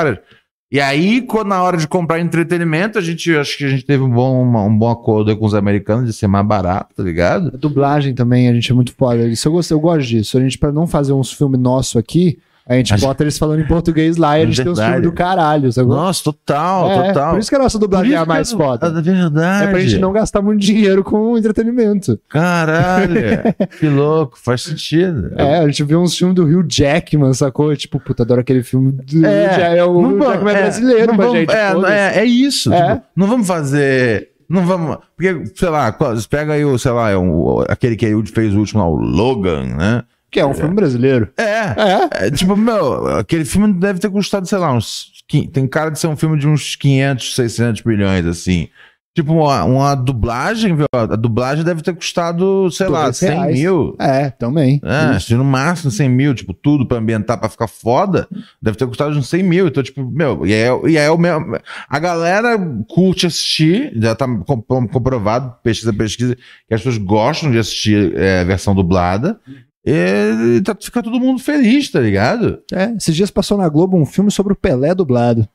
E 0.72 0.80
aí, 0.80 1.20
quando 1.20 1.48
na 1.48 1.62
hora 1.62 1.76
de 1.76 1.86
comprar 1.86 2.18
entretenimento, 2.18 2.98
a 2.98 3.02
gente 3.02 3.36
acho 3.36 3.58
que 3.58 3.64
a 3.66 3.68
gente 3.68 3.84
teve 3.84 4.02
um 4.02 4.08
bom, 4.08 4.42
um 4.42 4.78
bom 4.78 4.90
acordo 4.90 5.36
com 5.36 5.44
os 5.44 5.54
americanos 5.54 6.06
de 6.06 6.14
ser 6.14 6.26
mais 6.28 6.46
barato, 6.46 6.94
tá 6.94 7.02
ligado? 7.02 7.48
A 7.52 7.58
dublagem 7.58 8.14
também, 8.14 8.48
a 8.48 8.54
gente 8.54 8.72
é 8.72 8.74
muito 8.74 8.94
foda. 8.94 9.26
Isso 9.26 9.46
eu, 9.46 9.52
gosto, 9.52 9.70
eu 9.70 9.80
gosto 9.80 10.08
disso. 10.08 10.38
A 10.38 10.40
gente, 10.40 10.56
pra 10.56 10.72
não 10.72 10.86
fazer 10.86 11.12
uns 11.12 11.30
filmes 11.30 11.60
nossos 11.60 11.96
aqui, 11.96 12.38
a 12.66 12.74
gente 12.76 12.96
bota 13.00 13.24
eles 13.24 13.36
falando 13.36 13.60
em 13.60 13.66
português 13.66 14.16
lá 14.16 14.38
e 14.38 14.42
a 14.42 14.46
gente 14.46 14.56
tem 14.56 14.64
Verdade. 14.66 14.92
filmes 14.92 15.10
do 15.10 15.12
caralho, 15.14 15.72
sacou? 15.72 15.94
Nossa, 15.94 16.22
total, 16.24 16.90
É, 16.90 17.06
total. 17.08 17.30
Por 17.32 17.38
isso 17.40 17.48
que 17.50 17.56
a 17.56 17.58
nossa 17.58 17.78
dublagem 17.78 18.12
é 18.12 18.16
a 18.16 18.24
mais 18.24 18.50
que 18.52 18.56
foda. 18.56 18.86
É 18.86 19.02
verdade. 19.02 19.64
É 19.64 19.70
pra 19.70 19.80
gente 19.80 19.98
não 19.98 20.12
gastar 20.12 20.40
muito 20.42 20.60
dinheiro 20.60 21.02
com 21.02 21.36
entretenimento. 21.36 22.18
Caralho, 22.28 23.14
que 23.80 23.88
louco, 23.88 24.38
faz 24.38 24.62
sentido. 24.62 25.32
É, 25.36 25.58
a 25.58 25.66
gente 25.66 25.82
viu 25.84 26.00
uns 26.00 26.16
filmes 26.16 26.36
do 26.36 26.44
Rio 26.44 26.64
Jackman, 26.68 27.32
sacou? 27.34 27.74
Tipo, 27.76 27.98
puta, 27.98 28.22
adoro 28.22 28.40
aquele 28.40 28.62
filme 28.62 28.92
do 28.92 29.26
É, 29.26 29.56
Rio 29.56 29.64
é 29.78 29.84
o 29.84 29.92
Não 30.00 30.08
Rio 30.10 30.18
vamos- 30.18 30.26
Jackman 30.34 30.52
é 30.54 30.56
é, 30.56 30.62
brasileiro 30.62 31.16
vamos- 31.16 31.32
gente. 31.32 31.50
É, 31.52 31.72
é, 32.16 32.18
é 32.20 32.24
isso. 32.24 32.72
É. 32.72 32.94
tipo, 32.94 33.06
não 33.16 33.26
vamos 33.26 33.46
fazer. 33.46 34.28
Não 34.48 34.66
vamos. 34.66 34.98
Porque, 35.16 35.44
sei 35.54 35.68
lá, 35.70 35.96
pega 36.28 36.52
aí 36.52 36.64
o, 36.64 36.78
sei 36.78 36.90
lá, 36.92 37.10
é 37.10 37.16
um- 37.16 37.64
aquele 37.68 37.96
que 37.96 38.04
aí 38.06 38.26
fez 38.26 38.54
o 38.54 38.58
último 38.58 38.80
lá, 38.82 38.88
o 38.88 38.94
Logan, 38.96 39.64
né? 39.64 40.02
Que 40.32 40.40
é 40.40 40.46
um 40.46 40.54
filme 40.54 40.74
brasileiro. 40.74 41.28
É. 41.36 41.42
É. 41.44 42.26
É, 42.26 42.30
tipo, 42.30 42.56
meu, 42.56 43.06
aquele 43.18 43.44
filme 43.44 43.72
deve 43.74 44.00
ter 44.00 44.10
custado, 44.10 44.46
sei 44.46 44.58
lá, 44.58 44.72
uns. 44.72 45.12
Tem 45.52 45.66
cara 45.66 45.90
de 45.90 45.98
ser 45.98 46.06
um 46.08 46.16
filme 46.16 46.38
de 46.38 46.48
uns 46.48 46.74
500, 46.74 47.34
600 47.34 47.82
milhões, 47.84 48.26
assim. 48.26 48.68
Tipo, 49.14 49.34
uma, 49.34 49.62
uma 49.64 49.94
dublagem, 49.94 50.74
viu? 50.74 50.86
A 50.94 51.04
dublagem 51.16 51.62
deve 51.64 51.82
ter 51.82 51.94
custado, 51.94 52.70
sei 52.70 52.88
lá, 52.88 53.04
Dois 53.04 53.18
100 53.18 53.28
reais. 53.30 53.58
mil. 53.58 53.94
É, 54.00 54.30
também. 54.30 54.80
É, 54.82 55.18
se 55.20 55.34
no 55.34 55.44
máximo 55.44 55.90
100 55.90 56.08
mil, 56.08 56.34
tipo, 56.34 56.54
tudo 56.54 56.86
pra 56.88 56.96
ambientar, 56.96 57.38
pra 57.38 57.50
ficar 57.50 57.66
foda, 57.68 58.26
deve 58.60 58.78
ter 58.78 58.86
custado 58.86 59.10
uns 59.14 59.28
100 59.28 59.42
mil. 59.42 59.68
Então, 59.68 59.82
tipo, 59.82 60.02
meu, 60.10 60.46
e 60.46 60.54
é, 60.54 60.68
e 60.88 60.96
é 60.96 61.10
o 61.10 61.18
mesmo. 61.18 61.58
A 61.90 61.98
galera 61.98 62.58
curte 62.88 63.26
assistir, 63.26 63.92
já 63.96 64.14
tá 64.14 64.26
com- 64.26 64.62
com- 64.62 64.88
comprovado, 64.88 65.54
pesquisa, 65.62 65.92
pesquisa, 65.92 66.34
que 66.66 66.72
as 66.74 66.80
pessoas 66.80 66.96
gostam 66.96 67.50
de 67.50 67.58
assistir 67.58 68.14
é, 68.16 68.40
a 68.40 68.44
versão 68.44 68.74
dublada. 68.74 69.38
E 69.84 70.60
tá, 70.64 70.76
fica 70.80 71.02
todo 71.02 71.18
mundo 71.18 71.40
feliz, 71.40 71.90
tá 71.90 72.00
ligado? 72.00 72.62
É, 72.72 72.92
esses 72.96 73.14
dias 73.16 73.30
passou 73.30 73.58
na 73.58 73.68
Globo 73.68 73.96
um 73.96 74.06
filme 74.06 74.30
sobre 74.30 74.52
o 74.52 74.56
Pelé 74.56 74.94
dublado. 74.94 75.48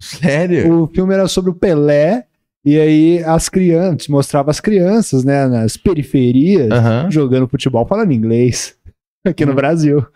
Sério? 0.00 0.82
O 0.82 0.86
filme 0.88 1.14
era 1.14 1.26
sobre 1.28 1.50
o 1.50 1.54
Pelé, 1.54 2.24
e 2.64 2.78
aí 2.78 3.22
as 3.24 3.48
crianças, 3.48 4.08
mostrava 4.08 4.50
as 4.50 4.60
crianças, 4.60 5.24
né, 5.24 5.46
nas 5.46 5.76
periferias, 5.76 6.70
Aham. 6.70 7.10
jogando 7.10 7.48
futebol 7.48 7.86
falando 7.86 8.12
inglês. 8.12 8.76
Aqui 9.26 9.44
Hum. 9.44 9.48
no 9.48 9.54
Brasil. 9.54 10.06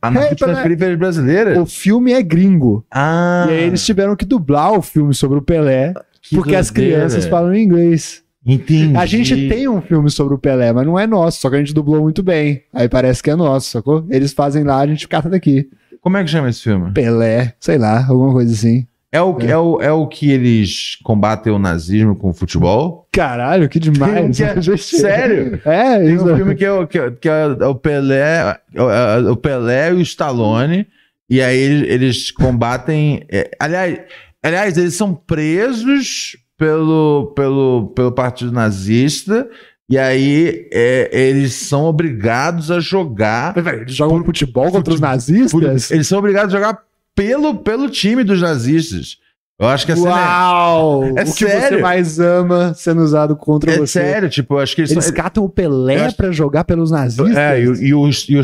Ah, 0.00 0.10
na 0.10 0.20
das 0.26 0.38
Pelé. 0.38 0.62
periferias 0.62 0.98
brasileiras? 0.98 1.58
O 1.58 1.66
filme 1.66 2.12
é 2.12 2.22
gringo. 2.22 2.84
Ah. 2.90 3.46
E 3.48 3.52
aí 3.52 3.62
eles 3.64 3.84
tiveram 3.84 4.16
que 4.16 4.24
dublar 4.24 4.72
o 4.72 4.82
filme 4.82 5.14
sobre 5.14 5.38
o 5.38 5.42
Pelé, 5.42 5.92
que 6.22 6.34
porque 6.36 6.56
as 6.56 6.70
doideira. 6.70 6.96
crianças 6.96 7.26
falam 7.26 7.54
inglês. 7.54 8.22
Entendi. 8.46 8.96
A 8.96 9.04
gente 9.06 9.48
tem 9.48 9.68
um 9.68 9.80
filme 9.82 10.10
sobre 10.10 10.34
o 10.34 10.38
Pelé, 10.38 10.72
mas 10.72 10.86
não 10.86 10.98
é 10.98 11.06
nosso, 11.06 11.40
só 11.40 11.50
que 11.50 11.56
a 11.56 11.58
gente 11.58 11.74
dublou 11.74 12.00
muito 12.02 12.22
bem. 12.22 12.62
Aí 12.72 12.88
parece 12.88 13.22
que 13.22 13.30
é 13.30 13.36
nosso, 13.36 13.70
sacou? 13.70 14.06
Eles 14.08 14.32
fazem 14.32 14.64
lá, 14.64 14.78
a 14.80 14.86
gente 14.86 15.06
cata 15.06 15.28
daqui. 15.28 15.68
Como 16.00 16.16
é 16.16 16.24
que 16.24 16.30
chama 16.30 16.48
esse 16.48 16.62
filme? 16.62 16.90
Pelé, 16.92 17.54
sei 17.60 17.76
lá, 17.76 18.06
alguma 18.08 18.32
coisa 18.32 18.52
assim. 18.52 18.86
É 19.12 19.20
o, 19.20 19.36
é. 19.40 19.56
o, 19.58 19.82
é 19.82 19.92
o 19.92 20.06
que 20.06 20.30
eles 20.30 20.96
combatem 21.02 21.52
o 21.52 21.58
nazismo 21.58 22.14
com 22.14 22.30
o 22.30 22.32
futebol? 22.32 23.08
Caralho, 23.12 23.68
que 23.68 23.80
demais. 23.80 24.36
Que 24.36 24.44
é- 24.44 24.60
Sério? 24.78 25.60
É, 25.64 25.98
Tem 25.98 26.14
isso. 26.14 26.32
um 26.32 26.36
filme 26.36 26.54
que 26.54 26.64
é, 26.64 26.72
o- 26.72 26.86
que 26.86 26.98
é, 26.98 27.10
que 27.10 27.28
é 27.28 27.46
o 27.66 27.74
Pelé, 27.74 28.56
é 28.72 29.30
o 29.30 29.36
Pelé 29.36 29.90
e 29.90 29.94
o 29.94 30.00
Stallone, 30.00 30.86
e 31.28 31.42
aí 31.42 31.58
eles, 31.58 31.88
eles 31.90 32.30
combatem. 32.30 33.24
é, 33.30 33.50
aliás, 33.58 33.98
aliás, 34.42 34.78
eles 34.78 34.94
são 34.94 35.12
presos 35.12 36.36
pelo, 36.60 37.32
pelo, 37.34 37.86
pelo 37.96 38.12
Partido 38.12 38.52
Nazista, 38.52 39.48
e 39.88 39.96
aí 39.96 40.68
é, 40.70 41.08
eles 41.10 41.54
são 41.54 41.84
obrigados 41.84 42.70
a 42.70 42.78
jogar. 42.78 43.54
Eles 43.56 43.94
jogam 43.94 44.22
futebol 44.22 44.70
contra 44.70 44.92
os 44.92 45.00
nazistas? 45.00 45.90
Eles 45.90 46.06
são 46.06 46.18
obrigados 46.18 46.54
a 46.54 46.58
jogar 46.58 46.78
pelo, 47.16 47.54
pelo 47.56 47.88
time 47.88 48.22
dos 48.22 48.42
nazistas. 48.42 49.16
Eu 49.58 49.68
acho 49.68 49.84
que 49.86 49.94
cena 49.96 50.10
Uau! 50.10 51.02
É 51.16 51.22
o 51.22 51.24
que 51.24 51.30
você 51.32 51.48
sério? 51.48 51.80
mais 51.82 52.20
ama 52.20 52.72
sendo 52.74 53.02
usado 53.02 53.34
contra 53.36 53.70
é, 53.70 53.74
é 53.74 53.78
você. 53.78 54.00
sério, 54.00 54.28
tipo, 54.28 54.54
eu 54.54 54.58
acho 54.58 54.74
que 54.74 54.82
eles, 54.82 54.90
Eles 54.90 55.04
são. 55.06 55.14
catam 55.14 55.44
o 55.44 55.48
Pelé 55.48 56.04
acho- 56.06 56.16
pra 56.16 56.30
jogar 56.30 56.64
pelos 56.64 56.90
nazistas? 56.90 57.36
É, 57.36 57.60
e, 57.62 57.68
o- 57.68 57.74
e 57.74 57.94
o, 57.94 58.08
e 58.08 58.36
o 58.36 58.40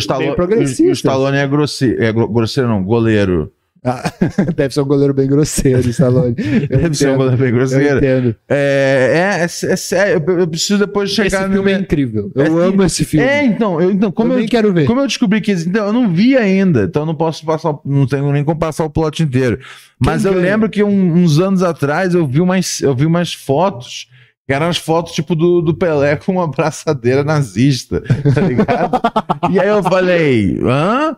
e 0.85 0.89
o 0.91 0.93
Stallone 0.93 1.37
é 1.39 1.47
grosseiro, 1.47 2.03
é 2.03 2.13
gro- 2.13 2.29
grosseiro 2.29 2.69
não, 2.69 2.83
goleiro. 2.83 3.51
Ah, 3.85 4.13
deve 4.57 4.75
ser 4.75 4.81
um 4.81 4.85
goleiro 4.87 5.15
bem 5.15 5.29
grosseiro, 5.29 5.89
Stallone. 5.91 6.35
Eu 6.69 6.79
Deve 6.79 6.95
ser 6.97 7.09
um 7.09 7.15
entendo, 7.15 7.17
goleiro 7.19 7.37
bem 7.39 7.49
Eu 7.49 7.55
grosseiro. 7.55 7.99
entendo. 7.99 8.37
É, 8.49 9.13
é, 9.15 9.41
é, 9.43 9.45
é 9.45 9.77
sério, 9.77 10.25
eu, 10.27 10.39
eu 10.41 10.49
preciso 10.49 10.79
depois 10.79 11.11
Esse 11.11 11.17
chegar 11.23 11.49
filme 11.51 11.71
é 11.71 11.75
no... 11.77 11.81
incrível. 11.83 12.33
Eu 12.35 12.63
É, 12.63 12.67
amo 12.67 12.83
esse 12.83 13.05
filme. 13.05 13.27
É, 13.27 13.45
então, 13.45 13.81
eu, 13.81 13.91
então 13.93 14.11
como, 14.11 14.33
eu 14.33 14.41
eu, 14.41 14.49
quero 14.49 14.73
ver. 14.73 14.87
como 14.87 15.01
eu 15.01 15.07
descobri 15.07 15.41
que 15.41 15.53
então, 15.53 15.87
eu 15.87 15.93
não 15.93 16.13
vi 16.13 16.37
ainda, 16.37 16.83
então 16.85 17.03
eu 17.03 17.07
não 17.07 17.15
posso 17.15 17.45
passar, 17.45 17.75
não 17.85 18.07
tenho 18.07 18.31
nem 18.33 18.43
como 18.45 18.59
passar 18.59 18.85
o 18.85 18.91
plot 18.91 19.23
inteiro. 19.23 19.59
Mas 19.99 20.25
eu 20.25 20.33
ganha? 20.35 20.45
lembro 20.45 20.69
que 20.69 20.83
um- 20.83 21.15
uns 21.15 21.39
anos 21.39 21.63
atrás 21.63 22.13
eu 22.15 22.27
vi 22.27 22.41
umas, 22.41 22.81
eu 22.83 22.95
vi 22.95 23.07
umas 23.07 23.33
fotos, 23.35 24.09
que 24.47 24.53
eram 24.53 24.69
as 24.69 24.77
fotos 24.77 25.13
tipo 25.13 25.35
do, 25.35 25.61
do 25.61 25.75
Pelé 25.75 26.15
com 26.15 26.33
uma 26.33 26.47
braçadeira 26.47 27.25
nazista, 27.25 28.01
tá 28.33 28.41
ligado? 28.41 29.01
e 29.51 29.59
aí 29.59 29.69
eu 29.69 29.83
falei, 29.83 30.61
hã? 30.63 31.17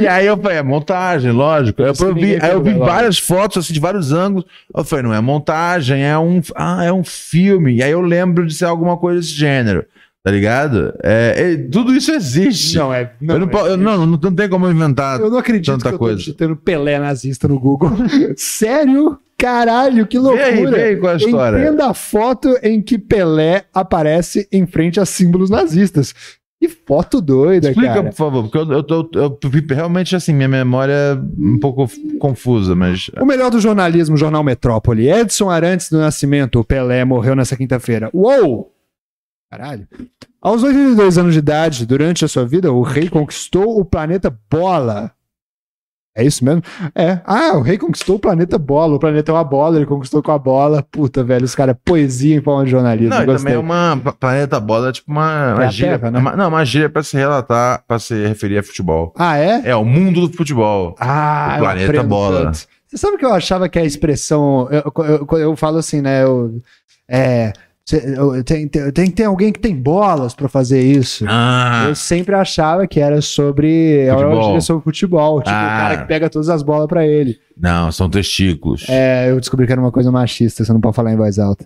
e 0.00 0.06
aí 0.08 0.26
eu 0.26 0.36
falei, 0.36 0.58
é 0.58 0.62
montagem, 0.64 1.30
lógico. 1.30 1.80
Eu, 1.80 1.94
vi, 2.12 2.38
aí 2.42 2.50
eu 2.50 2.60
vi 2.60 2.70
lógico. 2.70 2.86
várias 2.86 3.18
fotos 3.18 3.58
assim, 3.58 3.72
de 3.72 3.78
vários 3.78 4.12
ângulos. 4.12 4.44
Eu 4.74 4.84
falei, 4.84 5.04
não 5.04 5.14
é 5.14 5.20
montagem, 5.20 6.02
é 6.04 6.18
um, 6.18 6.40
ah, 6.56 6.84
é 6.84 6.92
um 6.92 7.04
filme. 7.04 7.76
E 7.76 7.82
aí 7.82 7.92
eu 7.92 8.00
lembro 8.00 8.44
de 8.44 8.54
ser 8.54 8.64
alguma 8.64 8.96
coisa 8.96 9.20
desse 9.20 9.34
gênero. 9.34 9.86
Tá 10.26 10.32
ligado? 10.32 10.92
É, 11.04 11.34
é, 11.52 11.56
tudo 11.70 11.94
isso 11.94 12.10
existe. 12.10 12.76
Não, 12.76 12.92
é. 12.92 13.12
eu 13.22 13.38
não, 13.38 13.46
é- 13.48 13.70
eu- 13.70 13.76
não, 13.76 14.04
não, 14.04 14.18
não 14.20 14.34
tem 14.34 14.48
como 14.48 14.68
inventar. 14.68 15.20
Eu 15.20 15.30
não 15.30 15.38
acredito 15.38 15.70
tanta 15.70 15.88
que 15.90 15.94
eu 15.94 15.98
coisa. 16.00 16.14
tô 16.16 16.18
digitando 16.18 16.56
Pelé 16.56 16.98
nazista 16.98 17.46
no 17.46 17.60
Google. 17.60 17.92
Sério? 18.36 19.20
Caralho, 19.38 20.04
que 20.04 20.18
loucura. 20.18 20.82
aí 20.82 20.96
qual 20.96 21.12
é 21.12 21.14
a 21.14 21.16
história. 21.18 21.58
Entenda 21.60 21.86
a 21.90 21.94
foto 21.94 22.58
em 22.60 22.82
que 22.82 22.98
Pelé 22.98 23.66
aparece 23.72 24.48
em 24.50 24.66
frente 24.66 24.98
a 24.98 25.06
símbolos 25.06 25.48
nazistas. 25.48 26.12
Que 26.60 26.68
foto 26.68 27.20
doida, 27.20 27.68
Explica, 27.68 27.94
cara. 27.94 28.04
por 28.08 28.14
favor, 28.16 28.42
porque 28.48 28.58
eu, 28.58 28.72
eu, 28.72 28.82
tô- 28.82 29.08
eu, 29.14 29.38
realmente 29.70 30.16
assim, 30.16 30.32
minha 30.34 30.48
memória 30.48 30.92
é 30.92 31.14
um 31.38 31.60
pouco 31.60 31.86
confusa, 32.18 32.74
mas. 32.74 33.10
O 33.20 33.24
melhor 33.24 33.48
do 33.52 33.60
jornalismo, 33.60 34.16
Jornal 34.16 34.42
Metrópole. 34.42 35.08
Edson 35.08 35.48
Arantes 35.50 35.88
do 35.88 35.98
Nascimento, 35.98 36.58
o 36.58 36.64
Pelé, 36.64 37.04
morreu 37.04 37.36
nessa 37.36 37.56
quinta-feira. 37.56 38.10
Uou! 38.12 38.72
Caralho. 39.50 39.86
Aos 40.42 40.62
82 40.62 41.18
anos 41.18 41.32
de 41.32 41.38
idade, 41.38 41.86
durante 41.86 42.24
a 42.24 42.28
sua 42.28 42.44
vida, 42.46 42.72
o 42.72 42.82
rei 42.82 43.08
conquistou 43.08 43.78
o 43.80 43.84
planeta 43.84 44.36
Bola. 44.50 45.12
É 46.18 46.24
isso 46.24 46.42
mesmo? 46.42 46.62
É. 46.94 47.20
Ah, 47.26 47.52
o 47.58 47.60
rei 47.60 47.76
conquistou 47.76 48.16
o 48.16 48.18
planeta 48.18 48.56
Bola. 48.56 48.94
O 48.94 48.98
planeta 48.98 49.30
é 49.30 49.34
uma 49.34 49.44
bola, 49.44 49.76
ele 49.76 49.84
conquistou 49.84 50.22
com 50.22 50.32
a 50.32 50.38
bola. 50.38 50.82
Puta, 50.82 51.22
velho, 51.22 51.44
os 51.44 51.54
caras, 51.54 51.76
poesia 51.84 52.34
em 52.34 52.40
forma 52.40 52.64
de 52.64 52.70
jornalismo. 52.70 53.10
Não, 53.10 53.18
Gostei. 53.26 53.36
também 53.36 53.54
é 53.54 53.58
uma. 53.58 54.14
Planeta 54.18 54.58
Bola 54.58 54.88
é 54.88 54.92
tipo 54.92 55.12
uma, 55.12 55.54
uma 55.54 55.64
É 55.66 55.70
gíria. 55.70 55.98
Terra, 55.98 56.10
né? 56.10 56.18
é 56.18 56.20
uma- 56.22 56.34
não, 56.34 56.48
uma 56.48 56.64
gíria 56.64 56.88
pra 56.88 57.02
se 57.02 57.18
relatar, 57.18 57.84
pra 57.86 57.98
se 57.98 58.14
referir 58.26 58.56
a 58.56 58.62
futebol. 58.62 59.12
Ah, 59.18 59.36
é? 59.36 59.60
É, 59.68 59.76
o 59.76 59.84
mundo 59.84 60.26
do 60.26 60.34
futebol. 60.34 60.96
Ah, 60.98 61.48
O 61.52 61.56
eu 61.56 61.60
planeta 61.64 62.02
bola. 62.02 62.44
tanto. 62.46 62.66
Você 62.88 62.96
sabe 62.96 63.18
que 63.18 63.24
eu 63.26 63.34
achava 63.34 63.68
que 63.68 63.78
a 63.78 63.84
expressão. 63.84 64.68
Eu, 64.70 64.90
eu, 65.04 65.38
eu 65.38 65.54
falo 65.56 65.76
assim, 65.76 66.00
né? 66.00 66.22
Eu, 66.24 66.62
é, 67.06 67.48
eu- 67.48 67.52
Tem, 68.44 68.66
tem, 68.66 68.90
tem 68.90 69.06
que 69.06 69.12
ter 69.12 69.24
alguém 69.24 69.52
que 69.52 69.60
tem 69.60 69.74
bolas 69.74 70.34
pra 70.34 70.48
fazer 70.48 70.80
isso. 70.82 71.24
Ah, 71.28 71.84
Eu 71.88 71.94
sempre 71.94 72.34
achava 72.34 72.84
que 72.86 72.98
era 72.98 73.22
sobre. 73.22 73.98
Era 73.98 74.16
Futebol. 74.18 74.42
gíria 74.42 74.60
sobre 74.60 74.82
futebol. 74.84 75.38
Tipo, 75.38 75.50
Ah. 75.50 75.64
o 75.64 75.78
cara 75.80 75.96
que 75.98 76.08
pega 76.08 76.28
todas 76.28 76.48
as 76.48 76.62
bolas 76.64 76.88
pra 76.88 77.06
ele. 77.06 77.38
não, 77.56 77.92
são 77.92 78.10
testículos. 78.10 78.86
É, 78.88 79.30
eu 79.30 79.38
descobri 79.38 79.66
que 79.66 79.72
era 79.72 79.80
uma 79.80 79.92
coisa 79.92 80.10
machista, 80.10 80.64
você 80.64 80.72
não 80.72 80.80
pode 80.80 80.96
falar 80.96 81.12
em 81.12 81.16
voz 81.16 81.38
alta. 81.38 81.64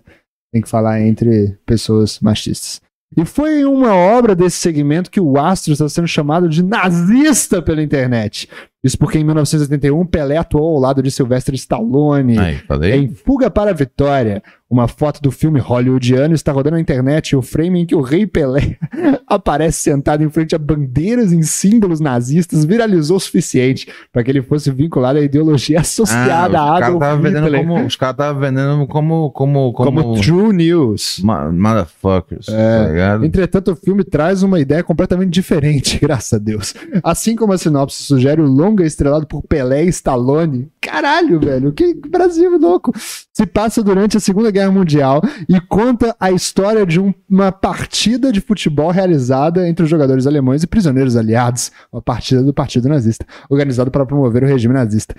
Tem 0.53 0.61
que 0.61 0.69
falar 0.69 1.01
entre 1.01 1.57
pessoas 1.65 2.21
machistas. 2.21 2.81
E 3.17 3.25
foi 3.25 3.61
em 3.61 3.65
uma 3.65 3.95
obra 3.95 4.37
desse 4.37 4.59
segmento 4.59 5.11
que 5.11 5.21
o 5.21 5.37
Astro 5.39 5.73
está 5.73 5.89
sendo 5.89 6.07
chamado 6.07 6.49
de 6.49 6.63
nazista 6.63 7.61
pela 7.63 7.83
internet. 7.83 8.49
Isso 8.83 8.97
porque 8.99 9.19
em 9.19 9.25
1981 9.25 10.07
Pelé 10.07 10.37
atuou 10.39 10.75
ao 10.77 10.81
lado 10.81 11.03
de 11.03 11.11
Sylvester 11.11 11.55
Stallone. 11.55 12.39
Aí, 12.39 12.57
falei. 12.67 12.95
Em 12.95 13.09
Fuga 13.15 13.51
para 13.51 13.71
a 13.71 13.75
Vitória, 13.75 14.43
uma 14.71 14.89
foto 14.89 15.21
do 15.21 15.31
filme 15.31 15.61
hollywoodiano 15.61 16.35
está 16.35 16.51
rodando 16.53 16.77
na 16.77 16.81
internet 16.81 17.37
o 17.37 17.43
frame 17.43 17.81
em 17.83 17.87
que 17.87 17.95
o 17.95 18.01
rei 18.01 18.27
Pelé 18.27 18.79
aparece 19.27 19.81
sentado 19.81 20.23
em 20.23 20.31
frente 20.31 20.55
a 20.55 20.59
bandeiras 20.59 21.33
em 21.33 21.43
símbolos 21.43 22.01
nazistas 22.01 22.65
viralizou 22.65 23.17
o 23.17 23.21
suficiente 23.21 23.87
para 24.13 24.23
que 24.25 24.31
ele 24.31 24.41
fosse 24.43 24.71
vinculado 24.71 25.19
à 25.19 25.23
ideologia 25.23 25.81
associada 25.81 26.59
Ah, 26.59 26.63
a 26.63 26.75
os 26.75 26.81
caras 26.81 26.89
Adolf 26.89 27.03
estavam 27.03 27.23
vendendo 27.23 27.45
Hitler 27.45 27.61
como. 27.67 27.87
Os 27.87 27.97
caras 27.97 28.15
estavam 28.15 28.41
vendendo 28.41 28.87
como. 28.87 29.31
Como. 29.33 29.73
como, 29.73 30.03
Como. 30.03 30.21
True 30.21 30.53
News. 30.55 31.21
ma- 31.23 31.51
Motherfuckers. 31.51 32.49
É. 32.49 33.19
Tá? 33.19 33.27
Entretanto, 33.27 33.73
o 33.73 33.77
filme 33.77 34.05
traz 34.05 34.43
uma 34.43 34.59
ideia 34.61 34.83
completamente 34.83 35.31
diferente, 35.31 35.99
graças 36.01 36.33
a 36.33 36.39
Deus. 36.39 36.75
Assim 37.03 37.37
como 37.37 37.53
a 37.53 37.59
sinopse 37.59 38.03
sugere, 38.03 38.41
o 38.41 38.49
longa 38.71 38.85
estrelado 38.85 39.27
por 39.27 39.43
Pelé 39.43 39.85
e 39.85 39.89
Stallone. 39.89 40.71
Caralho, 40.81 41.41
velho, 41.41 41.73
que 41.73 41.95
Brasil 42.09 42.57
louco. 42.59 42.93
Se 42.97 43.45
passa 43.47 43.83
durante 43.83 44.17
a 44.17 44.21
Segunda 44.21 44.51
Guerra 44.51 44.71
Mundial 44.71 45.21
e 45.49 45.61
conta 45.61 46.15
a 46.21 46.31
história 46.31 46.87
de 46.87 47.01
um- 47.01 47.13
uma 47.29 47.51
partida 47.51 48.33
de 48.33 48.41
futebol 48.41 48.91
realizada 48.91 49.69
entre 49.69 49.85
os 49.85 49.91
jogadores 49.91 50.27
alemães 50.27 50.63
e 50.63 50.67
prisioneiros 50.67 51.17
aliados. 51.17 51.73
Uma 51.93 52.03
partida 52.03 52.43
do 52.43 52.55
Partido 52.55 52.89
Nazista, 52.89 53.27
organizado 53.49 53.91
para 53.91 54.07
promover 54.07 54.45
o 54.45 54.47
regime 54.47 54.75
nazista. 54.75 55.15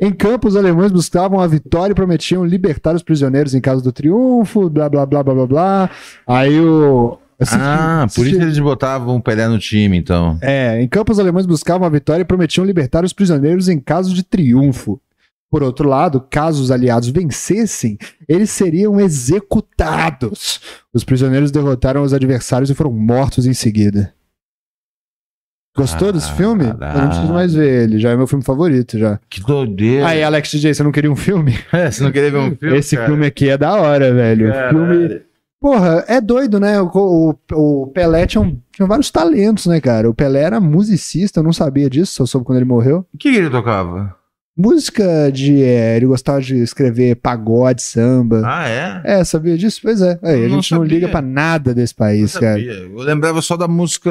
Em 0.00 0.12
campo, 0.12 0.48
os 0.48 0.56
alemães 0.56 0.90
buscavam 0.90 1.40
a 1.40 1.46
vitória 1.46 1.92
e 1.92 1.94
prometiam 1.94 2.44
libertar 2.44 2.94
os 2.96 3.02
prisioneiros 3.02 3.54
em 3.54 3.60
caso 3.60 3.82
do 3.82 3.92
triunfo, 3.92 4.68
blá 4.68 4.88
blá 4.88 5.06
blá 5.06 5.22
blá 5.22 5.34
blá 5.34 5.46
blá. 5.46 5.90
Aí 6.26 6.58
o. 6.60 7.18
assisti- 7.44 7.62
Ah, 7.62 8.06
por 8.14 8.26
isso 8.26 8.40
eles 8.42 8.58
botavam 8.58 9.16
o 9.16 9.22
Pelé 9.22 9.46
no 9.48 9.58
time, 9.58 9.96
então. 9.96 10.36
É, 10.42 10.82
em 10.82 10.88
campo, 10.88 11.12
os 11.12 11.18
alemães 11.18 11.46
buscavam 11.46 11.86
a 11.86 11.90
vitória 11.90 12.22
e 12.22 12.26
prometiam 12.26 12.64
libertar 12.66 13.04
os 13.04 13.12
prisioneiros 13.12 13.68
em 13.68 13.78
caso 13.78 14.12
de 14.14 14.22
triunfo. 14.22 15.00
Por 15.50 15.62
outro 15.62 15.88
lado, 15.88 16.20
caso 16.28 16.60
os 16.60 16.72
aliados 16.72 17.08
vencessem, 17.10 17.96
eles 18.28 18.50
seriam 18.50 18.98
executados. 19.00 20.60
Os 20.92 21.04
prisioneiros 21.04 21.52
derrotaram 21.52 22.02
os 22.02 22.12
adversários 22.12 22.70
e 22.70 22.74
foram 22.74 22.90
mortos 22.90 23.46
em 23.46 23.54
seguida. 23.54 24.12
Gostou 25.76 26.12
desse 26.12 26.30
filme? 26.32 26.64
Eu 26.66 26.74
não 27.00 27.08
preciso 27.08 27.32
mais 27.32 27.52
ver 27.52 27.82
ele, 27.84 27.98
já 27.98 28.10
é 28.10 28.16
meu 28.16 28.28
filme 28.28 28.44
favorito 28.44 28.96
já. 28.96 29.18
Que 29.28 29.40
doideira. 29.40 30.06
Aí, 30.06 30.22
Alex 30.22 30.50
DJ, 30.52 30.72
você 30.72 30.82
não 30.84 30.92
queria 30.92 31.10
um 31.10 31.16
filme? 31.16 31.58
É, 31.72 31.90
você 31.90 32.02
não 32.04 32.12
queria 32.12 32.30
ver 32.30 32.38
um 32.38 32.56
filme? 32.56 32.78
Esse 32.78 32.94
cara? 32.96 33.08
filme 33.08 33.26
aqui 33.26 33.48
é 33.48 33.58
da 33.58 33.74
hora, 33.74 34.14
velho. 34.14 34.50
O 34.50 34.68
filme. 34.70 35.20
Porra, 35.64 36.04
é 36.06 36.20
doido, 36.20 36.60
né? 36.60 36.78
O, 36.78 36.90
o, 36.94 37.34
o 37.54 37.86
Pelé 37.86 38.26
tinha, 38.26 38.42
um- 38.42 38.60
tinha 38.70 38.86
vários 38.86 39.10
talentos, 39.10 39.64
né, 39.64 39.80
cara? 39.80 40.10
O 40.10 40.14
Pelé 40.14 40.42
era 40.42 40.60
musicista, 40.60 41.40
eu 41.40 41.42
não 41.42 41.54
sabia 41.54 41.88
disso, 41.88 42.12
só 42.12 42.26
soube 42.26 42.44
quando 42.44 42.58
ele 42.58 42.66
morreu. 42.66 43.06
O 43.14 43.16
que 43.16 43.28
ele 43.28 43.48
tocava? 43.48 44.14
Música 44.54 45.32
de. 45.32 45.62
é, 45.62 45.96
ele 45.96 46.04
gostava 46.04 46.38
de 46.42 46.56
escrever 46.58 47.16
pagode, 47.16 47.80
samba. 47.80 48.42
Ah, 48.44 48.68
é? 48.68 49.00
É, 49.04 49.24
sabia 49.24 49.56
disso? 49.56 49.80
Pois 49.82 50.02
é. 50.02 50.18
Aí, 50.22 50.44
a 50.44 50.48
Não 50.48 50.56
gente 50.56 50.70
não 50.72 50.80
sabia. 50.80 50.94
liga 50.94 51.08
pra 51.08 51.22
nada 51.22 51.74
desse 51.74 51.94
Não 51.98 52.04
país, 52.06 52.36
cara. 52.36 52.60
Eu 52.60 52.98
lembrava 52.98 53.40
só 53.40 53.56
da 53.56 53.66
música 53.66 54.10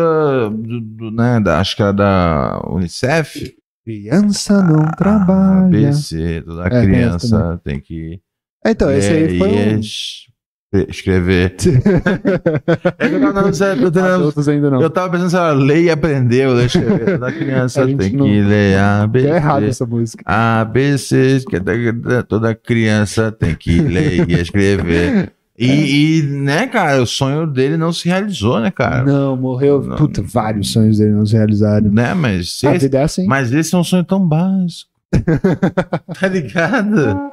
do, 0.49 0.81
do, 0.81 1.11
né, 1.11 1.39
da, 1.39 1.59
acho 1.59 1.75
que 1.75 1.83
era 1.83 1.91
da 1.91 2.61
Unicef. 2.67 3.53
Criança 3.85 4.59
não 4.63 4.81
Ah, 4.85 4.91
trabalha. 4.97 5.65
ABC, 5.89 6.41
toda 6.43 6.65
É, 6.65 6.81
criança 6.83 7.61
tem 7.63 7.79
que 7.79 8.19
Então, 8.65 8.89
esse 8.91 9.13
aí 9.13 9.37
foi 9.37 9.49
um. 9.49 9.79
Es- 10.73 10.85
escrever. 10.89 11.55
É 12.99 13.09
que 13.09 13.15
eu 13.15 13.33
tava, 13.33 13.49
eu 13.49 13.91
tava- 13.91 14.17
Outros 14.23 14.47
ainda 14.49 14.69
não. 14.69 14.81
eu 14.81 14.89
tava 14.89 15.09
pensando 15.09 15.29
se 15.29 15.35
era 15.35 15.51
ler 15.53 15.83
e 15.83 15.89
aprender, 15.89 16.47
ou 16.47 16.53
ler 16.55 16.63
e 16.63 16.65
escrever. 16.67 17.05
Toda 17.19 17.31
criança 17.31 17.83
A 17.83 17.85
tem 17.85 17.95
não- 18.13 18.25
que 18.25 18.41
ler 18.41 18.77
ABC. 18.79 19.27
É 19.27 19.35
errado 19.35 19.63
essa 19.65 19.85
música. 19.85 20.23
ABC, 20.25 21.43
que 21.49 21.55
é 21.57 22.21
toda 22.27 22.53
criança 22.55 23.31
tem 23.31 23.55
que 23.55 23.79
ler 23.79 24.29
e 24.29 24.33
escrever. 24.33 25.31
E, 25.57 25.67
e, 26.19 26.23
né, 26.23 26.67
cara, 26.67 27.01
o 27.01 27.05
sonho 27.05 27.45
dele 27.45 27.77
não 27.77 27.93
se 27.93 28.07
realizou, 28.07 28.59
né, 28.59 28.71
cara? 28.71 29.03
Não, 29.03 29.35
morreu. 29.37 29.83
Não. 29.83 29.95
Puta, 29.97 30.21
vários 30.21 30.71
sonhos 30.71 30.97
dele 30.97 31.11
não 31.11 31.25
se 31.25 31.35
realizaram. 31.35 31.91
Né, 31.91 32.13
mas 32.13 32.51
se 32.59 32.67
A 32.67 32.75
esse, 32.75 32.85
vida 32.85 32.99
é 32.99 33.03
assim. 33.03 33.25
mas 33.27 33.53
esse 33.53 33.73
é 33.73 33.77
um 33.77 33.83
sonho 33.83 34.03
tão 34.03 34.25
básico. 34.27 34.89
tá 36.19 36.27
ligado? 36.27 37.31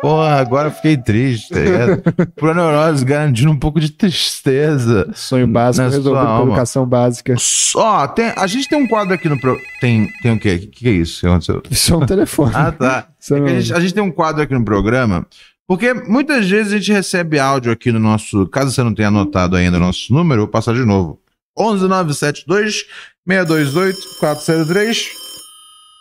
Porra, 0.00 0.36
agora 0.36 0.68
eu 0.68 0.72
fiquei 0.72 0.96
triste, 0.96 1.52
tá 1.52 1.60
ligado? 1.60 2.02
Pro 2.36 2.54
neurose 2.54 3.04
garantindo 3.04 3.50
um 3.50 3.58
pouco 3.58 3.80
de 3.80 3.90
tristeza. 3.90 5.10
Sonho 5.14 5.46
básico 5.46 5.88
resolvido 5.88 6.16
alma. 6.16 6.52
educação 6.52 6.86
básica. 6.86 7.34
Ó, 7.74 8.06
tem, 8.06 8.32
a 8.36 8.46
gente 8.46 8.68
tem 8.68 8.80
um 8.80 8.86
quadro 8.86 9.14
aqui 9.14 9.28
no 9.28 9.40
pro... 9.40 9.58
Tem, 9.80 10.08
tem 10.22 10.32
o 10.32 10.38
quê? 10.38 10.54
O 10.54 10.60
que, 10.60 10.66
que 10.68 10.88
é 10.88 10.92
isso? 10.92 11.26
Isso 11.70 11.94
é 11.94 11.96
um 11.96 12.06
telefone. 12.06 12.52
Ah, 12.54 12.70
tá. 12.70 13.08
É 13.30 13.34
não- 13.34 13.46
a, 13.46 13.60
gente, 13.60 13.74
a 13.74 13.80
gente 13.80 13.94
tem 13.94 14.02
um 14.02 14.10
quadro 14.12 14.40
aqui 14.42 14.54
no 14.54 14.64
programa, 14.64 15.26
porque 15.66 15.92
muitas 15.92 16.48
vezes 16.48 16.72
a 16.72 16.76
gente 16.76 16.92
recebe 16.92 17.38
áudio 17.38 17.72
aqui 17.72 17.90
no 17.90 17.98
nosso. 17.98 18.46
Caso 18.46 18.70
você 18.72 18.82
não 18.82 18.94
tenha 18.94 19.08
anotado 19.08 19.56
ainda 19.56 19.78
o 19.78 19.80
nosso 19.80 20.12
número, 20.14 20.42
eu 20.42 20.44
vou 20.44 20.52
passar 20.52 20.74
de 20.74 20.84
novo. 20.84 21.20
11972 21.58 22.84
628 23.28 23.98
403. 24.20 25.08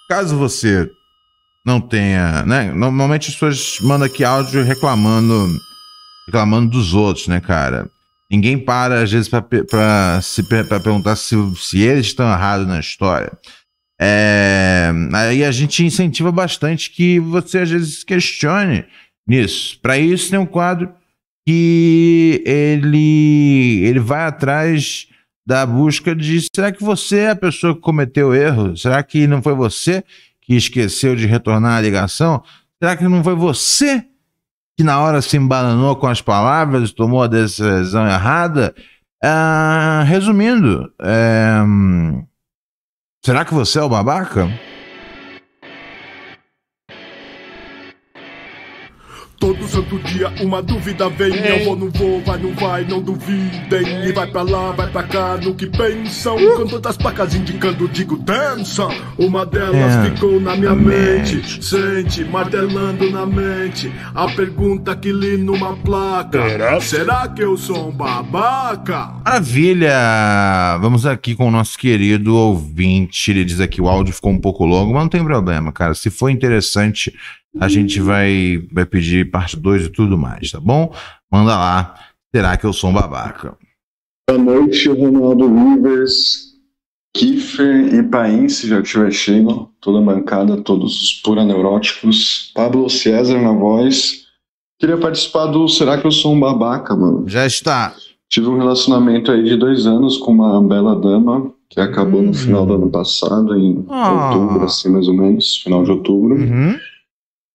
Caso 0.07 0.37
você 0.37 0.89
não 1.67 1.81
tenha, 1.81 2.45
né? 2.45 2.71
Normalmente 2.71 3.27
as 3.27 3.33
pessoas 3.33 3.77
mandam 3.81 4.07
aqui 4.07 4.23
áudio 4.23 4.63
reclamando 4.63 5.53
reclamando 6.25 6.69
dos 6.69 6.93
outros, 6.93 7.27
né, 7.27 7.41
cara? 7.41 7.89
Ninguém 8.31 8.57
para 8.57 9.01
às 9.01 9.11
vezes 9.11 9.29
pra 9.29 10.21
se 10.21 10.43
pra 10.43 10.79
perguntar 10.79 11.17
se, 11.17 11.35
se 11.57 11.81
eles 11.81 12.07
estão 12.07 12.25
errados 12.31 12.65
na 12.65 12.79
história. 12.79 13.37
É, 13.99 14.91
aí 15.13 15.43
a 15.43 15.51
gente 15.51 15.83
incentiva 15.83 16.31
bastante 16.31 16.89
que 16.89 17.19
você 17.19 17.59
às 17.59 17.69
vezes 17.69 18.01
questione 18.01 18.85
nisso. 19.27 19.77
Para 19.81 19.97
isso 19.97 20.29
tem 20.29 20.39
um 20.39 20.45
quadro 20.45 20.93
que 21.45 22.41
ele 22.45 23.81
ele 23.83 23.99
vai 23.99 24.25
atrás 24.25 25.07
da 25.45 25.65
busca 25.65 26.15
de 26.15 26.45
será 26.55 26.71
que 26.71 26.83
você 26.83 27.19
é 27.19 27.29
a 27.31 27.35
pessoa 27.35 27.75
que 27.75 27.81
cometeu 27.81 28.29
o 28.29 28.33
erro? 28.33 28.77
Será 28.77 29.03
que 29.03 29.27
não 29.27 29.41
foi 29.41 29.53
você 29.53 30.01
que 30.47 30.55
esqueceu 30.55 31.13
de 31.13 31.27
retornar 31.27 31.77
a 31.77 31.81
ligação? 31.81 32.41
Será 32.81 32.95
que 32.95 33.03
não 33.03 33.21
foi 33.21 33.35
você 33.35 34.05
que 34.77 34.83
na 34.83 35.01
hora 35.01 35.21
se 35.21 35.35
embananou 35.35 35.97
com 35.97 36.07
as 36.07 36.21
palavras 36.21 36.89
e 36.89 36.95
tomou 36.95 37.21
a 37.21 37.27
decisão 37.27 38.07
errada? 38.07 38.73
Ah, 39.21 40.05
resumindo, 40.07 40.89
é, 41.01 41.57
será 43.25 43.43
que 43.43 43.53
você 43.53 43.79
é 43.79 43.83
o 43.83 43.89
babaca? 43.89 44.47
Todo 49.39 49.67
santo 49.67 49.99
dia 49.99 50.33
uma 50.41 50.61
dúvida 50.61 51.07
vem 51.09 51.33
Eu 51.35 51.65
vou, 51.65 51.75
não 51.75 51.89
vou, 51.91 52.21
vai, 52.23 52.37
não 52.39 52.53
vai, 52.55 52.83
não 52.85 53.01
duvidem 53.01 54.05
E 54.07 54.11
vai 54.11 54.27
pra 54.27 54.41
lá, 54.41 54.71
vai 54.71 54.89
pra 54.89 55.03
cá, 55.03 55.37
no 55.37 55.53
que 55.53 55.67
pensam 55.67 56.35
Com 56.55 56.65
tantas 56.67 56.97
placas 56.97 57.35
indicando, 57.35 57.87
digo 57.87 58.17
dança 58.17 58.87
Uma 59.17 59.45
delas 59.45 59.93
É. 60.07 60.09
ficou 60.09 60.39
na 60.39 60.55
minha 60.55 60.73
mente. 60.75 61.35
mente. 61.35 61.63
Sente, 61.63 62.23
martelando 62.25 63.09
na 63.11 63.25
mente 63.25 63.91
A 64.15 64.27
pergunta 64.27 64.95
que 64.95 65.11
li 65.11 65.37
numa 65.37 65.75
placa 65.77 66.39
Será 66.81 67.27
que 67.27 67.43
eu 67.43 67.55
sou 67.57 67.89
um 67.89 67.91
babaca? 67.91 69.13
Maravilha! 69.23 70.77
Vamos 70.81 71.05
aqui 71.05 71.35
com 71.35 71.47
o 71.47 71.51
nosso 71.51 71.77
querido 71.77 72.35
ouvinte. 72.35 73.31
Ele 73.31 73.45
diz 73.45 73.59
aqui: 73.59 73.81
o 73.81 73.87
áudio 73.87 74.13
ficou 74.13 74.31
um 74.31 74.39
pouco 74.39 74.65
longo, 74.65 74.93
mas 74.93 75.03
não 75.03 75.09
tem 75.09 75.23
problema, 75.23 75.71
cara. 75.71 75.93
Se 75.93 76.09
for 76.09 76.29
interessante, 76.29 77.13
a 77.59 77.67
gente 77.67 77.99
vai, 77.99 78.67
vai 78.71 78.85
pedir 78.85 79.29
parte 79.31 79.57
2 79.57 79.85
e 79.85 79.89
tudo 79.89 80.17
mais, 80.17 80.51
tá 80.51 80.59
bom? 80.59 80.93
Manda 81.31 81.55
lá. 81.57 81.95
Será 82.33 82.57
que 82.57 82.65
eu 82.65 82.73
sou 82.73 82.89
um 82.89 82.93
babaca? 82.93 83.57
Boa 84.29 84.41
noite, 84.41 84.89
Ronaldo 84.89 85.47
Rivers, 85.47 86.47
Kiefer 87.15 87.93
e 87.95 88.03
Paim, 88.03 88.49
se 88.49 88.67
já 88.67 88.79
estiver 88.81 89.11
cheio, 89.11 89.69
toda 89.81 89.99
a 89.99 90.01
bancada, 90.01 90.57
todos 90.57 91.01
os 91.01 91.13
pura 91.21 91.43
neuróticos, 91.45 92.51
Pablo 92.53 92.89
César 92.89 93.39
na 93.41 93.53
voz. 93.53 94.25
Queria 94.79 94.97
participar 94.97 95.47
do 95.47 95.67
Será 95.67 95.97
que 95.99 96.05
eu 96.05 96.11
sou 96.11 96.33
um 96.33 96.39
babaca, 96.39 96.95
mano? 96.95 97.27
Já 97.27 97.45
está. 97.45 97.95
Tive 98.29 98.47
um 98.47 98.57
relacionamento 98.57 99.31
aí 99.31 99.43
de 99.43 99.55
dois 99.55 99.87
anos 99.87 100.17
com 100.17 100.33
uma 100.33 100.61
bela 100.61 100.95
dama, 100.99 101.51
que 101.69 101.79
acabou 101.79 102.21
no 102.21 102.33
final 102.33 102.65
do 102.65 102.75
ano 102.75 102.89
passado, 102.91 103.55
em 103.57 103.83
Ah. 103.89 104.35
outubro, 104.35 104.65
assim, 104.65 104.89
mais 104.91 105.07
ou 105.07 105.13
menos, 105.15 105.57
final 105.63 105.83
de 105.83 105.91
outubro. 105.91 106.35
Uhum. 106.35 106.77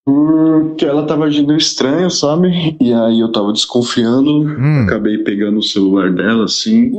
Porque 0.04 0.84
ela 0.84 1.06
tava 1.06 1.26
agindo 1.26 1.56
estranho, 1.56 2.10
sabe? 2.10 2.48
E 2.80 2.92
aí 2.92 3.20
eu 3.20 3.30
tava 3.30 3.52
desconfiando, 3.52 4.30
Hum. 4.48 4.82
acabei 4.82 5.18
pegando 5.18 5.58
o 5.58 5.62
celular 5.62 6.10
dela, 6.10 6.44
assim, 6.44 6.90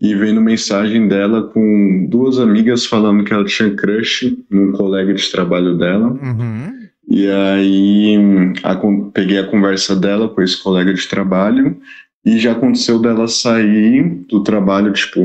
e 0.00 0.14
vendo 0.14 0.40
mensagem 0.40 1.08
dela 1.08 1.42
com 1.42 2.06
duas 2.08 2.38
amigas 2.38 2.86
falando 2.86 3.24
que 3.24 3.32
ela 3.32 3.44
tinha 3.44 3.74
crush 3.74 4.38
num 4.48 4.70
colega 4.72 5.12
de 5.12 5.30
trabalho 5.32 5.76
dela. 5.76 6.08
Uhum. 6.10 6.78
E 7.10 7.26
aí 7.26 8.16
a 8.62 8.76
con- 8.76 9.10
peguei 9.10 9.38
a 9.38 9.46
conversa 9.46 9.96
dela 9.96 10.28
com 10.28 10.40
esse 10.40 10.62
colega 10.62 10.94
de 10.94 11.08
trabalho 11.08 11.76
e 12.24 12.38
já 12.38 12.52
aconteceu 12.52 13.00
dela 13.00 13.26
sair 13.26 14.04
do 14.28 14.42
trabalho, 14.44 14.92
tipo, 14.92 15.20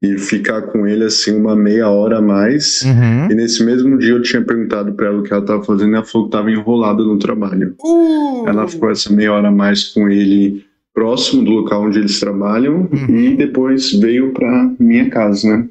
e 0.00 0.16
ficar 0.16 0.62
com 0.62 0.86
ele 0.86 1.04
assim 1.04 1.34
uma 1.36 1.56
meia 1.56 1.88
hora 1.88 2.18
a 2.18 2.22
mais. 2.22 2.82
Uhum. 2.82 3.30
E 3.30 3.34
nesse 3.34 3.64
mesmo 3.64 3.98
dia 3.98 4.10
eu 4.12 4.22
tinha 4.22 4.42
perguntado 4.42 4.92
pra 4.92 5.08
ela 5.08 5.18
o 5.18 5.22
que 5.22 5.32
ela 5.32 5.44
tava 5.44 5.64
fazendo 5.64 5.90
e 5.92 5.94
ela 5.96 6.04
falou 6.04 6.28
que 6.28 6.32
tava 6.32 6.50
enrolada 6.50 7.02
no 7.02 7.18
trabalho. 7.18 7.74
Uh! 7.82 8.44
Ela 8.46 8.68
ficou 8.68 8.90
essa 8.90 9.12
meia 9.12 9.32
hora 9.32 9.48
a 9.48 9.52
mais 9.52 9.84
com 9.84 10.08
ele 10.08 10.64
próximo 10.94 11.44
do 11.44 11.50
local 11.50 11.84
onde 11.86 11.98
eles 11.98 12.18
trabalham 12.20 12.88
Uhum. 12.92 13.16
e 13.16 13.36
depois 13.36 13.92
veio 13.92 14.32
pra 14.32 14.70
minha 14.78 15.08
casa, 15.10 15.48
né? 15.56 15.68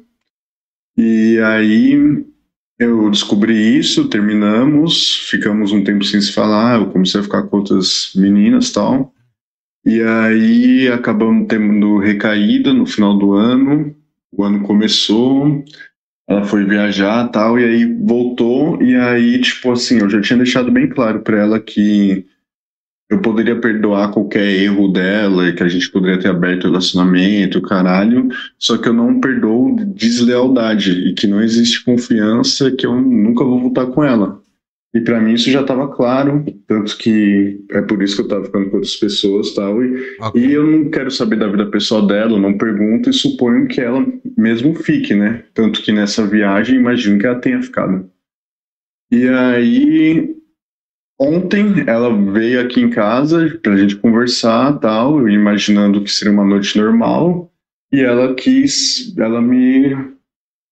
E 0.96 1.38
aí 1.38 2.24
eu 2.78 3.10
descobri 3.10 3.78
isso, 3.78 4.08
terminamos, 4.08 5.26
ficamos 5.28 5.72
um 5.72 5.82
tempo 5.82 6.04
sem 6.04 6.20
se 6.20 6.32
falar, 6.32 6.80
eu 6.80 6.86
comecei 6.90 7.20
a 7.20 7.24
ficar 7.24 7.42
com 7.44 7.56
outras 7.58 8.12
meninas 8.14 8.68
e 8.68 8.72
tal. 8.74 9.12
E 9.86 10.00
aí 10.02 10.88
acabamos 10.88 11.46
tendo 11.48 11.98
recaída 11.98 12.72
no 12.74 12.84
final 12.86 13.16
do 13.18 13.32
ano, 13.34 13.94
o 14.38 14.44
ano 14.44 14.60
começou, 14.60 15.64
ela 16.28 16.44
foi 16.44 16.64
viajar 16.64 17.28
tal, 17.28 17.58
e 17.58 17.64
aí 17.64 17.84
voltou, 17.84 18.80
e 18.80 18.94
aí, 18.94 19.40
tipo 19.40 19.72
assim, 19.72 19.98
eu 19.98 20.08
já 20.08 20.20
tinha 20.20 20.36
deixado 20.36 20.70
bem 20.70 20.88
claro 20.88 21.20
pra 21.20 21.38
ela 21.38 21.58
que 21.60 22.24
eu 23.10 23.20
poderia 23.20 23.58
perdoar 23.58 24.12
qualquer 24.12 24.46
erro 24.46 24.88
dela, 24.88 25.48
e 25.48 25.54
que 25.54 25.62
a 25.62 25.68
gente 25.68 25.90
poderia 25.90 26.20
ter 26.20 26.28
aberto 26.28 26.64
o 26.64 26.66
relacionamento, 26.68 27.60
caralho, 27.62 28.28
só 28.58 28.78
que 28.78 28.88
eu 28.88 28.92
não 28.92 29.20
perdoo 29.20 29.74
deslealdade, 29.94 30.92
e 30.92 31.14
que 31.14 31.26
não 31.26 31.42
existe 31.42 31.84
confiança, 31.84 32.70
que 32.70 32.86
eu 32.86 33.00
nunca 33.00 33.42
vou 33.42 33.60
voltar 33.60 33.86
com 33.86 34.04
ela. 34.04 34.40
E 34.98 35.00
pra 35.00 35.20
mim 35.20 35.34
isso 35.34 35.48
já 35.48 35.62
tava 35.62 35.86
claro, 35.94 36.44
tanto 36.66 36.98
que 36.98 37.64
é 37.70 37.80
por 37.82 38.02
isso 38.02 38.16
que 38.16 38.22
eu 38.22 38.28
tava 38.28 38.46
ficando 38.46 38.68
com 38.68 38.76
outras 38.78 38.96
pessoas 38.96 39.54
tal, 39.54 39.80
e 39.84 40.16
Ok. 40.20 40.42
e 40.42 40.52
eu 40.52 40.66
não 40.66 40.90
quero 40.90 41.08
saber 41.08 41.36
da 41.38 41.46
vida 41.46 41.66
pessoal 41.66 42.04
dela, 42.04 42.36
não 42.36 42.58
pergunto 42.58 43.08
e 43.08 43.12
suponho 43.12 43.68
que 43.68 43.80
ela 43.80 44.04
mesmo 44.36 44.74
fique, 44.74 45.14
né? 45.14 45.44
Tanto 45.54 45.80
que 45.82 45.92
nessa 45.92 46.26
viagem, 46.26 46.80
imagino 46.80 47.16
que 47.16 47.26
ela 47.26 47.38
tenha 47.40 47.62
ficado. 47.62 48.10
E 49.12 49.28
aí, 49.28 50.34
ontem 51.16 51.84
ela 51.86 52.12
veio 52.32 52.60
aqui 52.60 52.80
em 52.80 52.90
casa 52.90 53.56
pra 53.62 53.76
gente 53.76 53.94
conversar 53.94 54.80
tal, 54.80 55.20
eu 55.20 55.28
imaginando 55.28 56.02
que 56.02 56.10
seria 56.10 56.34
uma 56.34 56.44
noite 56.44 56.76
normal, 56.76 57.52
e 57.92 58.00
ela 58.00 58.34
quis, 58.34 59.16
ela 59.16 59.40
me 59.40 59.94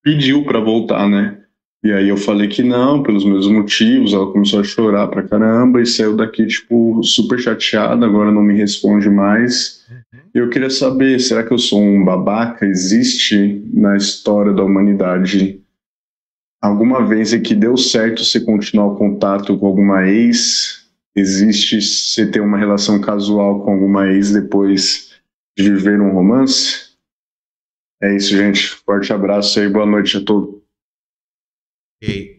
pediu 0.03 0.43
pra 0.43 0.59
voltar, 0.59 1.07
né? 1.07 1.37
E 1.83 1.91
aí 1.91 2.09
eu 2.09 2.17
falei 2.17 2.47
que 2.47 2.63
não, 2.63 3.03
pelos 3.03 3.23
mesmos 3.23 3.47
motivos, 3.47 4.13
ela 4.13 4.31
começou 4.31 4.59
a 4.59 4.63
chorar 4.63 5.07
pra 5.07 5.27
caramba 5.27 5.81
e 5.81 5.85
saiu 5.85 6.15
daqui, 6.15 6.45
tipo, 6.47 7.01
super 7.03 7.39
chateada, 7.39 8.05
agora 8.05 8.31
não 8.31 8.41
me 8.41 8.55
responde 8.55 9.09
mais. 9.09 9.85
Eu 10.33 10.49
queria 10.49 10.69
saber, 10.69 11.19
será 11.19 11.43
que 11.43 11.53
eu 11.53 11.57
sou 11.57 11.81
um 11.81 12.03
babaca? 12.03 12.65
Existe 12.65 13.63
na 13.71 13.95
história 13.95 14.51
da 14.53 14.63
humanidade 14.63 15.61
alguma 16.61 17.05
vez 17.05 17.33
em 17.33 17.41
que 17.41 17.55
deu 17.55 17.77
certo 17.77 18.23
você 18.23 18.41
continuar 18.41 18.87
o 18.87 18.95
contato 18.95 19.57
com 19.57 19.67
alguma 19.67 20.07
ex? 20.07 20.85
Existe 21.15 21.81
você 21.81 22.29
ter 22.29 22.41
uma 22.41 22.57
relação 22.57 22.99
casual 22.99 23.63
com 23.63 23.71
alguma 23.71 24.07
ex 24.07 24.31
depois 24.31 25.13
de 25.57 25.71
viver 25.71 25.99
um 26.01 26.11
romance? 26.11 26.87
É 28.01 28.15
isso, 28.15 28.35
gente. 28.35 28.67
Forte 28.85 29.11
abraço 29.11 29.59
aí, 29.59 29.69
boa 29.69 29.85
noite 29.85 30.17
a 30.17 30.23
todos. 30.23 30.56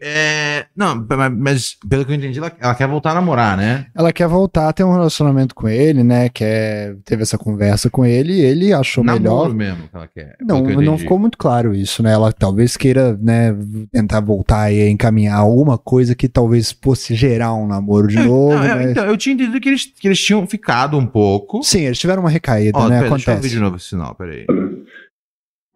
É, 0.00 0.66
não, 0.76 1.04
mas, 1.36 1.76
pelo 1.88 2.04
que 2.04 2.12
eu 2.12 2.16
entendi, 2.16 2.38
ela, 2.38 2.52
ela 2.60 2.74
quer 2.74 2.86
voltar 2.86 3.10
a 3.10 3.14
namorar, 3.14 3.56
né? 3.56 3.86
Ela 3.94 4.12
quer 4.12 4.28
voltar 4.28 4.68
a 4.68 4.72
ter 4.72 4.84
um 4.84 4.92
relacionamento 4.92 5.54
com 5.54 5.68
ele, 5.68 6.04
né? 6.04 6.28
Quer, 6.28 6.96
teve 7.04 7.22
essa 7.22 7.36
conversa 7.36 7.90
com 7.90 8.04
ele 8.06 8.34
e 8.34 8.40
ele 8.40 8.72
achou 8.72 9.02
Namoro 9.02 9.52
melhor. 9.52 9.54
mesmo 9.54 9.88
que 9.88 9.96
ela 9.96 10.06
quer. 10.08 10.36
Não, 10.40 10.64
que 10.64 10.76
não 10.76 10.96
ficou 10.96 11.18
muito 11.18 11.36
claro 11.36 11.74
isso, 11.74 12.02
né? 12.02 12.12
Ela 12.12 12.32
talvez 12.32 12.76
queira, 12.76 13.18
né, 13.20 13.54
tentar 13.92 14.20
voltar 14.20 14.72
e 14.72 14.88
encaminhar 14.88 15.38
alguma 15.38 15.76
coisa 15.76 16.14
que 16.14 16.28
talvez 16.28 16.70
fosse 16.80 17.14
gerar 17.14 17.54
um 17.54 17.66
namoro 17.66 18.06
de 18.06 18.18
É, 18.18 18.22
novo, 18.22 18.54
não, 18.54 18.62
é, 18.64 18.74
mas... 18.74 18.90
Então, 18.90 19.04
eu 19.06 19.16
tinha 19.16 19.34
entendido 19.34 19.60
que 19.60 19.68
eles, 19.68 19.84
que 19.86 20.06
eles 20.08 20.20
tinham 20.20 20.46
ficado 20.46 20.96
um 20.96 21.06
pouco. 21.06 21.62
Sim, 21.62 21.80
eles 21.80 21.98
tiveram 21.98 22.22
uma 22.22 22.30
recaída, 22.30 22.78
Ó, 22.78 22.88
né? 22.88 23.00
pera, 23.00 23.10
deixa 23.10 23.30
eu 23.30 23.34
Acontece. 23.34 23.54
de 23.54 23.60
novo 23.60 23.76
esse 23.76 23.86
sinal, 23.86 24.14
peraí. 24.14 24.46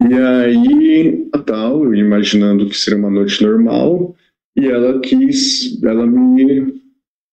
E 0.09 0.13
aí, 0.13 1.29
a 1.33 1.37
tal, 1.39 1.83
eu 1.85 1.95
imaginando 1.95 2.67
que 2.67 2.77
seria 2.77 2.99
uma 2.99 3.09
noite 3.09 3.41
normal, 3.43 4.15
e 4.57 4.67
ela 4.67 4.99
quis, 4.99 5.81
ela 5.83 6.05
me 6.05 6.73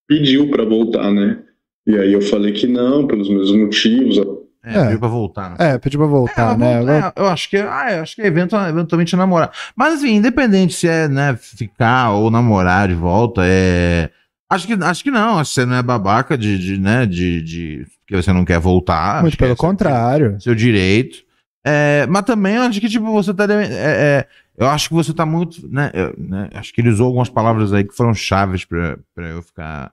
pediu 0.07 0.49
pra 0.49 0.63
voltar, 0.65 1.11
né? 1.11 1.39
E 1.87 1.95
aí 1.97 2.13
eu 2.13 2.21
falei 2.21 2.53
que 2.53 2.67
não, 2.67 3.07
pelos 3.07 3.29
mesmos 3.29 3.51
motivos. 3.55 4.17
É, 4.63 4.77
É. 4.77 4.83
pediu 4.85 4.99
pra 4.99 5.07
voltar. 5.07 5.49
Não 5.57 5.65
É, 5.65 5.77
pediu 5.79 5.99
pra 5.99 6.07
voltar, 6.07 6.53
É, 6.53 6.57
né? 6.57 6.73
vamos- 6.83 6.89
é, 6.91 7.13
eu 7.17 7.25
acho 7.27 7.49
que, 7.49 7.57
ah, 7.57 7.87
eu 7.93 8.01
acho 8.03 8.15
que 8.15 8.21
é 8.21 8.27
eventual- 8.27 8.69
eventualmente 8.69 9.15
namorar. 9.15 9.51
Mas 9.75 9.95
assim, 9.95 10.15
independente 10.15 10.73
se 10.73 10.87
é, 10.87 11.07
né, 11.07 11.35
ficar 11.35 12.11
ou 12.11 12.29
namorar 12.29 12.87
de 12.87 12.93
volta, 12.93 13.41
é. 13.43 14.09
Acho 14.49 14.67
que, 14.67 14.73
acho 14.73 15.03
que 15.03 15.09
não, 15.11 15.39
acho 15.39 15.49
que 15.51 15.55
você 15.61 15.65
não 15.65 15.75
é 15.77 15.81
babaca 15.81 16.37
de, 16.37 16.57
de 16.59 16.77
né, 16.79 17.05
de, 17.05 17.41
de. 17.41 17.85
Porque 18.01 18.21
você 18.21 18.31
não 18.33 18.43
quer 18.45 18.59
voltar. 18.59 19.21
Muito 19.21 19.31
que 19.31 19.37
pelo 19.39 19.53
é 19.53 19.55
seu- 19.55 19.67
contrário. 19.67 20.35
Seu 20.41 20.53
direito. 20.53 21.19
É, 21.65 22.07
mas 22.07 22.23
também 22.23 22.55
eu 22.55 22.63
acho 22.63 22.79
que, 22.81 22.89
tipo, 22.89 23.05
você 23.11 23.33
tá. 23.33 23.45
é, 23.45 23.65
é, 23.69 24.27
eu 24.57 24.67
acho 24.67 24.89
que 24.89 24.95
você 24.95 25.13
tá 25.13 25.25
muito. 25.25 25.67
Né, 25.69 25.91
eu- 25.93 26.15
né, 26.17 26.49
acho 26.53 26.73
que 26.73 26.81
ele 26.81 26.89
usou 26.89 27.07
algumas 27.07 27.29
palavras 27.29 27.71
aí 27.73 27.83
que 27.83 27.95
foram 27.95 28.13
chaves 28.13 28.65
pra, 28.65 28.97
pra 29.15 29.27
eu 29.29 29.41
ficar. 29.43 29.91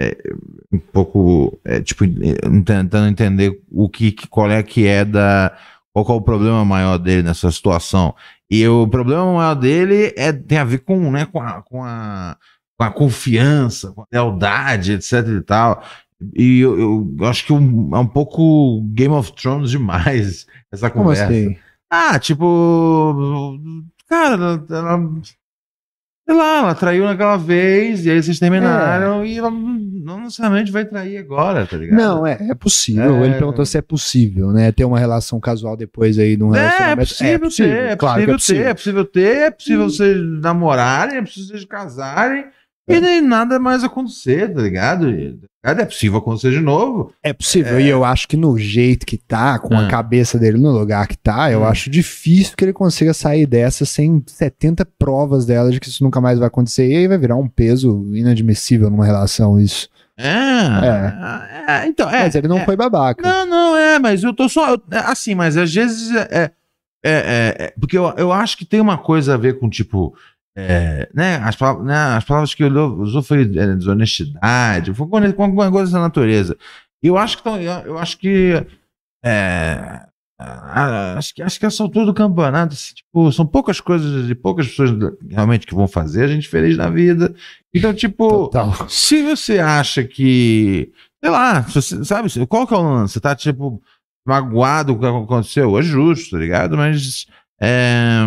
é, 0.00 0.16
um 0.72 0.78
pouco. 0.78 1.58
é, 1.64 1.80
tipo, 1.80 2.04
tentando 2.64 3.08
entender 3.08 3.60
o 3.70 3.88
que, 3.88 4.12
qual 4.28 4.50
é 4.50 4.62
que 4.62 4.86
é 4.86 5.04
da. 5.04 5.56
Qual 5.92 6.06
é 6.08 6.12
o 6.12 6.20
problema 6.22 6.64
maior 6.64 6.98
dele 6.98 7.22
nessa 7.24 7.50
situação? 7.50 8.14
E 8.50 8.66
o 8.68 8.86
problema 8.88 9.32
maior 9.34 9.54
dele 9.54 10.14
é, 10.16 10.32
tem 10.32 10.58
a 10.58 10.64
ver 10.64 10.78
com, 10.80 11.10
né, 11.10 11.26
com, 11.26 11.40
a, 11.42 11.62
com, 11.62 11.82
a, 11.84 12.36
com 12.78 12.84
a 12.84 12.90
confiança, 12.92 13.92
com 13.92 14.02
a 14.02 14.06
lealdade, 14.12 14.92
etc 14.92 15.26
e 15.38 15.40
tal. 15.42 15.82
E 16.36 16.60
eu, 16.60 16.78
eu 17.18 17.26
acho 17.26 17.44
que 17.46 17.52
é 17.52 17.56
um 17.56 18.06
pouco 18.06 18.82
Game 18.94 19.14
of 19.14 19.32
Thrones 19.32 19.70
demais 19.70 20.46
essa 20.72 20.90
Como 20.90 21.04
conversa. 21.04 21.24
assim? 21.26 21.56
Ah, 21.90 22.18
tipo. 22.18 23.58
Cara, 24.08 24.34
ela, 24.34 24.66
ela- 24.70 25.10
Sei 26.28 26.36
lá, 26.38 26.58
ela 26.58 26.74
traiu 26.76 27.04
naquela 27.06 27.36
vez, 27.36 28.06
e 28.06 28.10
aí 28.10 28.22
vocês 28.22 28.38
terminaram, 28.38 29.24
e 29.24 29.36
ela 29.38 29.50
não 29.50 30.20
necessariamente 30.20 30.70
vai 30.70 30.84
trair 30.84 31.16
agora, 31.18 31.66
tá 31.66 31.76
ligado? 31.76 31.98
Não, 31.98 32.24
é, 32.24 32.38
é 32.50 32.54
possível. 32.54 33.16
É. 33.16 33.24
Ele 33.24 33.34
perguntou 33.34 33.66
se 33.66 33.76
é 33.76 33.82
possível, 33.82 34.52
né? 34.52 34.70
Ter 34.70 34.84
uma 34.84 34.98
relação 34.98 35.40
casual 35.40 35.76
depois 35.76 36.18
aí 36.20 36.36
de 36.36 36.44
um 36.44 36.54
É, 36.54 36.58
é 36.58 36.62
relacionamento. 36.62 37.08
possível, 37.08 37.50
ter, 37.50 37.68
é 37.90 37.96
claro 37.96 38.24
possível 38.26 38.62
ter, 38.62 38.68
é 38.70 38.74
possível 38.74 39.04
ter, 39.04 39.36
é 39.38 39.50
possível 39.50 39.90
vocês 39.90 40.16
namorarem, 40.40 41.16
é 41.16 41.22
possível 41.22 41.48
vocês 41.48 41.64
casarem, 41.64 42.44
e 42.92 43.00
nem 43.00 43.20
nada 43.20 43.58
mais 43.58 43.82
acontecer, 43.84 44.52
tá 44.54 44.60
ligado? 44.62 45.06
É 45.62 45.84
possível 45.84 46.18
acontecer 46.18 46.50
de 46.52 46.60
novo. 46.60 47.12
É 47.22 47.32
possível, 47.32 47.78
e 47.80 47.86
eu 47.88 48.02
acho 48.04 48.26
que 48.26 48.36
no 48.36 48.56
jeito 48.58 49.04
que 49.04 49.18
tá, 49.18 49.58
com 49.58 49.74
Ah. 49.74 49.86
a 49.86 49.88
cabeça 49.88 50.38
dele 50.38 50.56
no 50.58 50.70
lugar 50.72 51.06
que 51.06 51.18
tá, 51.18 51.50
eu 51.52 51.60
Hum. 51.60 51.64
acho 51.66 51.90
difícil 51.90 52.54
que 52.56 52.64
ele 52.64 52.72
consiga 52.72 53.12
sair 53.12 53.46
dessa 53.46 53.84
sem 53.84 54.22
70 54.26 54.86
provas 54.98 55.44
dela 55.44 55.70
de 55.70 55.78
que 55.78 55.88
isso 55.88 56.02
nunca 56.02 56.20
mais 56.20 56.38
vai 56.38 56.48
acontecer, 56.48 56.88
e 56.90 56.96
aí 56.96 57.06
vai 57.08 57.18
virar 57.18 57.36
um 57.36 57.46
peso 57.48 58.10
inadmissível 58.14 58.88
numa 58.90 59.04
relação 59.04 59.60
isso. 59.60 59.88
É, 60.18 61.82
é, 61.82 61.86
então, 61.86 62.08
é. 62.10 62.24
Mas 62.24 62.34
ele 62.34 62.48
não 62.48 62.58
é. 62.58 62.64
foi 62.64 62.76
babaca. 62.76 63.22
Não, 63.26 63.46
não, 63.46 63.76
é, 63.76 63.98
mas 63.98 64.22
eu 64.22 64.32
tô 64.34 64.48
só. 64.48 64.70
eu- 64.74 64.82
é, 64.90 64.98
assim, 64.98 65.34
mas 65.34 65.56
às 65.56 65.72
vezes 65.72 66.14
é. 66.14 66.28
é, 66.30 66.50
é, 67.02 67.56
é, 67.58 67.74
porque 67.80 67.96
eu, 67.96 68.04
eu 68.16 68.30
acho 68.32 68.56
que 68.58 68.64
tem 68.64 68.80
uma 68.80 68.98
coisa 68.98 69.34
a 69.34 69.36
ver 69.36 69.58
com, 69.58 69.68
tipo. 69.68 70.14
É, 70.56 71.08
né, 71.14 71.36
as, 71.36 71.56
palavras, 71.56 71.86
né, 71.86 72.16
as 72.16 72.24
palavras 72.24 72.54
que 72.54 72.64
ele 72.64 72.78
usou 72.78 73.22
foi 73.22 73.42
é, 73.42 73.74
desonestidade, 73.74 74.92
foi 74.92 75.06
alguma 75.06 75.70
coisa 75.70 75.86
dessa 75.86 76.00
natureza. 76.00 76.56
Eu 77.02 77.16
acho 77.16 77.42
que. 77.42 77.48
Eu, 77.48 77.54
eu 77.62 77.98
acho 77.98 78.18
que. 78.18 78.66
É, 79.24 80.06
acho 81.16 81.34
que 81.34 81.42
acho 81.42 81.60
que 81.60 81.66
essa 81.66 81.82
altura 81.82 82.06
do 82.06 82.14
campeonato, 82.14 82.74
assim, 82.74 82.94
tipo, 82.94 83.30
são 83.32 83.46
poucas 83.46 83.80
coisas 83.80 84.28
e 84.28 84.34
poucas 84.34 84.68
pessoas 84.68 84.90
realmente 85.28 85.66
que 85.66 85.74
vão 85.74 85.86
fazer 85.86 86.24
a 86.24 86.28
gente 86.28 86.48
feliz 86.48 86.76
na 86.76 86.88
vida. 86.88 87.34
Então, 87.74 87.94
tipo, 87.94 88.48
Total. 88.48 88.88
se 88.88 89.22
você 89.22 89.58
acha 89.58 90.04
que. 90.04 90.92
Sei 91.22 91.30
lá, 91.30 91.60
você, 91.60 92.04
sabe, 92.04 92.28
qual 92.46 92.66
que 92.66 92.72
é 92.74 92.76
o 92.76 92.82
lance? 92.82 93.14
Você 93.14 93.20
tá, 93.20 93.36
tipo, 93.36 93.82
magoado 94.26 94.96
com 94.96 95.06
o 95.06 95.20
que 95.20 95.24
aconteceu? 95.24 95.78
É 95.78 95.82
justo, 95.82 96.30
tá 96.30 96.38
ligado? 96.38 96.76
Mas 96.76 97.26
É, 97.62 98.20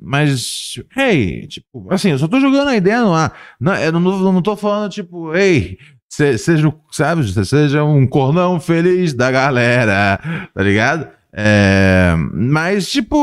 mas, 0.00 0.74
hey, 0.96 1.46
tipo, 1.46 1.86
assim, 1.92 2.10
eu 2.10 2.18
só 2.18 2.26
tô 2.26 2.40
jogando 2.40 2.68
a 2.68 2.76
ideia 2.76 3.02
no 3.02 3.12
ar. 3.12 3.32
Não, 3.60 3.74
eu 3.76 3.92
não, 3.92 4.00
não 4.32 4.40
tô 4.42 4.56
falando, 4.56 4.90
tipo, 4.90 5.34
ei, 5.34 5.78
se- 6.08 6.38
seja, 6.38 6.74
sabe, 6.90 7.44
seja 7.44 7.84
um 7.84 8.06
cornão 8.06 8.58
feliz 8.58 9.12
da 9.12 9.30
galera, 9.30 10.18
tá 10.54 10.62
ligado? 10.62 11.08
É, 11.34 12.14
mas, 12.32 12.90
tipo, 12.90 13.16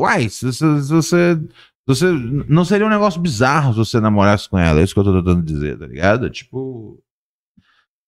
uai, 0.00 0.28
se 0.28 0.46
você, 0.46 0.82
se 0.82 0.88
você, 0.92 1.34
se 1.36 1.40
você. 1.86 2.06
Não 2.48 2.64
seria 2.64 2.86
um 2.86 2.90
negócio 2.90 3.20
bizarro 3.20 3.72
se 3.72 3.78
você 3.78 4.00
namorasse 4.00 4.48
com 4.48 4.58
ela, 4.58 4.80
é 4.80 4.84
isso 4.84 4.94
que 4.94 5.00
eu 5.00 5.04
tô 5.04 5.14
tentando 5.22 5.42
dizer, 5.42 5.78
tá 5.78 5.86
ligado? 5.86 6.28
Tipo. 6.30 7.02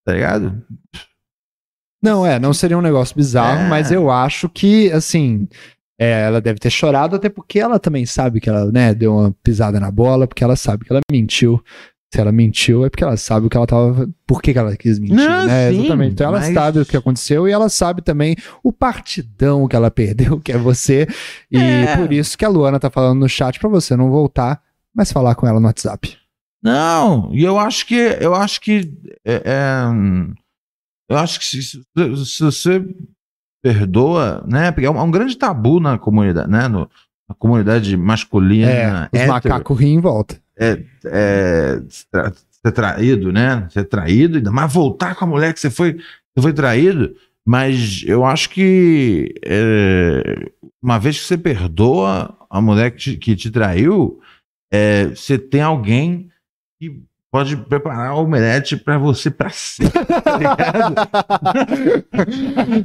Tá 0.04 0.12
ligado? 0.12 0.62
Não, 2.02 2.26
é, 2.26 2.38
não 2.38 2.52
seria 2.52 2.76
um 2.76 2.82
negócio 2.82 3.14
bizarro, 3.14 3.60
É. 3.60 3.68
mas 3.68 3.92
eu 3.92 4.10
acho 4.10 4.48
que, 4.48 4.90
assim, 4.90 5.46
é, 6.02 6.22
ela 6.26 6.40
deve 6.40 6.58
ter 6.58 6.70
chorado, 6.70 7.16
até 7.16 7.28
porque 7.28 7.58
ela 7.60 7.78
também 7.78 8.04
sabe 8.06 8.40
que 8.40 8.48
ela, 8.48 8.70
né, 8.72 8.94
deu 8.94 9.14
uma 9.16 9.34
pisada 9.42 9.78
na 9.78 9.90
bola, 9.90 10.26
porque 10.26 10.42
ela 10.44 10.56
sabe 10.56 10.84
que 10.84 10.92
ela 10.92 11.00
mentiu. 11.10 11.62
Se 12.14 12.20
ela 12.20 12.30
mentiu, 12.30 12.84
é 12.84 12.90
porque 12.90 13.02
ela 13.04 13.16
sabe 13.16 13.46
o 13.46 13.48
que 13.48 13.56
ela 13.56 13.66
tava. 13.66 14.06
Por 14.26 14.42
que, 14.42 14.52
que 14.52 14.58
ela 14.58 14.76
quis 14.76 14.98
mentir, 14.98 15.16
Não, 15.16 15.46
né? 15.46 15.70
sim, 15.70 15.78
Exatamente. 15.80 16.12
Então 16.12 16.26
ela 16.26 16.40
mas- 16.40 16.52
sabe 16.52 16.78
o 16.80 16.84
que 16.84 16.94
aconteceu 16.96 17.48
e 17.48 17.52
ela 17.52 17.70
sabe 17.70 18.02
também 18.02 18.36
o 18.62 18.70
partidão 18.70 19.66
que 19.66 19.74
ela 19.74 19.90
perdeu, 19.90 20.38
que 20.38 20.52
é 20.52 20.58
você. 20.58 21.06
E 21.50 21.56
É. 21.56 21.96
por 21.96 22.12
isso 22.12 22.36
que 22.36 22.44
a 22.44 22.48
Luana 22.50 22.78
tá 22.78 22.90
falando 22.90 23.18
no 23.20 23.28
chat 23.30 23.58
pra 23.58 23.68
você 23.70 23.96
não 23.96 24.10
voltar, 24.10 24.60
mas 24.94 25.10
falar 25.10 25.34
com 25.34 25.46
ela 25.46 25.58
no 25.58 25.66
WhatsApp. 25.66 26.14
Não, 26.62 27.30
e 27.32 27.42
eu 27.42 27.58
acho 27.58 27.86
que 27.86 27.94
eu 28.20 28.34
acho 28.34 28.60
que 28.60 28.92
é, 29.24 29.42
é, 29.46 29.84
eu 31.08 31.16
acho 31.16 31.38
que 31.40 31.44
se, 31.46 31.62
se- 31.62 31.82
se 32.26 32.42
você 32.44 32.84
perdoa, 33.62 34.44
né? 34.46 34.70
Porque 34.72 34.86
é 34.86 34.90
um, 34.90 34.96
é 34.98 35.02
um 35.02 35.10
grande 35.10 35.36
tabu 35.36 35.78
na 35.80 35.96
comunidade, 35.98 36.50
né? 36.50 36.68
No, 36.68 36.90
na 37.28 37.34
comunidade 37.38 37.96
masculina, 37.96 39.08
É, 39.12 39.22
os 39.22 39.28
macacos 39.28 39.78
riem 39.78 39.94
em 39.94 40.00
volta. 40.00 40.40
é, 40.58 41.80
se 41.88 42.06
tra- 42.10 42.32
ser 42.50 42.72
traído, 42.72 43.32
né? 43.32 43.66
Ser 43.70 43.84
traído, 43.84 44.36
ainda 44.38 44.50
mais 44.50 44.72
voltar 44.72 45.14
com 45.14 45.24
a 45.24 45.28
mulher 45.28 45.52
que 45.54 45.60
você 45.60 45.70
foi, 45.70 45.94
você 45.94 46.42
foi 46.42 46.52
traído. 46.52 47.14
Mas 47.46 48.04
eu 48.06 48.24
acho 48.24 48.50
que 48.50 49.34
é, 49.44 50.48
uma 50.82 50.98
vez 50.98 51.18
que 51.18 51.24
você 51.26 51.36
perdoa 51.36 52.36
a 52.48 52.60
mulher 52.60 52.90
que 52.92 52.98
te, 52.98 53.16
que 53.16 53.34
te 53.34 53.50
traiu, 53.50 54.20
é, 54.72 55.06
você 55.06 55.36
tem 55.38 55.60
alguém 55.60 56.28
que 56.80 57.02
pode 57.32 57.56
preparar 57.56 58.14
o 58.14 58.24
omelete 58.24 58.76
pra 58.76 58.98
você 58.98 59.30
pra 59.30 59.48
sempre, 59.50 60.04
tá 60.22 60.36
ligado? 60.36 60.94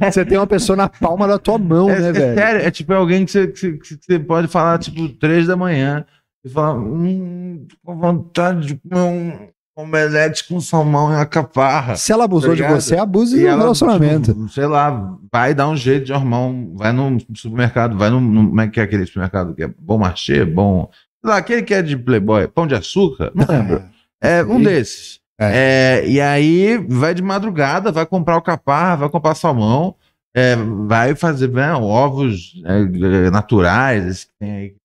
você 0.10 0.24
tem 0.24 0.38
uma 0.38 0.46
pessoa 0.46 0.74
na 0.76 0.88
palma 0.88 1.28
da 1.28 1.38
tua 1.38 1.58
mão, 1.58 1.90
É, 1.90 2.00
né, 2.00 2.08
é 2.08 2.12
velho? 2.12 2.34
sério, 2.34 2.60
é 2.66 2.70
tipo 2.70 2.92
alguém 2.94 3.24
que 3.26 3.30
você, 3.30 3.46
que 3.48 3.72
que 3.74 3.98
você 4.00 4.18
pode 4.18 4.48
falar, 4.48 4.78
tipo, 4.78 5.08
três 5.10 5.46
da 5.46 5.54
manhã 5.56 6.04
e 6.44 6.48
falar, 6.48 6.74
hum, 6.78 7.66
com 7.84 7.96
vontade 7.98 8.66
de 8.68 8.76
comer 8.76 9.00
um 9.02 9.48
omelete 9.76 10.48
com 10.48 10.58
salmão 10.60 11.12
e 11.12 11.14
uma 11.14 11.26
caparra. 11.26 11.94
Se 11.96 12.10
ela 12.10 12.24
abusou 12.24 12.50
Tá 12.50 12.56
de 12.56 12.62
você, 12.64 12.96
abuse 12.96 13.44
ela, 13.46 13.60
relacionamento. 13.62 14.32
tipo, 14.32 14.48
sei 14.48 14.66
lá, 14.66 15.14
vai 15.30 15.54
dar 15.54 15.68
um 15.68 15.76
jeito 15.76 16.06
de 16.06 16.12
arrumar 16.12 16.40
um. 16.40 16.74
Vai 16.74 16.92
no 16.92 17.18
supermercado, 17.34 17.96
vai 17.96 18.08
no. 18.10 18.20
no- 18.20 18.48
como 18.48 18.60
é 18.60 18.66
que 18.68 18.80
é 18.80 18.82
aquele 18.82 19.04
supermercado 19.06 19.54
que 19.54 19.62
é 19.62 19.70
bom 19.78 19.98
marché, 19.98 20.44
bom. 20.44 20.88
Sei 21.22 21.30
lá, 21.30 21.36
aquele 21.36 21.62
que 21.62 21.74
é 21.74 21.82
de 21.82 21.96
Playboy, 21.96 22.48
pão 22.48 22.66
de 22.66 22.74
açúcar? 22.74 23.30
Não 23.34 23.46
lembro. 23.48 23.82
É 24.20 24.42
um 24.42 24.58
Sim. 24.58 24.62
desses. 24.64 25.20
É, 25.40 26.02
e 26.06 26.20
aí 26.20 26.76
vai 26.88 27.14
de 27.14 27.22
madrugada, 27.22 27.92
vai 27.92 28.04
comprar 28.04 28.36
o 28.36 28.42
caparra, 28.42 28.96
vai 28.96 29.08
comprar 29.08 29.36
salmão, 29.36 29.94
é, 30.34 30.56
vai 30.56 31.14
fazer 31.14 31.48
né, 31.48 31.72
ovos 31.74 32.60
é, 32.64 33.30
naturais, 33.30 34.04
esse 34.04 34.26
que 34.26 34.32
tem 34.40 34.50
aí. 34.50 34.68
Como 34.70 34.78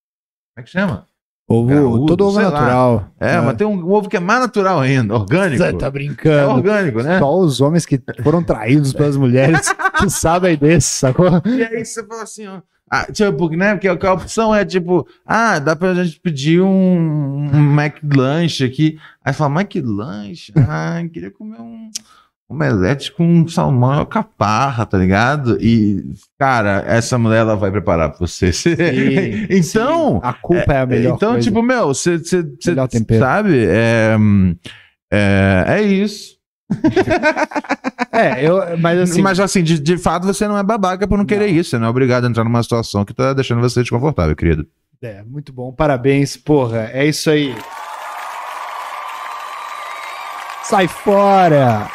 é 0.60 0.64
que 0.64 0.70
chama? 0.70 1.08
Ovo, 1.50 2.06
todo 2.06 2.26
ovo 2.28 2.40
natural. 2.40 3.10
É, 3.20 3.40
mas 3.42 3.58
tem 3.58 3.68
um, 3.68 3.74
um 3.74 3.92
ovo 3.92 4.08
que 4.08 4.16
é 4.16 4.20
mais 4.20 4.40
natural 4.42 4.80
ainda, 4.80 5.14
orgânico. 5.16 5.62
Você 5.62 5.74
tá 5.74 5.88
É 5.88 5.92
brincando. 5.92 6.52
orgânico, 6.54 7.04
né? 7.04 7.20
Só 7.20 7.38
os 7.38 7.60
homens 7.60 7.86
que 7.86 8.02
foram 8.24 8.42
traídos 8.44 8.94
pelas 8.94 9.18
mulheres 9.18 9.74
que 10.00 10.10
sabem 10.10 10.56
desse, 10.56 10.88
sacou? 10.88 11.42
E 11.46 11.64
aí 11.64 11.84
você 11.84 12.06
fala 12.06 12.24
assim, 12.24 12.48
ó. 12.48 12.62
Ah, 12.90 13.12
tipo, 13.12 13.50
né? 13.50 13.74
Porque 13.74 13.88
a 13.88 14.14
opção 14.14 14.54
é 14.54 14.64
tipo, 14.64 15.08
ah, 15.26 15.58
dá 15.58 15.76
pra 15.76 15.94
gente 15.96 16.20
pedir 16.20 16.62
um, 16.62 17.50
um 17.52 17.74
McLanche 17.82 18.64
aqui. 18.64 19.00
Aí 19.24 19.34
fala, 19.34 19.62
McLanche? 19.62 20.52
Ah, 20.70 21.02
queria 21.12 21.32
comer 21.32 21.60
um 21.60 21.90
omelete 22.48 23.12
com 23.12 23.48
salmão 23.48 23.96
e 23.96 23.98
alcaparra, 24.00 24.86
tá 24.86 24.96
ligado? 24.98 25.58
E, 25.60 26.04
cara, 26.38 26.84
essa 26.86 27.18
mulher 27.18 27.40
ela 27.40 27.56
vai 27.56 27.72
preparar 27.72 28.10
pra 28.10 28.20
você. 28.20 28.52
então, 29.50 30.20
A 30.22 30.34
culpa 30.34 30.74
é, 30.74 30.82
a 30.82 30.86
melhor 30.86 31.16
então 31.16 31.32
coisa. 31.32 31.48
tipo, 31.48 31.64
meu, 31.64 31.88
você 31.88 32.22
Melhor 32.68 32.88
tempero. 32.88 33.20
sabe? 33.20 33.66
É, 33.66 34.16
é, 35.12 35.66
é 35.68 35.82
isso. 35.82 36.33
É, 38.16 38.46
eu, 38.48 38.78
mas 38.78 39.00
assim, 39.00 39.22
Mas 39.24 39.40
assim, 39.40 39.64
de, 39.64 39.80
de 39.80 39.98
fato 39.98 40.28
você 40.28 40.48
não 40.48 40.56
é 40.56 40.62
babaca 40.62 41.08
por 41.08 41.18
não 41.18 41.26
querer 41.26 41.48
isso. 41.48 41.72
Você 41.72 41.80
não 41.80 41.88
é 41.88 41.90
obrigado 41.90 42.26
a 42.26 42.30
entrar 42.30 42.44
numa 42.44 42.62
situação 42.62 43.04
que 43.04 43.12
tá 43.14 43.34
deixando 43.34 43.60
você 43.60 43.82
desconfortável, 43.82 44.36
querido. 44.36 44.68
é, 45.02 45.24
muito 45.24 45.52
bom, 45.52 45.72
parabéns, 45.74 46.38
porra, 46.38 46.92
é 46.94 47.08
isso 47.08 47.32
aí. 47.32 47.56
Sai 50.64 50.88
fora! 50.88 51.90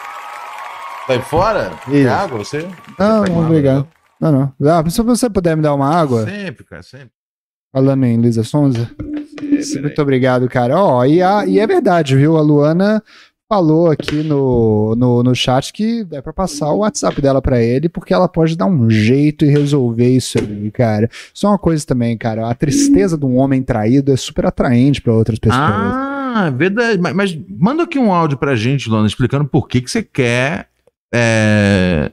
Sai 1.07 1.21
fora? 1.23 1.71
Quer 1.87 1.95
Isso. 1.95 2.11
água, 2.11 2.39
você? 2.39 2.63
Não, 2.99 3.23
Pega 3.23 3.35
não, 3.35 3.45
obrigado. 3.47 3.89
Não, 4.21 4.33
não. 4.61 4.69
Ah, 4.71 4.91
se 4.91 5.01
você 5.03 5.31
puder 5.31 5.57
me 5.57 5.63
dar 5.63 5.75
uma 5.75 5.89
água, 5.89 6.25
Sempre, 6.25 6.65
cara, 6.65 6.83
sempre. 6.83 7.11
falando 7.73 8.05
em 8.05 8.19
Luísa 8.19 8.43
Sonza. 8.45 8.91
Muito 9.81 10.03
obrigado, 10.03 10.49
cara. 10.49 10.77
Ó, 10.77 11.05
e, 11.05 11.23
a- 11.23 11.47
e 11.47 11.59
é 11.59 11.67
verdade, 11.67 12.15
viu? 12.17 12.37
A 12.37 12.41
Luana 12.43 13.03
falou 13.49 13.91
aqui 13.91 14.23
no, 14.23 14.95
no, 14.95 15.23
no 15.23 15.35
chat 15.35 15.73
que 15.73 16.07
é 16.13 16.21
pra 16.21 16.33
passar 16.33 16.71
o 16.71 16.79
WhatsApp 16.79 17.21
dela 17.21 17.41
pra 17.41 17.63
ele, 17.63 17.89
porque 17.89 18.13
ela 18.13 18.29
pode 18.29 18.57
dar 18.57 18.67
um 18.67 18.91
jeito 18.91 19.45
e 19.45 19.49
resolver 19.49 20.09
isso 20.09 20.39
aí, 20.39 20.71
cara. 20.71 21.09
É 21.43 21.47
uma 21.47 21.59
coisa 21.59 21.85
também, 21.87 22.17
cara. 22.19 22.49
A 22.49 22.55
tristeza 22.55 23.17
de 23.17 23.25
um 23.25 23.37
homem 23.39 23.63
traído 23.63 24.13
é 24.13 24.17
super 24.17 24.45
atraente 24.47 25.01
pra 25.01 25.15
outras 25.15 25.39
pessoas. 25.39 25.63
Ah, 25.63 26.53
verdade. 26.55 27.01
Mas, 27.01 27.15
mas 27.15 27.39
manda 27.49 27.85
aqui 27.85 27.99
um 27.99 28.13
áudio 28.13 28.37
pra 28.37 28.55
gente, 28.55 28.91
Lona, 28.91 29.07
explicando 29.07 29.47
por 29.47 29.67
que, 29.67 29.81
que 29.81 29.91
você 29.91 30.03
quer. 30.03 30.69
é, 31.13 32.13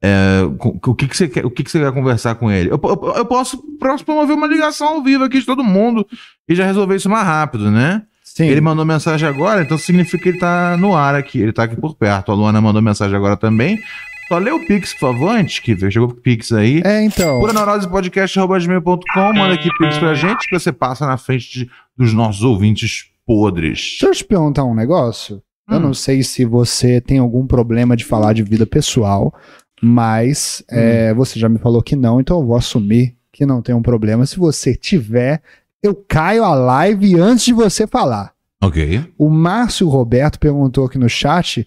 é, 0.00 0.42
o 0.84 0.94
que, 0.94 1.08
que 1.08 1.16
você 1.16 1.26
quer, 1.26 1.44
o 1.44 1.50
que, 1.50 1.64
que 1.64 1.70
você 1.70 1.80
quer 1.80 1.92
conversar 1.92 2.36
com 2.36 2.48
ele? 2.48 2.70
Eu, 2.70 2.80
eu, 2.80 3.14
eu 3.16 3.26
posso 3.26 3.60
promover 4.04 4.36
uma 4.36 4.46
ligação 4.46 4.86
ao 4.86 5.02
vivo 5.02 5.24
aqui 5.24 5.40
de 5.40 5.46
todo 5.46 5.64
mundo 5.64 6.06
e 6.48 6.54
já 6.54 6.64
resolver 6.64 6.94
isso 6.94 7.10
mais 7.10 7.26
rápido, 7.26 7.72
né? 7.72 8.02
Sim. 8.36 8.48
Ele 8.48 8.60
mandou 8.60 8.84
mensagem 8.84 9.26
agora, 9.26 9.62
então 9.62 9.78
significa 9.78 10.22
que 10.22 10.28
ele 10.28 10.38
tá 10.38 10.76
no 10.76 10.94
ar 10.94 11.14
aqui, 11.14 11.40
ele 11.40 11.52
tá 11.54 11.62
aqui 11.62 11.74
por 11.74 11.94
perto. 11.94 12.30
A 12.30 12.34
Luana 12.34 12.60
mandou 12.60 12.82
mensagem 12.82 13.16
agora 13.16 13.34
também. 13.34 13.78
Só 14.28 14.36
lê 14.38 14.50
o 14.50 14.66
Pix, 14.66 14.92
por 14.92 15.12
favor, 15.12 15.30
antes 15.30 15.58
que 15.60 15.74
chegou 15.90 16.08
o 16.08 16.14
Pix 16.14 16.52
aí. 16.52 16.82
É, 16.84 17.02
então. 17.02 17.40
Puraneurosepodcast.com, 17.40 19.32
manda 19.34 19.54
aqui 19.54 19.68
Pix 19.78 19.96
pra 19.98 20.14
gente, 20.14 20.48
que 20.48 20.58
você 20.58 20.70
passa 20.72 21.06
na 21.06 21.16
frente 21.16 21.50
de- 21.60 21.70
dos 21.96 22.12
nossos 22.12 22.42
ouvintes 22.42 23.06
podres. 23.26 23.78
Deixa 23.92 24.06
eu 24.06 24.12
te 24.12 24.24
perguntar 24.24 24.64
um 24.64 24.74
negócio. 24.74 25.42
Eu 25.70 25.78
Hum. 25.78 25.80
não 25.80 25.94
sei 25.94 26.22
se 26.22 26.44
você 26.44 27.00
tem 27.00 27.18
algum 27.18 27.46
problema 27.46 27.96
de 27.96 28.04
falar 28.04 28.32
de 28.32 28.42
vida 28.42 28.66
pessoal, 28.66 29.32
mas 29.82 30.62
Hum. 30.70 30.76
é, 30.76 31.14
você 31.14 31.38
já 31.40 31.48
me 31.48 31.58
falou 31.58 31.82
que 31.82 31.96
não, 31.96 32.20
então 32.20 32.38
eu 32.40 32.46
vou 32.46 32.56
assumir 32.56 33.16
que 33.32 33.44
não 33.46 33.60
tem 33.62 33.74
um 33.74 33.82
problema. 33.82 34.24
Se 34.26 34.38
você 34.38 34.74
tiver, 34.74 35.40
eu 35.86 35.94
caio 35.94 36.44
a 36.44 36.54
live 36.54 37.18
antes 37.18 37.44
de 37.44 37.52
você 37.52 37.86
falar. 37.86 38.34
Ok. 38.62 39.12
O 39.18 39.28
Márcio 39.28 39.88
Roberto 39.88 40.38
perguntou 40.38 40.86
aqui 40.86 40.98
no 40.98 41.08
chat, 41.08 41.66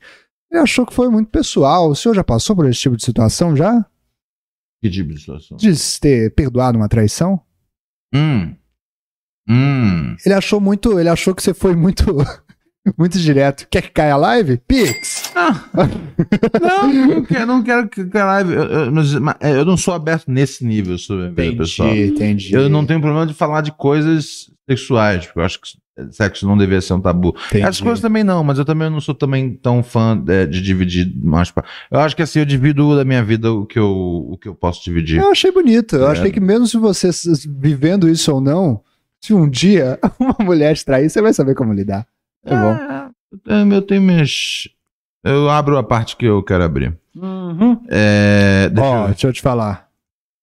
ele 0.52 0.62
achou 0.62 0.86
que 0.86 0.94
foi 0.94 1.10
muito 1.10 1.30
pessoal. 1.30 1.90
O 1.90 1.96
senhor 1.96 2.16
já 2.16 2.24
passou 2.24 2.56
por 2.56 2.68
esse 2.68 2.80
tipo 2.80 2.98
de 2.98 3.04
situação 3.04 3.56
já? 3.56 3.86
Que 4.82 4.90
tipo 4.90 5.14
de 5.14 5.20
situação? 5.20 5.58
De 5.58 6.00
ter 6.00 6.34
perdoado 6.34 6.78
uma 6.78 6.90
traição? 6.90 7.40
Hum. 8.14 8.56
Hum. 9.48 10.16
Ele 10.26 10.34
achou 10.34 10.60
muito, 10.60 11.00
ele 11.00 11.10
achou 11.10 11.34
que 11.34 11.44
você 11.44 11.54
foi 11.54 11.76
muito 11.76 12.06
muito 12.98 13.18
direto. 13.20 13.68
Quer 13.70 13.82
que 13.84 13.90
caia 13.92 14.14
a 14.14 14.18
live? 14.18 14.58
Pix. 14.68 15.32
Não, 16.62 16.94
não 17.08 17.24
quero, 17.24 17.46
não 17.46 17.64
quero 17.64 17.88
que 17.88 18.04
que 18.06 18.18
a 18.18 18.26
live. 18.26 18.54
Eu, 18.54 18.64
eu, 18.64 18.92
mas 18.92 19.36
eu 19.42 19.64
não 19.66 19.78
sou 19.78 19.94
aberto 19.94 20.30
nesse 20.30 20.66
nível 20.66 20.98
vida 21.30 21.58
pessoal. 21.58 21.96
entendi. 21.96 22.54
Eu 22.54 22.70
não 22.70 22.86
tenho 22.86 23.00
problema 23.00 23.26
de 23.26 23.34
falar 23.34 23.62
de 23.62 23.72
coisas 23.72 24.50
sexuais, 24.70 25.26
porque 25.26 25.40
eu 25.40 25.44
acho 25.44 25.60
que 25.62 25.68
sexo 26.12 26.48
não 26.48 26.58
deveria 26.58 26.82
ser 26.82 26.94
um 26.94 27.02
tabu. 27.02 27.36
Entendi. 27.48 27.64
Essas 27.64 27.82
coisas 27.82 28.00
também 28.02 28.24
não, 28.24 28.44
mas 28.44 28.58
eu 28.58 28.66
também 28.66 28.90
não 28.90 29.00
sou 29.02 29.14
também 29.16 29.54
tão 29.54 29.82
fã 29.84 30.22
é, 30.28 30.46
de 30.46 30.62
dividir 30.62 31.12
mais. 31.24 31.54
Eu 31.92 32.00
acho 32.00 32.16
que 32.16 32.22
assim, 32.22 32.40
eu 32.40 32.46
divido 32.46 32.96
da 32.96 33.04
minha 33.06 33.24
vida 33.24 33.52
o 33.52 33.66
que 33.66 33.78
eu, 33.80 33.90
o 34.32 34.38
que 34.38 34.48
eu 34.48 34.56
posso 34.56 34.84
dividir. 34.84 35.20
Eu 35.20 35.32
achei 35.32 35.52
bonito. 35.52 35.96
Eu 35.96 36.08
É. 36.08 36.12
achei 36.12 36.32
que 36.32 36.40
mesmo 36.40 36.68
se 36.68 36.78
você 36.78 37.10
vivendo 37.48 38.10
isso 38.10 38.34
ou 38.34 38.42
não, 38.42 38.82
se 39.22 39.34
um 39.34 39.50
dia 39.50 40.00
uma 40.20 40.36
mulher 40.40 40.76
te 40.76 40.84
trair, 40.86 41.10
você 41.10 41.22
vai 41.22 41.34
saber 41.34 41.56
como 41.56 41.74
lidar. 41.74 42.06
É 42.54 42.56
bom. 42.56 42.74
É, 42.74 43.10
eu 43.32 43.38
tenho- 43.40 43.74
eu 43.74 43.82
tenho 43.82 44.02
minhas. 44.02 44.68
Eu 45.24 45.50
abro 45.50 45.78
a 45.78 45.84
parte 45.84 46.16
que 46.16 46.26
eu 46.26 46.42
quero 46.44 46.64
abrir. 46.64 46.98
É, 47.90 48.70
deixa 48.70 48.90
Ó, 48.90 49.02
eu- 49.04 49.08
deixa 49.10 49.28
eu 49.28 49.34
te 49.34 49.42
falar. 49.42 49.88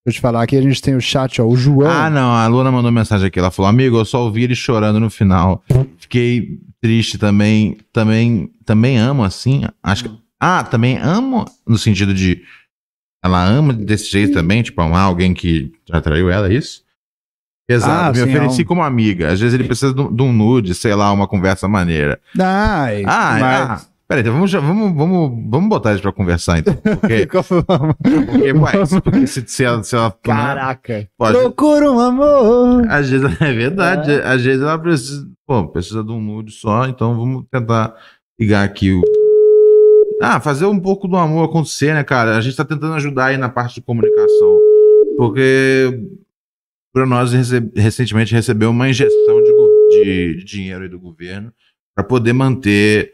eu 0.05 0.13
te 0.13 0.21
falar 0.21 0.43
aqui, 0.43 0.57
a 0.57 0.63
gente 0.63 0.81
tem 0.83 0.95
o 0.95 1.01
chat, 1.01 1.41
ó, 1.41 1.47
o 1.47 1.57
João. 1.57 1.91
Ah, 1.91 2.09
não, 2.11 2.33
a 2.33 2.47
Luna 2.47 2.71
mandou 2.71 2.93
mensagem 2.93 3.27
aqui. 3.27 3.39
Ela 3.39 3.51
falou: 3.51 3.69
Amigo, 3.69 3.97
eu 3.97 4.05
só 4.05 4.23
ouvi 4.23 4.45
ele 4.45 4.55
chorando 4.55 5.01
no 5.01 5.11
final. 5.11 5.63
Fiquei 5.99 6.59
triste 6.81 7.19
também. 7.19 7.79
Também, 7.93 8.51
também 8.65 8.99
amo 8.99 9.25
assim. 9.25 9.63
Acho 9.83 10.05
que. 10.05 10.19
Ah, 10.39 10.63
também 10.63 10.99
amo 10.99 11.45
no 11.67 11.79
sentido 11.79 12.13
de. 12.15 12.43
Ela 13.25 13.43
ama 13.45 13.73
desse 13.73 14.11
jeito 14.11 14.35
também, 14.35 14.63
tipo, 14.63 14.81
amar 14.81 15.03
alguém 15.07 15.35
que 15.35 15.73
já 15.89 16.01
traiu 16.01 16.31
ela, 16.31 16.49
é 16.49 16.55
isso? 16.55 16.83
Exato, 17.69 17.91
Ah, 17.91 18.13
me 18.13 18.17
sim, 18.19 18.23
ofereci 18.37 18.61
é 18.61 18.65
um- 18.65 18.67
como 18.67 18.83
amiga. 18.83 19.33
Às 19.33 19.41
vezes 19.41 19.55
ele 19.55 19.65
precisa 19.65 19.93
de 19.93 20.01
um 20.01 20.13
de 20.15 20.23
nude, 20.25 20.75
sei 20.75 20.95
lá, 20.95 21.11
uma 21.13 21.27
conversa 21.27 21.67
maneira. 21.67 22.19
Ai, 22.39 23.03
Ah, 23.07 23.37
mas... 23.41 23.71
ah 23.71 23.81
peraí, 24.09 24.21
então 24.23 24.35
vamos, 24.35 24.53
vamos, 24.53 24.95
vamos, 24.97 25.51
vamos 25.51 25.69
botar 25.69 25.91
eles 25.91 26.01
pra 26.01 26.13
conversar 26.13 26.59
então. 26.61 26.75
Porque, 26.77 27.27
porque, 27.27 28.53
ué, 28.53 28.73
porque 29.03 29.27
se, 29.27 29.43
se 29.49 29.65
ela, 29.65 29.83
se 29.83 29.97
ela 29.97 30.09
né, 30.11 30.15
Caraca. 30.23 31.09
pode, 31.19 31.37
Procura 31.39 31.91
um 31.91 31.99
amor. 31.99 32.87
às 32.89 33.11
vezes 33.11 33.27
é 33.43 33.53
verdade, 33.53 34.13
às 34.13 34.43
vezes 34.45 34.63
ela 34.63 34.79
precisa, 34.79 35.27
pô, 35.45 35.67
precisa 35.67 36.05
de 36.05 36.13
um 36.13 36.21
nude 36.21 36.53
só, 36.53 36.87
então 36.87 37.17
vamos 37.19 37.45
tentar 37.51 37.95
ligar 38.39 38.65
aqui 38.65 38.93
o. 38.93 39.03
Ah, 40.23 40.39
fazer 40.41 40.67
um 40.67 40.79
pouco 40.79 41.09
do 41.09 41.17
amor 41.17 41.45
acontecer, 41.45 41.93
né, 41.93 42.05
cara? 42.05 42.37
A 42.37 42.41
gente 42.41 42.57
tá 42.57 42.65
tentando 42.65 42.95
ajudar 42.95 43.27
aí 43.27 43.37
na 43.37 43.49
parte 43.49 43.75
de 43.75 43.81
comunicação. 43.83 44.59
Porque 45.19 46.01
nós 47.05 47.33
rece- 47.33 47.71
recentemente 47.75 48.33
recebeu 48.33 48.71
uma 48.71 48.89
injeção 48.89 49.43
de, 49.43 50.37
de- 50.39 50.45
dinheiro 50.45 50.89
do 50.89 50.99
governo 50.99 51.53
para 51.95 52.05
poder 52.05 52.33
manter. 52.33 53.13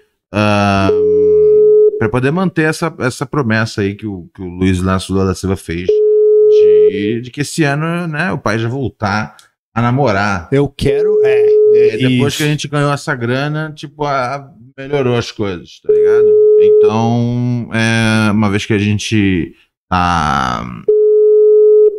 para 1.98 2.08
poder 2.10 2.30
manter 2.30 2.62
essa, 2.62 2.94
essa 3.00 3.24
promessa 3.26 3.80
aí 3.82 3.94
que 3.94 4.06
o, 4.06 4.28
que 4.34 4.42
o 4.42 4.46
Luiz 4.48 4.78
Inácio 4.78 5.12
Lula 5.14 5.26
da 5.26 5.34
Silva 5.34 5.56
fez 5.56 5.86
de, 5.86 7.20
de 7.22 7.30
que 7.30 7.40
esse 7.42 7.62
ano 7.64 8.06
né, 8.08 8.32
o 8.32 8.38
pai 8.38 8.58
já 8.58 8.68
voltar 8.68 9.36
a 9.74 9.80
namorar. 9.80 10.48
Eu 10.52 10.68
quero. 10.68 11.18
É. 11.24 11.46
é 11.74 11.94
E 11.94 12.08
depois 12.08 12.32
isso. 12.34 12.38
que 12.38 12.42
a 12.42 12.46
gente 12.46 12.68
ganhou 12.68 12.92
essa 12.92 13.14
grana, 13.14 13.72
tipo, 13.74 14.04
a- 14.04 14.50
melhorou 14.76 15.16
as 15.16 15.30
coisas, 15.30 15.80
tá 15.82 15.92
ligado? 15.92 16.26
Então, 16.60 17.68
é, 17.72 18.30
uma 18.32 18.50
vez 18.50 18.66
que 18.66 18.72
a 18.72 18.78
gente 18.78 19.54
tá 19.90 20.64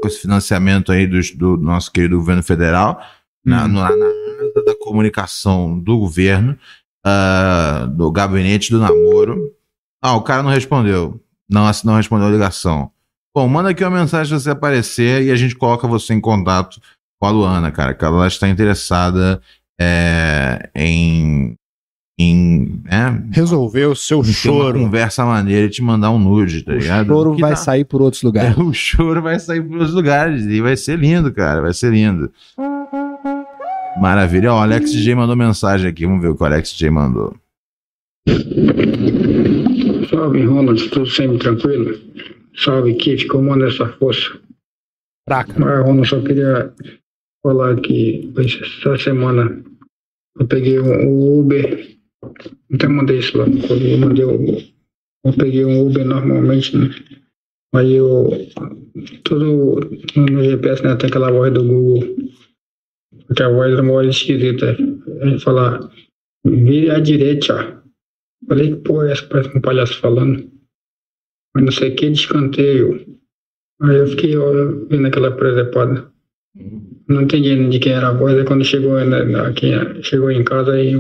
com 0.04 0.08
esse 0.10 0.20
financiamento 0.20 0.92
aí 0.92 1.08
dos- 1.08 1.32
do, 1.32 1.56
nosso 1.56 1.90
querido 1.92 2.18
governo 2.18 2.44
federal, 2.44 3.02
na, 3.46 3.64
Hum. 3.64 3.68
no- 3.70 3.80
na 3.82 3.88
asa 3.88 4.64
da 4.66 4.76
comunicação 4.80 5.80
do 5.80 5.98
governo, 5.98 6.58
ah, 7.06 7.88
do 7.90 8.12
gabinete 8.12 8.70
do 8.70 8.80
namoro. 8.80 9.50
Ah, 10.02 10.16
o 10.18 10.22
cara 10.22 10.44
não 10.44 10.50
respondeu. 10.52 11.20
Não, 11.50 11.66
ass- 11.66 11.84
não 11.86 11.96
respondeu 11.96 12.28
a 12.28 12.32
ligação. 12.32 12.92
Bom, 13.36 13.48
manda 13.48 13.70
aqui 13.70 13.84
uma 13.84 13.98
mensagem 14.02 14.38
se 14.38 14.44
você 14.44 14.50
aparecer 14.52 15.24
e 15.24 15.32
a 15.32 15.36
gente 15.36 15.56
coloca 15.56 15.88
você 15.88 16.14
em 16.14 16.20
contato 16.22 16.80
com 17.20 17.26
a 17.28 17.32
Luana, 17.32 17.72
cara, 17.72 17.94
que 17.94 18.04
ela 18.04 18.28
está 18.28 18.48
interessada 18.50 19.42
é, 19.80 20.70
em, 20.76 21.56
em 22.20 22.82
né, 22.84 23.24
Resolveu 23.32 23.92
o 23.92 23.96
seu 23.96 24.24
choro. 24.24 24.80
conversa 24.80 25.26
maneira 25.26 25.66
e 25.66 25.70
te 25.70 25.82
mandar 25.82 26.12
um 26.12 26.20
nude, 26.20 26.62
tá 26.64 26.72
O 26.74 26.78
ligado? 26.78 27.08
choro 27.08 27.36
Que 27.36 27.42
vai 27.42 27.50
dá- 27.52 27.56
sair 27.56 27.84
por 27.86 28.02
outros 28.02 28.22
lugares. 28.22 28.56
é, 28.58 28.62
o 28.62 28.72
choro 28.74 29.22
vai 29.22 29.40
sair 29.40 29.62
para 29.68 29.78
os 29.80 29.94
lugares 29.94 30.46
e 30.46 30.62
vai 30.62 30.78
ser 30.78 30.98
lindo, 31.00 31.32
cara. 31.34 31.62
Vai 31.62 31.74
ser 31.74 31.92
lindo. 31.92 32.32
Maravilha. 34.00 34.52
Ó, 34.54 34.58
o 34.60 34.62
Alex 34.62 34.92
J 34.94 35.16
mandou 35.16 35.36
mensagem 35.36 35.90
aqui. 35.90 36.06
Vamos 36.06 36.22
ver 36.22 36.30
o 36.30 36.36
que 36.36 36.44
o 36.44 36.46
Alex 36.46 36.72
J 36.76 36.90
mandou. 36.92 37.36
Salve, 40.10 40.46
Ronald, 40.46 40.90
tudo 40.90 41.08
sempre 41.08 41.38
tranquilo? 41.40 41.98
Salve, 42.56 42.94
Kif, 42.96 43.28
comanda 43.28 43.68
essa 43.68 43.88
força. 43.94 44.40
Fraca. 45.28 45.54
Mas, 45.58 45.86
Ronald, 45.86 46.08
só 46.08 46.22
queria 46.22 46.72
falar 47.44 47.76
que 47.82 48.32
essa 48.38 48.98
semana 48.98 49.64
eu 50.40 50.48
peguei 50.48 50.80
um 50.80 51.40
Uber, 51.40 51.96
até 52.74 52.88
mandei 52.88 53.20
isso 53.20 53.38
lá, 53.38 53.46
eu 53.46 53.98
mandei 53.98 54.26
o- 54.26 54.74
eu 55.26 55.34
peguei 55.38 55.66
um 55.66 55.86
Uber 55.88 56.06
normalmente, 56.06 56.78
né? 56.78 56.90
Aí 57.76 57.94
eu, 57.94 58.30
todo 59.24 59.80
no 60.16 60.44
GPS, 60.44 60.84
né, 60.84 60.96
tem 60.96 61.10
aquela 61.10 61.32
voz 61.32 61.54
do 61.54 61.64
Google, 61.64 62.16
que 63.36 63.42
a 63.44 63.50
voz 63.50 63.74
é 63.74 63.82
uma 63.82 63.94
voz 63.94 64.16
esquisita, 64.16 64.78
ele 65.22 65.40
fala, 65.40 65.90
vire 66.46 66.92
à 66.92 67.00
direita, 67.00 67.84
Falei, 68.48 68.72
que 68.72 68.82
porra, 68.82 69.08
é 69.08 69.12
essa 69.14 69.26
parece 69.28 69.58
um 69.58 69.62
palhaço 69.62 70.00
falando. 70.00 70.52
Mas 71.56 71.66
não 71.66 71.72
sei 71.72 71.92
o 71.92 71.96
que 71.96 72.10
de 72.10 72.20
escanteio. 72.20 73.18
Aí 73.82 73.96
eu 73.98 74.08
fiquei 74.08 74.36
ó, 74.38 74.52
vendo 74.90 75.08
aquela 75.08 75.32
presepada. 75.32 76.12
Não 77.08 77.22
entendi 77.22 77.70
de 77.70 77.80
quem 77.80 77.94
era 77.94 78.10
a 78.10 78.14
voz. 78.14 78.36
Aí 78.38 78.46
quando 78.46 78.66
chegou, 78.66 78.94
né, 79.04 79.54
quem 79.56 80.04
chegou 80.04 80.32
em 80.32 80.44
casa, 80.44 80.74
aí 80.74 80.94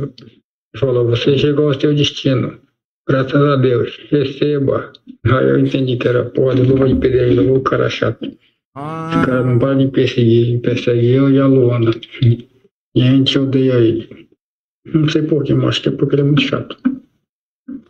falou: 0.80 1.06
Você 1.08 1.38
chegou 1.38 1.68
ao 1.68 1.80
seu 1.80 1.94
destino. 1.94 2.60
Graças 3.08 3.42
a 3.42 3.56
Deus. 3.58 4.00
Receba. 4.10 4.92
Aí 5.26 5.50
eu 5.50 5.60
entendi 5.60 5.98
que 5.98 6.08
era 6.08 6.26
porra 6.26 6.56
do 6.56 6.64
luva 6.64 6.88
de 6.88 6.96
pedreiro, 6.96 7.56
o 7.56 7.62
cara 7.62 7.90
chato. 7.90 8.26
Esse 8.26 9.26
cara 9.26 9.44
não 9.44 9.60
para 9.60 9.76
de 9.76 9.88
perseguir. 9.88 10.60
Persegue 10.62 11.12
eu 11.12 11.30
e 11.30 11.40
a 11.40 11.46
Luana. 11.46 11.92
E 12.96 13.02
a 13.02 13.06
gente 13.06 13.38
odeia 13.38 13.74
ele. 13.74 14.28
Não 14.86 15.08
sei 15.10 15.24
porquê, 15.24 15.54
mas 15.54 15.70
acho 15.70 15.84
que 15.84 15.90
é 15.90 15.92
porque 15.92 16.16
ele 16.16 16.22
é 16.22 16.26
muito 16.26 16.42
chato. 16.42 16.78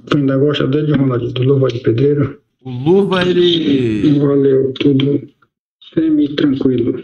Tu 0.07 0.17
ainda 0.17 0.37
gosta 0.37 0.67
dele, 0.67 0.93
Ronaldinho, 0.93 1.33
do 1.33 1.43
Luva 1.43 1.67
de 1.67 1.79
Pedreiro? 1.79 2.39
O 2.63 2.69
Luva, 2.69 3.23
ele. 3.23 4.19
Valeu, 4.19 4.73
tudo 4.73 5.21
semi-tranquilo. 5.93 7.01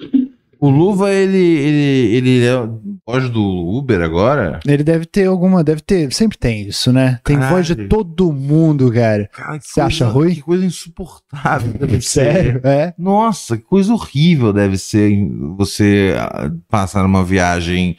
O 0.59 0.69
Luva, 0.69 1.11
ele. 1.11 1.37
Ele, 1.37 2.15
ele 2.17 2.45
é 2.45 2.69
voz 3.07 3.29
do 3.29 3.41
Uber 3.41 4.01
agora? 4.01 4.59
Ele 4.67 4.83
deve 4.83 5.05
ter 5.05 5.25
alguma, 5.27 5.63
deve 5.63 5.81
ter, 5.81 6.11
sempre 6.13 6.37
tem 6.37 6.67
isso, 6.67 6.91
né? 6.91 7.19
Tem 7.23 7.37
Caralho. 7.37 7.55
voz 7.55 7.67
de 7.67 7.75
todo 7.87 8.31
mundo, 8.33 8.91
cara. 8.91 9.29
Cara, 9.31 9.59
Você 9.61 9.79
acha 9.79 10.05
coisa- 10.05 10.19
ruim? 10.19 10.35
Que 10.35 10.41
coisa 10.41 10.65
insuportável. 10.65 11.73
Deve 11.73 12.01
Sério? 12.03 12.59
ser. 12.61 12.65
É. 12.67 12.93
Nossa, 12.97 13.55
que 13.57 13.63
coisa 13.63 13.93
horrível 13.93 14.51
deve 14.51 14.77
ser 14.77 15.11
você 15.57 16.13
ah, 16.17 16.51
passar 16.67 17.03
numa 17.03 17.23
viagem 17.23 17.95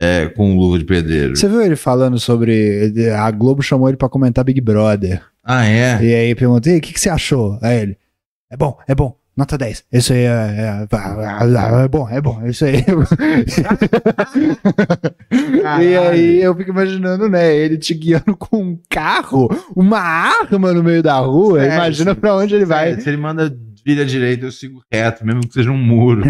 é, 0.00 0.26
com 0.26 0.56
luva 0.56 0.78
de 0.78 0.84
pedreiro. 0.84 1.34
Você 1.36 1.48
viu 1.48 1.62
ele 1.62 1.76
falando 1.76 2.18
sobre. 2.20 2.92
A 3.16 3.30
Globo 3.30 3.62
chamou 3.62 3.88
ele 3.88 3.96
pra 3.96 4.08
comentar 4.08 4.44
Big 4.44 4.60
Brother. 4.60 5.22
Ah, 5.42 5.64
é? 5.66 5.98
E 6.04 6.14
aí 6.14 6.34
perguntei: 6.34 6.76
o 6.76 6.80
que, 6.80 6.92
que 6.92 7.00
você 7.00 7.08
achou? 7.08 7.58
Aí 7.62 7.78
ele: 7.80 7.96
é 8.50 8.56
bom, 8.56 8.76
é 8.86 8.94
bom. 8.94 9.16
Nota 9.34 9.56
10. 9.56 9.84
Isso 9.90 10.12
aí 10.12 10.20
é, 10.24 10.26
é, 10.26 11.84
é 11.84 11.88
bom, 11.88 12.06
é 12.08 12.20
bom. 12.20 12.42
Isso 12.46 12.64
aí. 12.66 12.84
e 15.80 15.96
aí 15.96 16.42
eu 16.42 16.54
fico 16.54 16.70
imaginando, 16.70 17.28
né? 17.28 17.54
Ele 17.56 17.78
te 17.78 17.94
guiando 17.94 18.36
com 18.36 18.58
um 18.62 18.78
carro, 18.90 19.48
uma 19.74 19.98
arma 20.00 20.72
no 20.72 20.82
meio 20.82 21.02
da 21.02 21.18
rua. 21.18 21.60
Sério, 21.60 21.74
Imagina 21.74 22.14
pra 22.14 22.36
onde 22.36 22.54
ele 22.54 22.64
vai. 22.66 23.00
Se 23.00 23.08
ele 23.08 23.16
manda 23.16 23.54
vira 23.84 24.04
direita, 24.04 24.46
eu 24.46 24.52
sigo 24.52 24.80
reto, 24.92 25.26
mesmo 25.26 25.40
que 25.40 25.54
seja 25.54 25.70
um 25.70 25.76
muro. 25.76 26.22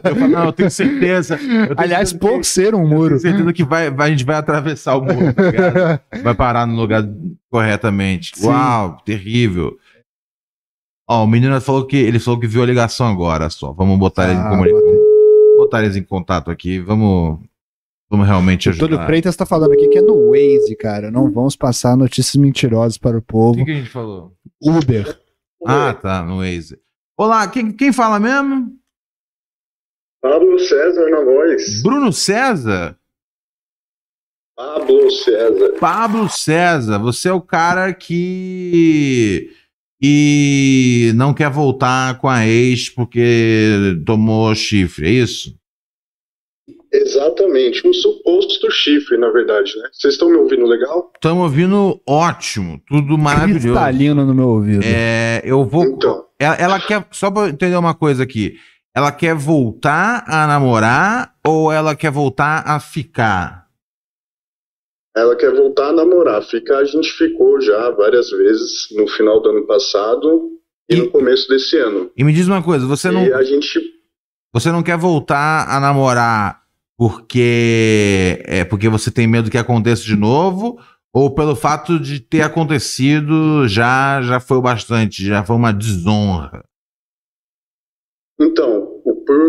tá 0.00 0.10
eu 0.10 0.14
falo, 0.16 0.28
não, 0.30 0.44
eu 0.44 0.52
tenho 0.52 0.70
certeza. 0.70 1.36
eu 1.36 1.74
Aliás, 1.76 2.12
pouco 2.12 2.44
ser 2.44 2.74
um 2.76 2.82
eu 2.82 2.88
muro. 2.88 3.08
tenho 3.18 3.20
certeza 3.20 3.52
que 3.52 3.64
vai, 3.64 3.90
vai- 3.90 4.06
a 4.08 4.10
gente 4.10 4.24
vai 4.24 4.36
atravessar 4.36 4.94
o 4.96 5.00
muro, 5.02 5.32
tá 5.34 6.00
vai 6.22 6.34
parar 6.34 6.66
no 6.66 6.76
lugar 6.76 7.04
corretamente. 7.50 8.32
Sim. 8.36 8.46
Uau, 8.46 8.98
terrível. 9.04 9.76
Ó, 11.12 11.24
o 11.24 11.26
menino 11.26 11.60
falou 11.60 11.84
que 11.86 11.96
ele 11.96 12.20
falou 12.20 12.38
que 12.38 12.46
viu 12.46 12.62
a 12.62 12.66
ligação 12.66 13.08
agora 13.08 13.50
só. 13.50 13.72
Vamos 13.72 13.98
botar 13.98 14.26
eles 14.28 14.38
em 14.38 14.46
Ah, 14.46 14.50
comunicação. 14.50 14.94
Botar 15.56 15.82
eles 15.82 15.96
em 15.96 16.04
contato 16.04 16.52
aqui. 16.52 16.78
Vamos, 16.78 17.40
vamos 18.08 18.26
realmente 18.28 18.68
O 18.68 18.72
Túlio 18.72 18.94
ajudar. 18.94 19.06
Freitas 19.06 19.34
tá 19.34 19.44
falando 19.44 19.72
aqui 19.72 19.88
que 19.88 19.98
é 19.98 20.02
no 20.02 20.30
Waze, 20.30 20.76
cara. 20.76 21.10
Não 21.10 21.28
vamos 21.32 21.56
passar 21.56 21.96
notícias 21.96 22.36
mentirosas 22.36 22.96
para 22.96 23.16
o 23.16 23.18
O 23.18 23.22
povo. 23.22 23.58
que, 23.58 23.64
que 23.64 23.70
a 23.72 23.74
gente 23.74 23.90
falou? 23.90 24.36
Uber. 24.62 25.20
Ah, 25.66 25.92
tá, 25.92 26.22
no 26.22 26.38
Waze. 26.38 26.78
Olá, 27.18 27.48
quem, 27.48 27.72
quem 27.72 27.92
fala 27.92 28.20
mesmo? 28.20 28.72
Pablo 30.22 30.58
César 30.60 31.10
na 31.10 31.24
voz. 31.24 31.82
Bruno 31.82 32.12
César? 32.12 32.96
Pablo 34.56 35.10
César. 35.10 35.72
Pablo 35.80 36.28
César, 36.28 36.98
você 36.98 37.28
é 37.28 37.32
o 37.32 37.40
cara 37.40 37.92
que 37.94 39.50
e 40.00 41.12
não 41.14 41.34
quer 41.34 41.50
voltar 41.50 42.18
com 42.18 42.28
a 42.28 42.46
ex 42.46 42.88
porque 42.88 44.00
tomou 44.06 44.54
chifre, 44.54 45.06
é 45.06 45.10
isso? 45.10 45.54
Exatamente, 46.92 47.86
um 47.86 47.92
suposto 47.92 48.68
chifre, 48.70 49.16
na 49.16 49.30
verdade, 49.30 49.76
né? 49.76 49.88
Vocês 49.92 50.14
estão 50.14 50.28
me 50.28 50.36
ouvindo 50.36 50.66
legal? 50.66 51.12
Estamos 51.14 51.44
ouvindo 51.44 52.00
ótimo, 52.06 52.80
tudo 52.88 53.16
maravilhoso. 53.16 53.68
Cristalino 53.68 54.26
no 54.26 54.34
meu 54.34 54.48
ouvido. 54.48 54.82
É, 54.84 55.40
eu 55.44 55.64
vou. 55.64 55.84
Então, 55.84 56.24
Ela, 56.38 56.54
ela 56.56 56.80
quer. 56.80 57.06
Só 57.12 57.30
pra 57.30 57.42
eu 57.42 57.48
entender 57.48 57.76
uma 57.76 57.94
coisa 57.94 58.24
aqui. 58.24 58.56
Ela 58.92 59.12
quer 59.12 59.36
voltar 59.36 60.24
a 60.26 60.48
namorar 60.48 61.34
ou 61.46 61.70
ela 61.70 61.94
quer 61.94 62.10
voltar 62.10 62.64
a 62.66 62.80
ficar? 62.80 63.66
Ela 65.16 65.34
quer 65.36 65.52
voltar 65.52 65.88
a 65.88 65.92
namorar. 65.92 66.40
A 66.42 66.84
gente 66.84 67.12
ficou 67.12 67.60
já 67.60 67.90
várias 67.90 68.30
vezes 68.30 68.88
no 68.96 69.06
final 69.08 69.40
do 69.40 69.50
ano 69.50 69.66
passado. 69.66 70.50
e, 70.88 70.94
E- 70.94 70.98
no 71.02 71.10
começo 71.10 71.48
desse 71.48 71.76
ano. 71.78 72.10
E 72.16 72.24
me 72.24 72.32
diz 72.32 72.46
uma 72.48 72.62
coisa, 72.62 72.84
você 72.86 73.10
não, 73.12 73.24
E 73.24 73.32
a 73.32 73.42
gente. 73.44 73.80
você 74.52 74.72
não 74.72 74.82
quer 74.82 74.96
voltar 74.98 75.68
a 75.68 75.78
namorar 75.78 76.62
porque 76.98 78.42
é 78.44 78.64
porque 78.64 78.88
você 78.88 79.10
tem 79.10 79.26
medo 79.26 79.50
que 79.50 79.56
aconteça 79.58 80.02
de 80.02 80.16
novo? 80.16 80.80
Ou 81.14 81.34
pelo 81.34 81.54
fato 81.56 81.98
de 81.98 82.18
ter 82.20 82.42
acontecido 82.42 83.66
já 83.68 84.20
já 84.22 84.38
foi 84.40 84.56
o 84.58 84.62
bastante, 84.62 85.24
já 85.24 85.44
foi 85.44 85.56
uma 85.56 85.72
desonra? 85.72 86.64
Então, 88.40 89.00
o 89.04 89.14
por 89.24 89.40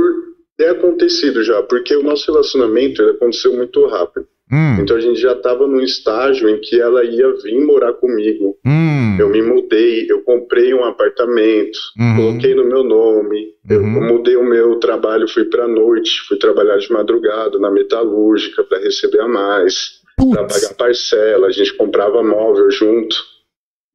ter 0.58 0.70
acontecido 0.70 1.44
já, 1.44 1.64
porque 1.64 1.96
o 1.96 2.04
nosso 2.04 2.32
relacionamento 2.32 3.02
aconteceu 3.04 3.56
muito 3.56 3.86
rápido. 3.88 4.28
Hum, 4.52 4.82
Então 4.82 4.98
a 4.98 5.00
gente 5.00 5.20
já 5.20 5.32
estava 5.34 5.66
num 5.66 5.80
estágio 5.82 6.50
em 6.50 6.60
que 6.60 6.80
ela 6.80 7.04
ia 7.06 7.32
vir 7.44 7.64
morar 7.66 7.94
comigo. 7.94 8.58
hum, 8.66 9.18
Eu 9.20 9.30
me 9.30 9.42
mudei, 9.42 10.06
eu 10.10 10.22
comprei 10.24 10.74
um 10.74 10.84
apartamento, 10.84 11.78
uhum, 12.00 12.16
coloquei 12.16 12.54
no 12.56 12.66
meu 12.66 12.84
nome, 12.84 13.54
eu 13.70 13.82
Uhum. 13.82 14.08
mudei 14.08 14.36
o 14.36 14.44
meu 14.44 14.76
trabalho, 14.80 15.28
fui 15.28 15.46
pra 15.46 15.68
noite, 15.68 16.22
fui 16.28 16.38
trabalhar 16.38 16.78
de 16.78 16.92
madrugada 16.92 17.58
na 17.60 17.72
metalúrgica 17.72 18.64
para 18.64 18.80
receber 18.80 19.22
a 19.22 19.28
mais, 19.28 20.02
para 20.18 20.44
pagar 20.46 20.74
parcela, 20.76 21.48
a 21.48 21.52
gente 21.52 21.74
comprava 21.76 22.22
móvel 22.24 22.70
junto. 22.72 23.16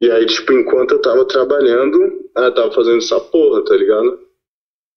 E 0.01 0.11
aí, 0.11 0.27
tipo, 0.27 0.53
enquanto 0.53 0.93
eu 0.93 1.01
tava 1.01 1.25
trabalhando, 1.27 1.99
ela 2.37 2.51
tava 2.53 2.71
fazendo 2.73 2.99
essa 2.99 3.19
porra, 3.19 3.65
tá 3.65 3.75
ligado? 3.77 4.19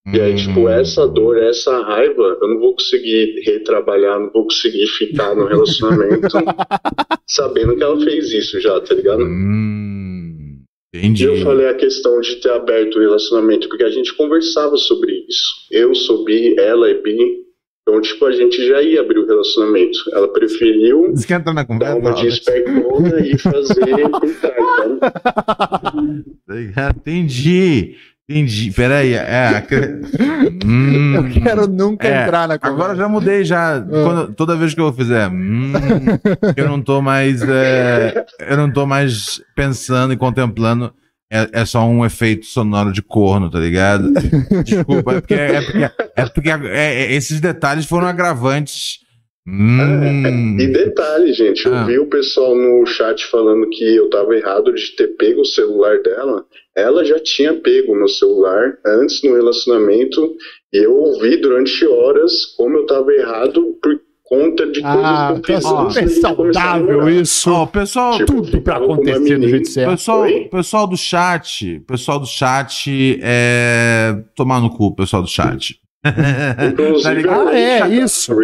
E 0.07 0.19
aí, 0.19 0.35
tipo, 0.35 0.61
hum. 0.61 0.69
essa 0.69 1.07
dor, 1.07 1.37
essa 1.37 1.77
raiva, 1.83 2.37
eu 2.41 2.47
não 2.47 2.59
vou 2.59 2.73
conseguir 2.73 3.41
retrabalhar, 3.45 4.19
não 4.19 4.31
vou 4.31 4.43
conseguir 4.45 4.87
ficar 4.87 5.35
no 5.35 5.45
relacionamento 5.45 6.35
sabendo 7.27 7.75
que 7.75 7.83
ela 7.83 7.99
fez 7.99 8.31
isso 8.31 8.59
já, 8.59 8.79
tá 8.79 8.95
ligado? 8.95 9.21
Hum, 9.23 10.61
E 10.93 10.97
entendi. 10.99 11.25
eu 11.25 11.37
falei 11.43 11.67
a 11.67 11.75
questão 11.75 12.19
de 12.21 12.37
ter 12.37 12.49
aberto 12.51 12.95
o 12.95 13.01
relacionamento, 13.01 13.67
porque 13.67 13.83
a 13.83 13.89
gente 13.91 14.15
conversava 14.15 14.77
sobre 14.77 15.25
isso. 15.29 15.67
Eu 15.69 15.93
sou 15.93 16.23
bi, 16.23 16.55
ela 16.57 16.89
é 16.89 16.95
bi. 16.95 17.39
Então, 17.81 18.01
tipo, 18.01 18.25
a 18.25 18.31
gente 18.31 18.67
já 18.67 18.81
ia 18.81 19.01
abrir 19.01 19.19
o 19.19 19.25
relacionamento. 19.27 19.97
Ela 20.13 20.27
preferiu 20.31 21.07
entrar 21.11 21.53
na 21.53 21.63
dar 21.63 21.65
conversa? 21.65 21.97
uma 21.99 22.13
de 22.13 22.27
espertona 22.27 23.19
e 23.19 23.37
fazer 23.37 24.09
por 24.09 24.35
trás, 24.39 24.99
sabe? 26.47 26.73
Entendi. 26.97 27.95
Entendi. 28.29 28.71
Peraí. 28.71 29.13
É, 29.13 29.63
Hum. 30.65 31.15
Eu 31.15 31.41
quero 31.41 31.67
nunca 31.67 32.07
É, 32.07 32.23
entrar 32.23 32.47
na 32.47 32.57
conversa. 32.59 32.75
Agora 32.83 32.95
já 32.95 33.07
mudei 33.09 33.43
já. 33.43 33.81
Quando- 33.81 34.33
toda 34.33 34.55
vez 34.55 34.73
que 34.73 34.79
eu 34.81 34.93
fizer, 34.93 35.27
hum, 35.29 35.73
eu 36.55 36.67
não 36.67 36.81
tô 36.81 37.01
mais, 37.01 37.41
é, 37.41 38.25
eu 38.47 38.55
não 38.57 38.71
tô 38.71 38.85
mais 38.85 39.41
pensando 39.55 40.13
e 40.13 40.17
contemplando. 40.17 40.93
É, 41.31 41.47
é 41.61 41.65
só 41.65 41.87
um 41.87 42.05
efeito 42.05 42.45
sonoro 42.45 42.91
de 42.91 43.01
corno, 43.01 43.49
tá 43.49 43.59
ligado? 43.59 44.11
Desculpa, 44.63 45.13
é 45.13 45.21
porque, 45.21 45.33
é 45.35 45.61
porque, 45.61 45.83
é 46.15 46.25
porque 46.25 46.49
é- 46.49 46.59
é- 47.05 47.13
esses 47.13 47.39
detalhes 47.39 47.85
foram 47.85 48.07
agravantes. 48.07 48.99
Hum, 49.51 50.57
E 50.59 50.67
detalhe, 50.67 51.33
gente, 51.33 51.65
eu 51.65 51.73
Ah. 51.75 51.83
vi 51.85 51.97
o 51.97 52.05
pessoal 52.07 52.55
no 52.55 52.85
chat 52.85 53.25
falando 53.27 53.67
que 53.69 53.83
eu 53.95 54.09
tava 54.09 54.35
errado 54.35 54.73
de 54.73 54.95
ter 54.95 55.07
pego 55.17 55.41
o 55.41 55.45
celular 55.45 56.01
dela. 56.03 56.45
Ela 56.75 57.03
já 57.03 57.19
tinha 57.19 57.53
pego 57.55 57.93
o 57.93 57.95
meu 57.95 58.07
celular 58.07 58.77
antes 58.85 59.23
no 59.23 59.33
relacionamento 59.35 60.35
e 60.73 60.77
eu 60.85 60.93
ouvi 60.95 61.37
durante 61.37 61.85
horas 61.87 62.45
como 62.57 62.77
eu 62.77 62.85
tava 62.85 63.11
errado 63.11 63.75
por 63.81 63.99
conta 64.23 64.67
de 64.67 64.79
coisas 64.81 65.01
Ah, 65.03 65.33
que 65.35 65.41
tá 65.41 65.53
eu 65.53 65.89
fiz 65.89 66.13
super 66.13 66.21
saudável 66.21 67.09
isso. 67.09 67.51
ó, 67.51 67.63
o 67.63 67.67
pessoal, 67.67 68.17
Tipo, 68.17 68.33
Tudo 68.43 68.61
pra 68.61 68.77
uma 68.77 68.93
acontecer 68.93 69.39
do 69.39 69.49
jeito 69.49 69.67
certo. 69.69 69.89
pessoal, 69.89 70.21
Oi? 70.21 70.47
pessoal 70.51 70.85
do 70.87 70.95
chat, 70.95 71.79
pessoal 71.87 72.19
do 72.19 72.27
chat, 72.27 73.19
é 73.23 74.15
tomar 74.35 74.61
no 74.61 74.69
cu, 74.69 74.93
pessoal 74.95 75.23
do 75.23 75.27
chat. 75.27 75.79
Inclusive, 76.71 77.03
Tá 77.03 77.13
ligado? 77.13 77.49
Ah, 77.49 77.59
é, 77.59 77.87
isso. 77.89 78.35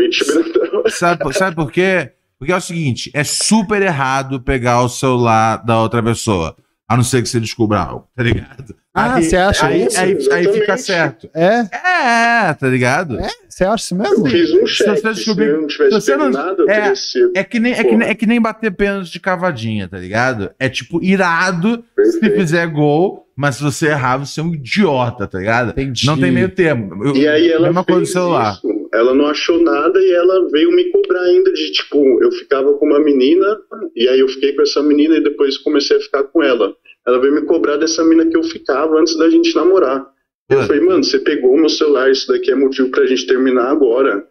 Sabe, 0.90 1.34
sabe 1.34 1.56
por 1.56 1.72
quê? 1.72 2.12
Porque 2.38 2.52
é 2.52 2.56
o 2.56 2.62
seguinte: 2.62 3.12
é 3.14 3.24
super 3.24 3.82
errado 3.82 4.42
pegar 4.42 4.82
o 4.82 4.90
celular 4.90 5.58
da 5.64 5.82
outra 5.82 6.04
pessoa. 6.04 6.56
A 6.88 6.96
não 6.96 7.04
ser 7.04 7.24
que 7.24 7.28
você 7.30 7.40
descubra 7.40 7.80
algo, 7.80 8.08
tá 8.16 8.22
ligado? 8.22 8.76
Ah, 8.94 9.20
você 9.20 9.36
acha 9.36 9.66
aí, 9.66 9.86
isso? 9.88 10.00
Aí, 10.00 10.18
aí 10.32 10.54
fica 10.54 10.78
certo. 10.78 11.28
É? 11.34 11.66
É, 12.50 12.54
tá 12.54 12.68
ligado? 12.68 13.20
É? 13.20 13.28
Você 13.50 13.66
acha 13.66 13.84
isso 13.84 13.96
mesmo? 13.96 14.28
Eu 14.28 14.32
fiz 14.32 14.52
um 14.54 14.68
Se 14.68 14.74
check. 14.78 14.88
você 14.90 14.98
Se, 14.98 15.14
descobrir- 15.16 15.48
eu 15.48 15.62
não 15.62 15.68
tivesse 15.68 15.90
se 15.90 16.02
você 16.02 16.12
pego 16.12 16.24
não- 16.26 16.32
nada, 16.32 16.62
eu 16.62 16.70
é. 16.70 16.94
É 17.36 17.44
que, 17.44 17.60
nem, 17.60 17.74
é, 17.74 17.84
que 17.84 17.96
nem, 17.98 18.08
é 18.08 18.14
que 18.16 18.26
nem 18.28 18.40
bater 18.40 18.72
pênalti 18.72 19.12
de 19.12 19.20
cavadinha, 19.20 19.88
tá 19.88 19.98
ligado? 19.98 20.52
É 20.60 20.70
tipo 20.70 21.04
irado 21.04 21.84
se 21.98 22.20
Perfeito. 22.20 22.36
fizer 22.36 22.68
gol, 22.68 23.26
mas 23.36 23.56
se 23.56 23.64
você 23.64 23.88
errar, 23.88 24.18
você 24.18 24.40
é 24.40 24.44
um 24.44 24.54
idiota, 24.54 25.26
tá 25.28 25.40
ligado? 25.40 25.72
Entendi. 25.72 26.06
Não 26.06 26.20
tem 26.20 26.32
meio 26.32 26.50
termo. 26.50 27.04
Eu- 27.04 27.16
E 27.16 27.28
aí 27.28 27.52
ela 27.52 27.66
mesma 27.68 27.84
coisa 27.84 28.02
do 28.02 28.08
celular. 28.08 28.54
isso. 28.64 28.75
Ela 28.96 29.14
não 29.14 29.26
achou 29.28 29.62
nada 29.62 30.00
e 30.02 30.12
ela 30.12 30.48
veio 30.50 30.72
me 30.72 30.92
cobrar 30.92 31.22
ainda 31.22 31.52
de 31.52 31.72
tipo, 31.72 32.24
eu 32.24 32.32
ficava 32.32 32.74
com 32.74 32.86
uma 32.86 33.00
menina 33.00 33.60
e 33.96 34.08
aí 34.08 34.20
eu 34.20 34.28
fiquei 34.28 34.54
com 34.54 34.62
essa 34.62 34.82
menina 34.82 35.18
e 35.18 35.24
depois 35.24 35.58
comecei 35.58 35.98
a 35.98 36.00
ficar 36.00 36.24
com 36.24 36.42
ela. 36.42 36.76
Ela 37.08 37.20
veio 37.20 37.34
me 37.34 37.42
cobrar 37.44 37.78
dessa 37.78 38.04
menina 38.04 38.30
que 38.30 38.38
eu 38.38 38.44
ficava 38.44 39.00
antes 39.00 39.18
da 39.18 39.30
gente 39.30 39.56
namorar. 39.56 40.06
Eu 40.50 40.60
Ah. 40.60 40.64
falei, 40.64 40.82
mano, 40.82 41.04
você 41.04 41.20
pegou 41.20 41.54
o 41.54 41.58
meu 41.58 41.70
celular, 41.70 42.10
isso 42.12 42.28
daqui 42.28 42.52
é 42.52 42.56
motivo 42.56 42.90
pra 42.90 43.06
gente 43.06 43.26
terminar 43.28 43.70
agora. 43.72 44.26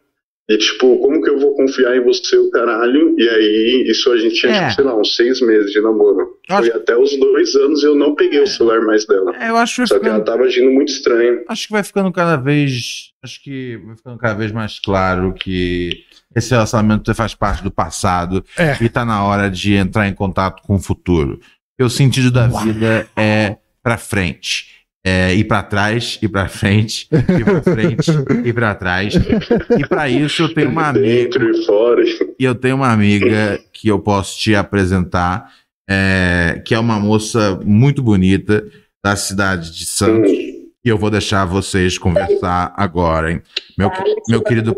E 0.47 0.59
tipo, 0.59 0.99
como 0.99 1.23
que 1.23 1.31
eu 1.31 1.39
vou 1.41 1.55
confiar 1.55 1.97
em 1.97 2.05
você, 2.05 2.37
o 2.37 2.51
caralho? 2.51 3.15
E 3.19 3.27
aí, 3.27 3.85
isso 3.89 4.13
a 4.13 4.19
gente 4.19 4.35
tinha, 4.35 4.53
É. 4.53 4.61
tipo, 4.65 4.75
sei 4.75 4.85
lá, 4.85 4.95
uns 4.95 5.17
seis 5.17 5.41
meses 5.41 5.71
de 5.73 5.81
namoro. 5.81 6.21
Eu 6.47 6.57
Foi 6.59 6.69
acho- 6.69 6.77
até 6.77 6.95
os 6.97 7.19
dois 7.19 7.55
anos 7.55 7.83
eu 7.83 7.95
não 7.95 8.15
peguei 8.15 8.41
o 8.41 8.47
celular 8.47 8.83
mais 8.83 9.07
dela. 9.07 9.35
É, 9.41 9.49
eu 9.49 9.57
acho 9.57 9.77
que 9.83 9.89
Só 9.89 9.99
que 9.99 10.05
ela 10.07 10.17
ficando, 10.19 10.25
tava 10.27 10.45
agindo 10.47 10.71
muito 10.71 10.91
estranho. 10.91 11.43
acho 11.49 11.67
que 11.67 11.73
vai 11.73 11.83
ficando 11.83 12.13
cada 12.13 12.37
vez. 12.37 13.11
Acho 13.23 13.43
que 13.43 13.79
vai 13.87 13.97
ficando 13.97 14.19
cada 14.19 14.35
vez 14.35 14.53
mais 14.53 14.79
claro 14.79 15.33
que 15.33 16.05
esse 16.37 16.51
relacionamento 16.51 17.15
faz 17.15 17.35
parte 17.35 17.63
do 17.65 17.71
passado 17.71 18.45
É. 18.59 18.77
e 18.85 18.89
tá 18.91 19.03
na 19.03 19.25
hora 19.25 19.51
de 19.51 19.73
entrar 19.73 20.07
em 20.09 20.15
contato 20.15 20.63
com 20.63 20.75
o 20.75 20.79
futuro. 20.79 21.41
Porque 21.71 21.85
o 21.87 21.89
sentido 21.91 22.31
da 22.31 22.47
vida 22.49 23.09
é 23.17 23.57
pra 23.83 23.97
frente. 23.97 24.67
É 25.07 25.35
ir 25.35 25.45
pra 25.45 25.63
trás, 25.63 26.19
ir 26.23 26.29
pra 26.29 26.49
frente, 26.49 27.07
ir 27.13 27.45
pra 27.45 27.63
frente, 27.63 28.11
ir 28.43 28.55
pra 28.55 28.75
trás. 28.75 29.15
E 29.15 29.87
pra 29.87 30.09
isso 30.09 30.45
eu 30.45 30.55
tenho 30.55 30.71
uma 30.71 30.89
amiga. 30.89 31.07
Dentro 31.07 31.51
e 31.51 31.67
fora. 31.67 32.03
E 32.39 32.43
eu 32.45 32.55
tenho 32.55 32.77
uma 32.77 32.91
amiga 32.91 33.61
que 33.71 33.89
eu 33.89 34.01
posso 34.01 34.39
te 34.39 34.55
apresentar, 34.55 35.53
é, 35.89 36.63
que 36.65 36.75
é 36.75 36.79
uma 36.79 36.99
moça 36.99 37.61
muito 37.63 38.03
bonita 38.03 38.65
da 39.05 39.15
cidade 39.15 39.71
de 39.77 39.85
Santos. 39.85 40.31
E 40.31 40.89
eu 40.89 40.97
vou 40.97 41.11
deixar 41.11 41.45
vocês 41.45 41.99
conversar 41.99 42.73
agora, 42.75 43.31
hein? 43.31 43.43
Meu, 43.77 43.91
meu, 44.27 44.43
querido, 44.43 44.75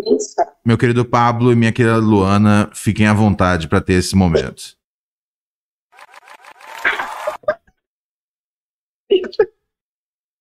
meu 0.65 0.77
querido 0.77 1.05
Pablo 1.05 1.53
e 1.53 1.57
minha 1.57 1.71
querida 1.71 1.99
Luana, 1.99 2.69
fiquem 2.75 3.07
à 3.07 3.15
vontade 3.15 3.69
para 3.69 3.81
ter 3.81 3.95
esse 3.95 4.17
momento. 4.17 4.75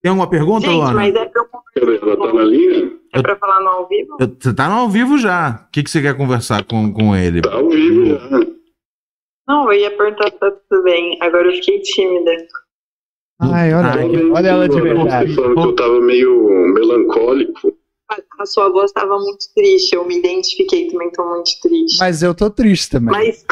Tem 0.05 0.11
alguma 0.11 0.29
pergunta, 0.29 0.67
Gente, 0.67 0.75
Luana? 0.75 0.93
mas 0.93 1.15
é 1.15 1.25
pra, 1.25 1.41
eu- 1.41 1.47
Cadê? 1.73 1.97
Ela 1.97 2.15
tá 2.27 2.31
na 2.33 2.43
linha? 2.43 2.91
é 3.11 3.21
pra 3.23 3.35
falar 3.37 3.59
no 3.59 3.69
ao 3.69 3.87
vivo? 3.87 4.17
Eu- 4.19 4.37
Você 4.39 4.53
tá 4.53 4.69
no 4.69 4.75
ao 4.75 4.87
vivo 4.87 5.17
já. 5.17 5.65
O 5.67 5.71
que, 5.71 5.81
que 5.81 5.89
você 5.89 5.99
quer 5.99 6.15
conversar 6.15 6.63
com, 6.63 6.93
com 6.93 7.15
ele? 7.15 7.41
Tá 7.41 7.55
ao 7.55 7.67
vivo 7.67 8.05
já. 8.05 8.29
Não, 9.47 9.73
eu 9.73 9.79
ia 9.79 9.97
perguntar 9.97 10.25
se 10.31 10.37
tá 10.37 10.51
tudo 10.51 10.83
bem. 10.83 11.17
Agora 11.23 11.47
eu 11.47 11.53
fiquei 11.53 11.79
tímida. 11.81 12.31
Ai, 13.41 13.73
olha, 13.73 13.87
Ai, 13.93 14.29
olha 14.31 14.47
ela 14.47 14.69
de 14.69 14.79
verdade. 14.79 15.33
Falando 15.33 15.55
que 15.55 15.59
eu 15.69 15.75
tava 15.75 15.99
meio 16.01 16.49
melancólico. 16.71 17.75
A, 18.39 18.45
sua 18.45 18.69
voz 18.69 18.91
estava 18.91 19.17
muito 19.17 19.43
triste. 19.55 19.95
Eu 19.95 20.05
me 20.05 20.19
identifiquei 20.19 20.87
também, 20.91 21.09
tô 21.13 21.27
muito 21.27 21.49
triste. 21.63 21.97
Mas 21.97 22.21
eu 22.21 22.35
tô 22.35 22.47
triste 22.51 22.91
também. 22.91 23.11
Mas 23.11 23.43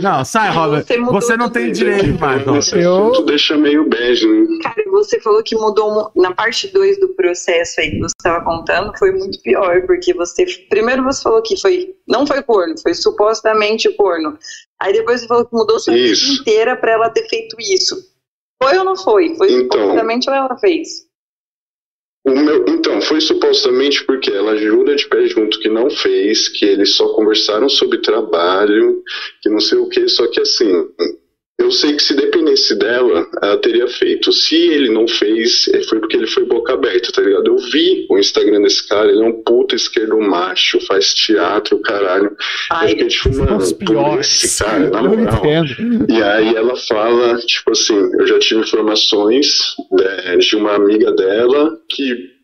Não, 0.00 0.24
sai, 0.24 0.50
Robert. 0.52 0.84
Você 0.84 0.96
mudou 0.96 1.20
Você 1.20 1.36
não 1.36 1.48
tem 1.48 1.70
direito 1.70 2.16
Robert. 2.16 2.56
Esse 2.56 2.76
Eu- 2.78 3.08
assunto 3.10 3.22
deixa 3.26 3.56
meio 3.56 3.88
bege, 3.88 4.26
né? 4.26 4.58
Cara, 4.62 4.82
você 4.90 5.20
falou 5.20 5.42
que 5.44 5.54
mudou 5.54 5.92
mu- 5.94 6.10
na 6.16 6.34
parte 6.34 6.66
2 6.72 6.98
do 6.98 7.10
processo 7.10 7.80
aí 7.80 7.92
que 7.92 7.98
você 8.00 8.12
estava 8.20 8.44
contando, 8.44 8.92
foi 8.98 9.12
muito 9.12 9.40
pior, 9.42 9.82
porque 9.86 10.12
você 10.12 10.44
primeiro 10.68 11.04
você 11.04 11.22
falou 11.22 11.40
que 11.40 11.56
foi 11.60 11.94
não 12.08 12.26
foi 12.26 12.42
corno, 12.42 12.74
foi 12.82 12.94
supostamente 12.94 13.88
corno. 13.96 14.36
Aí 14.80 14.92
depois 14.92 15.20
você 15.20 15.28
falou 15.28 15.46
que 15.46 15.54
mudou 15.54 15.78
sua 15.78 15.94
vida 15.94 16.18
inteira 16.40 16.74
para 16.76 16.92
ela 16.92 17.08
ter 17.10 17.28
feito 17.28 17.56
isso. 17.60 17.96
Foi 18.60 18.76
ou 18.78 18.84
não 18.84 18.96
foi? 18.96 19.36
Foi 19.36 19.52
Então. 19.52 19.78
supostamente 19.80 20.28
ou 20.28 20.34
ela 20.34 20.56
fez? 20.58 21.05
Meu, 22.26 22.64
então, 22.68 23.00
foi 23.00 23.20
supostamente 23.20 24.04
porque 24.04 24.30
ela 24.32 24.56
jura 24.56 24.96
de 24.96 25.08
pé 25.08 25.26
junto 25.28 25.60
que 25.60 25.68
não 25.68 25.88
fez, 25.88 26.48
que 26.48 26.64
eles 26.64 26.94
só 26.94 27.08
conversaram 27.14 27.68
sobre 27.68 28.00
trabalho, 28.00 29.02
que 29.40 29.48
não 29.48 29.60
sei 29.60 29.78
o 29.78 29.88
que, 29.88 30.08
só 30.08 30.26
que 30.26 30.40
assim, 30.40 30.88
Eu 31.58 31.72
sei 31.72 31.94
que 31.94 32.02
se 32.02 32.14
dependesse 32.14 32.74
dela, 32.78 33.26
ela 33.42 33.56
teria 33.56 33.88
feito. 33.88 34.30
Se 34.30 34.54
ele 34.54 34.90
não 34.90 35.08
fez, 35.08 35.66
é, 35.68 35.82
foi 35.84 35.98
porque 36.00 36.16
ele 36.16 36.26
foi 36.26 36.44
boca 36.44 36.74
aberta, 36.74 37.10
tá 37.10 37.22
ligado? 37.22 37.46
Eu 37.46 37.56
vi 37.56 38.06
o 38.10 38.18
Instagram 38.18 38.60
desse 38.60 38.86
cara, 38.86 39.10
ele 39.10 39.22
é 39.22 39.24
um 39.24 39.42
puta 39.42 39.74
esquerdo 39.74 40.20
macho, 40.20 40.78
faz 40.86 41.14
teatro, 41.14 41.80
caralho. 41.80 42.26
Eu 42.26 42.36
Ai, 42.70 42.88
fiquei 42.90 43.06
tipo, 43.08 43.36
mano, 43.38 43.58
por 43.74 44.20
esse 44.20 44.62
cara, 44.62 44.90
na 44.90 44.98
Eu 45.00 45.08
moral. 45.08 45.34
entendo. 45.38 46.06
E 46.12 46.22
aí 46.22 46.54
ela 46.54 46.76
fala, 46.76 47.38
tipo 47.38 47.72
assim, 47.72 47.96
eu 48.18 48.26
já 48.26 48.38
tive 48.38 48.60
informações 48.60 49.74
né, 49.92 50.36
de 50.36 50.56
uma 50.56 50.74
amiga 50.74 51.10
dela 51.12 51.78
que 51.88 52.36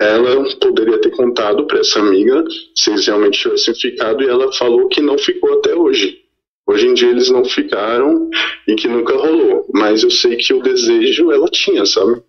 ela 0.00 0.48
poderia 0.60 1.00
ter 1.00 1.10
contado 1.10 1.66
pra 1.66 1.80
essa 1.80 1.98
amiga 1.98 2.44
se 2.76 2.90
eles 2.90 3.04
realmente 3.04 3.40
tivessem 3.40 3.74
ficado 3.74 4.22
e 4.22 4.28
ela 4.28 4.52
falou 4.52 4.88
que 4.88 5.00
não 5.02 5.18
ficou 5.18 5.58
até 5.58 5.74
hoje. 5.74 6.27
Hoje 6.68 6.86
em 6.86 6.94
dia 6.94 7.08
eles 7.08 7.30
não 7.30 7.44
ficaram 7.44 8.28
e 8.66 8.74
que 8.74 8.86
nunca 8.86 9.14
rolou. 9.14 9.66
Mas 9.72 10.02
eu 10.02 10.10
sei 10.10 10.36
que 10.36 10.52
o 10.52 10.62
desejo 10.62 11.32
ela 11.32 11.48
tinha, 11.48 11.86
sabe? 11.86 12.22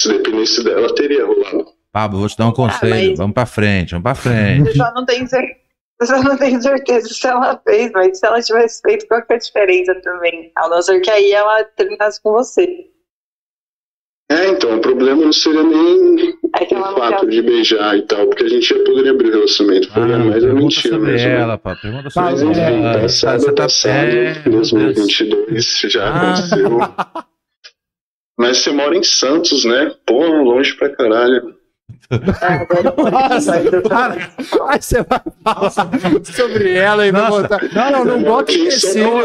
Se 0.00 0.08
dependesse 0.08 0.62
dela, 0.64 0.94
teria 0.94 1.26
rolado. 1.26 1.66
Pablo, 1.92 2.20
vou 2.20 2.28
te 2.28 2.38
dar 2.38 2.46
um 2.46 2.52
conselho. 2.52 3.08
mas- 3.10 3.18
Vamos 3.18 3.34
pra 3.34 3.44
frente, 3.44 3.90
vamos 3.90 4.02
pra 4.04 4.14
frente. 4.14 4.68
Eu 4.68 4.74
só 4.76 4.94
não 4.94 5.04
tenho 5.04 5.26
certeza. 5.28 5.60
Eu 6.00 6.06
só 6.06 6.22
não 6.22 6.36
tenho 6.36 6.60
certeza 6.62 7.08
se 7.08 7.26
ela 7.28 7.60
fez, 7.64 7.92
mas 7.92 8.18
se 8.18 8.26
ela 8.26 8.40
tivesse 8.42 8.80
feito, 8.82 9.06
qual 9.06 9.22
que 9.24 9.32
é 9.32 9.36
a 9.36 9.38
diferença 9.38 9.94
também? 10.02 10.50
A 10.56 10.68
não 10.68 10.80
ser 10.82 11.00
que 11.00 11.10
aí 11.10 11.30
ela 11.32 11.62
terminasse 11.76 12.20
com 12.22 12.32
você. 12.32 12.66
É, 14.30 14.48
então, 14.48 14.76
o 14.76 14.80
problema 14.80 15.22
não 15.22 15.32
seria 15.32 15.62
nem 15.62 16.30
É 16.30 16.74
o 16.74 16.96
fato 16.96 17.26
de 17.28 17.42
beijar 17.42 17.96
e 17.98 18.02
tal, 18.02 18.26
porque 18.28 18.44
a 18.44 18.48
gente 18.48 18.66
já 18.66 18.82
poderia 18.84 19.10
abrir 19.10 19.28
o 19.28 19.32
relacionamento. 19.32 19.88
Ah, 19.94 20.00
mais 20.18 20.42
é 20.44 20.52
mentira 20.52 20.94
sobre 20.94 21.12
mesmo. 21.12 21.28
ela, 21.28 21.58
pá. 21.58 21.76
Pergunta 21.76 22.08
sobre 22.10 22.30
Mas 22.30 22.40
Tá, 22.40 22.46
enfim, 22.46 22.60
ela. 22.84 22.98
passado 23.00 23.40
Você 23.40 23.48
é 23.48 23.52
tá 23.52 23.62
passado, 23.62 23.94
é, 24.08 24.32
Deus. 24.44 24.70
2022 24.72 25.80
já 25.90 26.04
Ah. 26.08 26.32
aconteceu. 26.32 26.78
Mas 28.38 28.56
você 28.58 28.70
mora 28.72 28.96
em 28.96 29.02
Santos, 29.02 29.64
né? 29.66 29.94
Pô, 30.06 30.24
longe 30.26 30.74
pra 30.74 30.88
caralho. 30.88 31.54
Nossa, 33.10 33.52
cara, 33.88 34.28
aí 34.68 34.82
você 34.82 35.02
vai 35.02 35.20
falar 35.42 35.70
sobre 36.24 36.74
ela 36.74 37.06
e 37.06 37.12
vai 37.12 37.28
botar. 37.28 37.60
Não, 37.72 37.90
não, 37.90 38.04
não 38.04 38.22
bota 38.22 38.52
esse. 38.52 39.00
ô, 39.00 39.18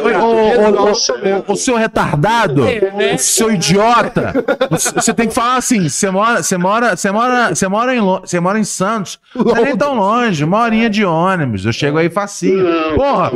ô, 1.47 1.51
o 1.51 1.55
seu 1.55 1.75
retardado, 1.75 2.63
o 2.63 3.17
seu 3.17 3.51
idiota, 3.51 4.33
você- 4.69 5.13
tem 5.13 5.27
que 5.27 5.33
falar 5.33 5.57
assim: 5.57 5.89
você 5.89 6.09
mora, 6.09 6.41
você 6.43 6.57
mora, 6.57 6.95
você 6.95 7.11
mora, 7.11 7.49
você 7.55 7.67
mora 7.67 7.95
em, 7.95 7.99
você 7.99 8.39
mora 8.39 8.59
em 8.59 8.63
Santos, 8.63 9.19
não 9.35 9.55
é 9.55 9.61
nem 9.63 9.75
tão 9.77 9.95
longe, 9.95 10.43
uma 10.43 10.61
horinha 10.61 10.89
de 10.89 11.03
ônibus. 11.03 11.65
Eu 11.65 11.73
chego 11.73 11.97
aí 11.97 12.09
facinho. 12.09 12.65
Porra, 12.95 13.31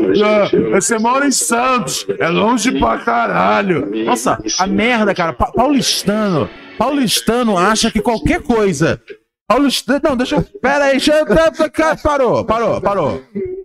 é, 0.53 0.71
você 0.79 0.97
mora 0.97 1.25
em 1.25 1.31
Santos, 1.31 2.05
é 2.19 2.27
longe 2.29 2.71
pra 2.79 2.97
caralho. 2.99 3.89
Nossa, 4.05 4.37
a 4.59 4.67
merda, 4.67 5.13
cara, 5.13 5.33
pa- 5.33 5.51
paulistano, 5.51 6.49
paulistano 6.77 7.57
acha 7.57 7.91
que 7.91 8.01
qualquer 8.01 8.41
coisa. 8.41 9.01
Paulistano, 9.47 9.99
não, 10.03 10.15
deixa 10.15 10.35
eu. 10.37 10.43
Pera 10.61 10.85
aí, 10.85 10.91
deixa 10.91 11.13
eu. 11.13 11.25
Parou, 12.01 12.45
parou, 12.45 12.81
parou. 12.81 13.21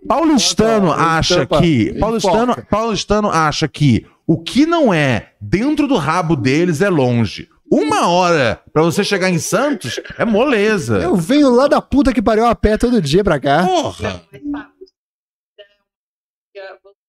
Paulistano 0.07 0.91
acha 0.91 1.45
que. 1.45 1.97
Paulistano, 1.99 2.55
paulistano 2.69 3.29
acha 3.29 3.67
que 3.67 4.05
o 4.25 4.37
que 4.37 4.65
não 4.65 4.93
é 4.93 5.29
dentro 5.39 5.87
do 5.87 5.95
rabo 5.95 6.35
deles 6.35 6.81
é 6.81 6.89
longe. 6.89 7.47
Uma 7.71 8.07
hora 8.07 8.61
pra 8.71 8.81
você 8.81 9.03
chegar 9.03 9.29
em 9.29 9.39
Santos 9.39 9.99
é 10.17 10.23
moleza. 10.23 10.99
Eu 10.99 11.15
venho 11.15 11.49
lá 11.49 11.67
da 11.67 11.81
puta 11.81 12.13
que 12.13 12.21
pariu 12.21 12.45
a 12.45 12.55
pé 12.55 12.77
todo 12.77 13.01
dia 13.01 13.23
pra 13.23 13.39
cá. 13.39 13.65
Porra! 13.65 14.21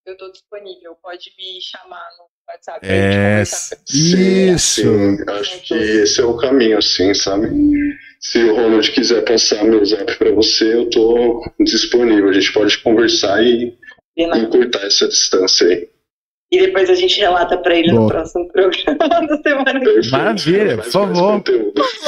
Eu 0.09 0.17
tô 0.17 0.33
disponível, 0.33 0.97
pode 1.03 1.31
me 1.37 1.61
chamar 1.61 2.03
no 2.17 2.25
WhatsApp. 2.49 2.79
É, 2.83 3.43
conversar. 3.43 3.77
Isso. 3.93 4.81
Sim, 4.81 5.19
acho 5.29 5.63
que 5.65 5.75
esse 5.75 6.21
é 6.23 6.25
o 6.25 6.35
caminho, 6.39 6.79
assim, 6.79 7.13
sabe? 7.13 7.51
Se 8.19 8.43
o 8.43 8.57
Ronald 8.57 8.91
quiser 8.91 9.23
passar 9.23 9.63
meu 9.65 9.85
zap 9.85 10.17
pra 10.17 10.33
você, 10.33 10.77
eu 10.77 10.89
tô 10.89 11.45
disponível. 11.61 12.31
A 12.31 12.33
gente 12.33 12.51
pode 12.55 12.79
conversar 12.79 13.43
e 13.45 13.77
encurtar 14.17 14.87
essa 14.87 15.07
distância 15.07 15.67
aí. 15.67 15.87
E 16.51 16.59
depois 16.59 16.89
a 16.89 16.95
gente 16.95 17.21
relata 17.21 17.59
pra 17.59 17.77
ele 17.77 17.91
Boa. 17.91 18.05
no 18.05 18.09
próximo 18.09 18.49
programa 18.51 18.97
da 19.29 19.43
semana 19.43 19.79
que 19.79 20.01
vem. 20.01 20.11
Maravilha, 20.11 20.77
por 20.79 20.91
favor. 20.91 21.45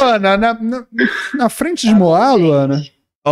Luana, 0.00 0.38
na, 0.38 0.54
na, 0.54 0.86
na 1.34 1.50
frente 1.50 1.86
de 1.86 1.94
Moá, 1.94 2.32
Luana. 2.32 2.82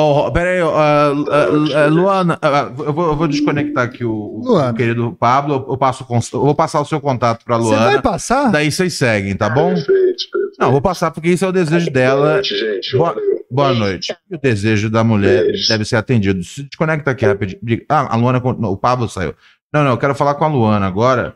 Oh, 0.00 0.30
pera 0.30 0.50
aí, 0.50 0.60
ah, 0.60 1.12
ah, 1.30 1.82
ah, 1.84 1.86
Luana, 1.86 2.38
eu, 2.86 2.92
vou, 2.92 3.06
eu 3.08 3.16
vou 3.16 3.26
desconectar 3.26 3.84
aqui 3.84 4.04
o, 4.04 4.12
o 4.12 4.42
Luana. 4.44 4.72
querido 4.74 5.16
Pablo. 5.18 5.66
Eu, 5.68 5.76
passo, 5.76 6.06
eu 6.32 6.40
vou 6.40 6.54
passar 6.54 6.80
o 6.80 6.84
seu 6.84 7.00
contato 7.00 7.44
pra 7.44 7.56
Você 7.58 7.74
vai 7.74 7.84
Luana. 7.86 8.02
passar? 8.02 8.50
Daí 8.52 8.70
vocês 8.70 8.94
seguem, 8.94 9.34
tá 9.36 9.48
bom? 9.50 9.74
Perfeito, 9.74 9.90
perfeito. 10.30 10.56
Não, 10.60 10.70
vou 10.70 10.80
passar 10.80 11.10
porque 11.10 11.28
isso 11.30 11.44
é 11.44 11.48
o 11.48 11.52
desejo 11.52 11.86
Boa 11.86 11.92
dela. 11.94 12.32
noite, 12.34 12.56
gente. 12.56 12.96
Boa-. 12.96 13.16
Boa 13.50 13.72
noite. 13.74 14.14
E 14.30 14.34
o 14.36 14.38
desejo 14.40 14.90
da 14.90 15.02
mulher 15.02 15.44
Beijo. 15.46 15.68
deve 15.68 15.84
ser 15.84 15.96
atendido. 15.96 16.42
Se 16.44 16.62
desconecta 16.64 17.10
aqui 17.10 17.24
rapidinho. 17.24 17.58
Ah, 17.88 18.12
a 18.12 18.16
Luana. 18.16 18.40
não, 18.58 18.70
o 18.70 18.76
Pablo 18.76 19.08
saiu. 19.08 19.34
Não, 19.72 19.82
não, 19.84 19.90
eu 19.92 19.98
quero 19.98 20.14
falar 20.14 20.34
com 20.34 20.44
a 20.44 20.48
Luana 20.48 20.86
agora. 20.86 21.34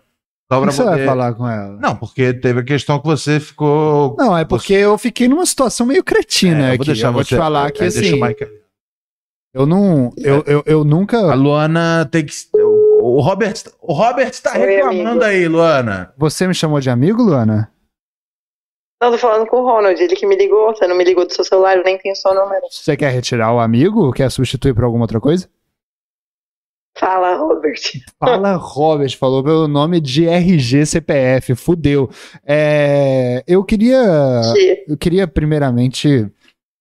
Só 0.52 0.60
pra 0.60 0.68
que 0.70 0.74
você 0.74 0.82
vai 0.84 0.92
poder- 0.94 1.06
falar 1.06 1.34
com 1.34 1.48
ela? 1.48 1.78
Não, 1.80 1.96
porque 1.96 2.32
teve 2.34 2.60
a 2.60 2.64
questão 2.64 2.98
que 3.00 3.06
você 3.06 3.40
ficou. 3.40 4.14
Não, 4.18 4.36
é 4.36 4.44
porque 4.44 4.72
eu 4.74 4.96
fiquei 4.98 5.28
numa 5.28 5.46
situação 5.46 5.86
meio 5.86 6.04
cretina 6.04 6.58
É, 6.58 6.62
eu 6.62 6.68
aqui. 6.68 6.76
vou 6.78 6.86
deixar 6.86 7.08
eu 7.08 7.12
vou 7.12 7.22
você. 7.24 7.28
te 7.34 7.36
falar 7.36 7.70
que 7.72 7.82
é, 7.82 7.88
deixa 7.88 8.00
assim, 8.00 8.20
o 8.20 8.24
Mike- 8.26 8.62
eu 9.54 9.66
não, 9.66 10.10
eu, 10.16 10.42
eu, 10.46 10.62
eu 10.66 10.80
A 10.80 10.84
nunca, 10.84 11.34
Luana 11.34 12.08
tem 12.10 12.24
que. 12.24 12.32
O 13.04 13.20
Robert, 13.20 13.54
o 13.80 13.92
Robert 13.92 14.32
tá 14.40 14.52
Oi, 14.52 14.58
reclamando 14.66 15.08
amigo. 15.10 15.24
aí, 15.24 15.48
Luana. 15.48 16.12
você 16.16 16.46
me 16.46 16.54
chamou 16.54 16.80
de 16.80 16.88
amigo, 16.88 17.22
Luana? 17.22 17.70
Não, 19.02 19.10
tô 19.10 19.18
falando 19.18 19.46
com 19.48 19.56
o 19.60 19.64
Ronald, 19.64 20.00
ele 20.00 20.14
que 20.14 20.24
me 20.26 20.36
ligou. 20.36 20.68
Você 20.74 20.86
não 20.86 20.96
me 20.96 21.02
ligou 21.04 21.26
do 21.26 21.34
seu 21.34 21.44
celular, 21.44 21.76
eu 21.76 21.82
nem 21.84 21.98
tenho 21.98 22.14
seu 22.14 22.32
número. 22.32 22.62
Você 22.70 22.96
quer 22.96 23.10
retirar 23.10 23.52
o 23.52 23.58
amigo? 23.58 24.12
Quer 24.12 24.30
substituir 24.30 24.72
por 24.74 24.84
alguma 24.84 25.02
outra 25.04 25.20
coisa? 25.20 25.48
Fala, 26.98 27.36
Robert. 27.36 27.80
Fala, 28.20 28.54
Robert, 28.56 29.16
falou 29.18 29.42
meu 29.42 29.66
nome 29.66 30.00
de 30.00 30.26
RG 30.28 30.84
CPF, 30.86 31.54
fudeu. 31.54 32.10
É, 32.46 33.42
eu 33.46 33.64
queria, 33.64 34.42
Que- 34.54 34.84
eu 34.88 34.96
queria 34.96 35.26
primeiramente 35.26 36.30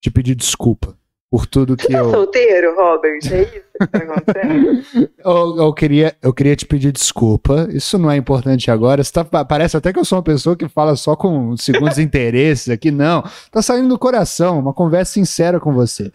te 0.04 0.12
pedir 0.12 0.36
desculpa 0.36 0.98
por 1.32 1.46
tudo 1.48 1.78
que 1.78 1.84
Você 1.86 1.94
tá 1.94 2.00
eu, 2.00 2.12
solteiro, 2.12 2.76
Robert? 2.76 3.20
É 3.32 3.42
isso 3.44 3.52
que 3.80 3.88
tá 3.88 3.98
acontecendo? 4.00 4.84
eu, 5.24 5.58
eu 5.58 5.74
queria, 5.74 6.14
eu 6.22 6.34
queria 6.34 6.56
te 6.58 6.66
pedir 6.66 6.92
desculpa. 6.92 7.70
Isso 7.72 7.98
não 7.98 8.12
é 8.12 8.18
importante 8.18 8.70
agora. 8.70 9.02
Tá- 9.06 9.46
parece 9.46 9.78
até 9.78 9.94
que 9.94 10.00
eu 10.00 10.04
sou 10.06 10.18
uma 10.18 10.24
pessoa 10.24 10.58
que 10.58 10.68
fala 10.68 10.98
só 10.98 11.16
com 11.16 11.56
segundos 11.56 11.98
interesses 12.00 12.68
aqui, 12.70 12.92
não. 12.92 13.24
Tá 13.50 13.62
saindo 13.62 13.88
do 13.88 13.98
coração, 13.98 14.60
uma 14.60 14.74
conversa 14.74 15.14
sincera 15.14 15.58
com 15.58 15.72
você. 15.74 16.12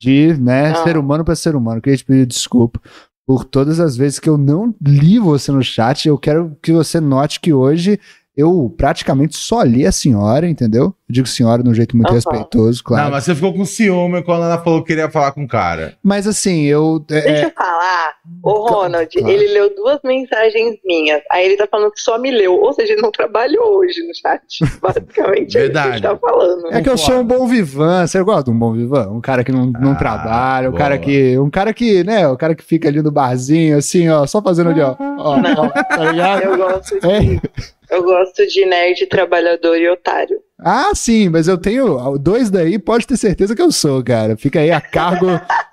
De, 0.00 0.34
né, 0.40 0.70
Ah. 0.72 0.84
ser 0.84 0.96
humano 0.96 1.22
para 1.24 1.34
ser 1.36 1.54
humano. 1.54 1.78
Eu 1.78 1.82
queria 1.82 1.96
te 1.98 2.04
pedir 2.04 2.26
desculpa 2.26 2.80
por 3.26 3.44
todas 3.44 3.80
as 3.80 3.96
vezes 3.96 4.20
que 4.20 4.28
eu 4.28 4.38
não 4.38 4.74
li 4.80 5.18
você 5.18 5.50
no 5.50 5.62
chat. 5.62 6.06
Eu 6.06 6.16
quero 6.16 6.56
que 6.62 6.72
você 6.72 7.00
note 7.00 7.40
que 7.40 7.52
hoje 7.52 7.98
eu 8.36 8.74
praticamente 8.76 9.36
só 9.36 9.62
li 9.62 9.86
a 9.86 9.92
senhora, 9.92 10.48
entendeu? 10.48 10.94
Eu 11.08 11.12
digo 11.12 11.26
senhora 11.28 11.62
de 11.62 11.70
um 11.70 11.74
jeito 11.74 11.96
muito 11.96 12.08
Aham. 12.08 12.16
respeitoso, 12.16 12.82
claro. 12.82 13.04
Não, 13.04 13.10
mas 13.12 13.24
você 13.24 13.34
ficou 13.34 13.54
com 13.54 13.64
ciúme 13.64 14.22
quando 14.24 14.42
ela 14.44 14.58
falou 14.58 14.80
que 14.82 14.88
queria 14.88 15.08
falar 15.08 15.30
com 15.32 15.44
o 15.44 15.48
cara. 15.48 15.94
Mas 16.02 16.26
assim, 16.26 16.62
eu. 16.64 17.04
é, 17.10 17.20
Deixa 17.20 17.44
eu 17.46 17.50
falar. 17.52 18.14
O 18.42 18.68
Ronald, 18.68 19.08
Claro. 19.12 19.28
ele 19.32 19.52
leu 19.52 19.72
duas 19.74 20.00
mensagens 20.04 20.76
minhas. 20.84 21.22
Aí 21.30 21.46
ele 21.46 21.56
tá 21.56 21.66
falando 21.70 21.92
que 21.92 22.00
só 22.00 22.18
me 22.18 22.30
leu. 22.32 22.54
Ou 22.54 22.72
seja, 22.72 22.92
ele 22.92 23.02
não 23.02 23.12
trabalhou 23.12 23.78
hoje 23.78 24.00
no 24.06 24.12
chat. 24.14 24.42
Basicamente, 24.82 25.38
é 25.38 25.44
isso 25.44 25.50
que 25.52 25.58
Verdade. 25.58 25.88
ele 25.90 26.00
tá 26.00 26.16
falando. 26.16 26.66
É 26.72 26.82
que 26.82 26.88
eu 26.90 26.98
sou 26.98 27.20
um 27.20 27.24
bom 27.24 27.46
vivan. 27.46 28.04
Você 28.06 28.20
gosta 28.24 28.44
de 28.44 28.50
um 28.50 28.58
bom 28.58 28.72
vivan? 28.72 29.08
Um 29.10 29.20
cara 29.20 29.44
que 29.44 29.52
não, 29.52 29.66
não 29.66 29.92
Ah, 29.92 29.96
trabalha, 29.96 30.68
um 30.68 30.72
boa. 30.72 30.78
cara 30.82 30.98
que. 30.98 31.38
Um 31.38 31.48
cara 31.50 31.72
que, 31.72 32.02
né? 32.02 32.26
O 32.26 32.36
cara 32.36 32.54
que 32.56 32.64
fica 32.64 32.88
ali 32.88 33.00
no 33.00 33.12
barzinho, 33.12 33.78
assim, 33.78 34.08
ó, 34.08 34.26
só 34.26 34.42
fazendo 34.42 34.70
ali, 34.70 34.80
ó. 34.80 34.96
ó, 34.98 35.36
ó, 35.38 35.68
tá 35.68 36.10
ligado? 36.10 36.42
Eu 36.42 36.56
gosto, 36.56 36.98
de, 37.00 37.06
É. 37.06 37.40
eu 37.90 38.02
gosto 38.02 38.46
de 38.46 38.64
nerd, 38.66 39.06
trabalhador 39.06 39.76
e 39.76 39.88
otário. 39.88 40.38
Ah, 40.58 40.90
sim, 40.94 41.28
mas 41.28 41.48
eu 41.48 41.58
tenho. 41.58 42.16
Dois 42.18 42.48
daí, 42.50 42.78
pode 42.78 43.06
ter 43.06 43.16
certeza 43.18 43.54
que 43.54 43.60
eu 43.60 43.70
sou, 43.70 44.02
cara. 44.02 44.36
Fica 44.38 44.60
aí 44.60 44.70
a 44.70 44.80
cargo. 44.80 45.28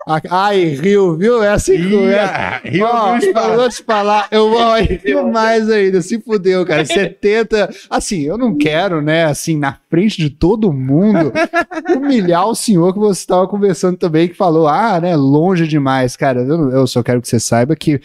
a- 0.05 0.21
ai, 0.29 0.65
Rio, 0.75 1.15
viu? 1.15 1.41
É 1.41 1.47
assim 1.49 1.77
que 1.77 1.87
Ih, 1.95 2.03
é. 2.09 2.19
ah, 2.19 2.61
Rio 2.63 2.85
viu 3.19 3.29
espaço. 3.29 3.49
eu 3.49 3.55
vou 3.57 3.69
te 3.69 3.83
falar, 3.83 4.27
eu 4.29 4.49
vou 4.49 4.75
rir 4.75 5.23
mais 5.31 5.69
ainda, 5.69 6.01
se 6.01 6.19
fudeu, 6.19 6.65
cara. 6.65 6.83
70. 6.85 7.69
Assim, 7.89 8.23
eu 8.23 8.37
não 8.37 8.57
quero, 8.57 9.01
né, 9.01 9.23
assim, 9.23 9.57
na 9.57 9.77
frente 9.89 10.17
de 10.17 10.29
todo 10.29 10.73
mundo, 10.73 11.31
humilhar 11.95 12.47
o 12.47 12.55
senhor 12.55 12.91
que 12.93 12.99
você 12.99 13.21
estava 13.21 13.47
conversando 13.47 13.97
também, 13.97 14.27
que 14.27 14.33
falou, 14.35 14.67
ah, 14.67 14.99
né, 14.99 15.15
longe 15.15 15.65
demais. 15.65 16.17
Cara, 16.17 16.41
eu, 16.41 16.69
eu 16.71 16.87
só 16.87 17.01
quero 17.01 17.21
que 17.21 17.27
você 17.29 17.39
saiba 17.39 17.73
que 17.75 18.01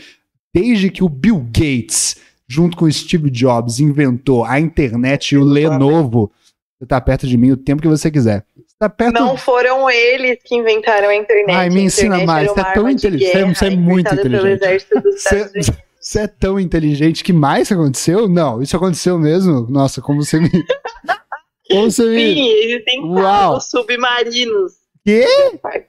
desde 0.55 0.90
que 0.90 1.02
o 1.02 1.09
Bill 1.09 1.44
Gates, 1.52 2.16
junto 2.49 2.77
com 2.77 2.87
o 2.87 2.93
Steve 2.93 3.31
Jobs, 3.31 3.79
inventou 3.79 4.45
a 4.45 4.59
internet 4.59 5.33
e 5.33 5.39
o 5.39 5.45
Lenovo, 5.45 6.33
você 6.79 6.87
tá 6.87 7.01
perto 7.01 7.27
de 7.27 7.37
mim 7.37 7.51
o 7.51 7.57
tempo 7.57 7.83
que 7.83 7.89
você 7.89 8.11
quiser. 8.11 8.45
Você 8.57 8.77
tá 8.79 8.89
perto 8.89 9.15
Não 9.15 9.37
foram 9.37 9.91
eles 9.91 10.39
que 10.45 10.55
inventaram 10.55 11.09
a 11.09 11.15
internet. 11.15 11.55
Ai, 11.55 11.69
me 11.69 11.83
ensina 11.83 12.25
mais, 12.25 12.49
era 12.49 12.55
você 12.55 12.61
é 12.61 12.75
tão 12.75 12.89
inteligente, 12.89 13.33
guerra 13.33 13.55
você 13.55 13.66
é 13.66 13.70
muito 13.70 14.15
inteligente. 14.15 14.87
Você-. 14.93 15.73
Você 16.01 16.20
é 16.20 16.27
tão 16.29 16.59
inteligente 16.59 17.25
que 17.25 17.33
mais 17.33 17.70
aconteceu? 17.70 18.29
Não, 18.29 18.62
isso 18.62 18.75
aconteceu 18.75 19.19
mesmo? 19.19 19.66
Nossa, 19.69 20.01
como 20.01 20.25
você 20.25 20.41
me. 20.41 20.49
Como 21.69 21.91
você 21.91 22.03
me. 22.03 22.35
Sim, 22.35 22.49
existem 22.49 23.05
Uau. 23.05 23.61
submarinos. 23.61 24.73
Quê? 25.05 25.27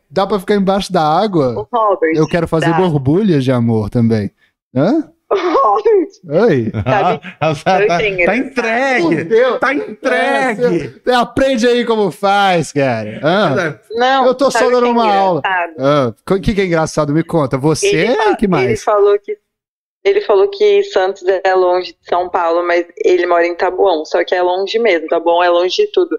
Dá 0.10 0.28
pra 0.28 0.38
ficar 0.38 0.56
embaixo 0.56 0.92
da 0.92 1.02
água? 1.02 1.58
O 1.58 1.68
Robert. 1.72 2.12
Eu 2.16 2.28
quero 2.28 2.50
fazer 2.50 2.72
dá. 2.72 2.78
borbulhas 2.78 3.46
de 3.46 3.52
amor 3.54 3.90
também. 3.90 4.30
Hã? 4.76 5.10
Oi? 5.32 6.72
tá, 6.84 7.20
tá- 7.20 7.98
tenho 7.98 8.26
tá 8.26 8.36
esse 8.36 8.44
entregue. 8.48 9.18
Fudeu. 9.18 9.60
Tá 9.60 9.74
entregue. 9.74 11.02
Você 11.04 11.12
aprende 11.12 11.68
aí 11.68 11.86
como 11.86 12.10
faz, 12.12 12.72
cara. 12.72 13.20
Hã? 13.24 13.80
Não, 13.92 14.26
Eu 14.26 14.36
tô 14.36 14.50
só 14.50 14.70
dando 14.70 14.88
é 14.88 14.90
uma 14.90 15.14
aula. 15.14 15.40
engraçado? 15.40 15.74
Ah, 15.80 16.14
O 16.36 16.42
que, 16.42 16.54
que 16.56 16.62
é 16.62 16.66
engraçado? 16.66 17.14
Me 17.14 17.24
conta. 17.24 17.58
Você? 17.58 17.88
Ele, 17.96 18.36
que 18.38 18.46
ele 18.46 18.52
mais? 18.52 18.84
falou 18.84 19.18
que 19.20 19.38
ele 20.04 20.22
falou 20.22 20.48
que 20.50 20.82
Santos 20.84 21.24
é 21.44 21.54
longe 21.54 21.92
de 21.92 22.10
São 22.10 22.30
Paulo, 22.30 22.66
mas 22.66 22.86
ele 23.04 23.28
mora 23.28 23.46
em 23.46 23.54
Taboão, 23.54 24.06
só 24.06 24.24
que 24.24 24.34
é 24.34 24.42
longe 24.42 24.80
mesmo. 24.80 25.08
Taboão 25.10 25.44
é 25.44 25.50
longe 25.50 25.76
de 25.76 25.92
tudo. 25.92 26.18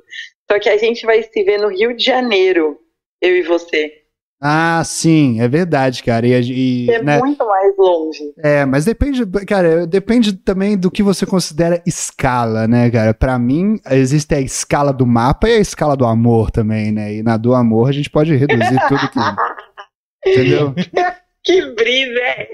Só 0.51 0.59
que 0.59 0.69
a 0.69 0.77
gente 0.77 1.07
vai 1.07 1.23
se 1.23 1.43
ver 1.43 1.59
no 1.59 1.69
Rio 1.69 1.97
de 1.97 2.05
Janeiro, 2.05 2.79
eu 3.23 3.35
e 3.37 3.43
você. 3.43 4.00
Ah, 4.43 4.83
sim, 4.85 5.39
é 5.39 5.47
verdade, 5.47 6.03
cara. 6.03 6.27
E, 6.27 6.87
e, 6.87 6.91
é 6.91 7.03
né, 7.03 7.19
muito 7.19 7.47
mais 7.47 7.77
longe. 7.77 8.33
é, 8.39 8.65
mas 8.65 8.87
depende, 8.87 9.27
cara, 9.47 9.87
depende 9.87 10.33
também 10.33 10.79
do 10.79 10.91
que 10.91 11.03
você 11.03 11.27
considera 11.27 11.83
escala, 11.87 12.67
né, 12.67 12.91
cara? 12.91 13.13
Pra 13.13 13.39
mim, 13.39 13.79
existe 13.91 14.35
a 14.35 14.41
escala 14.41 14.95
do 14.95 15.07
mapa 15.07 15.47
e 15.47 15.57
a 15.57 15.61
escala 15.61 15.95
do 15.95 16.07
amor 16.07 16.51
também, 16.51 16.91
né? 16.91 17.17
E 17.17 17.23
na 17.23 17.37
do 17.37 17.55
amor 17.55 17.91
a 17.91 17.93
gente 17.93 18.09
pode 18.09 18.35
reduzir 18.35 18.81
tudo 18.89 19.09
que. 19.11 19.19
Entendeu? 20.27 20.75
Que 21.43 21.63
brisa 21.75 22.21
é? 22.21 22.49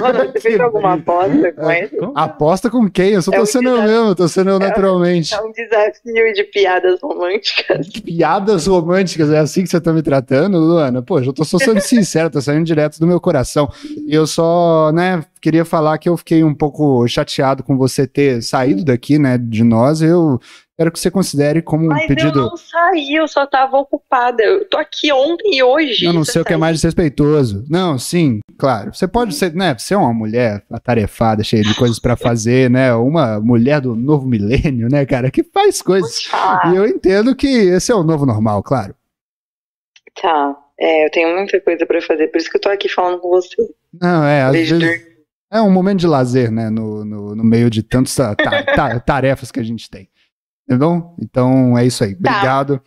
Mano, 0.00 0.30
você 0.32 0.40
fez 0.40 0.60
alguma 0.60 0.94
aposta 0.94 1.52
com 1.52 1.68
É. 1.68 1.80
ele? 1.80 1.90
Aposta 2.14 2.70
com 2.70 2.88
quem? 2.88 3.10
Eu 3.14 3.22
só 3.22 3.32
É 3.32 3.36
tô 3.36 3.42
um 3.42 3.46
sendo 3.46 3.68
eu 3.70 3.74
desafio. 3.76 3.92
mesmo, 4.00 4.14
tô 4.14 4.28
sendo 4.28 4.50
eu 4.50 4.58
naturalmente. 4.60 5.34
É 5.34 5.40
um 5.40 5.50
desafio 5.50 6.32
de 6.32 6.44
piadas 6.44 7.00
românticas. 7.02 7.88
Piadas 8.04 8.66
românticas, 8.68 9.30
é 9.30 9.38
assim 9.38 9.64
que 9.64 9.68
você 9.68 9.80
tá 9.80 9.92
me 9.92 10.00
tratando, 10.00 10.58
Luana? 10.58 11.02
Pô, 11.02 11.18
eu 11.18 11.32
tô 11.32 11.44
só 11.44 11.58
sendo 11.58 11.80
sincero, 11.80 12.30
tá 12.30 12.40
saindo 12.40 12.64
direto 12.64 13.00
do 13.00 13.06
meu 13.06 13.20
coração. 13.20 13.68
E 14.06 14.14
eu 14.14 14.28
só, 14.28 14.92
né, 14.92 15.24
queria 15.40 15.64
falar 15.64 15.98
que 15.98 16.08
eu 16.08 16.16
fiquei 16.16 16.44
um 16.44 16.54
pouco 16.54 17.06
chateado 17.08 17.64
com 17.64 17.76
você 17.76 18.06
ter 18.06 18.40
saído 18.42 18.84
daqui, 18.84 19.18
né, 19.18 19.36
de 19.38 19.64
nós. 19.64 20.00
Eu 20.00 20.38
quero 20.76 20.90
que 20.92 20.98
você 20.98 21.10
considere 21.10 21.62
como 21.62 21.84
um 21.84 21.88
Mas 21.88 22.02
eu 22.02 22.08
pedido. 22.08 22.40
não 22.42 22.56
saí, 22.56 23.14
eu 23.14 23.28
só 23.28 23.46
tava 23.46 23.76
ocupada. 23.76 24.42
Eu 24.42 24.68
tô 24.68 24.76
aqui 24.76 25.12
ontem 25.12 25.56
e 25.58 25.62
hoje. 25.62 26.04
Eu 26.04 26.12
não 26.12 26.24
sei 26.24 26.42
o 26.42 26.44
que 26.44 26.52
é 26.52 26.56
mais 26.56 26.76
desrespeitoso. 26.76 27.64
Não, 27.70 27.98
sim, 27.98 28.40
claro. 28.58 28.92
Você 28.94 29.06
pode 29.06 29.34
ser, 29.34 29.54
né? 29.54 29.74
Você 29.78 29.94
é 29.94 29.96
uma 29.96 30.12
mulher 30.12 30.64
atarefada, 30.70 31.44
cheia 31.44 31.62
de 31.62 31.74
coisas 31.76 31.98
pra 31.98 32.16
fazer, 32.16 32.68
né? 32.70 32.92
Uma 32.94 33.38
mulher 33.40 33.80
do 33.80 33.94
novo 33.94 34.26
milênio, 34.26 34.88
né, 34.90 35.06
cara, 35.06 35.30
que 35.30 35.42
faz 35.44 35.80
coisas. 35.80 36.28
E 36.72 36.76
eu 36.76 36.86
entendo 36.86 37.34
que 37.36 37.46
esse 37.46 37.92
é 37.92 37.94
o 37.94 38.02
novo 38.02 38.26
normal, 38.26 38.62
claro. 38.62 38.94
tá. 40.20 40.56
É, 40.78 41.06
eu 41.06 41.10
tenho 41.12 41.36
muita 41.36 41.60
coisa 41.60 41.86
pra 41.86 42.02
fazer, 42.02 42.26
por 42.28 42.38
isso 42.38 42.50
que 42.50 42.56
eu 42.56 42.60
tô 42.60 42.68
aqui 42.68 42.88
falando 42.88 43.20
com 43.20 43.28
você. 43.30 43.54
Não, 44.00 44.24
é, 44.24 44.42
às 44.42 44.50
Beijo, 44.50 44.76
vezes 44.76 45.06
é 45.48 45.60
um 45.60 45.70
momento 45.70 46.00
de 46.00 46.06
lazer, 46.08 46.50
né? 46.50 46.68
No, 46.68 47.04
no, 47.04 47.36
no 47.36 47.44
meio 47.44 47.70
de 47.70 47.80
tantas 47.80 48.12
ta- 48.16 48.34
ta- 48.34 48.62
ta- 48.64 48.98
tarefas 49.00 49.52
que 49.52 49.60
a 49.60 49.62
gente 49.62 49.88
tem. 49.88 50.08
Tá 50.68 50.76
bom? 50.76 51.16
Então 51.20 51.76
é 51.76 51.86
isso 51.86 52.04
aí. 52.04 52.14
Tá. 52.14 52.30
Obrigado. 52.30 52.80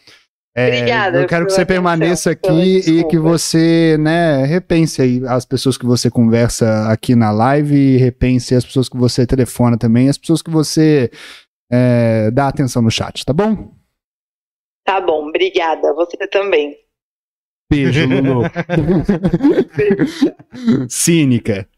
É, 0.56 0.68
Obrigada 0.70 1.22
eu 1.22 1.28
quero 1.28 1.46
que 1.46 1.52
você 1.52 1.62
atenção, 1.62 1.76
permaneça 1.76 2.32
aqui 2.32 2.80
e 2.80 3.04
que 3.04 3.20
você, 3.20 3.96
né, 4.00 4.44
repense 4.44 5.04
aí 5.04 5.22
as 5.28 5.46
pessoas 5.46 5.78
que 5.78 5.86
você 5.86 6.10
conversa 6.10 6.92
aqui 6.92 7.16
na 7.16 7.30
live 7.30 7.98
repense 7.98 8.56
as 8.56 8.66
pessoas 8.66 8.90
que 8.90 8.98
você 8.98 9.28
telefona 9.28 9.78
também, 9.78 10.10
as 10.10 10.18
pessoas 10.18 10.42
que 10.42 10.50
você 10.50 11.12
é, 11.72 12.32
dá 12.32 12.48
atenção 12.48 12.82
no 12.82 12.90
chat, 12.90 13.24
tá 13.24 13.34
bom? 13.34 13.72
Tá 14.84 15.00
bom, 15.00 15.28
obrigada. 15.28 15.94
Você 15.94 16.18
também. 16.28 16.76
Beijo, 17.70 18.08
Lulu. 18.08 18.42
Cínica. 20.90 21.70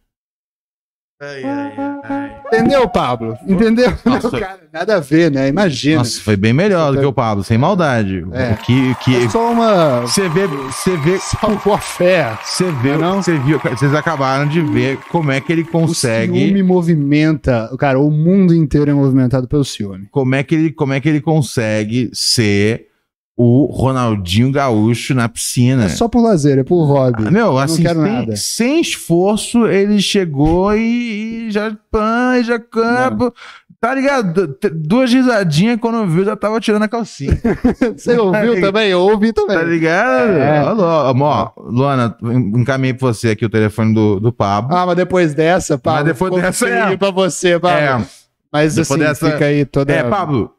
Ai, 1.22 1.44
ai, 1.44 1.74
ai. 2.06 2.32
Entendeu, 2.48 2.88
Pablo? 2.88 3.38
Entendeu? 3.46 3.92
Nossa. 4.06 4.30
Não, 4.32 4.40
cara, 4.40 4.60
nada 4.72 4.96
a 4.96 5.00
ver, 5.02 5.30
né? 5.30 5.50
Imagina. 5.50 5.98
Nossa, 5.98 6.22
foi 6.22 6.38
bem 6.38 6.54
melhor 6.54 6.94
do 6.94 7.00
que 7.00 7.06
o 7.06 7.12
Pablo, 7.12 7.44
sem 7.44 7.58
maldade. 7.58 8.26
É. 8.32 8.54
Que, 8.66 8.96
que 8.96 9.16
É 9.18 9.30
só 9.30 9.52
uma 9.52 10.02
você 10.02 10.30
vê, 10.30 10.48
você 10.48 10.96
vê, 10.96 11.20
salvo-fé. 11.20 12.38
você 12.42 12.72
vê, 12.72 12.96
Não? 12.96 13.22
você 13.22 13.38
viu, 13.38 13.60
vocês 13.60 13.94
acabaram 13.94 14.48
de 14.48 14.62
ver 14.62 14.98
como 15.10 15.30
é 15.32 15.42
que 15.42 15.52
ele 15.52 15.64
O 15.64 15.68
consegue, 15.68 16.40
ciúme 16.40 16.64
movimenta. 16.64 17.70
Cara, 17.78 18.00
o 18.00 18.10
mundo 18.10 18.56
inteiro 18.56 18.90
é 18.90 18.94
movimentado 18.94 19.46
pelo 19.46 19.66
ciúme. 19.66 20.08
como 20.12 20.36
é 20.36 20.42
que 20.44 20.56
ele, 20.56 20.72
como 20.72 20.94
é 20.94 21.02
que 21.02 21.10
ele 21.10 21.20
consegue 21.22 22.10
ser 22.14 22.86
o 23.42 23.68
Ronaldinho 23.72 24.52
Gaúcho 24.52 25.16
na 25.16 25.30
piscina. 25.30 25.86
É 25.86 25.88
só 25.88 26.10
por 26.10 26.22
lazer, 26.22 26.58
é 26.60 26.64
por 26.66 26.84
hobby. 26.84 27.24
Ah, 27.26 27.32
Meu, 27.32 27.58
assim, 27.58 27.84
sem, 27.86 28.36
sem 28.36 28.82
esforço, 28.82 29.66
ele 29.66 30.02
chegou 30.02 30.76
e, 30.76 31.48
e 31.48 31.52
já 31.52 31.74
pã, 31.90 32.38
e 32.38 32.44
já 32.44 32.60
campo. 32.60 33.34
Tá 33.80 33.96
ligado? 33.96 34.58
Duas 34.76 35.14
risadinhas 35.14 35.80
quando 35.80 36.06
viu, 36.06 36.26
já 36.26 36.36
tava 36.36 36.60
tirando 36.60 36.84
a 36.84 36.88
calcinha. 36.90 37.40
Você 37.96 38.18
ouviu 38.18 38.60
também? 38.60 38.90
Eu 38.90 39.00
ouvi 39.00 39.32
também. 39.32 39.56
Tá 39.58 39.64
ligado? 39.64 40.32
É. 40.34 40.62
Ó, 40.66 41.14
ó, 41.18 41.52
Luana, 41.62 42.18
encaminhei 42.22 42.94
pra 42.94 43.08
você 43.08 43.30
aqui 43.30 43.46
o 43.46 43.50
telefone 43.50 43.94
do, 43.94 44.20
do 44.20 44.34
Pablo. 44.34 44.76
Ah, 44.76 44.86
mas 44.86 44.98
depois 44.98 45.34
dessa, 45.34 45.78
Pablo. 45.78 46.00
Mas 46.04 46.14
depois 46.14 46.44
dessa, 46.44 46.68
é. 46.68 46.98
pra 46.98 47.10
você, 47.10 47.58
Pablo. 47.58 47.80
é, 47.80 48.06
Mas 48.52 48.76
depois 48.76 48.92
assim, 48.92 49.00
dessa- 49.00 49.32
fica 49.32 49.46
aí 49.46 49.64
toda... 49.64 49.94
é, 49.94 50.04
Pablo. 50.04 50.52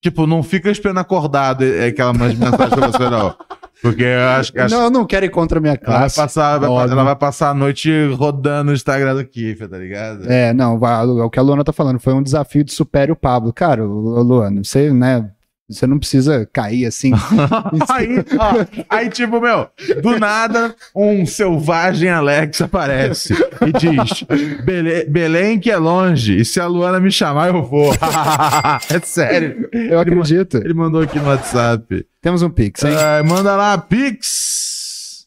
Tipo, 0.00 0.26
não 0.26 0.42
fica 0.42 0.70
esperando 0.70 0.98
acordado 0.98 1.64
é 1.64 1.90
que 1.90 2.00
ela 2.00 2.12
mande 2.12 2.36
mensagem 2.36 2.68
pra 2.70 2.86
você, 2.86 3.10
não. 3.10 3.34
Porque 3.82 4.02
eu 4.04 4.28
acho 4.28 4.52
que. 4.52 4.58
acho 4.60 4.74
Não, 4.74 4.84
eu 4.84 4.90
não 4.90 5.04
quero 5.04 5.26
ir 5.26 5.30
contra 5.30 5.58
a 5.58 5.60
minha 5.62 5.76
que 5.76 5.84
ela, 5.84 5.92
vai 5.92 6.00
classe. 6.02 6.16
passar, 6.16 6.58
vai- 6.58 6.68
ela 6.70 7.04
vai 7.04 7.16
passar 7.16 7.50
a 7.50 7.54
noite 7.54 7.90
rodando 8.14 8.70
o 8.70 8.74
Instagram 8.74 9.14
do 9.16 9.24
Kiffer, 9.24 9.68
tá 9.68 9.76
ligado? 9.78 10.30
É, 10.30 10.52
não, 10.52 10.78
é 10.84 11.24
o 11.24 11.30
que 11.30 11.38
a 11.38 11.42
Luana 11.42 11.64
tá 11.64 11.72
falando, 11.72 11.98
foi 12.00 12.12
um 12.14 12.22
desafio 12.22 12.62
de 12.64 12.72
supere 12.72 13.10
o 13.12 13.16
Pablo. 13.16 13.52
Cara, 13.52 13.82
Lu- 13.84 14.22
Luana, 14.22 14.62
você, 14.64 14.92
né, 14.92 15.28
você 15.68 15.86
não 15.86 15.98
precisa 15.98 16.48
cair 16.52 16.86
assim. 16.86 17.12
aí, 17.90 18.08
ó, 18.38 18.66
aí, 18.88 19.10
tipo, 19.10 19.40
meu, 19.40 19.68
do 20.02 20.18
nada, 20.18 20.74
um 20.94 21.26
selvagem 21.26 22.08
Alex 22.08 22.60
aparece 22.62 23.34
e 23.34 23.72
diz: 23.72 24.24
"Bele- 24.64 25.04
Belém 25.04 25.58
que 25.58 25.70
é 25.70 25.76
longe, 25.76 26.36
e 26.40 26.44
se 26.44 26.58
a 26.60 26.66
Luana 26.66 26.98
me 27.00 27.10
chamar, 27.10 27.48
eu 27.48 27.62
vou. 27.62 27.92
é 28.90 29.00
sério. 29.02 29.68
Eu 29.72 29.98
acredito. 29.98 30.56
Ele 30.58 30.74
mandou 30.74 31.00
aqui 31.02 31.18
no 31.18 31.28
WhatsApp. 31.28 32.06
Temos 32.20 32.42
um 32.42 32.50
Pix, 32.50 32.82
hein? 32.82 32.94
Ah, 32.96 33.22
manda 33.24 33.54
lá, 33.54 33.78
Pix. 33.78 34.67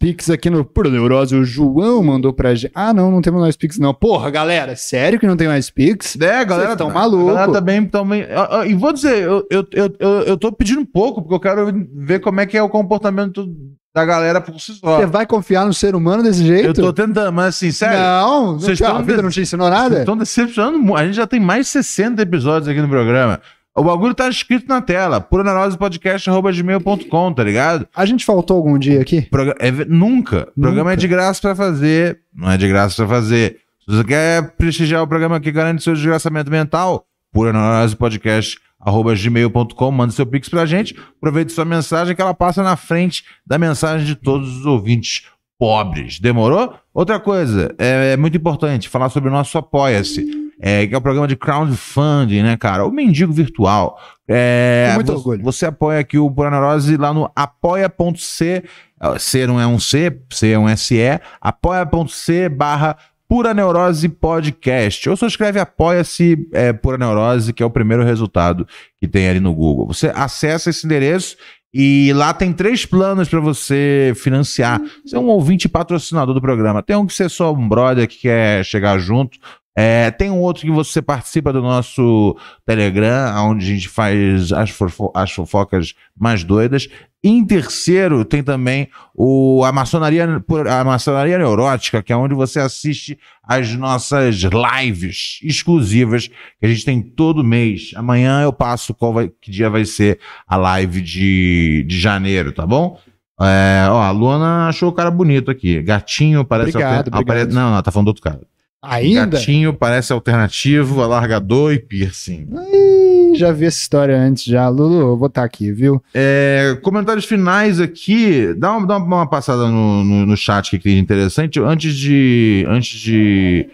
Pix 0.02 0.32
aqui 0.32 0.50
no 0.50 0.66
Pro 0.66 0.90
Neurose, 0.90 1.36
o 1.36 1.46
João 1.46 2.02
mandou 2.02 2.34
pra 2.34 2.56
gente. 2.56 2.72
Ah, 2.74 2.92
não, 2.92 3.12
não 3.12 3.22
temos 3.22 3.40
mais 3.40 3.56
Pix, 3.56 3.78
não. 3.78 3.94
Porra, 3.94 4.32
galera, 4.32 4.76
sério 4.76 5.20
que 5.20 5.28
não 5.28 5.38
tem 5.38 5.48
mais 5.48 5.70
Pix? 5.70 6.18
É, 6.20 6.40
a 6.40 6.44
galera 6.44 6.76
tão 6.76 6.88
tá- 6.88 6.94
maluco. 6.96 7.30
A 7.30 7.34
galera 7.34 7.52
também, 7.52 7.86
também. 7.86 8.26
E 8.68 8.74
vou 8.74 8.92
dizer, 8.92 9.22
eu, 9.22 9.46
eu, 9.52 9.66
eu, 9.72 10.10
eu, 10.24 10.38
tô 10.38 10.52
pedindo 10.52 10.82
um 10.82 10.86
pouco, 10.86 11.22
porque 11.22 11.36
eu 11.36 11.40
quero 11.40 11.88
ver 11.96 12.20
como 12.20 12.40
é 12.42 12.48
que 12.48 12.58
é 12.58 12.64
o 12.64 12.68
comportamento 12.68 13.48
da 13.94 14.04
galera 14.04 14.42
por 14.42 14.60
si 14.60 14.74
só. 14.74 14.98
Você 15.00 15.06
vai 15.06 15.28
confiar 15.28 15.66
no 15.68 15.74
ser 15.74 15.94
humano 15.94 16.24
desse 16.24 16.44
jeito? 16.44 16.68
Eu 16.68 16.74
tô 16.74 16.94
tentando, 16.94 17.32
mas 17.32 17.50
assim, 17.56 17.72
sério. 17.72 18.00
Não, 18.00 18.46
não 18.54 18.60
Vocês 18.60 18.78
te- 18.80 18.84
a 18.84 18.88
estão 18.88 19.04
vida 19.04 19.18
de- 19.18 19.24
não 19.24 19.30
te 19.30 19.42
ensinou 19.42 19.70
nada? 19.70 20.00
estão 20.00 20.18
decepcionando. 20.18 20.96
A 20.96 21.06
gente 21.06 21.16
já 21.16 21.28
tem 21.28 21.40
mais 21.40 21.68
de 21.68 21.74
60 21.74 22.22
episódios 22.24 22.68
aqui 22.68 22.82
no 22.82 22.90
programa. 22.90 23.40
O 23.76 23.84
bagulho 23.84 24.14
tá 24.14 24.28
escrito 24.28 24.68
na 24.68 24.82
tela. 24.82 25.22
puraneurospodcast.gmail.com, 25.22 27.34
tá 27.34 27.44
ligado? 27.44 27.88
A 27.96 28.06
gente 28.06 28.26
faltou 28.26 28.58
algum 28.58 28.78
dia 28.78 29.02
aqui? 29.02 29.22
Progra- 29.24 29.56
é 29.60 29.72
ve- 29.72 29.86
nunca. 29.86 30.48
O 30.58 30.62
programa 30.62 30.94
é 30.94 30.96
de 30.96 31.08
graça 31.08 31.42
pra 31.42 31.56
fazer. 31.56 32.20
Não 32.36 32.52
é 32.52 32.58
de 32.58 32.68
graça 32.68 32.96
pra 32.98 33.08
fazer. 33.08 33.58
Se 33.88 33.96
você 33.96 34.04
quer 34.04 34.52
prestigiar 34.58 35.02
o 35.04 35.08
programa 35.08 35.40
que 35.40 35.52
garante 35.52 35.84
seu 35.84 35.94
desgraçamento 35.94 36.52
mental, 36.52 37.06
puraneurospodcast.gmail.com, 37.34 39.92
manda 39.92 40.12
seu 40.12 40.26
pix 40.26 40.50
pra 40.50 40.66
gente. 40.66 40.96
Aproveite 41.18 41.52
sua 41.52 41.66
mensagem 41.66 42.16
que 42.16 42.22
ela 42.22 42.34
passa 42.34 42.64
na 42.64 42.76
frente 42.76 43.24
da 43.46 43.58
mensagem 43.58 44.06
de 44.06 44.16
todos 44.16 44.58
os 44.58 44.66
ouvintes 44.66 45.24
pobres. 45.58 46.20
Demorou? 46.20 46.74
Outra 46.94 47.20
coisa, 47.20 47.74
é, 47.78 48.14
é 48.14 48.18
muito 48.18 48.36
importante 48.38 48.90
falar 48.90 49.10
sobre 49.10 49.30
o 49.30 49.32
nosso 49.32 49.58
Apoia-se. 49.58 50.41
É, 50.64 50.86
que 50.86 50.94
é 50.94 50.98
o 50.98 51.02
programa 51.02 51.28
de 51.28 51.36
crowdfunding, 51.36 52.44
né, 52.44 52.56
cara? 52.56 52.86
O 52.86 52.92
mendigo 52.92 53.34
virtual. 53.34 54.00
É, 54.28 54.90
Com 54.90 54.96
muito 54.96 55.08
você, 55.08 55.18
orgulho. 55.18 55.44
você 55.44 55.66
apoia 55.66 56.00
aqui 56.00 56.20
o 56.20 56.30
Pura 56.30 56.52
Neurose 56.52 56.96
lá 56.98 57.12
no 57.12 57.32
apoia.c. 57.36 58.64
ah, 59.00 59.18
C 59.18 59.48
não 59.48 59.60
é 59.60 59.66
um 59.66 59.80
C, 59.80 60.22
C 60.30 60.52
é 60.52 60.60
um 60.60 60.78
SE. 60.78 60.96
Apoia.c 61.42 62.48
barra 62.50 62.96
Pura 63.28 63.54
Neurose 63.54 64.08
Podcast. 64.08 65.10
Ou 65.10 65.18
só 65.18 65.26
escreve 65.26 65.60
Apoia-se 65.60 66.48
é, 66.54 66.72
Pura 66.74 66.98
Neurose, 66.98 67.54
que 67.54 67.64
é 67.64 67.66
o 67.66 67.70
primeiro 67.72 68.04
resultado 68.04 68.68
que 69.00 69.08
tem 69.08 69.28
ali 69.30 69.40
no 69.40 69.54
Google. 69.56 69.88
Você 69.88 70.12
acessa 70.14 70.70
esse 70.70 70.86
endereço 70.86 71.38
E 71.74 72.12
lá 72.14 72.34
tem 72.34 72.52
três 72.52 72.86
planos 72.86 73.30
pra 73.30 73.40
você 73.40 74.12
financiar. 74.18 74.82
Você 75.06 75.16
é 75.16 75.20
um 75.20 75.28
ouvinte 75.28 75.70
patrocinador 75.70 76.36
do 76.36 76.42
programa. 76.42 76.84
Tem 76.84 76.96
um 76.98 77.06
que 77.06 77.14
você 77.14 77.24
é 77.24 77.30
só 77.30 77.54
um 77.54 77.70
brother 77.70 78.06
que 78.08 78.20
quer 78.24 78.66
chegar 78.66 79.00
junto. 79.00 79.40
É, 79.76 80.12
tem 80.12 80.30
um 80.30 80.40
outro 80.40 80.64
que 80.64 80.72
você 80.72 81.02
participa 81.02 81.54
do 81.54 81.62
nosso 81.62 82.36
Telegram, 82.66 83.34
onde 83.50 83.66
a 83.66 83.68
gente 83.70 83.88
faz 83.88 84.52
as, 84.52 84.70
fofo- 84.70 85.12
as 85.16 85.32
fofocas 85.32 85.94
mais 86.18 86.44
doidas. 86.44 86.90
Em 87.24 87.46
terceiro, 87.46 88.26
tem 88.26 88.42
também 88.44 88.90
o, 89.16 89.64
a, 89.64 89.72
maçonaria, 89.72 90.28
a 90.70 90.84
Maçonaria 90.84 91.38
Neurótica, 91.38 92.02
que 92.02 92.12
é 92.12 92.16
onde 92.18 92.34
você 92.34 92.60
assiste 92.60 93.18
as 93.44 93.74
nossas 93.76 94.42
lives 94.42 95.40
exclusivas 95.44 96.28
que 96.28 96.66
a 96.66 96.68
gente 96.68 96.84
tem 96.84 97.02
todo 97.02 97.44
mês. 97.44 97.92
Amanhã 97.96 98.42
eu 98.42 98.52
passo 98.52 98.94
qual 98.94 99.14
vai, 99.14 99.30
que 99.40 99.52
dia 99.52 99.70
vai 99.70 99.86
ser 99.86 100.20
a 100.48 100.58
live 100.58 101.00
de, 101.00 101.86
de 101.88 102.00
janeiro, 102.00 102.52
tá 102.52 102.66
bom? 102.66 103.00
É, 103.40 103.86
ó, 103.90 104.02
a 104.02 104.12
Luana 104.12 104.68
achou 104.68 104.90
o 104.90 104.94
cara 104.94 105.10
bonito 105.10 105.50
aqui. 105.50 105.82
Gatinho 105.82 106.44
parece. 106.44 106.72
Obrigado, 106.72 107.08
obrigado. 107.08 107.22
apare- 107.42 107.54
Não, 107.54 107.72
não, 107.72 107.82
tá 107.82 107.92
falando 107.92 108.06
do 108.06 108.10
outro 108.10 108.24
cara. 108.24 108.42
Ainda? 108.84 109.38
Gatinho 109.38 109.74
parece 109.74 110.12
alternativo, 110.12 111.04
alargador 111.04 111.72
e 111.72 111.78
piercing. 111.78 112.48
Ih, 112.74 113.36
já 113.36 113.52
vi 113.52 113.66
essa 113.66 113.80
história 113.80 114.18
antes 114.18 114.44
já. 114.44 114.68
Lulu, 114.70 115.00
eu 115.00 115.18
vou 115.18 115.28
estar 115.28 115.44
aqui, 115.44 115.72
viu? 115.72 116.04
É, 116.16 116.76
comentários 116.82 117.26
finais 117.26 117.80
aqui. 117.80 118.54
Dá 118.56 118.76
uma, 118.76 118.88
dá 118.88 118.98
uma 118.98 119.28
passada 119.28 119.68
no, 119.68 120.04
no, 120.04 120.26
no 120.26 120.36
chat 120.36 120.72
que 120.72 120.80
tem 120.80 120.96
de 120.96 121.00
interessante. 121.00 121.60
Antes 121.60 121.94
de. 121.94 122.66
Antes 122.68 123.00
de, 123.00 123.70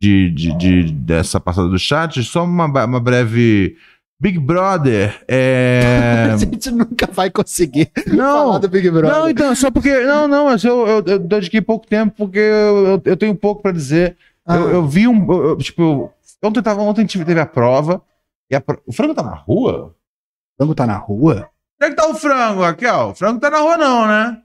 de, 0.00 0.30
de, 0.30 0.58
de- 0.58 0.92
dessa 0.92 1.40
passada 1.40 1.68
do 1.68 1.78
chat, 1.78 2.22
só 2.22 2.44
uma, 2.44 2.66
uma 2.66 3.00
breve. 3.00 3.76
Big 4.22 4.38
Brother. 4.38 5.18
É. 5.26 6.28
A 6.34 6.36
gente 6.36 6.70
nunca 6.70 7.08
vai 7.10 7.30
conseguir 7.30 7.90
falar 8.06 8.52
não. 8.52 8.60
do 8.60 8.68
Big 8.68 8.90
Brother. 8.90 9.10
Não, 9.10 9.30
então, 9.30 9.54
só 9.54 9.70
porque. 9.70 9.90
Não, 10.00 10.28
não, 10.28 10.44
mas 10.44 10.62
eu, 10.62 10.86
eu, 10.86 11.04
eu 11.06 11.18
dediquei 11.18 11.62
pouco 11.62 11.86
tempo 11.86 12.12
porque 12.14 12.38
eu, 12.38 13.00
eu, 13.02 13.16
tenho 13.16 13.34
pouco 13.34 13.62
pra 13.62 13.72
dizer. 13.72 14.18
Ah. 14.52 14.56
Eu, 14.56 14.70
eu 14.70 14.86
vi 14.86 15.06
um. 15.08 15.30
eu- 15.32 15.44
eu, 15.50 15.56
tipo, 15.58 16.10
ontem, 16.42 16.62
tava, 16.62 16.80
ontem 16.82 17.06
teve 17.06 17.40
a 17.40 17.46
prova. 17.46 18.02
E 18.50 18.54
a 18.56 18.60
pro- 18.60 18.82
o 18.86 18.92
frango 18.92 19.14
tá 19.14 19.22
na 19.22 19.34
rua? 19.34 19.94
O 20.58 20.62
frango 20.62 20.74
tá 20.74 20.86
na 20.86 20.96
rua? 20.96 21.48
Onde 21.80 21.86
é 21.86 21.90
que 21.90 21.96
tá 21.96 22.08
o 22.08 22.14
frango, 22.14 22.62
Raquel? 22.62 23.08
O 23.10 23.14
frango 23.14 23.40
tá 23.40 23.48
na 23.50 23.58
rua, 23.60 23.76
não, 23.76 24.06
né? 24.06 24.38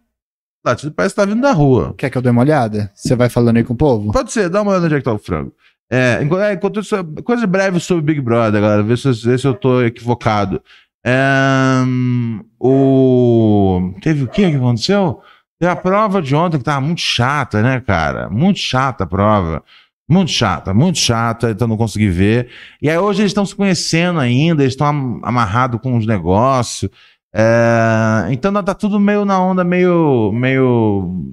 Latido 0.65 0.91
parece 0.93 1.13
que 1.13 1.21
tá 1.21 1.25
vindo 1.27 1.41
da 1.41 1.51
rua. 1.51 1.93
Quer 1.97 2.09
que 2.09 2.17
eu 2.17 2.21
dê 2.21 2.29
uma 2.29 2.41
olhada? 2.41 2.91
Você 2.95 3.15
vai 3.15 3.29
falando 3.29 3.57
aí 3.57 3.63
com 3.63 3.73
o 3.73 3.77
povo? 3.77 4.11
Pode 4.11 4.31
ser, 4.31 4.49
dá 4.49 4.61
uma 4.61 4.71
olhada 4.71 4.85
onde 4.85 4.95
é 4.95 4.97
que 4.99 5.03
tá 5.03 5.13
o 5.13 5.17
frango. 5.19 5.53
É, 5.91 6.19
enquanto, 6.23 6.77
é, 6.79 6.81
isso, 6.81 6.95
coisa 7.23 7.45
breve 7.45 7.79
sobre 7.79 8.03
Big 8.03 8.19
Brother, 8.21 8.59
galera. 8.61 8.81
Vê 8.83 8.97
se, 8.97 9.11
vê 9.11 9.37
se 9.37 9.45
eu 9.47 9.53
tô 9.53 9.83
equivocado. 9.83 10.61
É, 11.05 11.83
o... 12.59 13.93
Teve 14.01 14.23
o 14.23 14.27
que 14.27 14.49
que 14.49 14.55
aconteceu? 14.55 15.21
Teve 15.59 15.71
a 15.71 15.75
prova 15.75 16.21
de 16.21 16.35
ontem 16.35 16.57
que 16.57 16.63
tava 16.63 16.81
muito 16.81 17.01
chata, 17.01 17.61
né, 17.61 17.79
cara? 17.81 18.29
Muito 18.29 18.59
chata 18.59 19.03
a 19.03 19.07
prova. 19.07 19.63
Muito 20.07 20.29
chata, 20.29 20.73
muito 20.73 20.99
chata, 20.99 21.49
então 21.51 21.67
não 21.67 21.77
consegui 21.77 22.09
ver. 22.09 22.49
E 22.81 22.89
aí 22.89 22.97
hoje 22.97 23.21
eles 23.21 23.31
estão 23.31 23.45
se 23.45 23.55
conhecendo 23.55 24.19
ainda, 24.19 24.61
eles 24.61 24.73
estão 24.73 24.87
am- 24.87 25.19
amarrados 25.23 25.81
com 25.81 25.97
os 25.97 26.05
negócios. 26.05 26.91
É, 27.33 28.27
então 28.29 28.53
tá 28.63 28.73
tudo 28.73 28.99
meio 28.99 29.25
na 29.25 29.39
onda, 29.41 29.63
meio. 29.63 30.31
meio. 30.31 31.23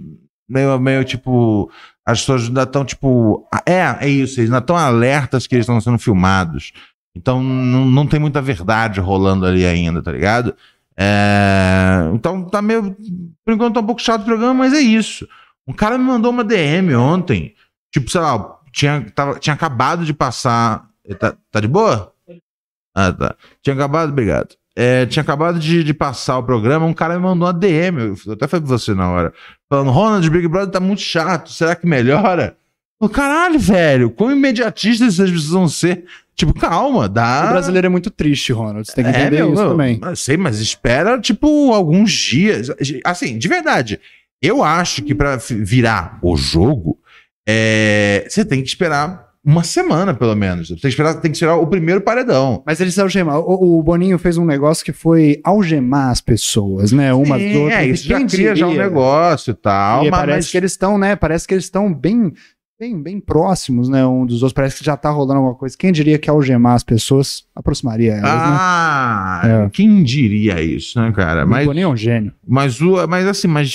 meio, 0.49 0.81
meio 0.81 1.05
tipo. 1.05 1.71
As 2.05 2.21
pessoas 2.21 2.45
ainda 2.49 2.63
estão, 2.63 2.85
tipo. 2.85 3.47
É, 3.67 4.07
é 4.07 4.09
isso, 4.09 4.41
eles 4.41 4.51
ainda 4.51 4.59
estão 4.59 4.77
alertas 4.77 5.47
que 5.47 5.55
eles 5.55 5.65
estão 5.65 5.81
sendo 5.81 5.99
filmados. 5.99 6.73
Então 7.15 7.43
não, 7.43 7.85
não 7.85 8.07
tem 8.07 8.19
muita 8.19 8.41
verdade 8.41 8.99
rolando 9.01 9.45
ali 9.47 9.67
ainda, 9.67 10.03
tá 10.03 10.11
ligado? 10.11 10.57
É, 10.99 12.11
então 12.15 12.43
tá 12.45 12.63
meio. 12.63 12.97
Por 13.45 13.55
enquanto 13.55 13.75
tá 13.75 13.81
um 13.81 13.87
pouco 13.87 14.01
chato 14.01 14.23
o 14.23 14.25
programa, 14.25 14.55
mas 14.55 14.73
é 14.73 14.81
isso. 14.81 15.29
Um 15.69 15.73
cara 15.75 15.99
me 15.99 16.05
mandou 16.05 16.31
uma 16.31 16.43
DM 16.43 16.95
ontem. 16.97 17.55
Tipo, 17.93 18.11
sei 18.11 18.21
lá, 18.23 18.59
tinha, 18.73 19.07
tava, 19.15 19.39
tinha 19.39 19.55
acabado 19.55 20.05
de 20.05 20.13
passar. 20.13 20.89
Tá, 21.19 21.35
tá 21.51 21.61
de 21.61 21.69
boa? 21.69 22.13
Ah, 22.95 23.13
tá. 23.13 23.35
Tinha 23.63 23.75
acabado, 23.75 24.11
obrigado. 24.11 24.55
É, 24.75 25.05
tinha 25.07 25.23
acabado 25.23 25.59
de, 25.59 25.85
de 25.85 25.93
passar 25.93 26.39
o 26.39 26.43
programa, 26.43 26.87
um 26.87 26.95
cara 26.95 27.15
me 27.17 27.21
mandou 27.21 27.47
uma 27.47 27.53
DM, 27.53 28.17
eu 28.27 28.33
até 28.33 28.47
falei 28.47 28.67
pra 28.67 28.79
você 28.79 28.95
na 28.95 29.11
hora, 29.11 29.35
falando, 29.69 29.91
Ronald, 29.91 30.31
Big 30.31 30.49
Brother 30.49 30.71
tá 30.71 30.81
muito 30.81 31.03
chato, 31.03 31.51
será 31.51 31.77
que 31.77 31.87
melhora? 31.87 32.57
Eu, 32.99 33.07
Caralho, 33.11 33.59
velho, 33.59 34.11
quão 34.11 34.33
imediatistas 34.33 35.17
vocês 35.17 35.31
precisam 35.31 35.69
ser? 35.69 36.07
Tipo, 36.35 36.55
calma, 36.55 37.07
dá... 37.07 37.49
O 37.49 37.51
brasileiro 37.51 37.87
é 37.87 37.91
muito 37.91 38.11
triste, 38.11 38.51
Ronald. 38.51 38.87
Você 38.87 38.95
tem 38.95 39.05
que 39.05 39.11
entender 39.11 39.37
meu, 39.37 39.53
isso 39.53 39.61
meu, 39.63 39.71
também. 39.73 40.01
Sei, 40.17 40.39
mas 40.39 40.59
espera, 40.61 41.21
tipo, 41.21 41.75
alguns 41.75 42.11
dias. 42.11 42.71
Assim, 43.05 43.37
de 43.37 43.49
verdade, 43.49 44.01
eu 44.41 44.65
acho 44.65 45.03
que 45.03 45.15
pra 45.15 45.39
fi- 45.39 45.63
virar 45.63 46.19
o 46.23 46.35
jogo, 46.35 46.99
é, 47.49 48.27
você 48.29 48.45
tem 48.45 48.61
que 48.63 48.69
esperar 48.69 49.31
uma 49.45 49.65
semana, 49.65 50.15
pelo 50.15 50.37
menos. 50.37 50.69
Você 50.69 50.75
tem 50.75 50.83
que 50.83 50.89
esperar, 50.89 51.15
tem 51.21 51.33
que 51.33 51.45
o 51.45 51.67
primeiro 51.67 52.01
paredão. 52.01 52.63
Mas 52.65 52.81
eles 52.81 52.97
algemam. 52.99 53.41
O, 53.41 53.79
o 53.79 53.83
Boninho 53.83 54.17
fez 54.19 54.39
um 54.39 54.45
negócio 54.45 54.85
que 54.85 54.93
foi 54.93 55.41
algemar 55.43 56.11
as 56.11 56.21
pessoas, 56.21 56.93
né? 56.93 57.13
Umas 57.13 57.41
Sim, 57.43 57.57
outras. 57.57 57.81
é, 57.81 57.87
isso 57.87 58.07
já 58.07 58.25
cria 58.25 58.55
já 58.55 58.67
um 58.67 58.71
diria? 58.71 58.85
negócio 58.85 59.51
e 59.51 59.55
tal. 59.55 60.05
E 60.07 60.11
mas- 60.11 60.21
parece 60.21 60.51
que 60.51 60.57
eles 60.57 60.71
estão, 60.73 60.97
né? 60.97 61.17
Parece 61.17 61.49
que 61.49 61.55
eles 61.55 61.65
estão 61.65 61.93
bem, 61.93 62.33
bem, 62.79 63.03
bem 63.03 63.19
próximos, 63.19 63.89
né? 63.89 64.07
Um 64.07 64.25
dos 64.25 64.45
outros. 64.45 64.53
Parece 64.53 64.79
que 64.79 64.85
já 64.85 64.97
tá 64.97 65.11
rolando 65.11 65.39
alguma 65.41 65.57
coisa. 65.57 65.77
Quem 65.77 65.91
diria 65.91 66.21
que 66.21 66.31
algemar 66.31 66.75
as 66.77 66.85
pessoas 66.85 67.43
aproximaria 67.53 68.13
elas, 68.13 68.31
Ah, 68.31 69.43
É. 69.45 69.71
quem 69.71 70.05
diria 70.05 70.63
isso, 70.63 71.01
né, 71.01 71.11
cara? 71.11 71.41
né? 71.41 71.47
Mas, 71.51 71.65
O 71.65 71.67
Boninho 71.71 71.87
é 71.87 71.89
um 71.89 71.97
gênio. 71.97 72.33
mas, 72.47 72.81
o, 72.81 73.05
mas 73.09 73.27
assim, 73.27 73.49
mas, 73.49 73.75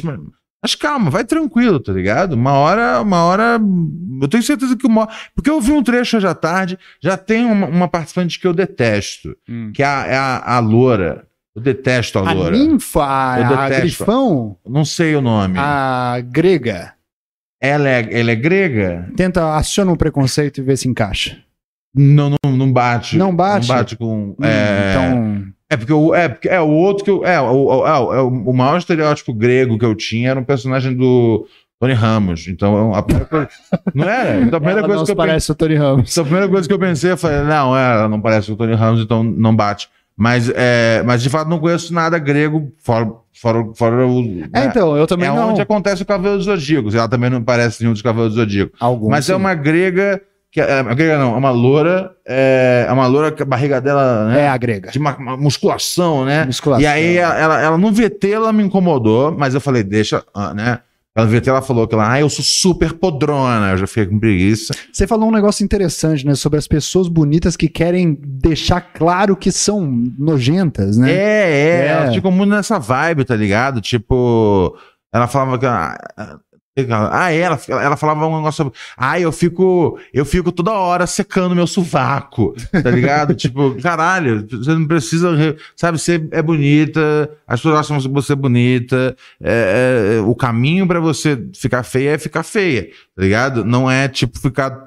mas 0.62 0.76
calma, 0.76 1.10
vai 1.10 1.24
tranquilo, 1.24 1.80
tá 1.80 1.92
ligado? 1.94 2.34
Uma 2.34 2.54
hora, 2.54 3.02
uma 3.02 3.24
hora. 3.24 3.60
Eu 4.22 4.28
tenho 4.28 4.44
certeza 4.44 4.76
que 4.76 4.88
uma. 4.88 5.08
Porque 5.36 5.50
eu 5.50 5.62
vi 5.62 5.72
um 5.72 5.84
trecho 5.84 6.18
hoje 6.18 6.28
à 6.28 6.34
tarde, 6.34 6.78
já 7.02 7.16
tem 7.18 7.46
uma, 7.46 7.68
uma 7.68 7.88
participante 7.88 8.40
que 8.40 8.48
eu 8.48 8.54
detesto, 8.54 9.36
que 9.74 9.84
é 9.84 9.86
a, 9.86 10.06
é 10.08 10.16
a, 10.18 10.56
a 10.56 10.60
Loura. 10.60 11.26
Eu 11.56 11.62
detesto 11.62 12.20
a 12.20 12.30
A 12.30 12.34
Loura. 12.34 12.52
ninfa, 12.56 13.04
a, 13.04 13.40
Eu 13.40 13.46
a 13.46 13.64
detesto. 13.70 13.82
grifão, 13.82 14.58
Não 14.68 14.86
sei 14.86 15.16
o 15.16 15.22
nome. 15.22 15.56
a 15.58 16.20
grega. 16.24 16.94
Ela, 17.60 17.90
é, 17.90 18.20
ela 18.20 18.30
é 18.32 18.36
grega? 18.36 19.12
Tenta, 19.16 19.56
aciona 19.56 19.92
um 19.92 19.96
preconceito 19.96 20.60
e 20.60 20.64
vê 20.64 20.78
se 20.78 20.88
encaixa. 20.88 21.40
Não, 21.96 22.30
não, 22.44 22.56
não 22.56 22.72
bate. 22.72 23.18
Não 23.18 23.36
bate? 23.36 23.68
Não 23.68 23.76
bate 23.76 23.96
com. 23.96 24.30
Hum, 24.30 24.36
é... 24.44 24.92
Então, 24.92 25.46
É 25.70 25.76
porque 25.76 25.92
o, 25.94 26.16
é, 26.16 26.30
porque 26.30 26.48
é 26.48 26.62
o 26.62 26.70
outro 26.70 27.04
que 27.04 27.10
eu. 27.12 27.26
É, 27.26 27.40
o, 27.42 27.66
o, 27.66 27.88
é, 27.88 28.00
o- 28.00 28.14
é 28.14 28.22
o- 28.22 28.28
o 28.50 28.54
maior 28.54 28.78
estereótipo 28.78 29.34
grego 29.34 29.78
que 29.78 29.86
eu 29.86 29.94
tinha 29.96 30.30
era 30.32 30.40
um 30.40 30.44
personagem 30.44 30.96
do 30.96 31.46
Tony 31.80 31.94
Ramos. 31.94 32.48
Então, 32.48 32.94
a 32.96 33.04
primeira 33.04 33.28
coisa. 33.30 33.50
Não 33.94 34.08
era? 34.08 34.40
Então, 34.40 34.58
a 34.58 34.62
primeira 34.62 34.80
ela 34.80 34.88
coisa 34.88 35.00
não 35.02 35.06
que 35.06 35.12
eu 35.12 35.16
pensei. 35.16 35.28
parece 35.28 35.52
o 35.52 35.56
Tony 35.56 35.76
Ramos. 35.76 36.12
Então, 36.12 36.22
a 36.24 36.26
primeira 36.26 36.50
coisa 36.50 36.68
que 36.68 36.74
eu 36.74 36.80
pensei, 36.80 37.12
eu 37.12 37.18
falei, 37.18 37.42
não, 37.42 37.78
é, 37.78 37.94
ela 37.96 38.08
não 38.10 38.22
parece 38.22 38.52
o 38.52 38.56
Tony 38.56 38.74
Ramos, 38.76 39.02
então 39.02 39.24
não 39.24 39.54
bate. 39.56 39.90
Mas, 40.20 40.50
é, 40.56 41.04
mas 41.06 41.22
de 41.22 41.30
fato, 41.30 41.48
não 41.50 41.60
conheço 41.60 41.94
nada 41.94 42.18
grego, 42.18 42.72
fora, 42.80 43.12
fora, 43.40 43.64
fora 43.76 44.08
o. 44.08 44.22
É, 44.54 44.66
então, 44.66 44.98
eu 44.98 45.06
também 45.06 45.28
é 45.30 45.32
não. 45.32 45.50
onde 45.52 45.62
acontece 45.62 46.02
o 46.02 46.06
Cavaleiro 46.06 46.38
dos 46.38 46.46
Zodíacos. 46.46 46.96
Ela 46.96 47.08
também 47.08 47.30
não 47.30 47.44
parece 47.44 47.82
nenhum 47.84 47.94
dos 47.94 48.02
Cavaleiros 48.02 48.34
do 48.36 48.40
Zodíaco. 48.42 48.72
Alguns, 48.80 49.10
Mas 49.10 49.30
é 49.30 49.34
sim. 49.34 49.40
uma 49.40 49.54
grega. 49.54 50.20
Que, 50.58 50.62
é, 50.62 50.82
uma 50.82 50.96
grega 50.96 51.20
não, 51.20 51.36
é 51.36 51.38
uma 51.38 51.52
loura. 51.52 52.12
É, 52.28 52.88
é 52.90 52.92
uma 52.92 53.06
loura 53.06 53.32
que 53.32 53.44
a 53.44 53.46
barriga 53.46 53.80
dela. 53.80 54.26
Né, 54.30 54.42
É 54.42 54.50
a 54.50 54.58
grega. 54.58 54.90
de 54.90 54.98
uma, 54.98 55.16
uma 55.16 55.38
musculação, 55.38 56.26
né? 56.26 56.46
Musculação. 56.46 56.82
E 56.82 56.88
aí 56.88 57.18
ela, 57.18 57.38
ela, 57.38 57.62
ela 57.62 57.78
no 57.78 57.92
VT 57.92 58.32
ela 58.32 58.52
me 58.52 58.64
incomodou, 58.64 59.32
mas 59.38 59.54
eu 59.54 59.62
falei, 59.62 59.84
deixa, 59.84 60.24
ah, 60.34 60.56
né? 60.56 60.80
Ela 61.16 61.28
VT 61.28 61.50
ela 61.50 61.62
falou 61.62 61.88
que 61.88 61.94
ela, 61.96 62.12
ah, 62.12 62.20
eu 62.20 62.30
sou 62.30 62.44
super 62.44 62.94
podrona. 62.94 63.72
Eu 63.72 63.78
já 63.78 63.88
fiquei 63.88 64.08
com 64.08 64.20
preguiça. 64.20 64.74
Você 64.92 65.06
falou 65.06 65.30
um 65.30 65.32
negócio 65.32 65.64
interessante, 65.64 66.26
né? 66.26 66.34
Sobre 66.34 66.58
as 66.58 66.68
pessoas 66.68 67.08
bonitas 67.08 67.56
que 67.56 67.68
querem 67.68 68.18
deixar 68.24 68.82
claro 68.82 69.36
que 69.36 69.52
são 69.52 69.82
nojentas, 70.18 70.98
né? 70.98 71.12
É, 71.12 71.16
é, 71.16 71.86
É. 71.86 71.88
ela 71.88 72.12
ficou 72.14 72.32
muito 72.32 72.50
nessa 72.52 72.80
vibe, 72.80 73.26
tá 73.26 73.36
ligado? 73.36 73.80
Tipo, 73.82 74.76
ela 75.14 75.28
falava 75.28 75.58
que. 75.58 75.66
ah, 75.66 75.98
Ah, 77.12 77.32
é, 77.34 77.40
ela, 77.40 77.60
ela 77.70 77.98
falava 77.98 78.28
um 78.28 78.38
negócio 78.38 78.58
sobre. 78.66 78.74
Ah, 78.96 79.20
eu 79.20 79.32
fico, 79.32 80.00
eu 80.14 80.24
fico 80.24 80.52
toda 80.52 80.72
hora 80.72 81.08
secando 81.08 81.56
meu 81.56 81.66
sovaco, 81.66 82.54
tá 82.72 82.92
ligado? 82.92 83.34
tipo, 83.36 83.76
caralho, 83.82 84.46
você 84.50 84.74
não 84.74 84.86
precisa. 84.86 85.36
re- 85.36 85.56
Sabe, 85.76 85.98
você 85.98 86.28
é 86.32 86.42
bonita, 86.42 87.30
as 87.48 87.60
pessoas 87.60 87.80
acham 87.80 88.00
você 88.14 88.36
bonita. 88.36 89.16
é, 89.42 90.18
é, 90.18 90.22
o 90.22 90.36
caminho 90.36 90.88
pra 90.88 91.00
você 91.00 91.48
ficar 91.56 91.82
feia 91.84 92.12
é 92.12 92.18
ficar 92.18 92.44
feia, 92.44 92.90
tá 93.16 93.22
ligado? 93.24 93.66
Não 93.66 93.90
é 93.90 94.08
tipo 94.08 94.38
ficar 94.40 94.78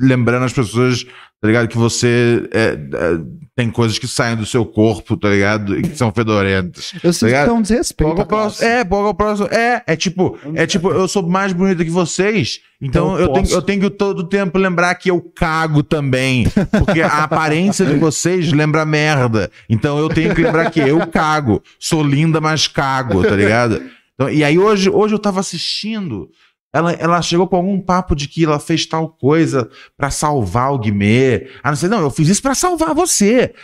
lembrando 0.00 0.44
as 0.44 0.52
pessoas 0.52 1.06
tá 1.44 1.48
ligado? 1.48 1.68
Que 1.68 1.76
você 1.76 2.48
é, 2.52 2.68
é, 2.68 3.20
tem 3.54 3.70
coisas 3.70 3.98
que 3.98 4.08
saem 4.08 4.34
do 4.34 4.46
seu 4.46 4.64
corpo, 4.64 5.14
tá 5.14 5.28
ligado? 5.28 5.78
E 5.78 5.82
que 5.82 5.94
são 5.94 6.10
fedorentas. 6.10 6.94
Eu 7.02 7.12
sinto 7.12 7.20
que 7.20 7.26
ligado? 7.26 7.50
é 7.50 7.52
um 7.52 7.60
desrespeito. 7.60 8.14
Classe. 8.14 8.26
próximo, 8.26 8.66
é, 8.66 8.82
pouco 8.82 9.14
próximo. 9.14 9.48
É, 9.50 9.82
é 9.86 9.94
tipo, 9.94 10.38
é 10.54 10.66
tipo, 10.66 10.90
eu 10.90 11.06
sou 11.06 11.22
mais 11.22 11.52
bonita 11.52 11.84
que 11.84 11.90
vocês, 11.90 12.60
então 12.80 13.12
Então 13.12 13.18
eu 13.18 13.26
eu 13.26 13.32
tenho, 13.34 13.48
eu 13.50 13.60
tenho 13.60 13.80
que 13.82 13.90
todo 13.90 14.26
tempo 14.26 14.56
lembrar 14.56 14.94
que 14.94 15.10
eu 15.10 15.20
cago 15.20 15.82
também. 15.82 16.46
Porque 16.78 17.02
a 17.02 17.24
aparência 17.24 17.84
de 17.84 17.96
vocês 17.98 18.50
lembra 18.50 18.86
merda. 18.86 19.50
Então 19.68 19.98
eu 19.98 20.08
tenho 20.08 20.34
que 20.34 20.42
lembrar 20.42 20.70
que 20.70 20.80
eu 20.80 21.06
cago. 21.08 21.62
Sou 21.78 22.02
linda, 22.02 22.40
mas 22.40 22.66
cago, 22.66 23.22
tá 23.22 23.36
ligado? 23.36 23.82
Então, 24.14 24.30
e 24.30 24.42
aí 24.42 24.58
hoje, 24.58 24.88
hoje 24.88 25.14
eu 25.14 25.18
tava 25.18 25.40
assistindo. 25.40 26.30
Ela, 26.74 26.92
ela 26.94 27.22
chegou 27.22 27.46
com 27.46 27.54
algum 27.54 27.80
papo 27.80 28.16
de 28.16 28.26
que 28.26 28.44
ela 28.44 28.58
fez 28.58 28.84
tal 28.84 29.08
coisa 29.08 29.70
pra 29.96 30.10
salvar 30.10 30.72
o 30.72 30.78
Guimê. 30.78 31.46
Ah, 31.62 31.70
não 31.70 31.76
sei, 31.76 31.88
não, 31.88 32.00
eu 32.00 32.10
fiz 32.10 32.28
isso 32.28 32.42
pra 32.42 32.52
salvar 32.52 32.92
você. 32.92 33.54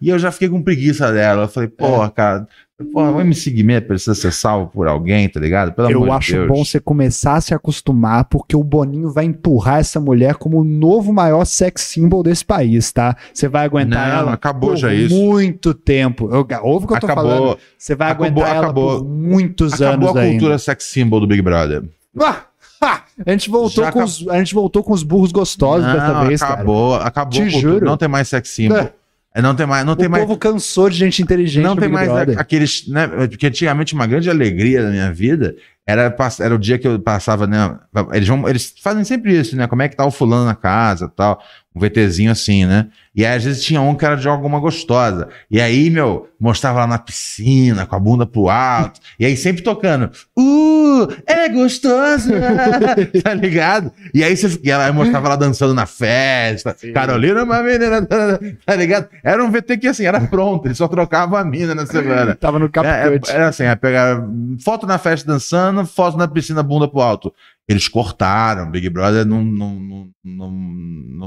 E 0.00 0.08
eu 0.08 0.16
já 0.16 0.30
fiquei 0.30 0.48
com 0.48 0.62
preguiça 0.62 1.12
dela. 1.12 1.42
Eu 1.42 1.48
falei, 1.48 1.68
porra, 1.68 2.08
cara, 2.08 2.46
porra, 2.92 3.10
o 3.10 3.20
MC 3.20 3.50
Guimê 3.50 3.80
precisa 3.80 4.14
ser 4.14 4.32
salvo 4.32 4.70
por 4.70 4.86
alguém, 4.86 5.28
tá 5.28 5.40
ligado? 5.40 5.72
Pelo 5.72 5.90
Eu 5.90 6.12
acho 6.12 6.46
bom 6.46 6.64
você 6.64 6.78
começar 6.78 7.34
a 7.36 7.40
se 7.40 7.54
acostumar, 7.54 8.26
porque 8.26 8.54
o 8.56 8.62
Boninho 8.62 9.10
vai 9.10 9.24
empurrar 9.24 9.78
essa 9.78 9.98
mulher 9.98 10.34
como 10.34 10.60
o 10.60 10.64
novo 10.64 11.12
maior 11.12 11.44
sex 11.44 11.82
symbol 11.82 12.22
desse 12.22 12.44
país, 12.44 12.92
tá? 12.92 13.16
Você 13.32 13.48
vai 13.48 13.64
aguentar 13.64 14.08
Não, 14.08 14.18
ela 14.18 14.32
acabou 14.34 14.70
por 14.70 14.76
já 14.76 14.92
isso. 14.92 15.14
muito 15.14 15.72
tempo. 15.72 16.28
Eu, 16.30 16.46
ouve 16.62 16.84
o 16.84 16.88
que 16.88 16.94
eu 16.94 17.00
tô 17.00 17.06
falando. 17.06 17.32
Acabou, 17.34 17.58
Você 17.78 17.94
vai 17.94 18.10
Acabou, 18.10 18.26
aguentar 18.26 18.50
ela 18.56 18.64
acabou. 18.64 18.98
por 18.98 19.08
muitos 19.08 19.72
acabou 19.74 20.08
anos 20.10 20.16
a 20.22 20.26
cultura 20.30 20.50
ainda. 20.52 20.58
sex 20.58 20.84
symbol 20.84 21.20
do 21.20 21.26
Big 21.26 21.40
Brother. 21.42 21.82
Ah, 22.18 22.42
ha! 22.82 23.04
a, 23.26 23.30
gente 23.30 23.48
voltou 23.50 23.84
Já 23.84 23.92
com 23.92 24.02
os, 24.02 24.28
a 24.28 24.38
gente 24.38 24.54
voltou 24.54 24.82
com 24.82 24.92
os 24.92 25.02
burros 25.02 25.32
gostosos 25.32 25.86
dessa 25.90 26.12
Não, 26.12 26.26
vez, 26.26 26.40
cara. 26.40 26.54
acabou, 26.54 26.94
acabou. 26.96 27.30
Te 27.32 27.48
juro. 27.48 27.84
Não 27.86 27.96
tem 27.96 28.08
mais 28.08 28.28
sex 28.28 28.48
symbol. 28.50 28.90
É. 29.36 29.42
Não 29.42 29.54
tem 29.54 29.66
mais, 29.66 29.84
não 29.84 29.94
tem 29.94 30.06
o 30.06 30.10
mais. 30.10 30.24
povo 30.24 30.38
cansou 30.38 30.88
de 30.88 30.96
gente 30.96 31.20
inteligente 31.20 31.62
Não 31.62 31.76
tem 31.76 31.90
mais 31.90 32.08
Brother. 32.08 32.38
aqueles, 32.40 32.88
né? 32.88 33.06
Porque 33.06 33.46
antigamente 33.46 33.92
uma 33.92 34.06
grande 34.06 34.30
alegria 34.30 34.82
da 34.82 34.88
minha 34.88 35.12
vida 35.12 35.54
era, 35.86 36.16
era 36.40 36.54
o 36.54 36.58
dia 36.58 36.78
que 36.78 36.88
eu 36.88 36.98
passava, 36.98 37.46
né? 37.46 37.78
Eles 38.14 38.26
vão, 38.26 38.48
eles 38.48 38.74
fazem 38.82 39.04
sempre 39.04 39.38
isso, 39.38 39.54
né? 39.54 39.66
Como 39.66 39.82
é 39.82 39.88
que 39.88 39.96
tá 39.96 40.06
o 40.06 40.10
fulano 40.10 40.46
na 40.46 40.54
casa, 40.54 41.06
tal, 41.14 41.40
um 41.76 41.80
VTzinho 41.80 42.30
assim, 42.32 42.64
né? 42.64 42.86
E 43.14 43.24
aí 43.24 43.36
às 43.36 43.44
vezes 43.44 43.62
tinha 43.62 43.80
um 43.80 43.94
que 43.94 44.04
era 44.04 44.16
de 44.16 44.26
alguma 44.26 44.58
gostosa. 44.58 45.28
E 45.50 45.60
aí, 45.60 45.90
meu, 45.90 46.26
mostrava 46.40 46.80
lá 46.80 46.86
na 46.86 46.98
piscina, 46.98 47.84
com 47.86 47.94
a 47.94 48.00
bunda 48.00 48.24
pro 48.26 48.48
alto. 48.48 48.98
E 49.20 49.26
aí 49.26 49.36
sempre 49.36 49.62
tocando, 49.62 50.10
uh, 50.38 51.08
é 51.26 51.48
gostosa, 51.50 52.32
tá 53.22 53.34
ligado? 53.34 53.92
E 54.14 54.24
aí 54.24 54.34
você, 54.36 54.58
e 54.62 54.70
ela 54.70 54.90
mostrava 54.92 55.28
lá 55.28 55.36
dançando 55.36 55.74
na 55.74 55.84
festa. 55.84 56.74
Carolina, 56.94 57.40
é 57.40 57.42
uma 57.42 57.62
menina, 57.62 58.06
tá 58.64 58.74
ligado? 58.74 59.08
Era 59.22 59.44
um 59.44 59.50
VT 59.50 59.76
que 59.78 59.88
assim, 59.88 60.06
era 60.06 60.20
pronto, 60.20 60.66
ele 60.66 60.74
só 60.74 60.88
trocava 60.88 61.38
a 61.38 61.44
mina 61.44 61.74
na 61.74 61.84
semana. 61.84 62.34
Tava 62.34 62.58
no 62.58 62.66
É, 62.66 62.68
CapCut. 62.70 63.30
é, 63.30 63.34
era 63.34 63.48
assim, 63.48 63.64
é 63.64 63.76
pegar 63.76 64.22
foto 64.64 64.86
na 64.86 64.96
festa 64.98 65.30
dançando, 65.30 65.84
foto 65.86 66.16
na 66.16 66.26
piscina, 66.26 66.62
bunda 66.62 66.88
pro 66.88 67.00
alto. 67.00 67.32
Eles 67.68 67.88
cortaram, 67.88 68.70
Big 68.70 68.88
Brother 68.88 69.26
não, 69.26 69.42
não, 69.42 70.08
não, 70.24 70.50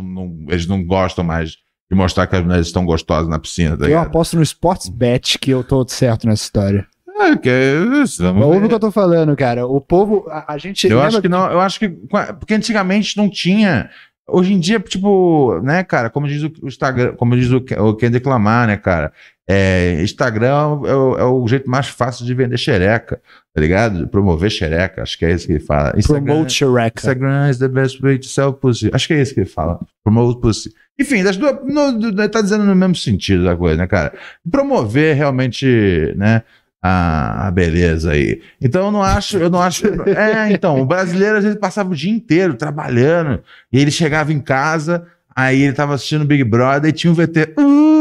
não, 0.01 0.45
eles 0.47 0.67
não 0.67 0.83
gostam 0.83 1.23
mais 1.23 1.57
de 1.89 1.95
mostrar 1.95 2.27
que 2.27 2.35
as 2.35 2.43
mulheres 2.43 2.67
estão 2.67 2.85
gostosas 2.85 3.27
na 3.27 3.39
piscina, 3.39 3.75
tá 3.75 3.87
eu 3.87 3.99
aposto 3.99 4.37
no 4.37 4.43
Sportsbet 4.43 5.39
que 5.39 5.51
eu 5.51 5.63
tô 5.63 5.85
certo 5.87 6.27
nessa 6.27 6.43
história. 6.43 6.87
É, 7.19 7.35
que 7.35 7.49
é 7.49 7.73
isso, 8.01 8.23
Ouve 8.25 8.65
o 8.65 8.69
que 8.69 8.75
eu 8.75 8.79
tô 8.79 8.91
falando, 8.91 9.35
cara. 9.35 9.67
O 9.67 9.81
povo, 9.81 10.25
a, 10.29 10.57
gente. 10.57 10.87
Eu 10.87 11.01
acho 11.01 11.21
que 11.21 11.27
não, 11.27 11.51
eu 11.51 11.59
acho 11.59 11.77
que. 11.77 11.89
Porque 11.89 12.53
antigamente 12.53 13.17
não 13.17 13.29
tinha. 13.29 13.89
Hoje 14.25 14.53
em 14.53 14.59
dia, 14.59 14.79
tipo, 14.79 15.59
né, 15.61 15.83
cara, 15.83 16.09
como 16.09 16.27
diz 16.27 16.43
o 16.43 16.51
o 16.61 16.67
Instagram, 16.67 17.15
como 17.15 17.35
diz 17.35 17.51
o, 17.51 17.57
o 17.57 17.95
Kendrick 17.95 18.25
Lamar, 18.27 18.67
né, 18.67 18.77
cara? 18.77 19.11
É, 19.51 19.99
Instagram 20.03 20.79
é 20.85 20.93
o, 20.93 21.17
é 21.17 21.25
o 21.25 21.47
jeito 21.47 21.67
mais 21.67 21.87
fácil 21.87 22.23
de 22.23 22.35
vender 22.35 22.55
xereca, 22.57 23.19
tá 23.51 23.59
ligado? 23.59 24.07
Promover 24.07 24.51
xereca, 24.51 25.01
acho 25.01 25.17
que 25.17 25.25
é 25.25 25.31
isso 25.31 25.47
que 25.47 25.53
ele 25.53 25.59
fala. 25.59 25.91
Instagram, 25.97 26.25
Promote 26.25 26.53
Shrek. 26.53 26.99
Instagram 26.99 27.49
is 27.49 27.57
the 27.57 27.67
best 27.67 27.99
way 27.99 28.19
to 28.19 28.27
sell 28.27 28.53
pussy. 28.53 28.91
Acho 28.93 29.07
que 29.07 29.13
é 29.15 29.21
isso 29.23 29.33
que 29.33 29.39
ele 29.39 29.49
fala. 29.49 29.79
Promote 30.03 30.39
pussy. 30.39 30.71
Enfim, 30.99 31.23
das 31.23 31.35
duas, 31.35 31.55
no, 31.65 31.91
do- 31.97 32.29
tá 32.29 32.41
dizendo 32.41 32.63
no 32.63 32.75
mesmo 32.75 32.95
sentido 32.95 33.43
da 33.43 33.55
coisa, 33.57 33.77
né, 33.77 33.87
cara? 33.87 34.13
Promover 34.51 35.15
realmente, 35.15 36.13
né, 36.15 36.43
a, 36.79 37.47
a 37.47 37.51
beleza 37.51 38.11
aí. 38.11 38.41
Então 38.61 38.85
eu 38.85 38.91
não 38.91 39.01
acho, 39.01 39.37
eu 39.37 39.49
não 39.49 39.61
acho. 39.61 39.83
É, 40.09 40.51
então, 40.51 40.79
o 40.79 40.85
brasileiro 40.85 41.37
às 41.37 41.43
vezes 41.43 41.59
passava 41.59 41.89
o 41.91 41.95
dia 41.95 42.11
inteiro 42.11 42.53
trabalhando, 42.53 43.41
e 43.73 43.79
ele 43.79 43.89
chegava 43.89 44.31
em 44.31 44.39
casa, 44.39 45.07
aí 45.35 45.63
ele 45.63 45.73
tava 45.73 45.95
assistindo 45.95 46.23
Big 46.23 46.43
Brother 46.43 46.89
e 46.89 46.93
tinha 46.93 47.11
um 47.11 47.15
VT. 47.15 47.55
Uh, 47.57 47.98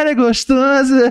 ela 0.00 0.10
é 0.10 0.14
gostosa! 0.14 1.10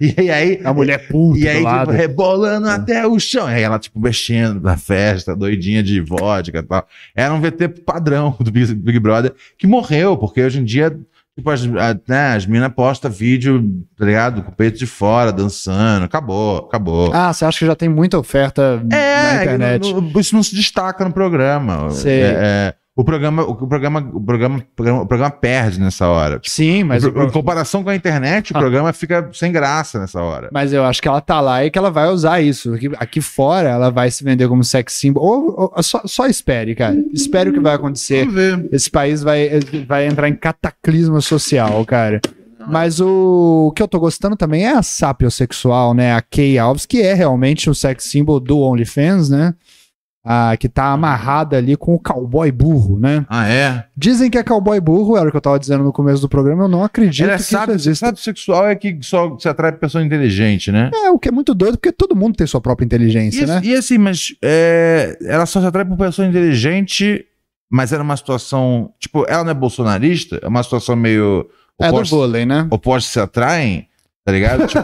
E 0.00 0.30
aí. 0.30 0.60
A 0.64 0.72
mulher 0.72 1.08
puta 1.08 1.38
E 1.38 1.48
aí, 1.48 1.56
tipo, 1.56 1.66
lado. 1.68 1.90
rebolando 1.90 2.68
até 2.68 3.06
o 3.06 3.18
chão. 3.18 3.48
E 3.50 3.54
aí 3.54 3.62
ela, 3.62 3.78
tipo, 3.78 3.98
mexendo 4.00 4.60
na 4.60 4.76
festa, 4.76 5.34
doidinha 5.34 5.82
de 5.82 6.00
vodka 6.00 6.58
e 6.58 6.62
tal. 6.62 6.86
Era 7.14 7.32
um 7.34 7.40
VT 7.40 7.68
padrão 7.84 8.36
do 8.40 8.50
Big, 8.50 8.74
Big 8.74 8.98
Brother, 8.98 9.32
que 9.58 9.66
morreu, 9.66 10.16
porque 10.16 10.42
hoje 10.42 10.60
em 10.60 10.64
dia, 10.64 10.90
tipo, 11.36 11.50
as, 11.50 11.62
a- 11.64 11.98
né, 12.08 12.34
as 12.36 12.46
minas 12.46 12.72
postam 12.74 13.10
vídeo, 13.10 13.62
tá 13.96 14.04
ligado? 14.04 14.42
Com 14.42 14.50
o 14.50 14.54
peito 14.54 14.78
de 14.78 14.86
fora, 14.86 15.32
dançando. 15.32 16.04
Acabou, 16.04 16.58
acabou. 16.58 17.10
Ah, 17.12 17.32
você 17.32 17.44
acha 17.44 17.58
que 17.60 17.66
já 17.66 17.74
tem 17.76 17.88
muita 17.88 18.18
oferta 18.18 18.82
na 18.84 18.96
é, 18.96 19.42
internet? 19.42 19.92
no- 19.92 20.00
no- 20.00 20.20
isso 20.20 20.34
não 20.34 20.42
se 20.42 20.54
destaca 20.54 21.04
no 21.04 21.12
programa. 21.12 21.90
Sei. 21.90 22.22
É, 22.22 22.26
é, 22.36 22.74
o 22.96 23.02
programa, 23.02 23.42
o 23.42 23.54
programa, 23.66 23.98
o 24.12 24.20
programa, 24.20 24.58
o 24.58 24.62
programa, 24.76 25.02
o 25.02 25.06
programa 25.06 25.30
perde 25.32 25.80
nessa 25.80 26.06
hora. 26.06 26.40
Sim, 26.44 26.84
mas, 26.84 27.02
Em 27.04 27.30
comparação 27.30 27.82
com 27.82 27.90
a 27.90 27.96
internet, 27.96 28.52
o 28.52 28.56
Ah. 28.56 28.60
programa 28.60 28.92
fica 28.92 29.28
sem 29.32 29.50
graça 29.50 29.98
nessa 29.98 30.22
hora. 30.22 30.48
mas 30.52 30.72
eu 30.72 30.84
acho 30.84 31.02
que 31.02 31.08
ela 31.08 31.20
tá 31.20 31.40
lá 31.40 31.64
e 31.64 31.70
que 31.70 31.78
ela 31.78 31.90
vai 31.90 32.08
usar 32.08 32.40
isso. 32.40 32.72
Aqui, 32.74 32.90
aqui 32.98 33.20
fora 33.20 33.68
ela 33.68 33.90
vai 33.90 34.10
se 34.10 34.22
vender 34.22 34.46
como 34.48 34.62
sex 34.62 34.92
symbol. 34.92 35.24
Ou, 35.24 35.72
ou- 35.74 35.82
só, 35.82 36.02
só 36.04 36.26
espere, 36.26 36.74
cara. 36.76 36.96
Espere 37.12 37.50
o 37.50 37.52
que 37.52 37.60
vai 37.60 37.74
acontecer. 37.74 38.20
Vamos 38.26 38.34
ver. 38.34 38.68
Esse 38.70 38.88
país 38.90 39.22
vai, 39.22 39.48
vai 39.88 40.06
entrar 40.06 40.28
em 40.28 40.36
cataclisma 40.36 41.20
social, 41.20 41.84
cara. 41.84 42.20
Mas 42.66 42.98
o, 43.00 43.72
que 43.76 43.82
eu 43.82 43.88
tô 43.88 43.98
gostando 44.00 44.36
também 44.36 44.64
é 44.64 44.72
a 44.72 44.82
sapiosexual, 44.82 45.92
né? 45.94 46.14
A 46.14 46.22
Kay 46.22 46.58
Alves, 46.58 46.86
que 46.86 47.02
é 47.02 47.12
realmente 47.12 47.68
o 47.68 47.74
sex 47.74 48.04
symbol 48.04 48.38
do 48.40 48.58
OnlyFans, 48.60 49.28
né? 49.28 49.52
Ah, 50.26 50.56
que 50.56 50.70
tá 50.70 50.86
amarrada 50.86 51.58
ali 51.58 51.76
com 51.76 51.94
o 51.94 51.98
cowboy 51.98 52.50
burro, 52.50 52.98
né? 52.98 53.26
Ah, 53.28 53.46
é? 53.46 53.84
Dizem 53.94 54.30
que 54.30 54.38
é 54.38 54.42
cowboy 54.42 54.80
burro, 54.80 55.18
era 55.18 55.28
o 55.28 55.30
que 55.30 55.36
eu 55.36 55.40
tava 55.40 55.58
dizendo 55.58 55.84
no 55.84 55.92
começo 55.92 56.22
do 56.22 56.28
programa, 56.30 56.64
eu 56.64 56.68
não 56.68 56.82
acredito 56.82 57.22
Ele 57.22 57.32
é 57.32 57.34
que 57.36 57.42
isso 57.42 57.50
sábio, 57.50 57.74
exista. 57.74 58.06
sábio 58.06 58.20
sexual 58.22 58.66
é 58.66 58.74
que 58.74 58.98
só 59.02 59.38
se 59.38 59.46
atrai 59.50 59.72
pessoa 59.72 60.02
inteligente, 60.02 60.72
né? 60.72 60.90
É, 60.94 61.10
o 61.10 61.18
que 61.18 61.28
é 61.28 61.32
muito 61.32 61.54
doido, 61.54 61.76
porque 61.76 61.92
todo 61.92 62.16
mundo 62.16 62.36
tem 62.36 62.46
sua 62.46 62.60
própria 62.60 62.86
inteligência, 62.86 63.42
E, 63.42 63.46
né? 63.46 63.60
e 63.62 63.74
assim, 63.74 63.98
mas 63.98 64.34
é, 64.42 65.14
ela 65.26 65.44
só 65.44 65.60
se 65.60 65.66
atrai 65.66 65.84
por 65.84 65.98
pessoa 65.98 66.26
inteligente, 66.26 67.22
mas 67.70 67.92
era 67.92 68.02
uma 68.02 68.16
situação. 68.16 68.92
Tipo, 68.98 69.26
ela 69.28 69.44
não 69.44 69.50
é 69.50 69.54
bolsonarista, 69.54 70.38
é 70.42 70.48
uma 70.48 70.62
situação 70.62 70.96
meio. 70.96 71.46
É 71.78 71.90
do 71.92 72.04
vôlei, 72.04 72.46
né? 72.46 72.66
opostos 72.70 73.12
se 73.12 73.20
atraem, 73.20 73.88
tá 74.24 74.32
ligado? 74.32 74.66
Tipo, 74.74 74.80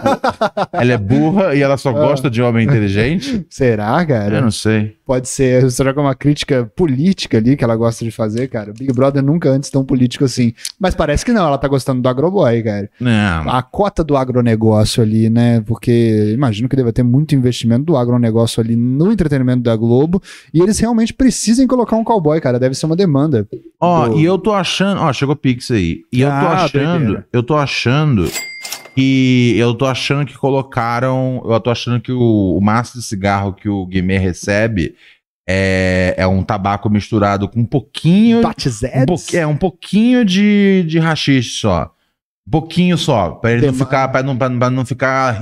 ela 0.73 0.93
é 0.93 0.99
burra 0.99 1.55
e 1.55 1.63
ela 1.63 1.77
só 1.77 1.93
gosta 1.93 2.29
de 2.31 2.43
homem 2.43 2.67
inteligente. 2.67 3.47
Será, 3.49 4.05
cara? 4.05 4.37
Eu 4.37 4.43
não 4.43 4.51
sei. 4.51 4.97
Pode 5.07 5.29
ser. 5.29 5.71
Será 5.71 5.93
que 5.93 5.99
é 5.99 6.03
uma 6.03 6.15
crítica 6.15 6.71
política 6.77 7.39
ali 7.39 7.57
que 7.57 7.65
ela 7.65 7.75
gosta 7.75 8.05
de 8.05 8.11
fazer, 8.11 8.49
cara? 8.49 8.73
Big 8.73 8.93
Brother 8.93 9.23
nunca 9.23 9.49
antes 9.51 9.71
tão 9.71 9.85
político 9.85 10.25
assim. 10.25 10.53
Mas 10.79 10.95
parece 10.95 11.25
que 11.25 11.33
não, 11.33 11.47
ela 11.47 11.59
tá 11.59 11.67
gostando 11.67 12.01
do 12.03 12.09
agroboy, 12.09 12.63
cara. 12.63 12.91
Não. 13.01 13.51
A 13.51 13.63
cota 13.63 14.05
do 14.05 14.17
agronegócio 14.17 15.03
ali, 15.03 15.29
né? 15.31 15.61
Porque 15.67 16.33
imagino 16.35 16.69
que 16.69 16.77
deve 16.77 16.93
ter 16.93 17.03
muito 17.03 17.35
investimento 17.35 17.85
do 17.85 17.97
agronegócio 17.97 18.61
ali 18.63 18.77
no 18.77 19.11
entretenimento 19.11 19.63
da 19.63 19.75
Globo. 19.75 20.23
E 20.55 20.61
eles 20.61 20.79
realmente 20.79 21.13
precisam 21.15 21.67
colocar 21.67 21.97
um 21.97 22.05
cowboy, 22.05 22.41
cara. 22.41 22.59
Deve 22.61 22.75
ser 22.75 22.87
uma 22.87 22.97
demanda. 22.97 23.49
Ó, 23.81 24.09
do- 24.09 24.19
e 24.19 24.25
eu 24.25 24.39
tô 24.39 24.53
achando. 24.53 25.01
Ó, 25.01 25.13
chegou 25.13 25.35
Pix 25.35 25.71
aí. 25.71 26.03
E 26.13 26.21
eu 26.21 26.29
tô 26.29 26.35
Ah, 26.35 26.65
achando. 26.65 27.25
Eu 27.33 27.43
tô 27.43 27.57
achando 27.57 28.31
que. 28.95 29.55
Eu 29.57 29.75
tô 29.75 29.87
achando 29.87 30.27
que 30.27 30.37
colocaram. 30.37 31.43
Eu 31.45 31.61
tô 31.61 31.71
achando 31.71 32.01
que 32.01 32.13
o, 32.13 32.57
o 32.57 32.61
maço 32.61 32.99
de 32.99 33.05
cigarro 33.05 33.53
que 33.53 33.69
o 33.69 33.87
Guimê 33.87 34.19
recebe 34.19 34.95
é, 35.49 36.15
é 36.17 36.27
um 36.27 36.43
tabaco 36.43 36.89
misturado 36.91 37.49
com 37.49 37.61
um 37.61 37.67
pouquinho. 37.67 38.41
Um 39.03 39.07
pouqui- 39.07 39.37
é, 39.37 39.47
um 39.47 39.57
pouquinho 39.57 40.25
de, 40.25 40.85
de 40.87 40.99
rachixe 40.99 41.51
só. 41.51 41.93
Um 42.47 42.51
pouquinho 42.51 42.97
só. 42.99 43.31
Pra 43.33 43.53
ele 43.53 43.67
não 43.67 43.75
ficar. 43.75 44.09
Pra 44.09 44.23
não, 44.23 44.37
pra, 44.37 44.51
pra 44.51 44.71
não 44.71 44.85
ficar 44.85 45.41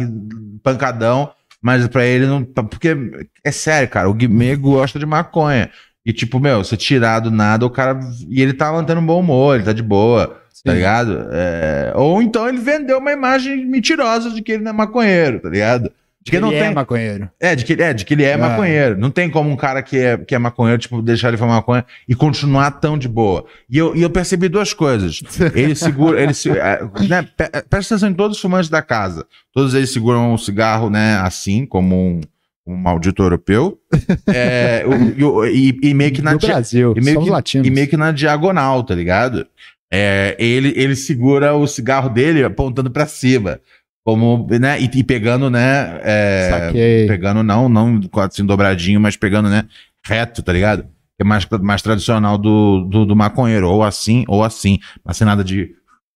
pancadão. 0.62 1.30
Mas 1.60 1.86
pra 1.88 2.04
ele 2.06 2.26
não. 2.26 2.44
Porque 2.44 2.96
é 3.44 3.50
sério, 3.50 3.88
cara. 3.88 4.08
O 4.08 4.14
Guimê 4.14 4.54
gosta 4.56 4.98
de 4.98 5.06
maconha. 5.06 5.70
E 6.06 6.12
tipo, 6.12 6.38
meu, 6.40 6.64
você 6.64 6.76
tirar 6.76 7.20
do 7.20 7.30
nada, 7.30 7.66
o 7.66 7.70
cara. 7.70 7.98
E 8.30 8.40
ele 8.40 8.54
tá 8.54 8.72
mantendo 8.72 9.00
um 9.00 9.04
bom 9.06 9.20
humor, 9.20 9.56
ele 9.56 9.64
tá 9.64 9.72
de 9.74 9.82
boa, 9.82 10.37
tá 10.64 10.72
ligado? 10.72 11.26
É, 11.32 11.92
Ou 11.96 12.20
então 12.22 12.48
ele 12.48 12.58
vendeu 12.58 12.98
uma 12.98 13.12
imagem 13.12 13.64
mentirosa 13.66 14.30
de 14.30 14.42
que 14.42 14.52
ele 14.52 14.62
não 14.64 14.70
é 14.70 14.74
maconheiro, 14.74 15.40
tá 15.40 15.48
ligado? 15.48 15.90
De 16.20 16.32
que 16.32 16.40
não 16.40 16.50
Ele 16.50 16.58
tem. 16.60 16.68
é 16.68 16.74
maconheiro. 16.74 17.30
É, 17.40 17.54
de 17.54 17.64
que, 17.64 17.72
é, 17.80 17.94
de 17.94 18.04
que 18.04 18.12
ele 18.12 18.24
é 18.24 18.34
Ah. 18.34 18.38
maconheiro. 18.38 18.98
Não 18.98 19.08
tem 19.10 19.30
como 19.30 19.48
um 19.48 19.56
cara 19.56 19.82
que 19.82 19.96
é, 19.96 20.18
que 20.18 20.34
é 20.34 20.38
maconheiro, 20.38 20.82
tipo, 20.82 21.00
deixar 21.00 21.28
ele 21.28 21.36
fumar 21.38 21.54
maconha 21.56 21.86
e 22.06 22.14
continuar 22.14 22.70
tão 22.72 22.98
de 22.98 23.08
boa. 23.08 23.46
E 23.70 23.78
eu, 23.78 23.96
e 23.96 24.02
eu 24.02 24.10
percebi 24.10 24.46
duas 24.48 24.74
coisas. 24.74 25.22
Ele 25.54 25.74
segura, 25.74 26.20
ele 26.22 26.34
se, 26.34 26.50
é, 26.50 26.80
né, 27.08 27.22
pe- 27.34 27.48
presta 27.70 27.94
atenção 27.94 28.10
em 28.10 28.14
todos 28.14 28.36
os 28.36 28.42
fumantes 28.42 28.68
da 28.68 28.82
casa. 28.82 29.24
Todos 29.54 29.72
eles 29.74 29.90
seguram 29.90 30.34
um 30.34 30.36
cigarro, 30.36 30.90
né, 30.90 31.16
assim, 31.22 31.64
como 31.64 31.94
um, 31.96 32.20
um 32.66 32.76
maldito 32.76 33.22
europeu. 33.22 33.78
É, 34.26 34.84
o- 35.24 35.46
e, 35.46 35.78
e- 35.82 35.94
meio 35.94 36.12
que 36.12 36.20
na 36.20 36.34
Do 36.34 36.46
Brasil. 36.46 36.92
e 36.96 37.00
meio, 37.00 37.42
que, 37.42 37.58
e 37.58 37.70
meio 37.70 37.88
que 37.88 37.96
na 37.96 38.12
diagonal, 38.12 38.82
tá 38.82 38.94
ligado? 38.94 39.46
É, 39.90 40.36
ele, 40.38 40.72
ele 40.76 40.94
segura 40.94 41.54
o 41.54 41.66
cigarro 41.66 42.10
dele 42.10 42.44
apontando 42.44 42.90
pra 42.90 43.06
cima. 43.06 43.60
Como, 44.04 44.46
né? 44.58 44.80
E, 44.80 44.90
e 44.94 45.04
pegando, 45.04 45.50
né? 45.50 46.00
é, 46.02 46.48
Saquei. 46.50 47.06
pegando 47.06 47.42
não, 47.42 47.68
não 47.68 48.00
assim 48.16 48.44
dobradinho, 48.44 49.00
mas 49.00 49.16
pegando, 49.16 49.50
né? 49.50 49.66
Reto, 50.04 50.42
tá 50.42 50.52
ligado? 50.52 50.84
Que 51.16 51.22
é 51.22 51.24
mais, 51.24 51.46
mais 51.60 51.82
tradicional 51.82 52.38
do, 52.38 52.84
do, 52.84 53.04
do 53.04 53.16
maconheiro. 53.16 53.68
Ou 53.68 53.82
assim, 53.82 54.24
ou 54.28 54.42
assim. 54.42 54.78
Mas 55.04 55.16
sem 55.16 55.26
nada 55.26 55.44
de 55.44 55.74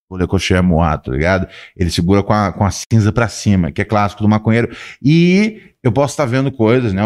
colecochê 0.08 0.60
moar, 0.60 0.98
tá 0.98 1.10
ligado? 1.10 1.48
Ele 1.76 1.90
segura 1.90 2.22
com 2.22 2.32
a, 2.32 2.52
com 2.52 2.64
a 2.64 2.70
cinza 2.70 3.10
pra 3.10 3.28
cima, 3.28 3.72
que 3.72 3.80
é 3.80 3.84
clássico 3.84 4.22
do 4.22 4.28
maconheiro. 4.28 4.74
E 5.02 5.60
eu 5.82 5.90
posso 5.90 6.12
estar 6.12 6.26
vendo 6.26 6.52
coisas, 6.52 6.92
né? 6.92 7.02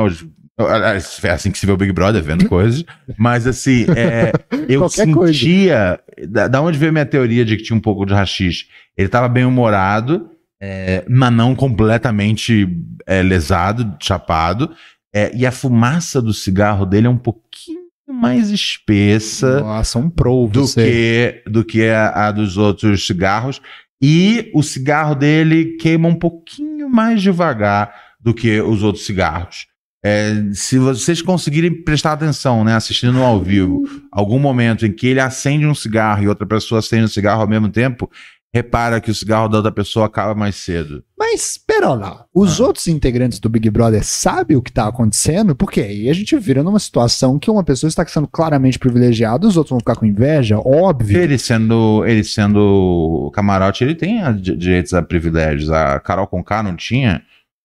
É 0.59 1.31
assim 1.31 1.51
que 1.51 1.59
se 1.59 1.67
vê 1.67 1.73
o 1.73 1.77
Big 1.77 1.93
Brother, 1.93 2.23
vendo 2.23 2.49
coisas. 2.49 2.85
Mas 3.19 3.47
assim, 3.47 3.85
é, 3.95 4.33
eu 4.69 4.81
coisa. 4.81 5.33
sentia. 5.33 6.01
Da, 6.29 6.49
da 6.49 6.61
onde 6.63 6.79
veio 6.79 6.93
minha 6.93 7.05
teoria 7.05 7.45
de 7.45 7.57
que 7.57 7.63
tinha 7.63 7.77
um 7.77 7.81
pouco 7.81 8.07
de 8.07 8.15
rachixe? 8.15 8.67
Ele 8.97 9.09
tava 9.09 9.29
bem 9.29 9.45
humorado, 9.45 10.31
é, 10.61 11.05
mas 11.09 11.33
não 11.33 11.55
completamente 11.55 12.67
é, 13.07 13.23
lesado, 13.23 13.97
chapado. 14.01 14.71
É, 15.15 15.31
e 15.35 15.45
a 15.45 15.53
fumaça 15.53 16.21
do 16.23 16.33
cigarro 16.33 16.87
dele 16.87 17.07
é 17.07 17.11
um 17.11 17.19
pouquinho 17.19 17.87
mais 18.09 18.51
espessa 18.51 19.61
Nossa, 19.61 19.99
um 19.99 20.09
pro 20.09 20.49
do 20.49 20.67
você. 20.67 21.43
que, 21.45 21.51
do 21.51 21.65
que 21.65 21.87
a, 21.89 22.29
a 22.29 22.33
dos 22.33 22.57
outros 22.57 23.07
cigarros. 23.07 23.61
E 24.01 24.51
o 24.55 24.63
cigarro 24.63 25.15
dele 25.15 25.77
queima 25.77 26.09
um 26.09 26.15
pouquinho 26.15 26.89
mais 26.89 27.21
devagar 27.21 27.95
do 28.21 28.33
que 28.35 28.61
os 28.61 28.83
outros 28.83 29.05
cigarros. 29.05 29.67
É, 30.07 30.35
se 30.53 30.79
vocês 30.79 31.21
conseguirem 31.21 31.83
prestar 31.83 32.13
atenção, 32.13 32.63
né, 32.63 32.75
assistindo 32.75 33.21
ao 33.23 33.41
vivo, 33.43 33.83
algum 34.13 34.39
momento 34.39 34.87
em 34.87 34.93
que 34.93 35.09
ele 35.09 35.19
acende 35.21 35.67
um 35.67 35.75
cigarro 35.75 36.23
e 36.23 36.29
outra 36.29 36.47
pessoa 36.47 36.79
acende 36.79 37.05
um 37.05 37.09
cigarro 37.09 37.41
ao 37.43 37.49
mesmo 37.49 37.69
tempo, 37.69 38.09
repara 38.55 39.01
que 39.01 39.11
o 39.11 39.15
cigarro 39.15 39.49
da 39.49 39.57
outra 39.59 39.73
pessoa 39.73 40.07
acaba 40.07 40.33
mais 40.35 40.55
cedo. 40.55 41.03
Mas, 41.19 41.59
pera 41.59 41.93
lá, 41.93 42.25
os 42.33 42.61
Ah. 42.61 42.67
outros 42.67 42.87
integrantes 42.87 43.41
do 43.41 43.49
Big 43.51 43.69
Brother 43.69 44.03
sabem 44.05 44.57
o 44.57 44.63
que 44.63 44.73
tá 44.73 44.87
acontecendo? 44.87 45.57
Porque 45.57 45.81
aí 45.81 46.09
a 46.09 46.13
gente 46.15 46.39
vira 46.39 46.63
numa 46.63 46.79
situação 46.79 47.37
que 47.39 47.51
uma 47.51 47.65
pessoa 47.65 47.89
está 47.89 48.07
sendo 48.07 48.29
claramente 48.29 48.79
privilegiada, 48.79 49.47
os 49.47 49.57
outros 49.57 49.71
vão 49.71 49.81
ficar 49.81 49.97
com 49.97 50.07
inveja, 50.07 50.59
óbvio. 50.59 51.19
Ele 51.21 51.37
sendo, 51.37 52.05
ele 52.07 52.23
sendo 52.23 53.31
camarote, 53.35 53.83
ele 53.83 53.95
tem 53.97 54.23
a 54.23 54.31
di- 54.31 54.57
direitos 54.57 54.95
a 54.95 55.03
privilégios. 55.03 55.69
A 55.71 55.99
Carol 56.01 56.27
Conká 56.29 56.63
não 56.63 56.77
tinha 56.77 57.23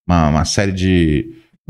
uma, 0.09 0.27
uma 0.30 0.43
série 0.45 0.72
de, 0.73 1.30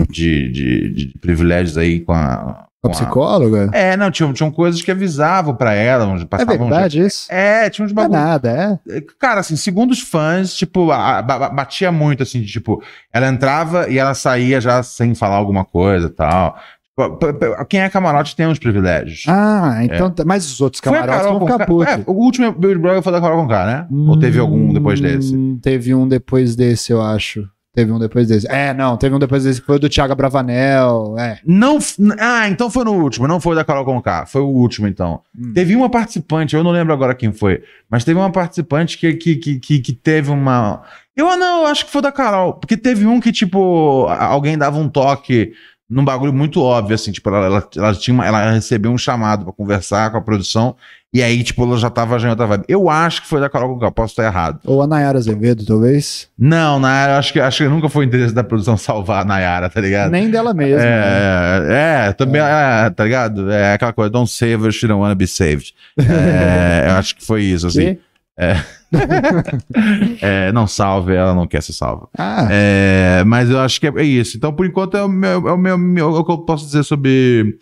de, 0.10 0.52
de, 0.52 0.90
de 1.07 1.18
privilégios 1.19 1.78
aí 1.78 1.99
com 1.99 2.14
a. 2.14 2.68
A 2.84 2.88
com 2.88 2.88
a- 2.88 2.91
psicóloga? 2.95 3.69
É, 3.73 3.95
não, 3.95 4.10
tinham, 4.10 4.34
tinham 4.34 4.49
coisas 4.49 4.82
que 4.82 4.90
avisavam 4.90 5.56
pra 5.56 5.72
ela, 5.73 6.06
onde 6.07 6.23
É 6.23 6.26
passavam. 6.26 6.57
verdade 6.57 6.99
isso? 6.99 7.28
É, 7.32 7.69
tinha 7.69 7.86
uns 7.86 7.91
é 7.91 7.94
bagulho. 7.94 8.19
nada, 8.19 8.80
é. 8.90 9.02
Cara, 9.19 9.41
assim, 9.41 9.56
segundo 9.56 9.91
os 9.91 9.99
fãs, 9.99 10.56
tipo, 10.56 10.90
a- 10.90 11.19
a- 11.19 11.22
ba- 11.22 11.49
batia 11.49 11.91
muito, 11.91 12.23
assim, 12.23 12.41
de, 12.41 12.48
tipo, 12.48 12.82
ela 13.14 13.28
entrava 13.28 13.88
e 13.88 13.99
ela 13.99 14.15
saía 14.15 14.60
já 14.60 14.82
sem 14.82 15.14
falar 15.14 15.36
alguma 15.36 15.64
coisa 15.64 16.07
e 16.07 16.10
tal. 16.10 16.57
Tipo, 16.99 17.65
Quem 17.69 17.82
é 17.82 17.90
camarote 17.90 18.36
tem 18.36 18.48
uns 18.48 18.57
privilégios. 18.60 19.26
Ah, 19.28 19.80
então. 19.84 20.10
tá- 20.10 20.23
Mas 20.26 20.45
os 20.52 20.60
outros 20.60 20.82
É. 20.82 20.84
Camarotes 20.84 21.23
vão 21.28 21.40
ficar 21.40 21.65
putos. 21.68 21.94
É, 21.94 22.03
o 22.07 22.14
último 22.14 22.52
Big 22.52 22.80
Brother 22.80 23.02
foi 23.03 23.11
da 23.11 23.22
Carol 23.22 23.44
Conká, 23.44 23.65
né? 23.65 23.88
Ou 23.91 24.18
teve 24.19 24.40
algum 24.40 24.73
depois 24.73 24.99
desse? 24.99 25.36
Hum, 25.36 25.60
Teve 25.61 25.94
um 25.94 26.07
depois 26.07 26.56
desse, 26.56 26.91
eu 26.91 26.99
acho. 27.02 27.48
Teve 27.73 27.89
um 27.89 27.99
depois 27.99 28.27
desse. 28.27 28.45
É, 28.49 28.73
não, 28.73 28.98
teve 28.98 29.15
um 29.15 29.19
depois 29.19 29.45
desse 29.45 29.61
que 29.61 29.65
foi 29.65 29.77
o 29.77 29.80
do 29.80 29.88
Thiago 29.88 30.14
Bravanel. 30.14 31.15
É. 31.18 31.39
Não. 31.45 31.80
Ah, 32.19 32.49
então 32.49 32.69
foi 32.69 32.84
no 32.84 32.91
último, 32.91 33.27
não 33.27 33.39
foi 33.39 33.56
da 33.56 33.64
Carol 33.64 33.85
Conká. 33.85 34.26
Foi 34.26 34.41
o 34.41 34.48
último, 34.48 34.88
então. 34.88 35.22
Hum. 35.38 35.53
Teve 35.53 35.73
uma 35.73 35.89
participante, 35.89 36.53
eu 36.53 36.64
não 36.64 36.72
lembro 36.72 36.93
agora 36.93 37.15
quem 37.15 37.31
foi, 37.31 37.64
mas 37.89 38.03
teve 38.03 38.19
uma 38.19 38.30
participante 38.31 38.98
que, 38.98 39.14
que, 39.14 39.35
que, 39.38 39.60
que, 39.60 39.80
que 39.80 39.93
teve 39.93 40.30
uma. 40.30 40.84
Eu 41.15 41.30
ah, 41.30 41.38
não, 41.38 41.61
eu 41.61 41.68
acho 41.68 41.85
que 41.85 41.91
foi 41.91 42.02
da 42.02 42.11
Carol. 42.11 42.56
Porque 42.56 42.76
teve 42.76 43.06
um 43.06 43.22
que, 43.22 43.31
tipo, 43.31 44.06
alguém 44.07 44.57
dava 44.57 44.77
um 44.77 44.89
toque 44.89 45.53
num 45.91 46.05
bagulho 46.05 46.31
muito 46.34 46.61
óbvio, 46.61 46.95
assim, 46.95 47.11
tipo, 47.11 47.27
ela, 47.30 47.45
ela, 47.45 47.68
ela 47.76 47.93
tinha 47.95 48.13
uma- 48.13 48.26
ela 48.26 48.51
recebeu 48.51 48.91
um 48.91 48.97
chamado 48.97 49.43
pra 49.43 49.53
conversar 49.53 50.09
com 50.09 50.18
a 50.18 50.22
produção, 50.22 50.76
e 51.13 51.22
aí, 51.22 51.43
tipo, 51.43 51.61
ela 51.63 51.77
já 51.77 51.89
tava 51.89 52.18
já 52.18 52.27
em 52.27 52.31
outra 52.31 52.47
vibe. 52.47 52.63
Eu 52.69 52.89
acho 52.89 53.22
que 53.23 53.27
foi 53.27 53.41
da 53.41 53.49
Carol 53.49 53.73
Conká, 53.73 53.91
posso 53.91 54.13
estar 54.13 54.23
errado. 54.23 54.59
Ou 54.65 54.81
a 54.81 54.88
Nayara 54.88 55.18
Azevedo, 55.18 55.65
talvez. 55.65 56.30
Não, 56.39 56.80
Nayara, 56.80 57.18
acho 57.18 57.34
que, 57.34 57.39
acho 57.41 57.63
que 57.63 57.69
nunca 57.69 57.89
foi 57.89 58.05
interesse 58.05 58.34
da 58.34 58.43
produção 58.45 58.77
salvar 58.77 59.23
a 59.23 59.26
Nayara, 59.26 59.69
tá 59.69 59.81
ligado? 59.81 60.09
Nem 60.09 60.30
dela 60.31 60.53
mesma. 60.53 60.77
né? 60.80 60.85
É, 60.88 62.07
é, 62.07 62.13
também, 62.13 62.41
é, 62.41 62.89
tá 62.89 63.03
ligado? 63.03 63.51
É 63.51 63.73
aquela 63.73 63.91
coisa, 63.91 64.09
don't 64.09 64.31
save 64.31 64.65
us, 64.68 64.81
you 64.81 64.88
don't 64.88 65.01
wanna 65.01 65.13
be 65.15 65.27
saved. 65.27 65.73
É, 65.97 66.85
eu 66.91 66.93
acho 66.95 67.15
que 67.18 67.26
foi 67.26 67.43
isso, 67.43 67.68
assim. 67.68 67.95
Que? 67.95 67.99
É, 68.39 68.55
não 70.53 70.68
salve, 70.68 71.13
ela 71.13 71.34
não 71.34 71.47
quer 71.47 71.61
ser 71.63 71.73
salva. 71.73 72.07
Ah, 72.18 72.47
É, 72.51 73.23
mas 73.26 73.49
eu 73.49 73.59
acho 73.59 73.80
que 73.80 73.88
é, 73.88 73.93
é 73.97 74.03
isso. 74.03 74.38
Então, 74.38 74.53
por 74.53 74.65
enquanto, 74.65 74.97
é 74.97 75.03
o, 75.03 75.09
meu, 75.09 75.47
é 75.47 75.53
o, 75.53 75.57
meu, 75.57 75.77
meu- 75.77 76.15
é 76.15 76.19
o 76.19 76.23
que 76.23 76.31
eu 76.31 76.39
posso 76.39 76.65
dizer 76.65 76.84
sobre, 76.84 77.57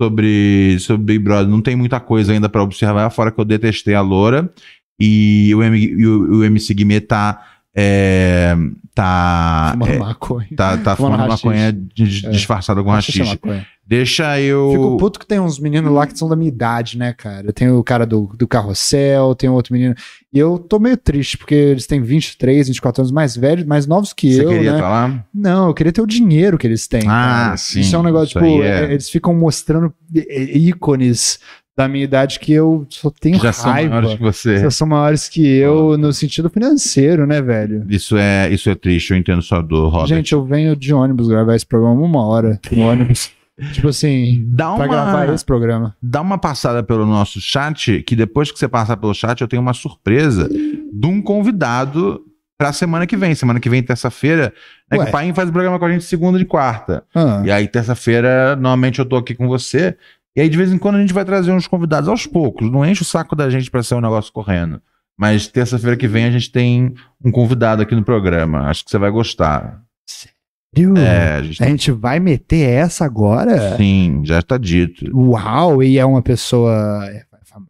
sobre, 0.00 0.78
sobre 0.80 1.02
Big 1.04 1.18
Brother. 1.24 1.48
Não 1.48 1.60
tem 1.62 1.76
muita 1.76 2.00
coisa 2.00 2.32
ainda 2.32 2.48
pra 2.48 2.62
observar, 2.62 3.10
fora 3.10 3.30
que 3.30 3.40
eu 3.40 3.44
detestei 3.44 3.94
a 3.94 4.00
Loura 4.00 4.52
e 4.98 5.52
o, 5.54 5.62
M, 5.62 5.78
e 5.78 6.06
o, 6.06 6.38
o 6.38 6.44
MC 6.44 6.74
Guimê 6.74 7.00
tá. 7.00 7.42
É, 7.74 8.54
tá, 8.94 9.70
fumando 9.72 9.92
é, 9.92 9.98
maconha. 9.98 10.48
tá, 10.56 10.76
tá 10.76 10.96
Fumando 10.96 11.12
fumando 11.14 11.28
maconha 11.30 11.72
dis- 11.72 12.24
É. 12.24 12.30
disfarçada 12.30 12.82
com 12.82 12.90
é 12.90 12.94
rachixe. 12.94 13.20
maconha. 13.20 13.66
Deixa 13.86 14.40
eu. 14.40 14.70
Fico 14.70 14.96
puto 14.98 15.18
que 15.18 15.26
tem 15.26 15.40
uns 15.40 15.58
meninos 15.58 15.92
lá 15.92 16.06
que 16.06 16.16
são 16.16 16.28
da 16.28 16.36
minha 16.36 16.48
idade, 16.48 16.96
né, 16.96 17.12
cara? 17.12 17.52
Tem 17.52 17.68
o 17.70 17.82
cara 17.82 18.06
do, 18.06 18.30
do 18.38 18.46
carrossel, 18.46 19.34
tem 19.34 19.50
outro 19.50 19.72
menino. 19.72 19.96
E 20.32 20.38
eu 20.38 20.60
tô 20.60 20.78
meio 20.78 20.96
triste, 20.96 21.36
porque 21.36 21.54
eles 21.56 21.88
têm 21.88 22.00
23, 22.00 22.68
24 22.68 23.02
anos 23.02 23.10
mais 23.10 23.36
velhos, 23.36 23.66
mais 23.66 23.88
novos 23.88 24.12
que 24.12 24.32
Você 24.32 24.44
eu, 24.44 24.48
queria 24.48 24.70
né? 24.72 24.76
estar 24.78 24.88
lá? 24.88 25.24
Não, 25.34 25.66
eu 25.68 25.74
queria 25.74 25.92
ter 25.92 26.00
o 26.00 26.06
dinheiro 26.06 26.56
que 26.56 26.68
eles 26.68 26.86
têm. 26.86 27.00
Ah, 27.02 27.46
cara. 27.46 27.56
sim, 27.56 27.80
Isso 27.80 27.96
é 27.96 27.98
um 27.98 28.02
negócio, 28.04 28.28
tipo, 28.28 28.62
é. 28.62 28.84
é- 28.84 28.92
eles 28.92 29.10
ficam 29.10 29.34
mostrando 29.34 29.92
é, 30.14 30.56
ícones 30.56 31.40
da 31.80 31.88
minha 31.88 32.04
idade 32.04 32.38
que 32.38 32.52
eu 32.52 32.86
só 32.88 33.10
tenho 33.10 33.38
Já 33.38 33.52
são 33.52 33.72
raiva. 33.72 33.94
maiores 33.96 34.14
que 34.16 34.22
você. 34.22 34.58
Já 34.58 34.70
são 34.70 34.86
maiores 34.86 35.28
que 35.28 35.46
eu 35.46 35.96
no 35.96 36.12
sentido 36.12 36.50
financeiro, 36.50 37.26
né, 37.26 37.40
velho? 37.40 37.84
Isso 37.88 38.16
é, 38.16 38.50
isso 38.50 38.68
é 38.68 38.74
triste, 38.74 39.10
eu 39.12 39.16
entendo 39.16 39.40
sua 39.42 39.60
dor, 39.62 39.88
Robert. 39.88 40.06
Gente, 40.08 40.32
eu 40.32 40.44
venho 40.44 40.76
de 40.76 40.92
ônibus 40.92 41.28
gravar 41.28 41.54
esse 41.56 41.66
programa 41.66 42.00
uma 42.00 42.24
hora 42.26 42.60
no 42.70 42.82
ônibus. 42.82 43.30
tipo 43.72 43.88
assim, 43.88 44.44
dá 44.46 44.74
pra 44.74 44.86
gravar 44.86 45.26
uma, 45.26 45.34
esse 45.34 45.44
programa. 45.44 45.94
dá 46.02 46.20
uma 46.20 46.38
passada 46.38 46.82
pelo 46.82 47.04
nosso 47.04 47.40
chat, 47.40 48.02
que 48.02 48.16
depois 48.16 48.50
que 48.50 48.58
você 48.58 48.68
passar 48.68 48.96
pelo 48.96 49.12
chat, 49.14 49.40
eu 49.40 49.48
tenho 49.48 49.60
uma 49.62 49.74
surpresa 49.74 50.48
de 50.48 51.06
um 51.06 51.20
convidado 51.20 52.22
pra 52.56 52.74
semana 52.74 53.06
que 53.06 53.16
vem. 53.16 53.34
Semana 53.34 53.58
que 53.58 53.70
vem, 53.70 53.82
terça-feira, 53.82 54.52
né, 54.90 54.98
que 54.98 55.04
o 55.04 55.10
Pai 55.10 55.32
faz 55.32 55.48
o 55.48 55.52
programa 55.52 55.78
com 55.78 55.84
a 55.86 55.90
gente 55.92 56.04
segunda 56.04 56.38
e 56.38 56.44
quarta. 56.44 57.02
Ah, 57.14 57.42
E 57.44 57.50
aí, 57.50 57.66
terça-feira, 57.66 58.54
normalmente 58.54 58.98
eu 58.98 59.06
tô 59.06 59.16
aqui 59.16 59.34
com 59.34 59.48
você. 59.48 59.96
E 60.36 60.40
aí, 60.40 60.48
de 60.48 60.56
vez 60.56 60.72
em 60.72 60.78
quando, 60.78 60.96
a 60.96 61.00
gente 61.00 61.12
vai 61.12 61.24
trazer 61.24 61.52
uns 61.52 61.66
convidados 61.66 62.08
aos 62.08 62.26
poucos. 62.26 62.70
Não 62.70 62.86
enche 62.86 63.02
o 63.02 63.04
saco 63.04 63.34
da 63.34 63.50
gente 63.50 63.70
pra 63.70 63.82
ser 63.82 63.94
um 63.94 64.00
negócio 64.00 64.32
correndo. 64.32 64.80
Mas 65.18 65.46
terça-feira 65.46 65.96
que 65.96 66.08
vem 66.08 66.24
a 66.24 66.30
gente 66.30 66.50
tem 66.50 66.94
um 67.22 67.30
convidado 67.30 67.82
aqui 67.82 67.94
no 67.94 68.04
programa. 68.04 68.68
Acho 68.68 68.84
que 68.84 68.90
você 68.90 68.98
vai 68.98 69.10
gostar. 69.10 69.82
Sério? 70.06 70.96
É, 70.96 71.34
a 71.34 71.42
gente 71.42 71.62
A 71.62 71.66
gente 71.66 71.90
vai 71.90 72.18
meter 72.20 72.70
essa 72.70 73.04
agora? 73.04 73.76
Sim, 73.76 74.22
já 74.24 74.38
está 74.38 74.56
dito. 74.56 75.04
Uau, 75.14 75.82
e 75.82 75.98
é 75.98 76.04
uma 76.06 76.22
pessoa. 76.22 77.04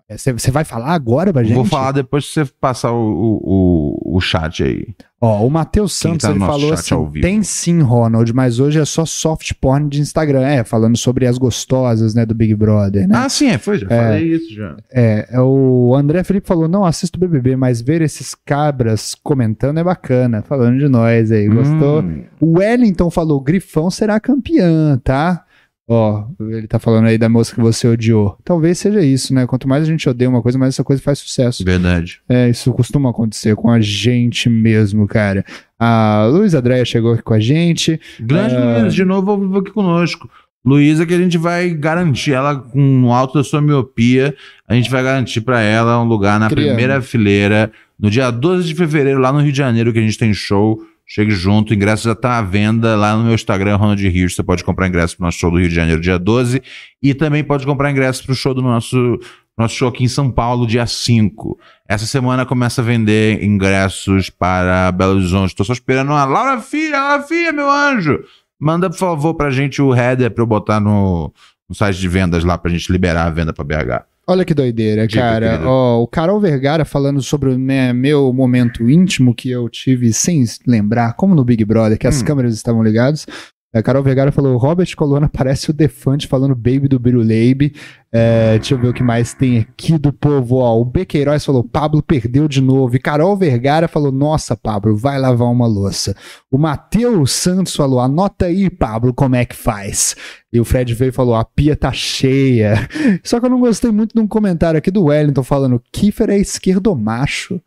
É, 0.09 0.17
Você 0.17 0.33
você 0.33 0.51
vai 0.51 0.65
falar 0.65 0.93
agora 0.93 1.33
pra 1.33 1.43
gente? 1.43 1.55
Vou 1.55 1.65
falar 1.65 1.93
depois 1.93 2.27
que 2.27 2.33
você 2.33 2.45
passar 2.61 2.93
o, 2.93 3.41
o, 3.43 4.17
o, 4.17 4.21
chat 4.21 4.63
aí. 4.63 4.89
Ó, 5.21 5.47
o 5.47 5.51
Matheus 5.51 6.01
Quem 6.01 6.13
Santos 6.13 6.27
tá 6.27 6.31
no 6.31 6.37
ele 6.37 6.47
falou 6.47 6.73
assim: 6.73 7.21
tem 7.21 7.43
sim, 7.43 7.81
Ronald, 7.81 8.33
mas 8.33 8.59
hoje 8.59 8.79
é 8.79 8.85
só 8.85 9.05
soft 9.05 9.53
porn 9.61 9.89
de 9.89 10.01
Instagram. 10.01 10.43
É, 10.43 10.65
falando 10.65 10.97
sobre 10.97 11.27
as 11.27 11.39
gostosas, 11.39 12.15
né, 12.15 12.25
do 12.25 12.35
Big 12.35 12.55
Brother, 12.55 13.07
né? 13.07 13.15
Ah, 13.17 13.29
sim, 13.29 13.49
é, 13.49 13.59
foi, 13.59 13.79
já 13.79 13.89
falei 13.89 14.35
isso 14.35 14.55
já. 14.55 14.77
É, 14.91 15.29
é, 15.31 15.41
o 15.41 15.95
André 15.95 16.25
Felipe 16.25 16.47
falou: 16.47 16.67
não 16.69 16.85
assisto 16.85 17.19
o 17.19 17.21
BBB, 17.21 17.57
mas 17.57 17.81
ver 17.81 18.03
esses 18.03 18.35
cabras 18.35 19.15
comentando 19.23 19.79
é 19.79 19.85
bacana. 19.85 20.43
Falando 20.43 20.79
de 20.79 20.89
nós 20.89 21.31
aí, 21.31 21.49
gostou? 21.49 22.03
Hum, 22.03 22.25
O 22.41 22.59
Wellington 22.59 23.11
falou: 23.11 23.41
Grifão 23.41 23.91
será 23.91 24.19
campeã, 24.19 24.99
tá? 25.05 25.45
Ó, 25.93 26.25
ele 26.39 26.69
tá 26.69 26.79
falando 26.79 27.07
aí 27.07 27.19
da 27.19 27.29
moça 27.29 27.53
que 27.53 27.61
você 27.61 27.89
odiou. 27.89 28.39
Talvez 28.45 28.79
seja 28.79 29.03
isso, 29.03 29.35
né? 29.35 29.45
Quanto 29.45 29.67
mais 29.67 29.83
a 29.83 29.87
gente 29.87 30.09
odeia 30.09 30.31
uma 30.31 30.41
coisa, 30.41 30.57
mais 30.57 30.75
essa 30.75 30.85
coisa 30.85 31.03
faz 31.03 31.19
sucesso. 31.19 31.65
verdade. 31.65 32.21
É, 32.29 32.49
isso 32.49 32.73
costuma 32.73 33.11
acontecer 33.11 33.57
com 33.57 33.69
a 33.69 33.81
gente 33.81 34.49
mesmo, 34.49 35.09
cara. 35.09 35.45
A 35.77 36.27
Luiz 36.31 36.55
Andréia 36.55 36.85
chegou 36.85 37.13
aqui 37.15 37.23
com 37.25 37.35
a 37.35 37.41
gente. 37.41 38.01
Grande 38.21 38.55
Ah. 38.55 38.83
Luiz, 38.83 38.95
de 38.95 39.05
novo, 39.05 39.59
aqui 39.59 39.73
conosco. 39.73 40.31
Luísa, 40.65 41.05
que 41.05 41.15
a 41.15 41.19
gente 41.19 41.37
vai 41.39 41.71
garantir 41.71 42.35
ela 42.35 42.55
com 42.55 43.03
o 43.05 43.13
alto 43.13 43.35
da 43.39 43.43
sua 43.43 43.61
miopia. 43.61 44.33
A 44.69 44.75
gente 44.75 44.89
vai 44.91 45.03
garantir 45.03 45.41
pra 45.41 45.61
ela 45.61 46.01
um 46.01 46.07
lugar 46.07 46.39
na 46.39 46.49
Criando. 46.49 46.69
primeira 46.69 47.03
fileira, 47.03 47.73
no 47.99 48.09
dia 48.09 48.31
12 48.31 48.69
de 48.69 48.75
fevereiro, 48.77 49.19
lá 49.19 49.33
no 49.33 49.41
Rio 49.41 49.51
de 49.51 49.59
Janeiro, 49.59 49.93
que 49.93 49.99
a 49.99 50.03
gente 50.03 50.17
tem 50.19 50.33
show. 50.33 50.79
Chegue 51.13 51.33
junto, 51.33 51.73
o 51.73 51.75
ingresso 51.75 52.05
já 52.05 52.15
tá 52.15 52.39
à 52.39 52.43
venda 52.43 52.95
lá 52.95 53.17
no 53.17 53.25
meu 53.25 53.35
Instagram, 53.35 53.75
Ronald 53.75 54.01
Hirsch. 54.07 54.37
Você 54.37 54.45
pode 54.45 54.63
comprar 54.63 54.87
ingresso 54.87 55.17
pro 55.17 55.27
nosso 55.27 55.39
show 55.39 55.51
do 55.51 55.59
Rio 55.59 55.69
de 55.69 55.75
Janeiro, 55.75 56.01
dia 56.01 56.17
12. 56.17 56.63
E 57.03 57.13
também 57.15 57.43
pode 57.43 57.67
comprar 57.67 57.91
ingresso 57.91 58.25
pro 58.25 58.33
show 58.33 58.55
do 58.55 58.63
nosso, 58.63 59.19
nosso 59.59 59.75
show 59.75 59.89
aqui 59.89 60.05
em 60.05 60.09
São 60.09 60.31
Paulo, 60.31 60.69
dia 60.69 60.87
5. 60.87 61.59
Essa 61.89 62.07
semana 62.07 62.47
começa 62.47 62.81
a 62.81 62.85
vender 62.85 63.43
ingressos 63.43 64.31
para 64.31 64.93
Belo 64.93 65.15
Horizonte. 65.15 65.53
Tô 65.53 65.65
só 65.65 65.73
esperando 65.73 66.11
uma 66.11 66.25
Laura 66.25 66.61
Filha, 66.61 67.01
Laura 67.01 67.25
Filha, 67.25 67.53
meu 67.53 67.69
anjo! 67.69 68.23
Manda, 68.61 68.89
por 68.89 68.99
favor, 68.99 69.35
pra 69.35 69.51
gente 69.51 69.83
o 69.83 69.93
header 69.93 70.31
pra 70.31 70.45
eu 70.45 70.47
botar 70.47 70.79
no, 70.79 71.35
no 71.69 71.75
site 71.75 71.99
de 71.99 72.07
vendas 72.07 72.45
lá 72.45 72.57
pra 72.57 72.71
gente 72.71 72.93
liberar 72.93 73.25
a 73.25 73.31
venda 73.31 73.53
pra 73.53 73.65
BH. 73.65 74.10
Olha 74.31 74.45
que 74.45 74.55
doideira, 74.55 75.07
Diga, 75.09 75.23
cara. 75.23 75.61
Ó, 75.69 76.03
o 76.03 76.07
Carol 76.07 76.39
Vergara 76.41 76.85
falando 76.85 77.21
sobre 77.21 77.51
o 77.53 77.59
me- 77.59 77.93
meu 77.93 78.33
momento 78.33 78.89
íntimo 78.89 79.35
que 79.35 79.51
eu 79.51 79.69
tive 79.69 80.13
sem 80.13 80.45
lembrar, 80.65 81.15
como 81.15 81.35
no 81.35 81.45
Big 81.45 81.65
Brother, 81.65 81.99
que 81.99 82.07
as 82.07 82.23
Hum. 82.23 82.25
câmeras 82.27 82.55
estavam 82.55 82.83
ligadas. 82.83 83.27
A 83.73 83.83
Carol 83.83 84.03
Vergara 84.03 84.33
falou: 84.33 84.57
Robert 84.57 84.95
Colonna 84.97 85.29
parece 85.33 85.71
o 85.71 85.73
Defante 85.73 86.27
falando 86.27 86.55
Baby 86.55 86.89
do 86.89 86.99
Biruleibe. 86.99 87.73
É, 88.13 88.59
deixa 88.59 88.75
eu 88.75 88.79
ver 88.79 88.89
o 88.89 88.93
que 88.93 89.03
mais 89.03 89.33
tem 89.33 89.59
aqui 89.59 89.97
do 89.97 90.13
povo. 90.13 90.57
Ó, 90.57 90.81
o 90.81 90.85
Bequeiroz 90.85 91.45
falou: 91.45 91.63
Pablo 91.63 92.03
perdeu 92.03 92.49
de 92.49 92.61
novo. 92.61 92.97
E 92.97 92.99
Carol 92.99 93.37
Vergara 93.37 93.87
falou: 93.87 94.11
Nossa, 94.11 94.57
Pablo, 94.57 94.97
vai 94.97 95.19
lavar 95.19 95.49
uma 95.49 95.69
louça. 95.69 96.17
O 96.51 96.59
Matheus 96.59 97.31
Santos 97.31 97.77
falou: 97.77 98.01
Anota 98.01 98.47
aí, 98.47 98.69
Pablo, 98.69 99.15
como 99.15 99.37
é 99.37 99.45
que 99.45 99.55
faz. 99.55 100.17
E 100.53 100.59
o 100.59 100.65
Fred 100.65 100.93
veio 100.93 101.11
e 101.11 101.13
falou: 101.13 101.37
A 101.37 101.45
pia 101.45 101.77
tá 101.77 101.93
cheia. 101.93 102.89
Só 103.23 103.39
que 103.39 103.47
eu 103.47 103.51
não 103.51 103.61
gostei 103.61 103.93
muito 103.93 104.15
de 104.15 104.21
um 104.21 104.27
comentário 104.27 104.79
aqui 104.79 104.91
do 104.91 105.05
Wellington 105.05 105.45
falando: 105.45 105.81
Kiefer 105.93 106.31
é 106.31 106.39
esquerdomacho. 106.39 107.61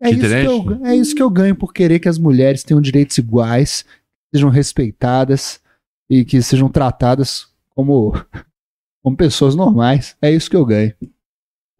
É 0.00 0.10
isso, 0.10 0.26
eu, 0.26 0.86
é 0.86 0.94
isso 0.94 1.12
que 1.12 1.22
eu 1.22 1.28
ganho 1.28 1.56
por 1.56 1.72
querer 1.72 1.98
que 1.98 2.08
as 2.08 2.18
mulheres 2.18 2.62
tenham 2.62 2.80
direitos 2.80 3.18
iguais, 3.18 3.84
sejam 4.34 4.50
respeitadas 4.50 5.60
e 6.10 6.24
que 6.24 6.40
sejam 6.42 6.68
tratadas 6.68 7.46
como, 7.74 8.12
como 9.02 9.16
pessoas 9.16 9.54
normais. 9.54 10.16
É 10.20 10.30
isso 10.30 10.50
que 10.50 10.56
eu 10.56 10.64
ganho. 10.66 10.92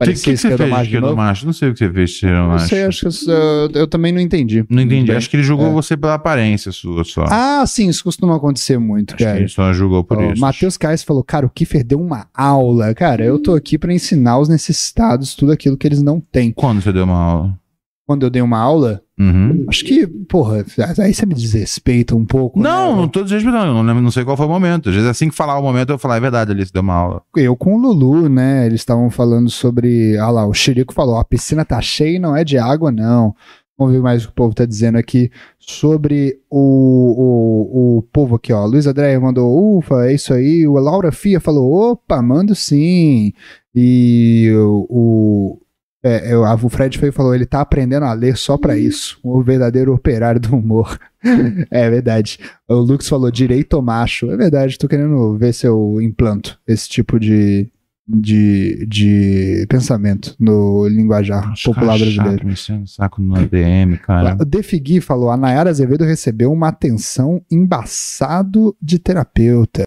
O 0.01 0.05
que, 0.05 0.07
Parecia 0.07 0.25
que, 0.27 0.31
que 0.41 0.49
você 0.49 0.57
fez 0.57 0.87
de 0.89 1.01
novo? 1.01 1.17
macho? 1.17 1.45
Não 1.45 1.53
sei 1.53 1.71
o 1.71 1.73
que 1.73 1.79
você 1.81 1.93
fez 1.93 2.11
de 2.13 2.27
Não 2.27 2.49
macho. 2.51 2.69
sei, 2.69 2.85
acho 2.85 3.01
que 3.01 3.29
eu, 3.31 3.35
eu- 3.35 3.71
eu 3.75 3.87
também 3.89 4.13
não 4.13 4.21
entendi. 4.21 4.65
Não 4.71 4.81
entendi. 4.81 5.11
Acho 5.11 5.29
que 5.29 5.35
ele 5.35 5.43
julgou 5.43 5.67
É. 5.67 5.73
você 5.73 5.97
pela 5.97 6.15
aparência 6.15 6.71
sua 6.71 7.03
só. 7.03 7.25
Ah, 7.29 7.65
sim, 7.67 7.89
isso 7.89 8.05
costuma 8.05 8.37
acontecer 8.37 8.79
muito, 8.79 9.11
Acho 9.15 9.19
que 9.19 9.25
cara. 9.25 9.39
ele 9.41 9.49
só 9.49 9.73
julgou 9.73 10.05
por 10.05 10.19
Ó, 10.19 10.31
isso. 10.33 10.41
Matheus 10.41 10.77
Caes 10.77 11.03
falou, 11.03 11.25
cara, 11.25 11.47
o 11.47 11.51
Kiefer 11.51 11.85
deu 11.85 12.01
uma 12.01 12.29
aula. 12.33 12.95
Cara, 12.95 13.25
eu 13.25 13.43
tô 13.43 13.57
aqui 13.57 13.77
pra 13.77 13.93
ensinar 13.93 14.39
os 14.39 14.49
necessitados 14.49 15.35
tudo 15.35 15.51
aquilo 15.51 15.77
que 15.77 15.89
eles 15.89 16.01
não 16.01 16.21
têm. 16.21 16.53
Quando 16.53 16.81
você 16.81 16.93
deu 16.93 17.03
uma 17.03 17.19
aula? 17.19 17.61
Quando 18.09 18.23
eu 18.25 18.31
dei 18.31 18.41
uma 18.41 18.59
aula, 18.59 19.03
Uhum. 19.21 19.67
acho 19.69 19.85
que, 19.85 20.07
porra, 20.07 20.65
aí 20.99 21.13
você 21.13 21.27
me 21.27 21.35
desrespeita 21.35 22.17
um 22.17 22.25
pouco. 22.25 22.59
Não, 22.59 22.95
né? 22.95 23.03
não 23.03 23.07
tô 23.07 23.23
desrespeitando. 23.23 23.83
Não, 23.83 24.01
não 24.01 24.11
sei 24.11 24.25
qual 24.25 24.35
foi 24.35 24.47
o 24.47 24.49
momento. 24.49 24.89
Às 24.89 24.95
vezes, 24.95 25.11
assim 25.11 25.29
que 25.29 25.35
falar 25.37 25.59
o 25.59 25.63
momento, 25.63 25.91
eu 25.91 25.99
falar, 25.99 26.17
é 26.17 26.21
verdade, 26.21 26.51
ali 26.51 26.65
você 26.65 26.73
deu 26.73 26.81
uma 26.81 26.95
aula. 26.95 27.23
Eu 27.37 27.55
com 27.55 27.75
o 27.75 27.79
Lulu, 27.79 28.31
né? 28.31 28.65
Eles 28.65 28.81
estavam 28.81 29.11
falando 29.11 29.51
sobre. 29.51 30.17
Ah 30.17 30.31
lá, 30.31 30.47
o 30.47 30.55
Chirico 30.55 30.95
falou: 30.95 31.19
a 31.19 31.25
piscina 31.25 31.67
tá 31.67 31.83
cheia 31.83 32.17
e 32.17 32.19
não 32.19 32.35
é 32.35 32.43
de 32.45 32.57
água, 32.57 32.91
não. 32.91 33.35
Vamos 33.77 33.93
ver 33.93 34.01
mais 34.01 34.23
o 34.25 34.29
que 34.29 34.33
o 34.33 34.35
povo 34.37 34.55
tá 34.55 34.65
dizendo 34.65 34.97
aqui 34.97 35.31
sobre 35.59 36.41
o, 36.51 36.59
o, 36.59 37.99
o 37.99 38.03
povo 38.11 38.37
aqui, 38.37 38.55
ó. 38.55 38.65
Luiz 38.65 38.87
André 38.87 39.19
mandou, 39.19 39.77
ufa, 39.77 40.07
é 40.07 40.15
isso 40.15 40.33
aí. 40.33 40.67
O 40.67 40.79
Laura 40.79 41.13
Fia 41.13 41.41
falou, 41.41 41.93
opa, 41.93 42.23
mando 42.23 42.55
sim. 42.55 43.35
E 43.75 44.51
o. 44.57 44.87
o 44.89 45.61
é, 46.03 46.31
é, 46.31 46.37
o 46.37 46.69
Fred 46.69 46.97
Feio 46.97 47.13
falou, 47.13 47.35
ele 47.35 47.47
tá 47.47 47.61
aprendendo 47.61 48.05
a 48.05 48.13
ler 48.13 48.37
só 48.37 48.57
pra 48.57 48.79
isso. 48.79 49.19
O 49.23 49.43
verdadeiro 49.43 49.93
operário 49.93 50.41
do 50.41 50.57
humor. 50.57 50.99
é 51.71 51.91
verdade. 51.91 52.39
O 52.69 52.75
Lux 52.75 53.09
falou, 53.09 53.31
direito 53.31 53.83
macho. 53.83 54.31
É 54.31 54.37
verdade, 54.37 54.79
tô 54.79 54.87
querendo 54.87 55.37
ver 55.37 55.53
se 55.53 55.67
eu 55.67 56.01
implanto 56.01 56.59
esse 56.67 56.89
tipo 56.89 57.19
de, 57.19 57.69
de, 58.07 58.87
de 58.87 59.67
pensamento 59.69 60.37
no 60.39 60.87
linguajar 60.87 61.53
popular 61.65 61.99
Cara 61.99 61.99
brasileiro. 61.99 62.47
Me 62.47 62.53
enchendo 62.53 62.87
saco 62.87 63.21
no 63.21 63.35
ADM, 63.35 63.97
cara. 64.01 64.37
O 64.41 64.45
Defigui 64.45 65.01
falou: 65.01 65.31
a 65.31 65.37
Nayara 65.37 65.71
Azevedo 65.71 66.05
recebeu 66.05 66.53
uma 66.53 66.69
atenção 66.69 67.43
embaçado 67.51 68.77
de 68.81 69.01
terapeuta. 69.01 69.83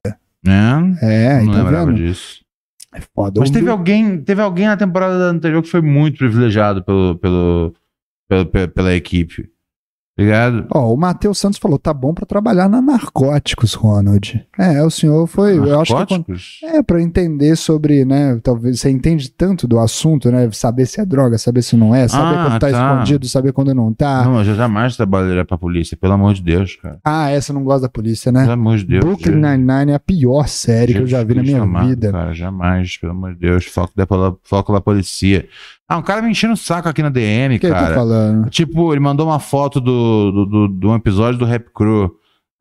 É? 0.45 1.37
É, 1.37 1.41
não 1.41 1.53
tá 1.53 1.63
lembrava 1.63 1.85
vendo? 1.85 1.97
disso. 1.97 2.40
É 2.93 2.99
foda. 3.01 3.39
Mas 3.39 3.49
teve 3.49 3.69
alguém, 3.69 4.21
teve 4.21 4.41
alguém 4.41 4.67
na 4.67 4.75
temporada 4.77 5.25
anterior 5.29 5.61
que 5.61 5.69
foi 5.69 5.81
muito 5.81 6.17
privilegiado 6.17 6.83
pelo, 6.83 7.17
pelo, 7.17 7.73
pelo- 8.29 8.45
pe- 8.47 8.67
pela 8.67 8.93
equipe. 8.93 9.49
Ligado? 10.21 10.67
Ó, 10.73 10.93
o 10.93 10.97
Matheus 10.97 11.37
Santos 11.39 11.57
falou: 11.59 11.77
tá 11.79 11.93
bom 11.93 12.13
pra 12.13 12.25
trabalhar 12.25 12.69
na 12.69 12.81
Narcóticos, 12.81 13.73
Ronald. 13.73 14.45
É, 14.57 14.83
o 14.83 14.89
senhor 14.89 15.25
foi. 15.27 15.57
Eu 15.57 15.79
acho 15.79 15.91
que 15.93 15.99
Narcóticos? 15.99 16.59
É, 16.63 16.81
pra 16.83 17.01
entender 17.01 17.55
sobre, 17.55 18.05
né? 18.05 18.39
Talvez 18.43 18.79
você 18.79 18.89
entende 18.89 19.29
tanto 19.31 19.67
do 19.67 19.79
assunto, 19.79 20.31
né? 20.31 20.49
Saber 20.51 20.85
se 20.85 21.01
é 21.01 21.05
droga, 21.05 21.37
saber 21.37 21.61
se 21.61 21.75
não 21.75 21.93
é, 21.95 22.07
saber 22.07 22.35
Ah, 22.37 22.43
quando 22.45 22.59
tá, 22.59 22.71
tá. 22.71 22.93
escondido, 22.93 23.27
saber 23.27 23.51
quando 23.53 23.73
não 23.73 23.93
tá. 23.93 24.23
Não, 24.25 24.43
eu 24.43 24.55
jamais 24.55 24.95
trabalharia 24.95 25.45
pra 25.45 25.57
polícia, 25.57 25.97
pelo 25.97 26.13
amor 26.13 26.33
de 26.33 26.43
Deus, 26.43 26.75
cara. 26.75 26.99
Ah, 27.03 27.29
essa 27.29 27.51
não 27.53 27.63
gosta 27.63 27.81
da 27.83 27.89
polícia, 27.89 28.31
né? 28.31 28.41
Pelo 28.41 28.53
amor 28.53 28.77
de 28.77 28.85
Deus. 28.85 29.03
Brooklyn 29.03 29.35
Nine-Nine 29.35 29.91
é 29.91 29.95
a 29.95 29.99
pior 29.99 30.47
série 30.47 30.93
que 30.93 30.99
eu 30.99 31.07
já 31.07 31.23
vi 31.23 31.35
na 31.35 31.41
Jesus 31.41 31.53
minha 31.53 31.63
amado, 31.63 31.87
vida. 31.87 32.11
Cara, 32.11 32.33
jamais, 32.33 32.97
pelo 32.97 33.11
amor 33.13 33.33
de 33.33 33.39
Deus. 33.39 33.65
Foco 33.65 33.93
da, 33.95 34.05
foco 34.43 34.73
da 34.73 34.81
polícia. 34.81 35.45
Ah, 35.91 35.97
um 35.97 36.01
cara 36.01 36.21
me 36.21 36.31
enchendo 36.31 36.53
o 36.53 36.57
saco 36.57 36.87
aqui 36.87 37.03
na 37.03 37.09
DM, 37.09 37.57
O 37.57 37.59
que 37.59 37.65
eu 37.65 37.69
tô 37.71 37.75
cara. 37.75 37.93
falando? 37.93 38.49
Tipo, 38.49 38.93
ele 38.93 39.01
mandou 39.01 39.27
uma 39.27 39.39
foto 39.39 39.81
do, 39.81 40.31
do, 40.31 40.45
do, 40.45 40.67
de 40.69 40.87
um 40.87 40.95
episódio 40.95 41.37
do 41.37 41.43
Rap 41.43 41.65
Crew. 41.75 42.09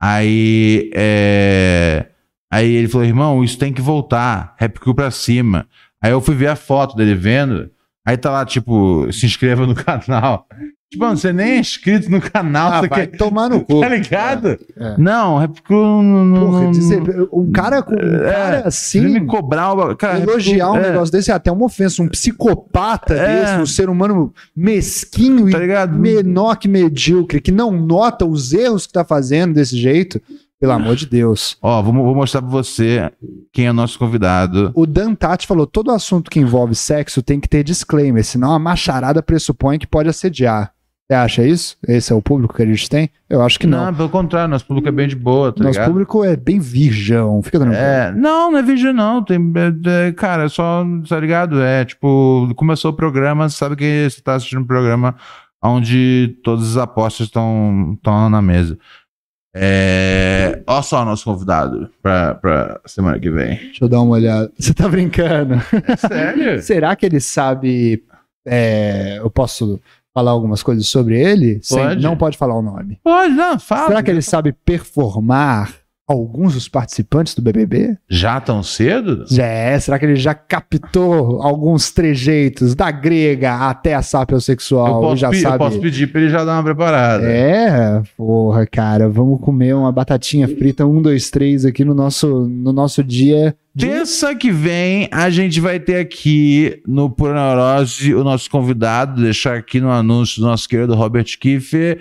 Aí, 0.03 0.91
é... 0.93 2.07
Aí 2.53 2.69
ele 2.69 2.89
falou, 2.89 3.07
irmão, 3.07 3.45
isso 3.45 3.57
tem 3.57 3.73
que 3.73 3.81
voltar. 3.81 4.57
Rap 4.59 4.81
Crew 4.81 4.97
pra 4.97 5.13
cima. 5.13 5.69
Aí 6.03 6.11
eu 6.11 6.21
fui 6.21 6.35
ver 6.35 6.49
a 6.49 6.57
foto 6.57 6.97
dele 6.97 7.15
vendo. 7.15 7.71
Aí 8.07 8.17
tá 8.17 8.31
lá, 8.31 8.45
tipo, 8.45 9.13
se 9.13 9.27
inscreva 9.27 9.67
no 9.67 9.75
canal. 9.77 10.47
Tipo, 10.91 11.05
mano, 11.05 11.17
você 11.17 11.33
nem 11.33 11.53
é 11.53 11.59
inscrito 11.61 12.11
no 12.11 12.21
canal. 12.21 12.73
Ah, 12.73 12.81
você 12.81 12.89
vai 12.89 13.07
quer... 13.07 13.17
tomar 13.17 13.49
no 13.49 13.61
cu. 13.65 13.79
Tá 13.81 13.89
ligado? 13.89 14.59
É. 14.77 14.97
Não, 14.99 15.39
Rap 15.39 15.63
Crew 15.63 16.03
não... 16.03 16.25
não- 16.25 16.47
Porra, 16.47 16.61
não- 16.63 16.71
dizer, 16.73 17.01
um 17.33 17.53
cara 17.53 17.81
com 17.81 17.95
um 17.95 18.25
É, 18.27 18.33
cara 18.33 18.71
Você 18.71 19.01
me 19.01 19.17
assim. 19.19 19.27
cobrar 19.27 19.73
o... 19.73 19.95
Cara, 19.97 20.19
Rap 20.19 20.29
Elogiar 20.29 20.71
um 20.71 20.73
Crew- 20.73 20.85
é, 20.85 20.91
negócio 20.91 21.13
desse 21.13 21.31
é 21.31 21.35
até 21.35 21.53
uma 21.53 21.65
ofensa. 21.67 22.03
Um 22.03 22.09
psicopata 22.09 23.15
É. 23.15 23.41
desse, 23.43 23.55
um 23.63 23.67
ser 23.67 23.89
humano 23.89 24.35
mesquinho 24.57 25.49
Tá 25.51 25.63
e 25.63 25.89
menor 25.89 26.57
que 26.57 26.67
medíocre, 26.67 27.41
que 27.41 27.53
não 27.53 27.71
nota 27.71 28.27
os 28.27 28.53
erros 28.53 28.85
que 28.87 28.93
tá 28.93 29.05
fazendo 29.05 29.55
desse 29.55 29.77
jeito. 29.77 30.21
Pelo 30.61 30.73
amor 30.73 30.95
de 30.95 31.07
Deus. 31.07 31.57
Ó, 31.63 31.81
vou, 31.81 31.93
vou 31.95 32.15
mostrar 32.15 32.43
pra 32.43 32.51
você 32.51 33.11
quem 33.51 33.67
é 33.67 33.71
o 33.71 33.75
nosso 33.75 33.99
convidado. 33.99 34.71
O 34.75 34.87
Dan 34.87 35.15
Tati 35.15 35.47
falou: 35.47 35.67
todo 35.67 35.91
assunto 35.91 36.31
que 36.31 36.39
envolve 36.39 36.75
sexo 36.75 37.23
tem 37.23 37.41
que 37.41 37.49
ter 37.49 37.65
disclaimer, 37.65 38.23
senão 38.23 38.53
a 38.53 38.59
macharada 38.59 39.23
pressupõe 39.23 39.79
que 39.79 39.87
pode 39.87 40.11
assediar. 40.11 40.73
Você 41.11 41.15
acha 41.15 41.45
isso? 41.45 41.77
Esse 41.89 42.13
é 42.13 42.15
o 42.15 42.23
público 42.23 42.55
que 42.55 42.63
a 42.63 42.67
gente 42.67 42.89
tem? 42.89 43.11
Eu 43.29 43.43
acho 43.43 43.59
que 43.59 43.67
não. 43.67 43.87
Não, 43.87 43.95
pelo 43.95 44.09
contrário, 44.09 44.49
nosso 44.49 44.65
público 44.65 44.89
é 44.89 44.93
bem 44.93 45.09
de 45.09 45.17
boa, 45.17 45.51
tá 45.51 45.65
Nosso 45.65 45.73
ligado? 45.73 45.91
público 45.91 46.25
é 46.25 46.37
bem 46.37 46.61
virgão. 46.61 47.43
Fica 47.43 47.59
tranquilo. 47.59 47.83
É, 47.83 48.13
não, 48.13 48.53
não 48.53 48.59
é 48.59 48.63
vídeo 48.63 48.93
não, 48.93 49.25
tem, 49.25 49.53
é, 49.57 50.09
é, 50.09 50.13
cara, 50.13 50.45
é 50.45 50.49
só, 50.49 50.87
tá 51.09 51.19
ligado? 51.19 51.61
É, 51.61 51.85
tipo, 51.85 52.53
começou 52.55 52.93
o 52.93 52.95
programa, 52.95 53.49
sabe 53.49 53.75
que 53.75 54.09
você 54.09 54.21
tá 54.21 54.35
assistindo 54.35 54.61
um 54.61 54.67
programa 54.67 55.17
onde 55.63 56.39
todas 56.45 56.71
as 56.71 56.77
apostas 56.77 57.27
estão 57.27 57.99
na 58.31 58.41
mesa. 58.41 58.79
É, 59.55 60.63
olha 60.67 60.83
só 60.83 61.03
o 61.03 61.05
nosso 61.05 61.25
convidado 61.25 61.91
pra, 62.03 62.35
pra 62.37 62.81
semana 62.87 63.19
que 63.19 63.31
vem. 63.31 63.57
Deixa 63.57 63.85
eu 63.85 63.89
dar 63.89 64.01
uma 64.01 64.15
olhada. 64.15 64.51
Você 64.59 64.73
tá 64.73 64.89
brincando? 64.89 65.55
Sério? 65.99 66.63
Será 66.63 66.95
que 66.95 67.05
ele 67.07 67.21
sabe. 67.21 68.03
é, 68.47 69.19
eu 69.19 69.31
posso 69.31 69.81
falar 70.15 70.31
algumas 70.31 70.63
coisas 70.63 70.87
sobre 70.87 71.21
ele? 71.21 71.59
Sem- 71.63 71.79
Pode. 71.79 72.03
não 72.03 72.17
pode 72.17 72.37
falar 72.39 72.55
o 72.57 72.63
nome. 72.63 72.99
Pode, 73.03 73.33
não, 73.35 73.59
fala. 73.59 73.89
Será 73.89 74.03
que 74.03 74.11
ele 74.11 74.23
sabe 74.23 74.53
performar 74.53 75.75
alguns 76.11 76.55
dos 76.55 76.69
participantes 76.69 77.35
do 77.35 77.43
BBB? 77.43 77.97
Já 78.09 78.41
tão 78.41 78.63
cedo? 78.63 79.25
É. 79.39 79.79
Será 79.79 79.99
que 79.99 80.05
ele 80.07 80.17
já 80.17 80.35
captou 80.35 81.43
alguns 81.43 81.91
trejeitos 81.91 82.75
da 82.75 82.91
grega 82.91 83.55
até 83.69 83.95
a 83.95 84.03
sapiosexual? 84.03 84.87
Eu 84.89 84.99
e 84.99 85.01
posso, 85.01 85.17
já 85.17 85.31
pe- 85.31 85.37
eu 85.37 85.41
sabe. 85.43 85.59
posso 85.59 85.81
pedir 85.81 86.11
pra 86.11 86.21
ele 86.21 86.31
já 86.31 86.45
dar 86.45 86.55
uma 86.55 86.63
preparada. 86.65 87.25
É, 87.25 88.03
porra, 88.17 88.67
cara, 88.67 89.09
vamos 89.09 89.41
comer 89.41 89.75
uma 89.75 89.93
batatinha 89.93 90.49
frita, 90.49 90.87
um, 90.87 91.01
dois, 91.01 91.31
três 91.31 91.65
aqui 91.65 91.85
no 91.85 91.95
nosso, 91.95 92.47
no 92.49 92.73
nosso 92.73 93.03
dia. 93.05 93.55
de- 93.75 93.87
Terça 93.87 94.35
que 94.35 94.51
vem 94.51 95.09
a 95.13 95.31
gente 95.31 95.61
vai 95.61 95.79
ter 95.79 95.97
aqui 95.97 96.83
no 96.87 97.09
Pura 97.09 97.35
Neurose 97.35 98.15
o 98.15 98.25
nosso 98.25 98.51
convidado, 98.51 99.23
deixar 99.23 99.57
aqui 99.57 99.81
no 99.81 99.91
anúncio 99.91 100.41
do 100.41 100.47
nosso 100.49 100.69
querido 100.69 100.95
Robert 100.95 101.27
Kiefer. 101.39 101.99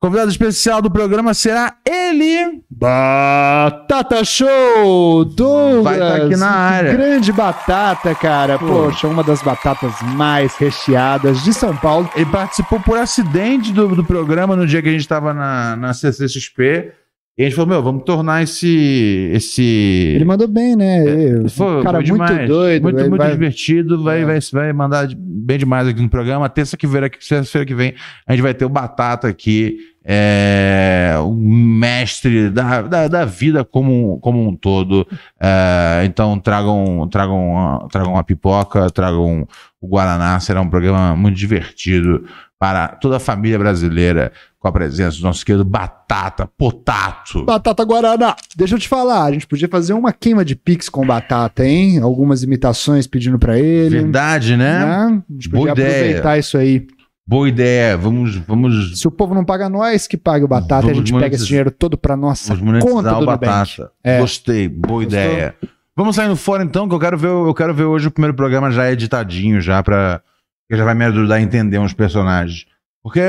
Convidado 0.00 0.30
especial 0.30 0.80
do 0.80 0.90
programa 0.90 1.34
será 1.34 1.74
ele. 1.86 2.62
Batata 2.70 4.24
Show! 4.24 5.26
Douglas! 5.26 5.84
Vai 5.84 5.98
tá 5.98 6.16
aqui 6.16 6.36
na 6.36 6.48
área. 6.50 6.92
Grande 6.94 7.30
batata, 7.30 8.14
cara. 8.14 8.58
Poxa, 8.58 9.06
uma 9.06 9.22
das 9.22 9.42
batatas 9.42 9.92
mais 10.16 10.54
recheadas 10.56 11.44
de 11.44 11.52
São 11.52 11.76
Paulo. 11.76 12.08
Ele 12.16 12.24
participou 12.24 12.80
por 12.80 12.96
acidente 12.96 13.74
do, 13.74 13.94
do 13.94 14.02
programa 14.02 14.56
no 14.56 14.66
dia 14.66 14.80
que 14.80 14.88
a 14.88 14.92
gente 14.92 15.02
estava 15.02 15.34
na, 15.34 15.76
na 15.76 15.92
CCXP. 15.92 16.92
E 17.38 17.42
a 17.42 17.46
gente 17.46 17.54
falou, 17.54 17.68
meu, 17.70 17.82
vamos 17.82 18.02
tornar 18.04 18.42
esse. 18.42 19.30
esse... 19.34 20.12
Ele 20.14 20.24
mandou 20.24 20.48
bem, 20.48 20.76
né? 20.76 21.04
É, 21.44 21.48
Foi, 21.48 21.80
um 21.80 21.82
cara 21.82 22.04
foi 22.04 22.16
muito 22.16 22.46
doido. 22.46 22.82
Muito, 22.82 23.00
muito 23.00 23.16
vai- 23.16 23.30
divertido. 23.32 24.02
Vai, 24.02 24.22
É. 24.22 24.24
vai, 24.24 24.38
vai 24.52 24.72
mandar 24.72 25.06
de- 25.06 25.16
bem 25.16 25.58
demais 25.58 25.86
aqui 25.88 26.00
no 26.02 26.08
programa. 26.08 26.48
Terça 26.48 26.76
que 26.76 26.86
terça-feira 26.86 27.66
que 27.66 27.74
vem, 27.74 27.94
a 28.26 28.32
gente 28.32 28.42
vai 28.42 28.52
ter 28.54 28.64
o 28.64 28.68
Batata 28.68 29.28
aqui. 29.28 29.78
É, 30.04 31.14
o 31.22 31.32
mestre 31.34 32.48
da, 32.48 32.82
da, 32.82 33.08
da 33.08 33.24
vida 33.24 33.64
como, 33.64 34.18
como 34.20 34.48
um 34.48 34.56
todo. 34.56 35.06
É, 35.38 36.02
então 36.04 36.38
tragam, 36.38 37.06
tragam, 37.10 37.88
tragam 37.90 38.12
uma 38.12 38.24
pipoca, 38.24 38.90
tragam 38.90 39.46
o 39.80 39.86
Guaraná. 39.88 40.40
Será 40.40 40.60
um 40.60 40.70
programa 40.70 41.14
muito 41.14 41.36
divertido 41.36 42.24
para 42.58 42.88
toda 42.88 43.16
a 43.16 43.20
família 43.20 43.58
brasileira, 43.58 44.32
com 44.58 44.68
a 44.68 44.72
presença 44.72 45.16
do 45.16 45.22
nosso 45.22 45.46
querido 45.46 45.64
Batata, 45.64 46.46
Potato. 46.46 47.42
Batata 47.42 47.82
Guaraná. 47.82 48.36
Deixa 48.54 48.74
eu 48.74 48.78
te 48.78 48.86
falar, 48.86 49.24
a 49.24 49.32
gente 49.32 49.46
podia 49.46 49.66
fazer 49.66 49.94
uma 49.94 50.12
queima 50.12 50.44
de 50.44 50.54
pix 50.54 50.86
com 50.90 51.06
batata, 51.06 51.64
hein? 51.64 51.98
Algumas 52.00 52.42
imitações 52.42 53.06
pedindo 53.06 53.38
pra 53.38 53.58
ele. 53.58 54.00
Verdade, 54.00 54.58
né? 54.58 54.78
né? 54.78 55.22
A 55.26 55.32
gente 55.32 55.48
Boa 55.48 55.68
podia 55.68 55.84
ideia. 55.84 56.00
aproveitar 56.00 56.38
isso 56.38 56.58
aí. 56.58 56.86
Boa 57.30 57.48
ideia. 57.48 57.96
Vamos, 57.96 58.34
vamos 58.38 58.98
Se 58.98 59.06
o 59.06 59.10
povo 59.10 59.34
não 59.34 59.44
paga 59.44 59.68
nós, 59.68 60.08
que 60.08 60.16
pague 60.16 60.44
o 60.44 60.48
batata, 60.48 60.82
Vamos 60.88 60.90
a 60.90 60.94
gente 60.94 61.14
pega 61.14 61.36
esse 61.36 61.46
dinheiro 61.46 61.70
todo 61.70 61.96
pra 61.96 62.16
nossa 62.16 62.48
Vamos 62.56 62.60
monetizar 62.64 62.92
conta 62.92 63.08
o 63.12 63.14
do 63.14 63.20
Nubank. 63.20 63.46
batata. 63.46 63.92
É. 64.02 64.18
Gostei, 64.18 64.68
boa 64.68 65.04
Gostou? 65.04 65.20
ideia. 65.20 65.54
Vamos 65.96 66.16
saindo 66.16 66.34
fora 66.34 66.64
então, 66.64 66.88
que 66.88 66.94
eu 66.94 66.98
quero 66.98 67.16
ver, 67.16 67.28
eu 67.28 67.54
quero 67.54 67.72
ver 67.72 67.84
hoje 67.84 68.08
o 68.08 68.10
primeiro 68.10 68.34
programa 68.34 68.72
já 68.72 68.90
editadinho, 68.90 69.60
já 69.60 69.80
pra. 69.80 70.20
que 70.68 70.76
já 70.76 70.84
vai 70.84 70.94
me 70.94 71.04
ajudar 71.04 71.36
a 71.36 71.40
entender 71.40 71.78
uns 71.78 71.92
personagens. 71.92 72.66
Porque 73.00 73.20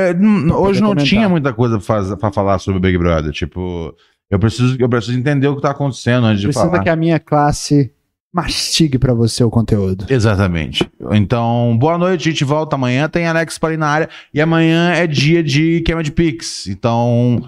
hoje 0.52 0.80
não 0.80 0.88
comentar. 0.88 1.06
tinha 1.06 1.28
muita 1.28 1.52
coisa 1.52 1.78
pra 2.18 2.32
falar 2.32 2.58
sobre 2.58 2.78
o 2.78 2.80
Big 2.80 2.98
Brother. 2.98 3.30
Tipo, 3.30 3.94
eu 4.28 4.38
preciso, 4.38 4.76
eu 4.80 4.88
preciso 4.88 5.16
entender 5.16 5.46
o 5.46 5.54
que 5.54 5.62
tá 5.62 5.70
acontecendo 5.70 6.26
antes 6.26 6.40
de 6.40 6.48
Precisa 6.48 6.66
falar. 6.68 6.82
que 6.82 6.88
a 6.88 6.96
minha 6.96 7.20
classe 7.20 7.92
mastigue 8.32 8.98
pra 8.98 9.12
você 9.12 9.44
o 9.44 9.50
conteúdo. 9.50 10.06
Exatamente. 10.08 10.88
Então, 11.10 11.76
boa 11.78 11.98
noite, 11.98 12.28
a 12.28 12.32
gente 12.32 12.44
volta 12.44 12.76
amanhã. 12.76 13.08
Tem 13.08 13.26
Alex 13.26 13.58
Pari 13.58 13.76
na 13.76 13.88
área. 13.88 14.08
E 14.32 14.40
amanhã 14.40 14.92
é 14.92 15.06
dia 15.06 15.42
de 15.42 15.82
queima 15.82 16.02
de 16.02 16.10
Pix. 16.10 16.66
Então, 16.66 17.44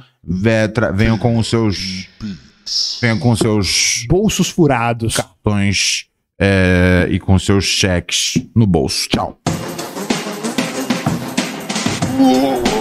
venham 0.95 1.17
com 1.17 1.39
os 1.39 1.49
seus. 1.49 2.09
Venham 3.01 3.19
com 3.19 3.31
os 3.31 3.39
seus 3.39 4.07
Bolsos 4.09 4.49
furados. 4.51 5.17
cartões 5.17 6.07
é, 6.39 7.07
e 7.11 7.19
com 7.19 7.39
seus 7.39 7.65
cheques 7.65 8.43
no 8.55 8.67
bolso. 8.67 9.09
Tchau. 9.09 9.39
Uh, 12.17 12.74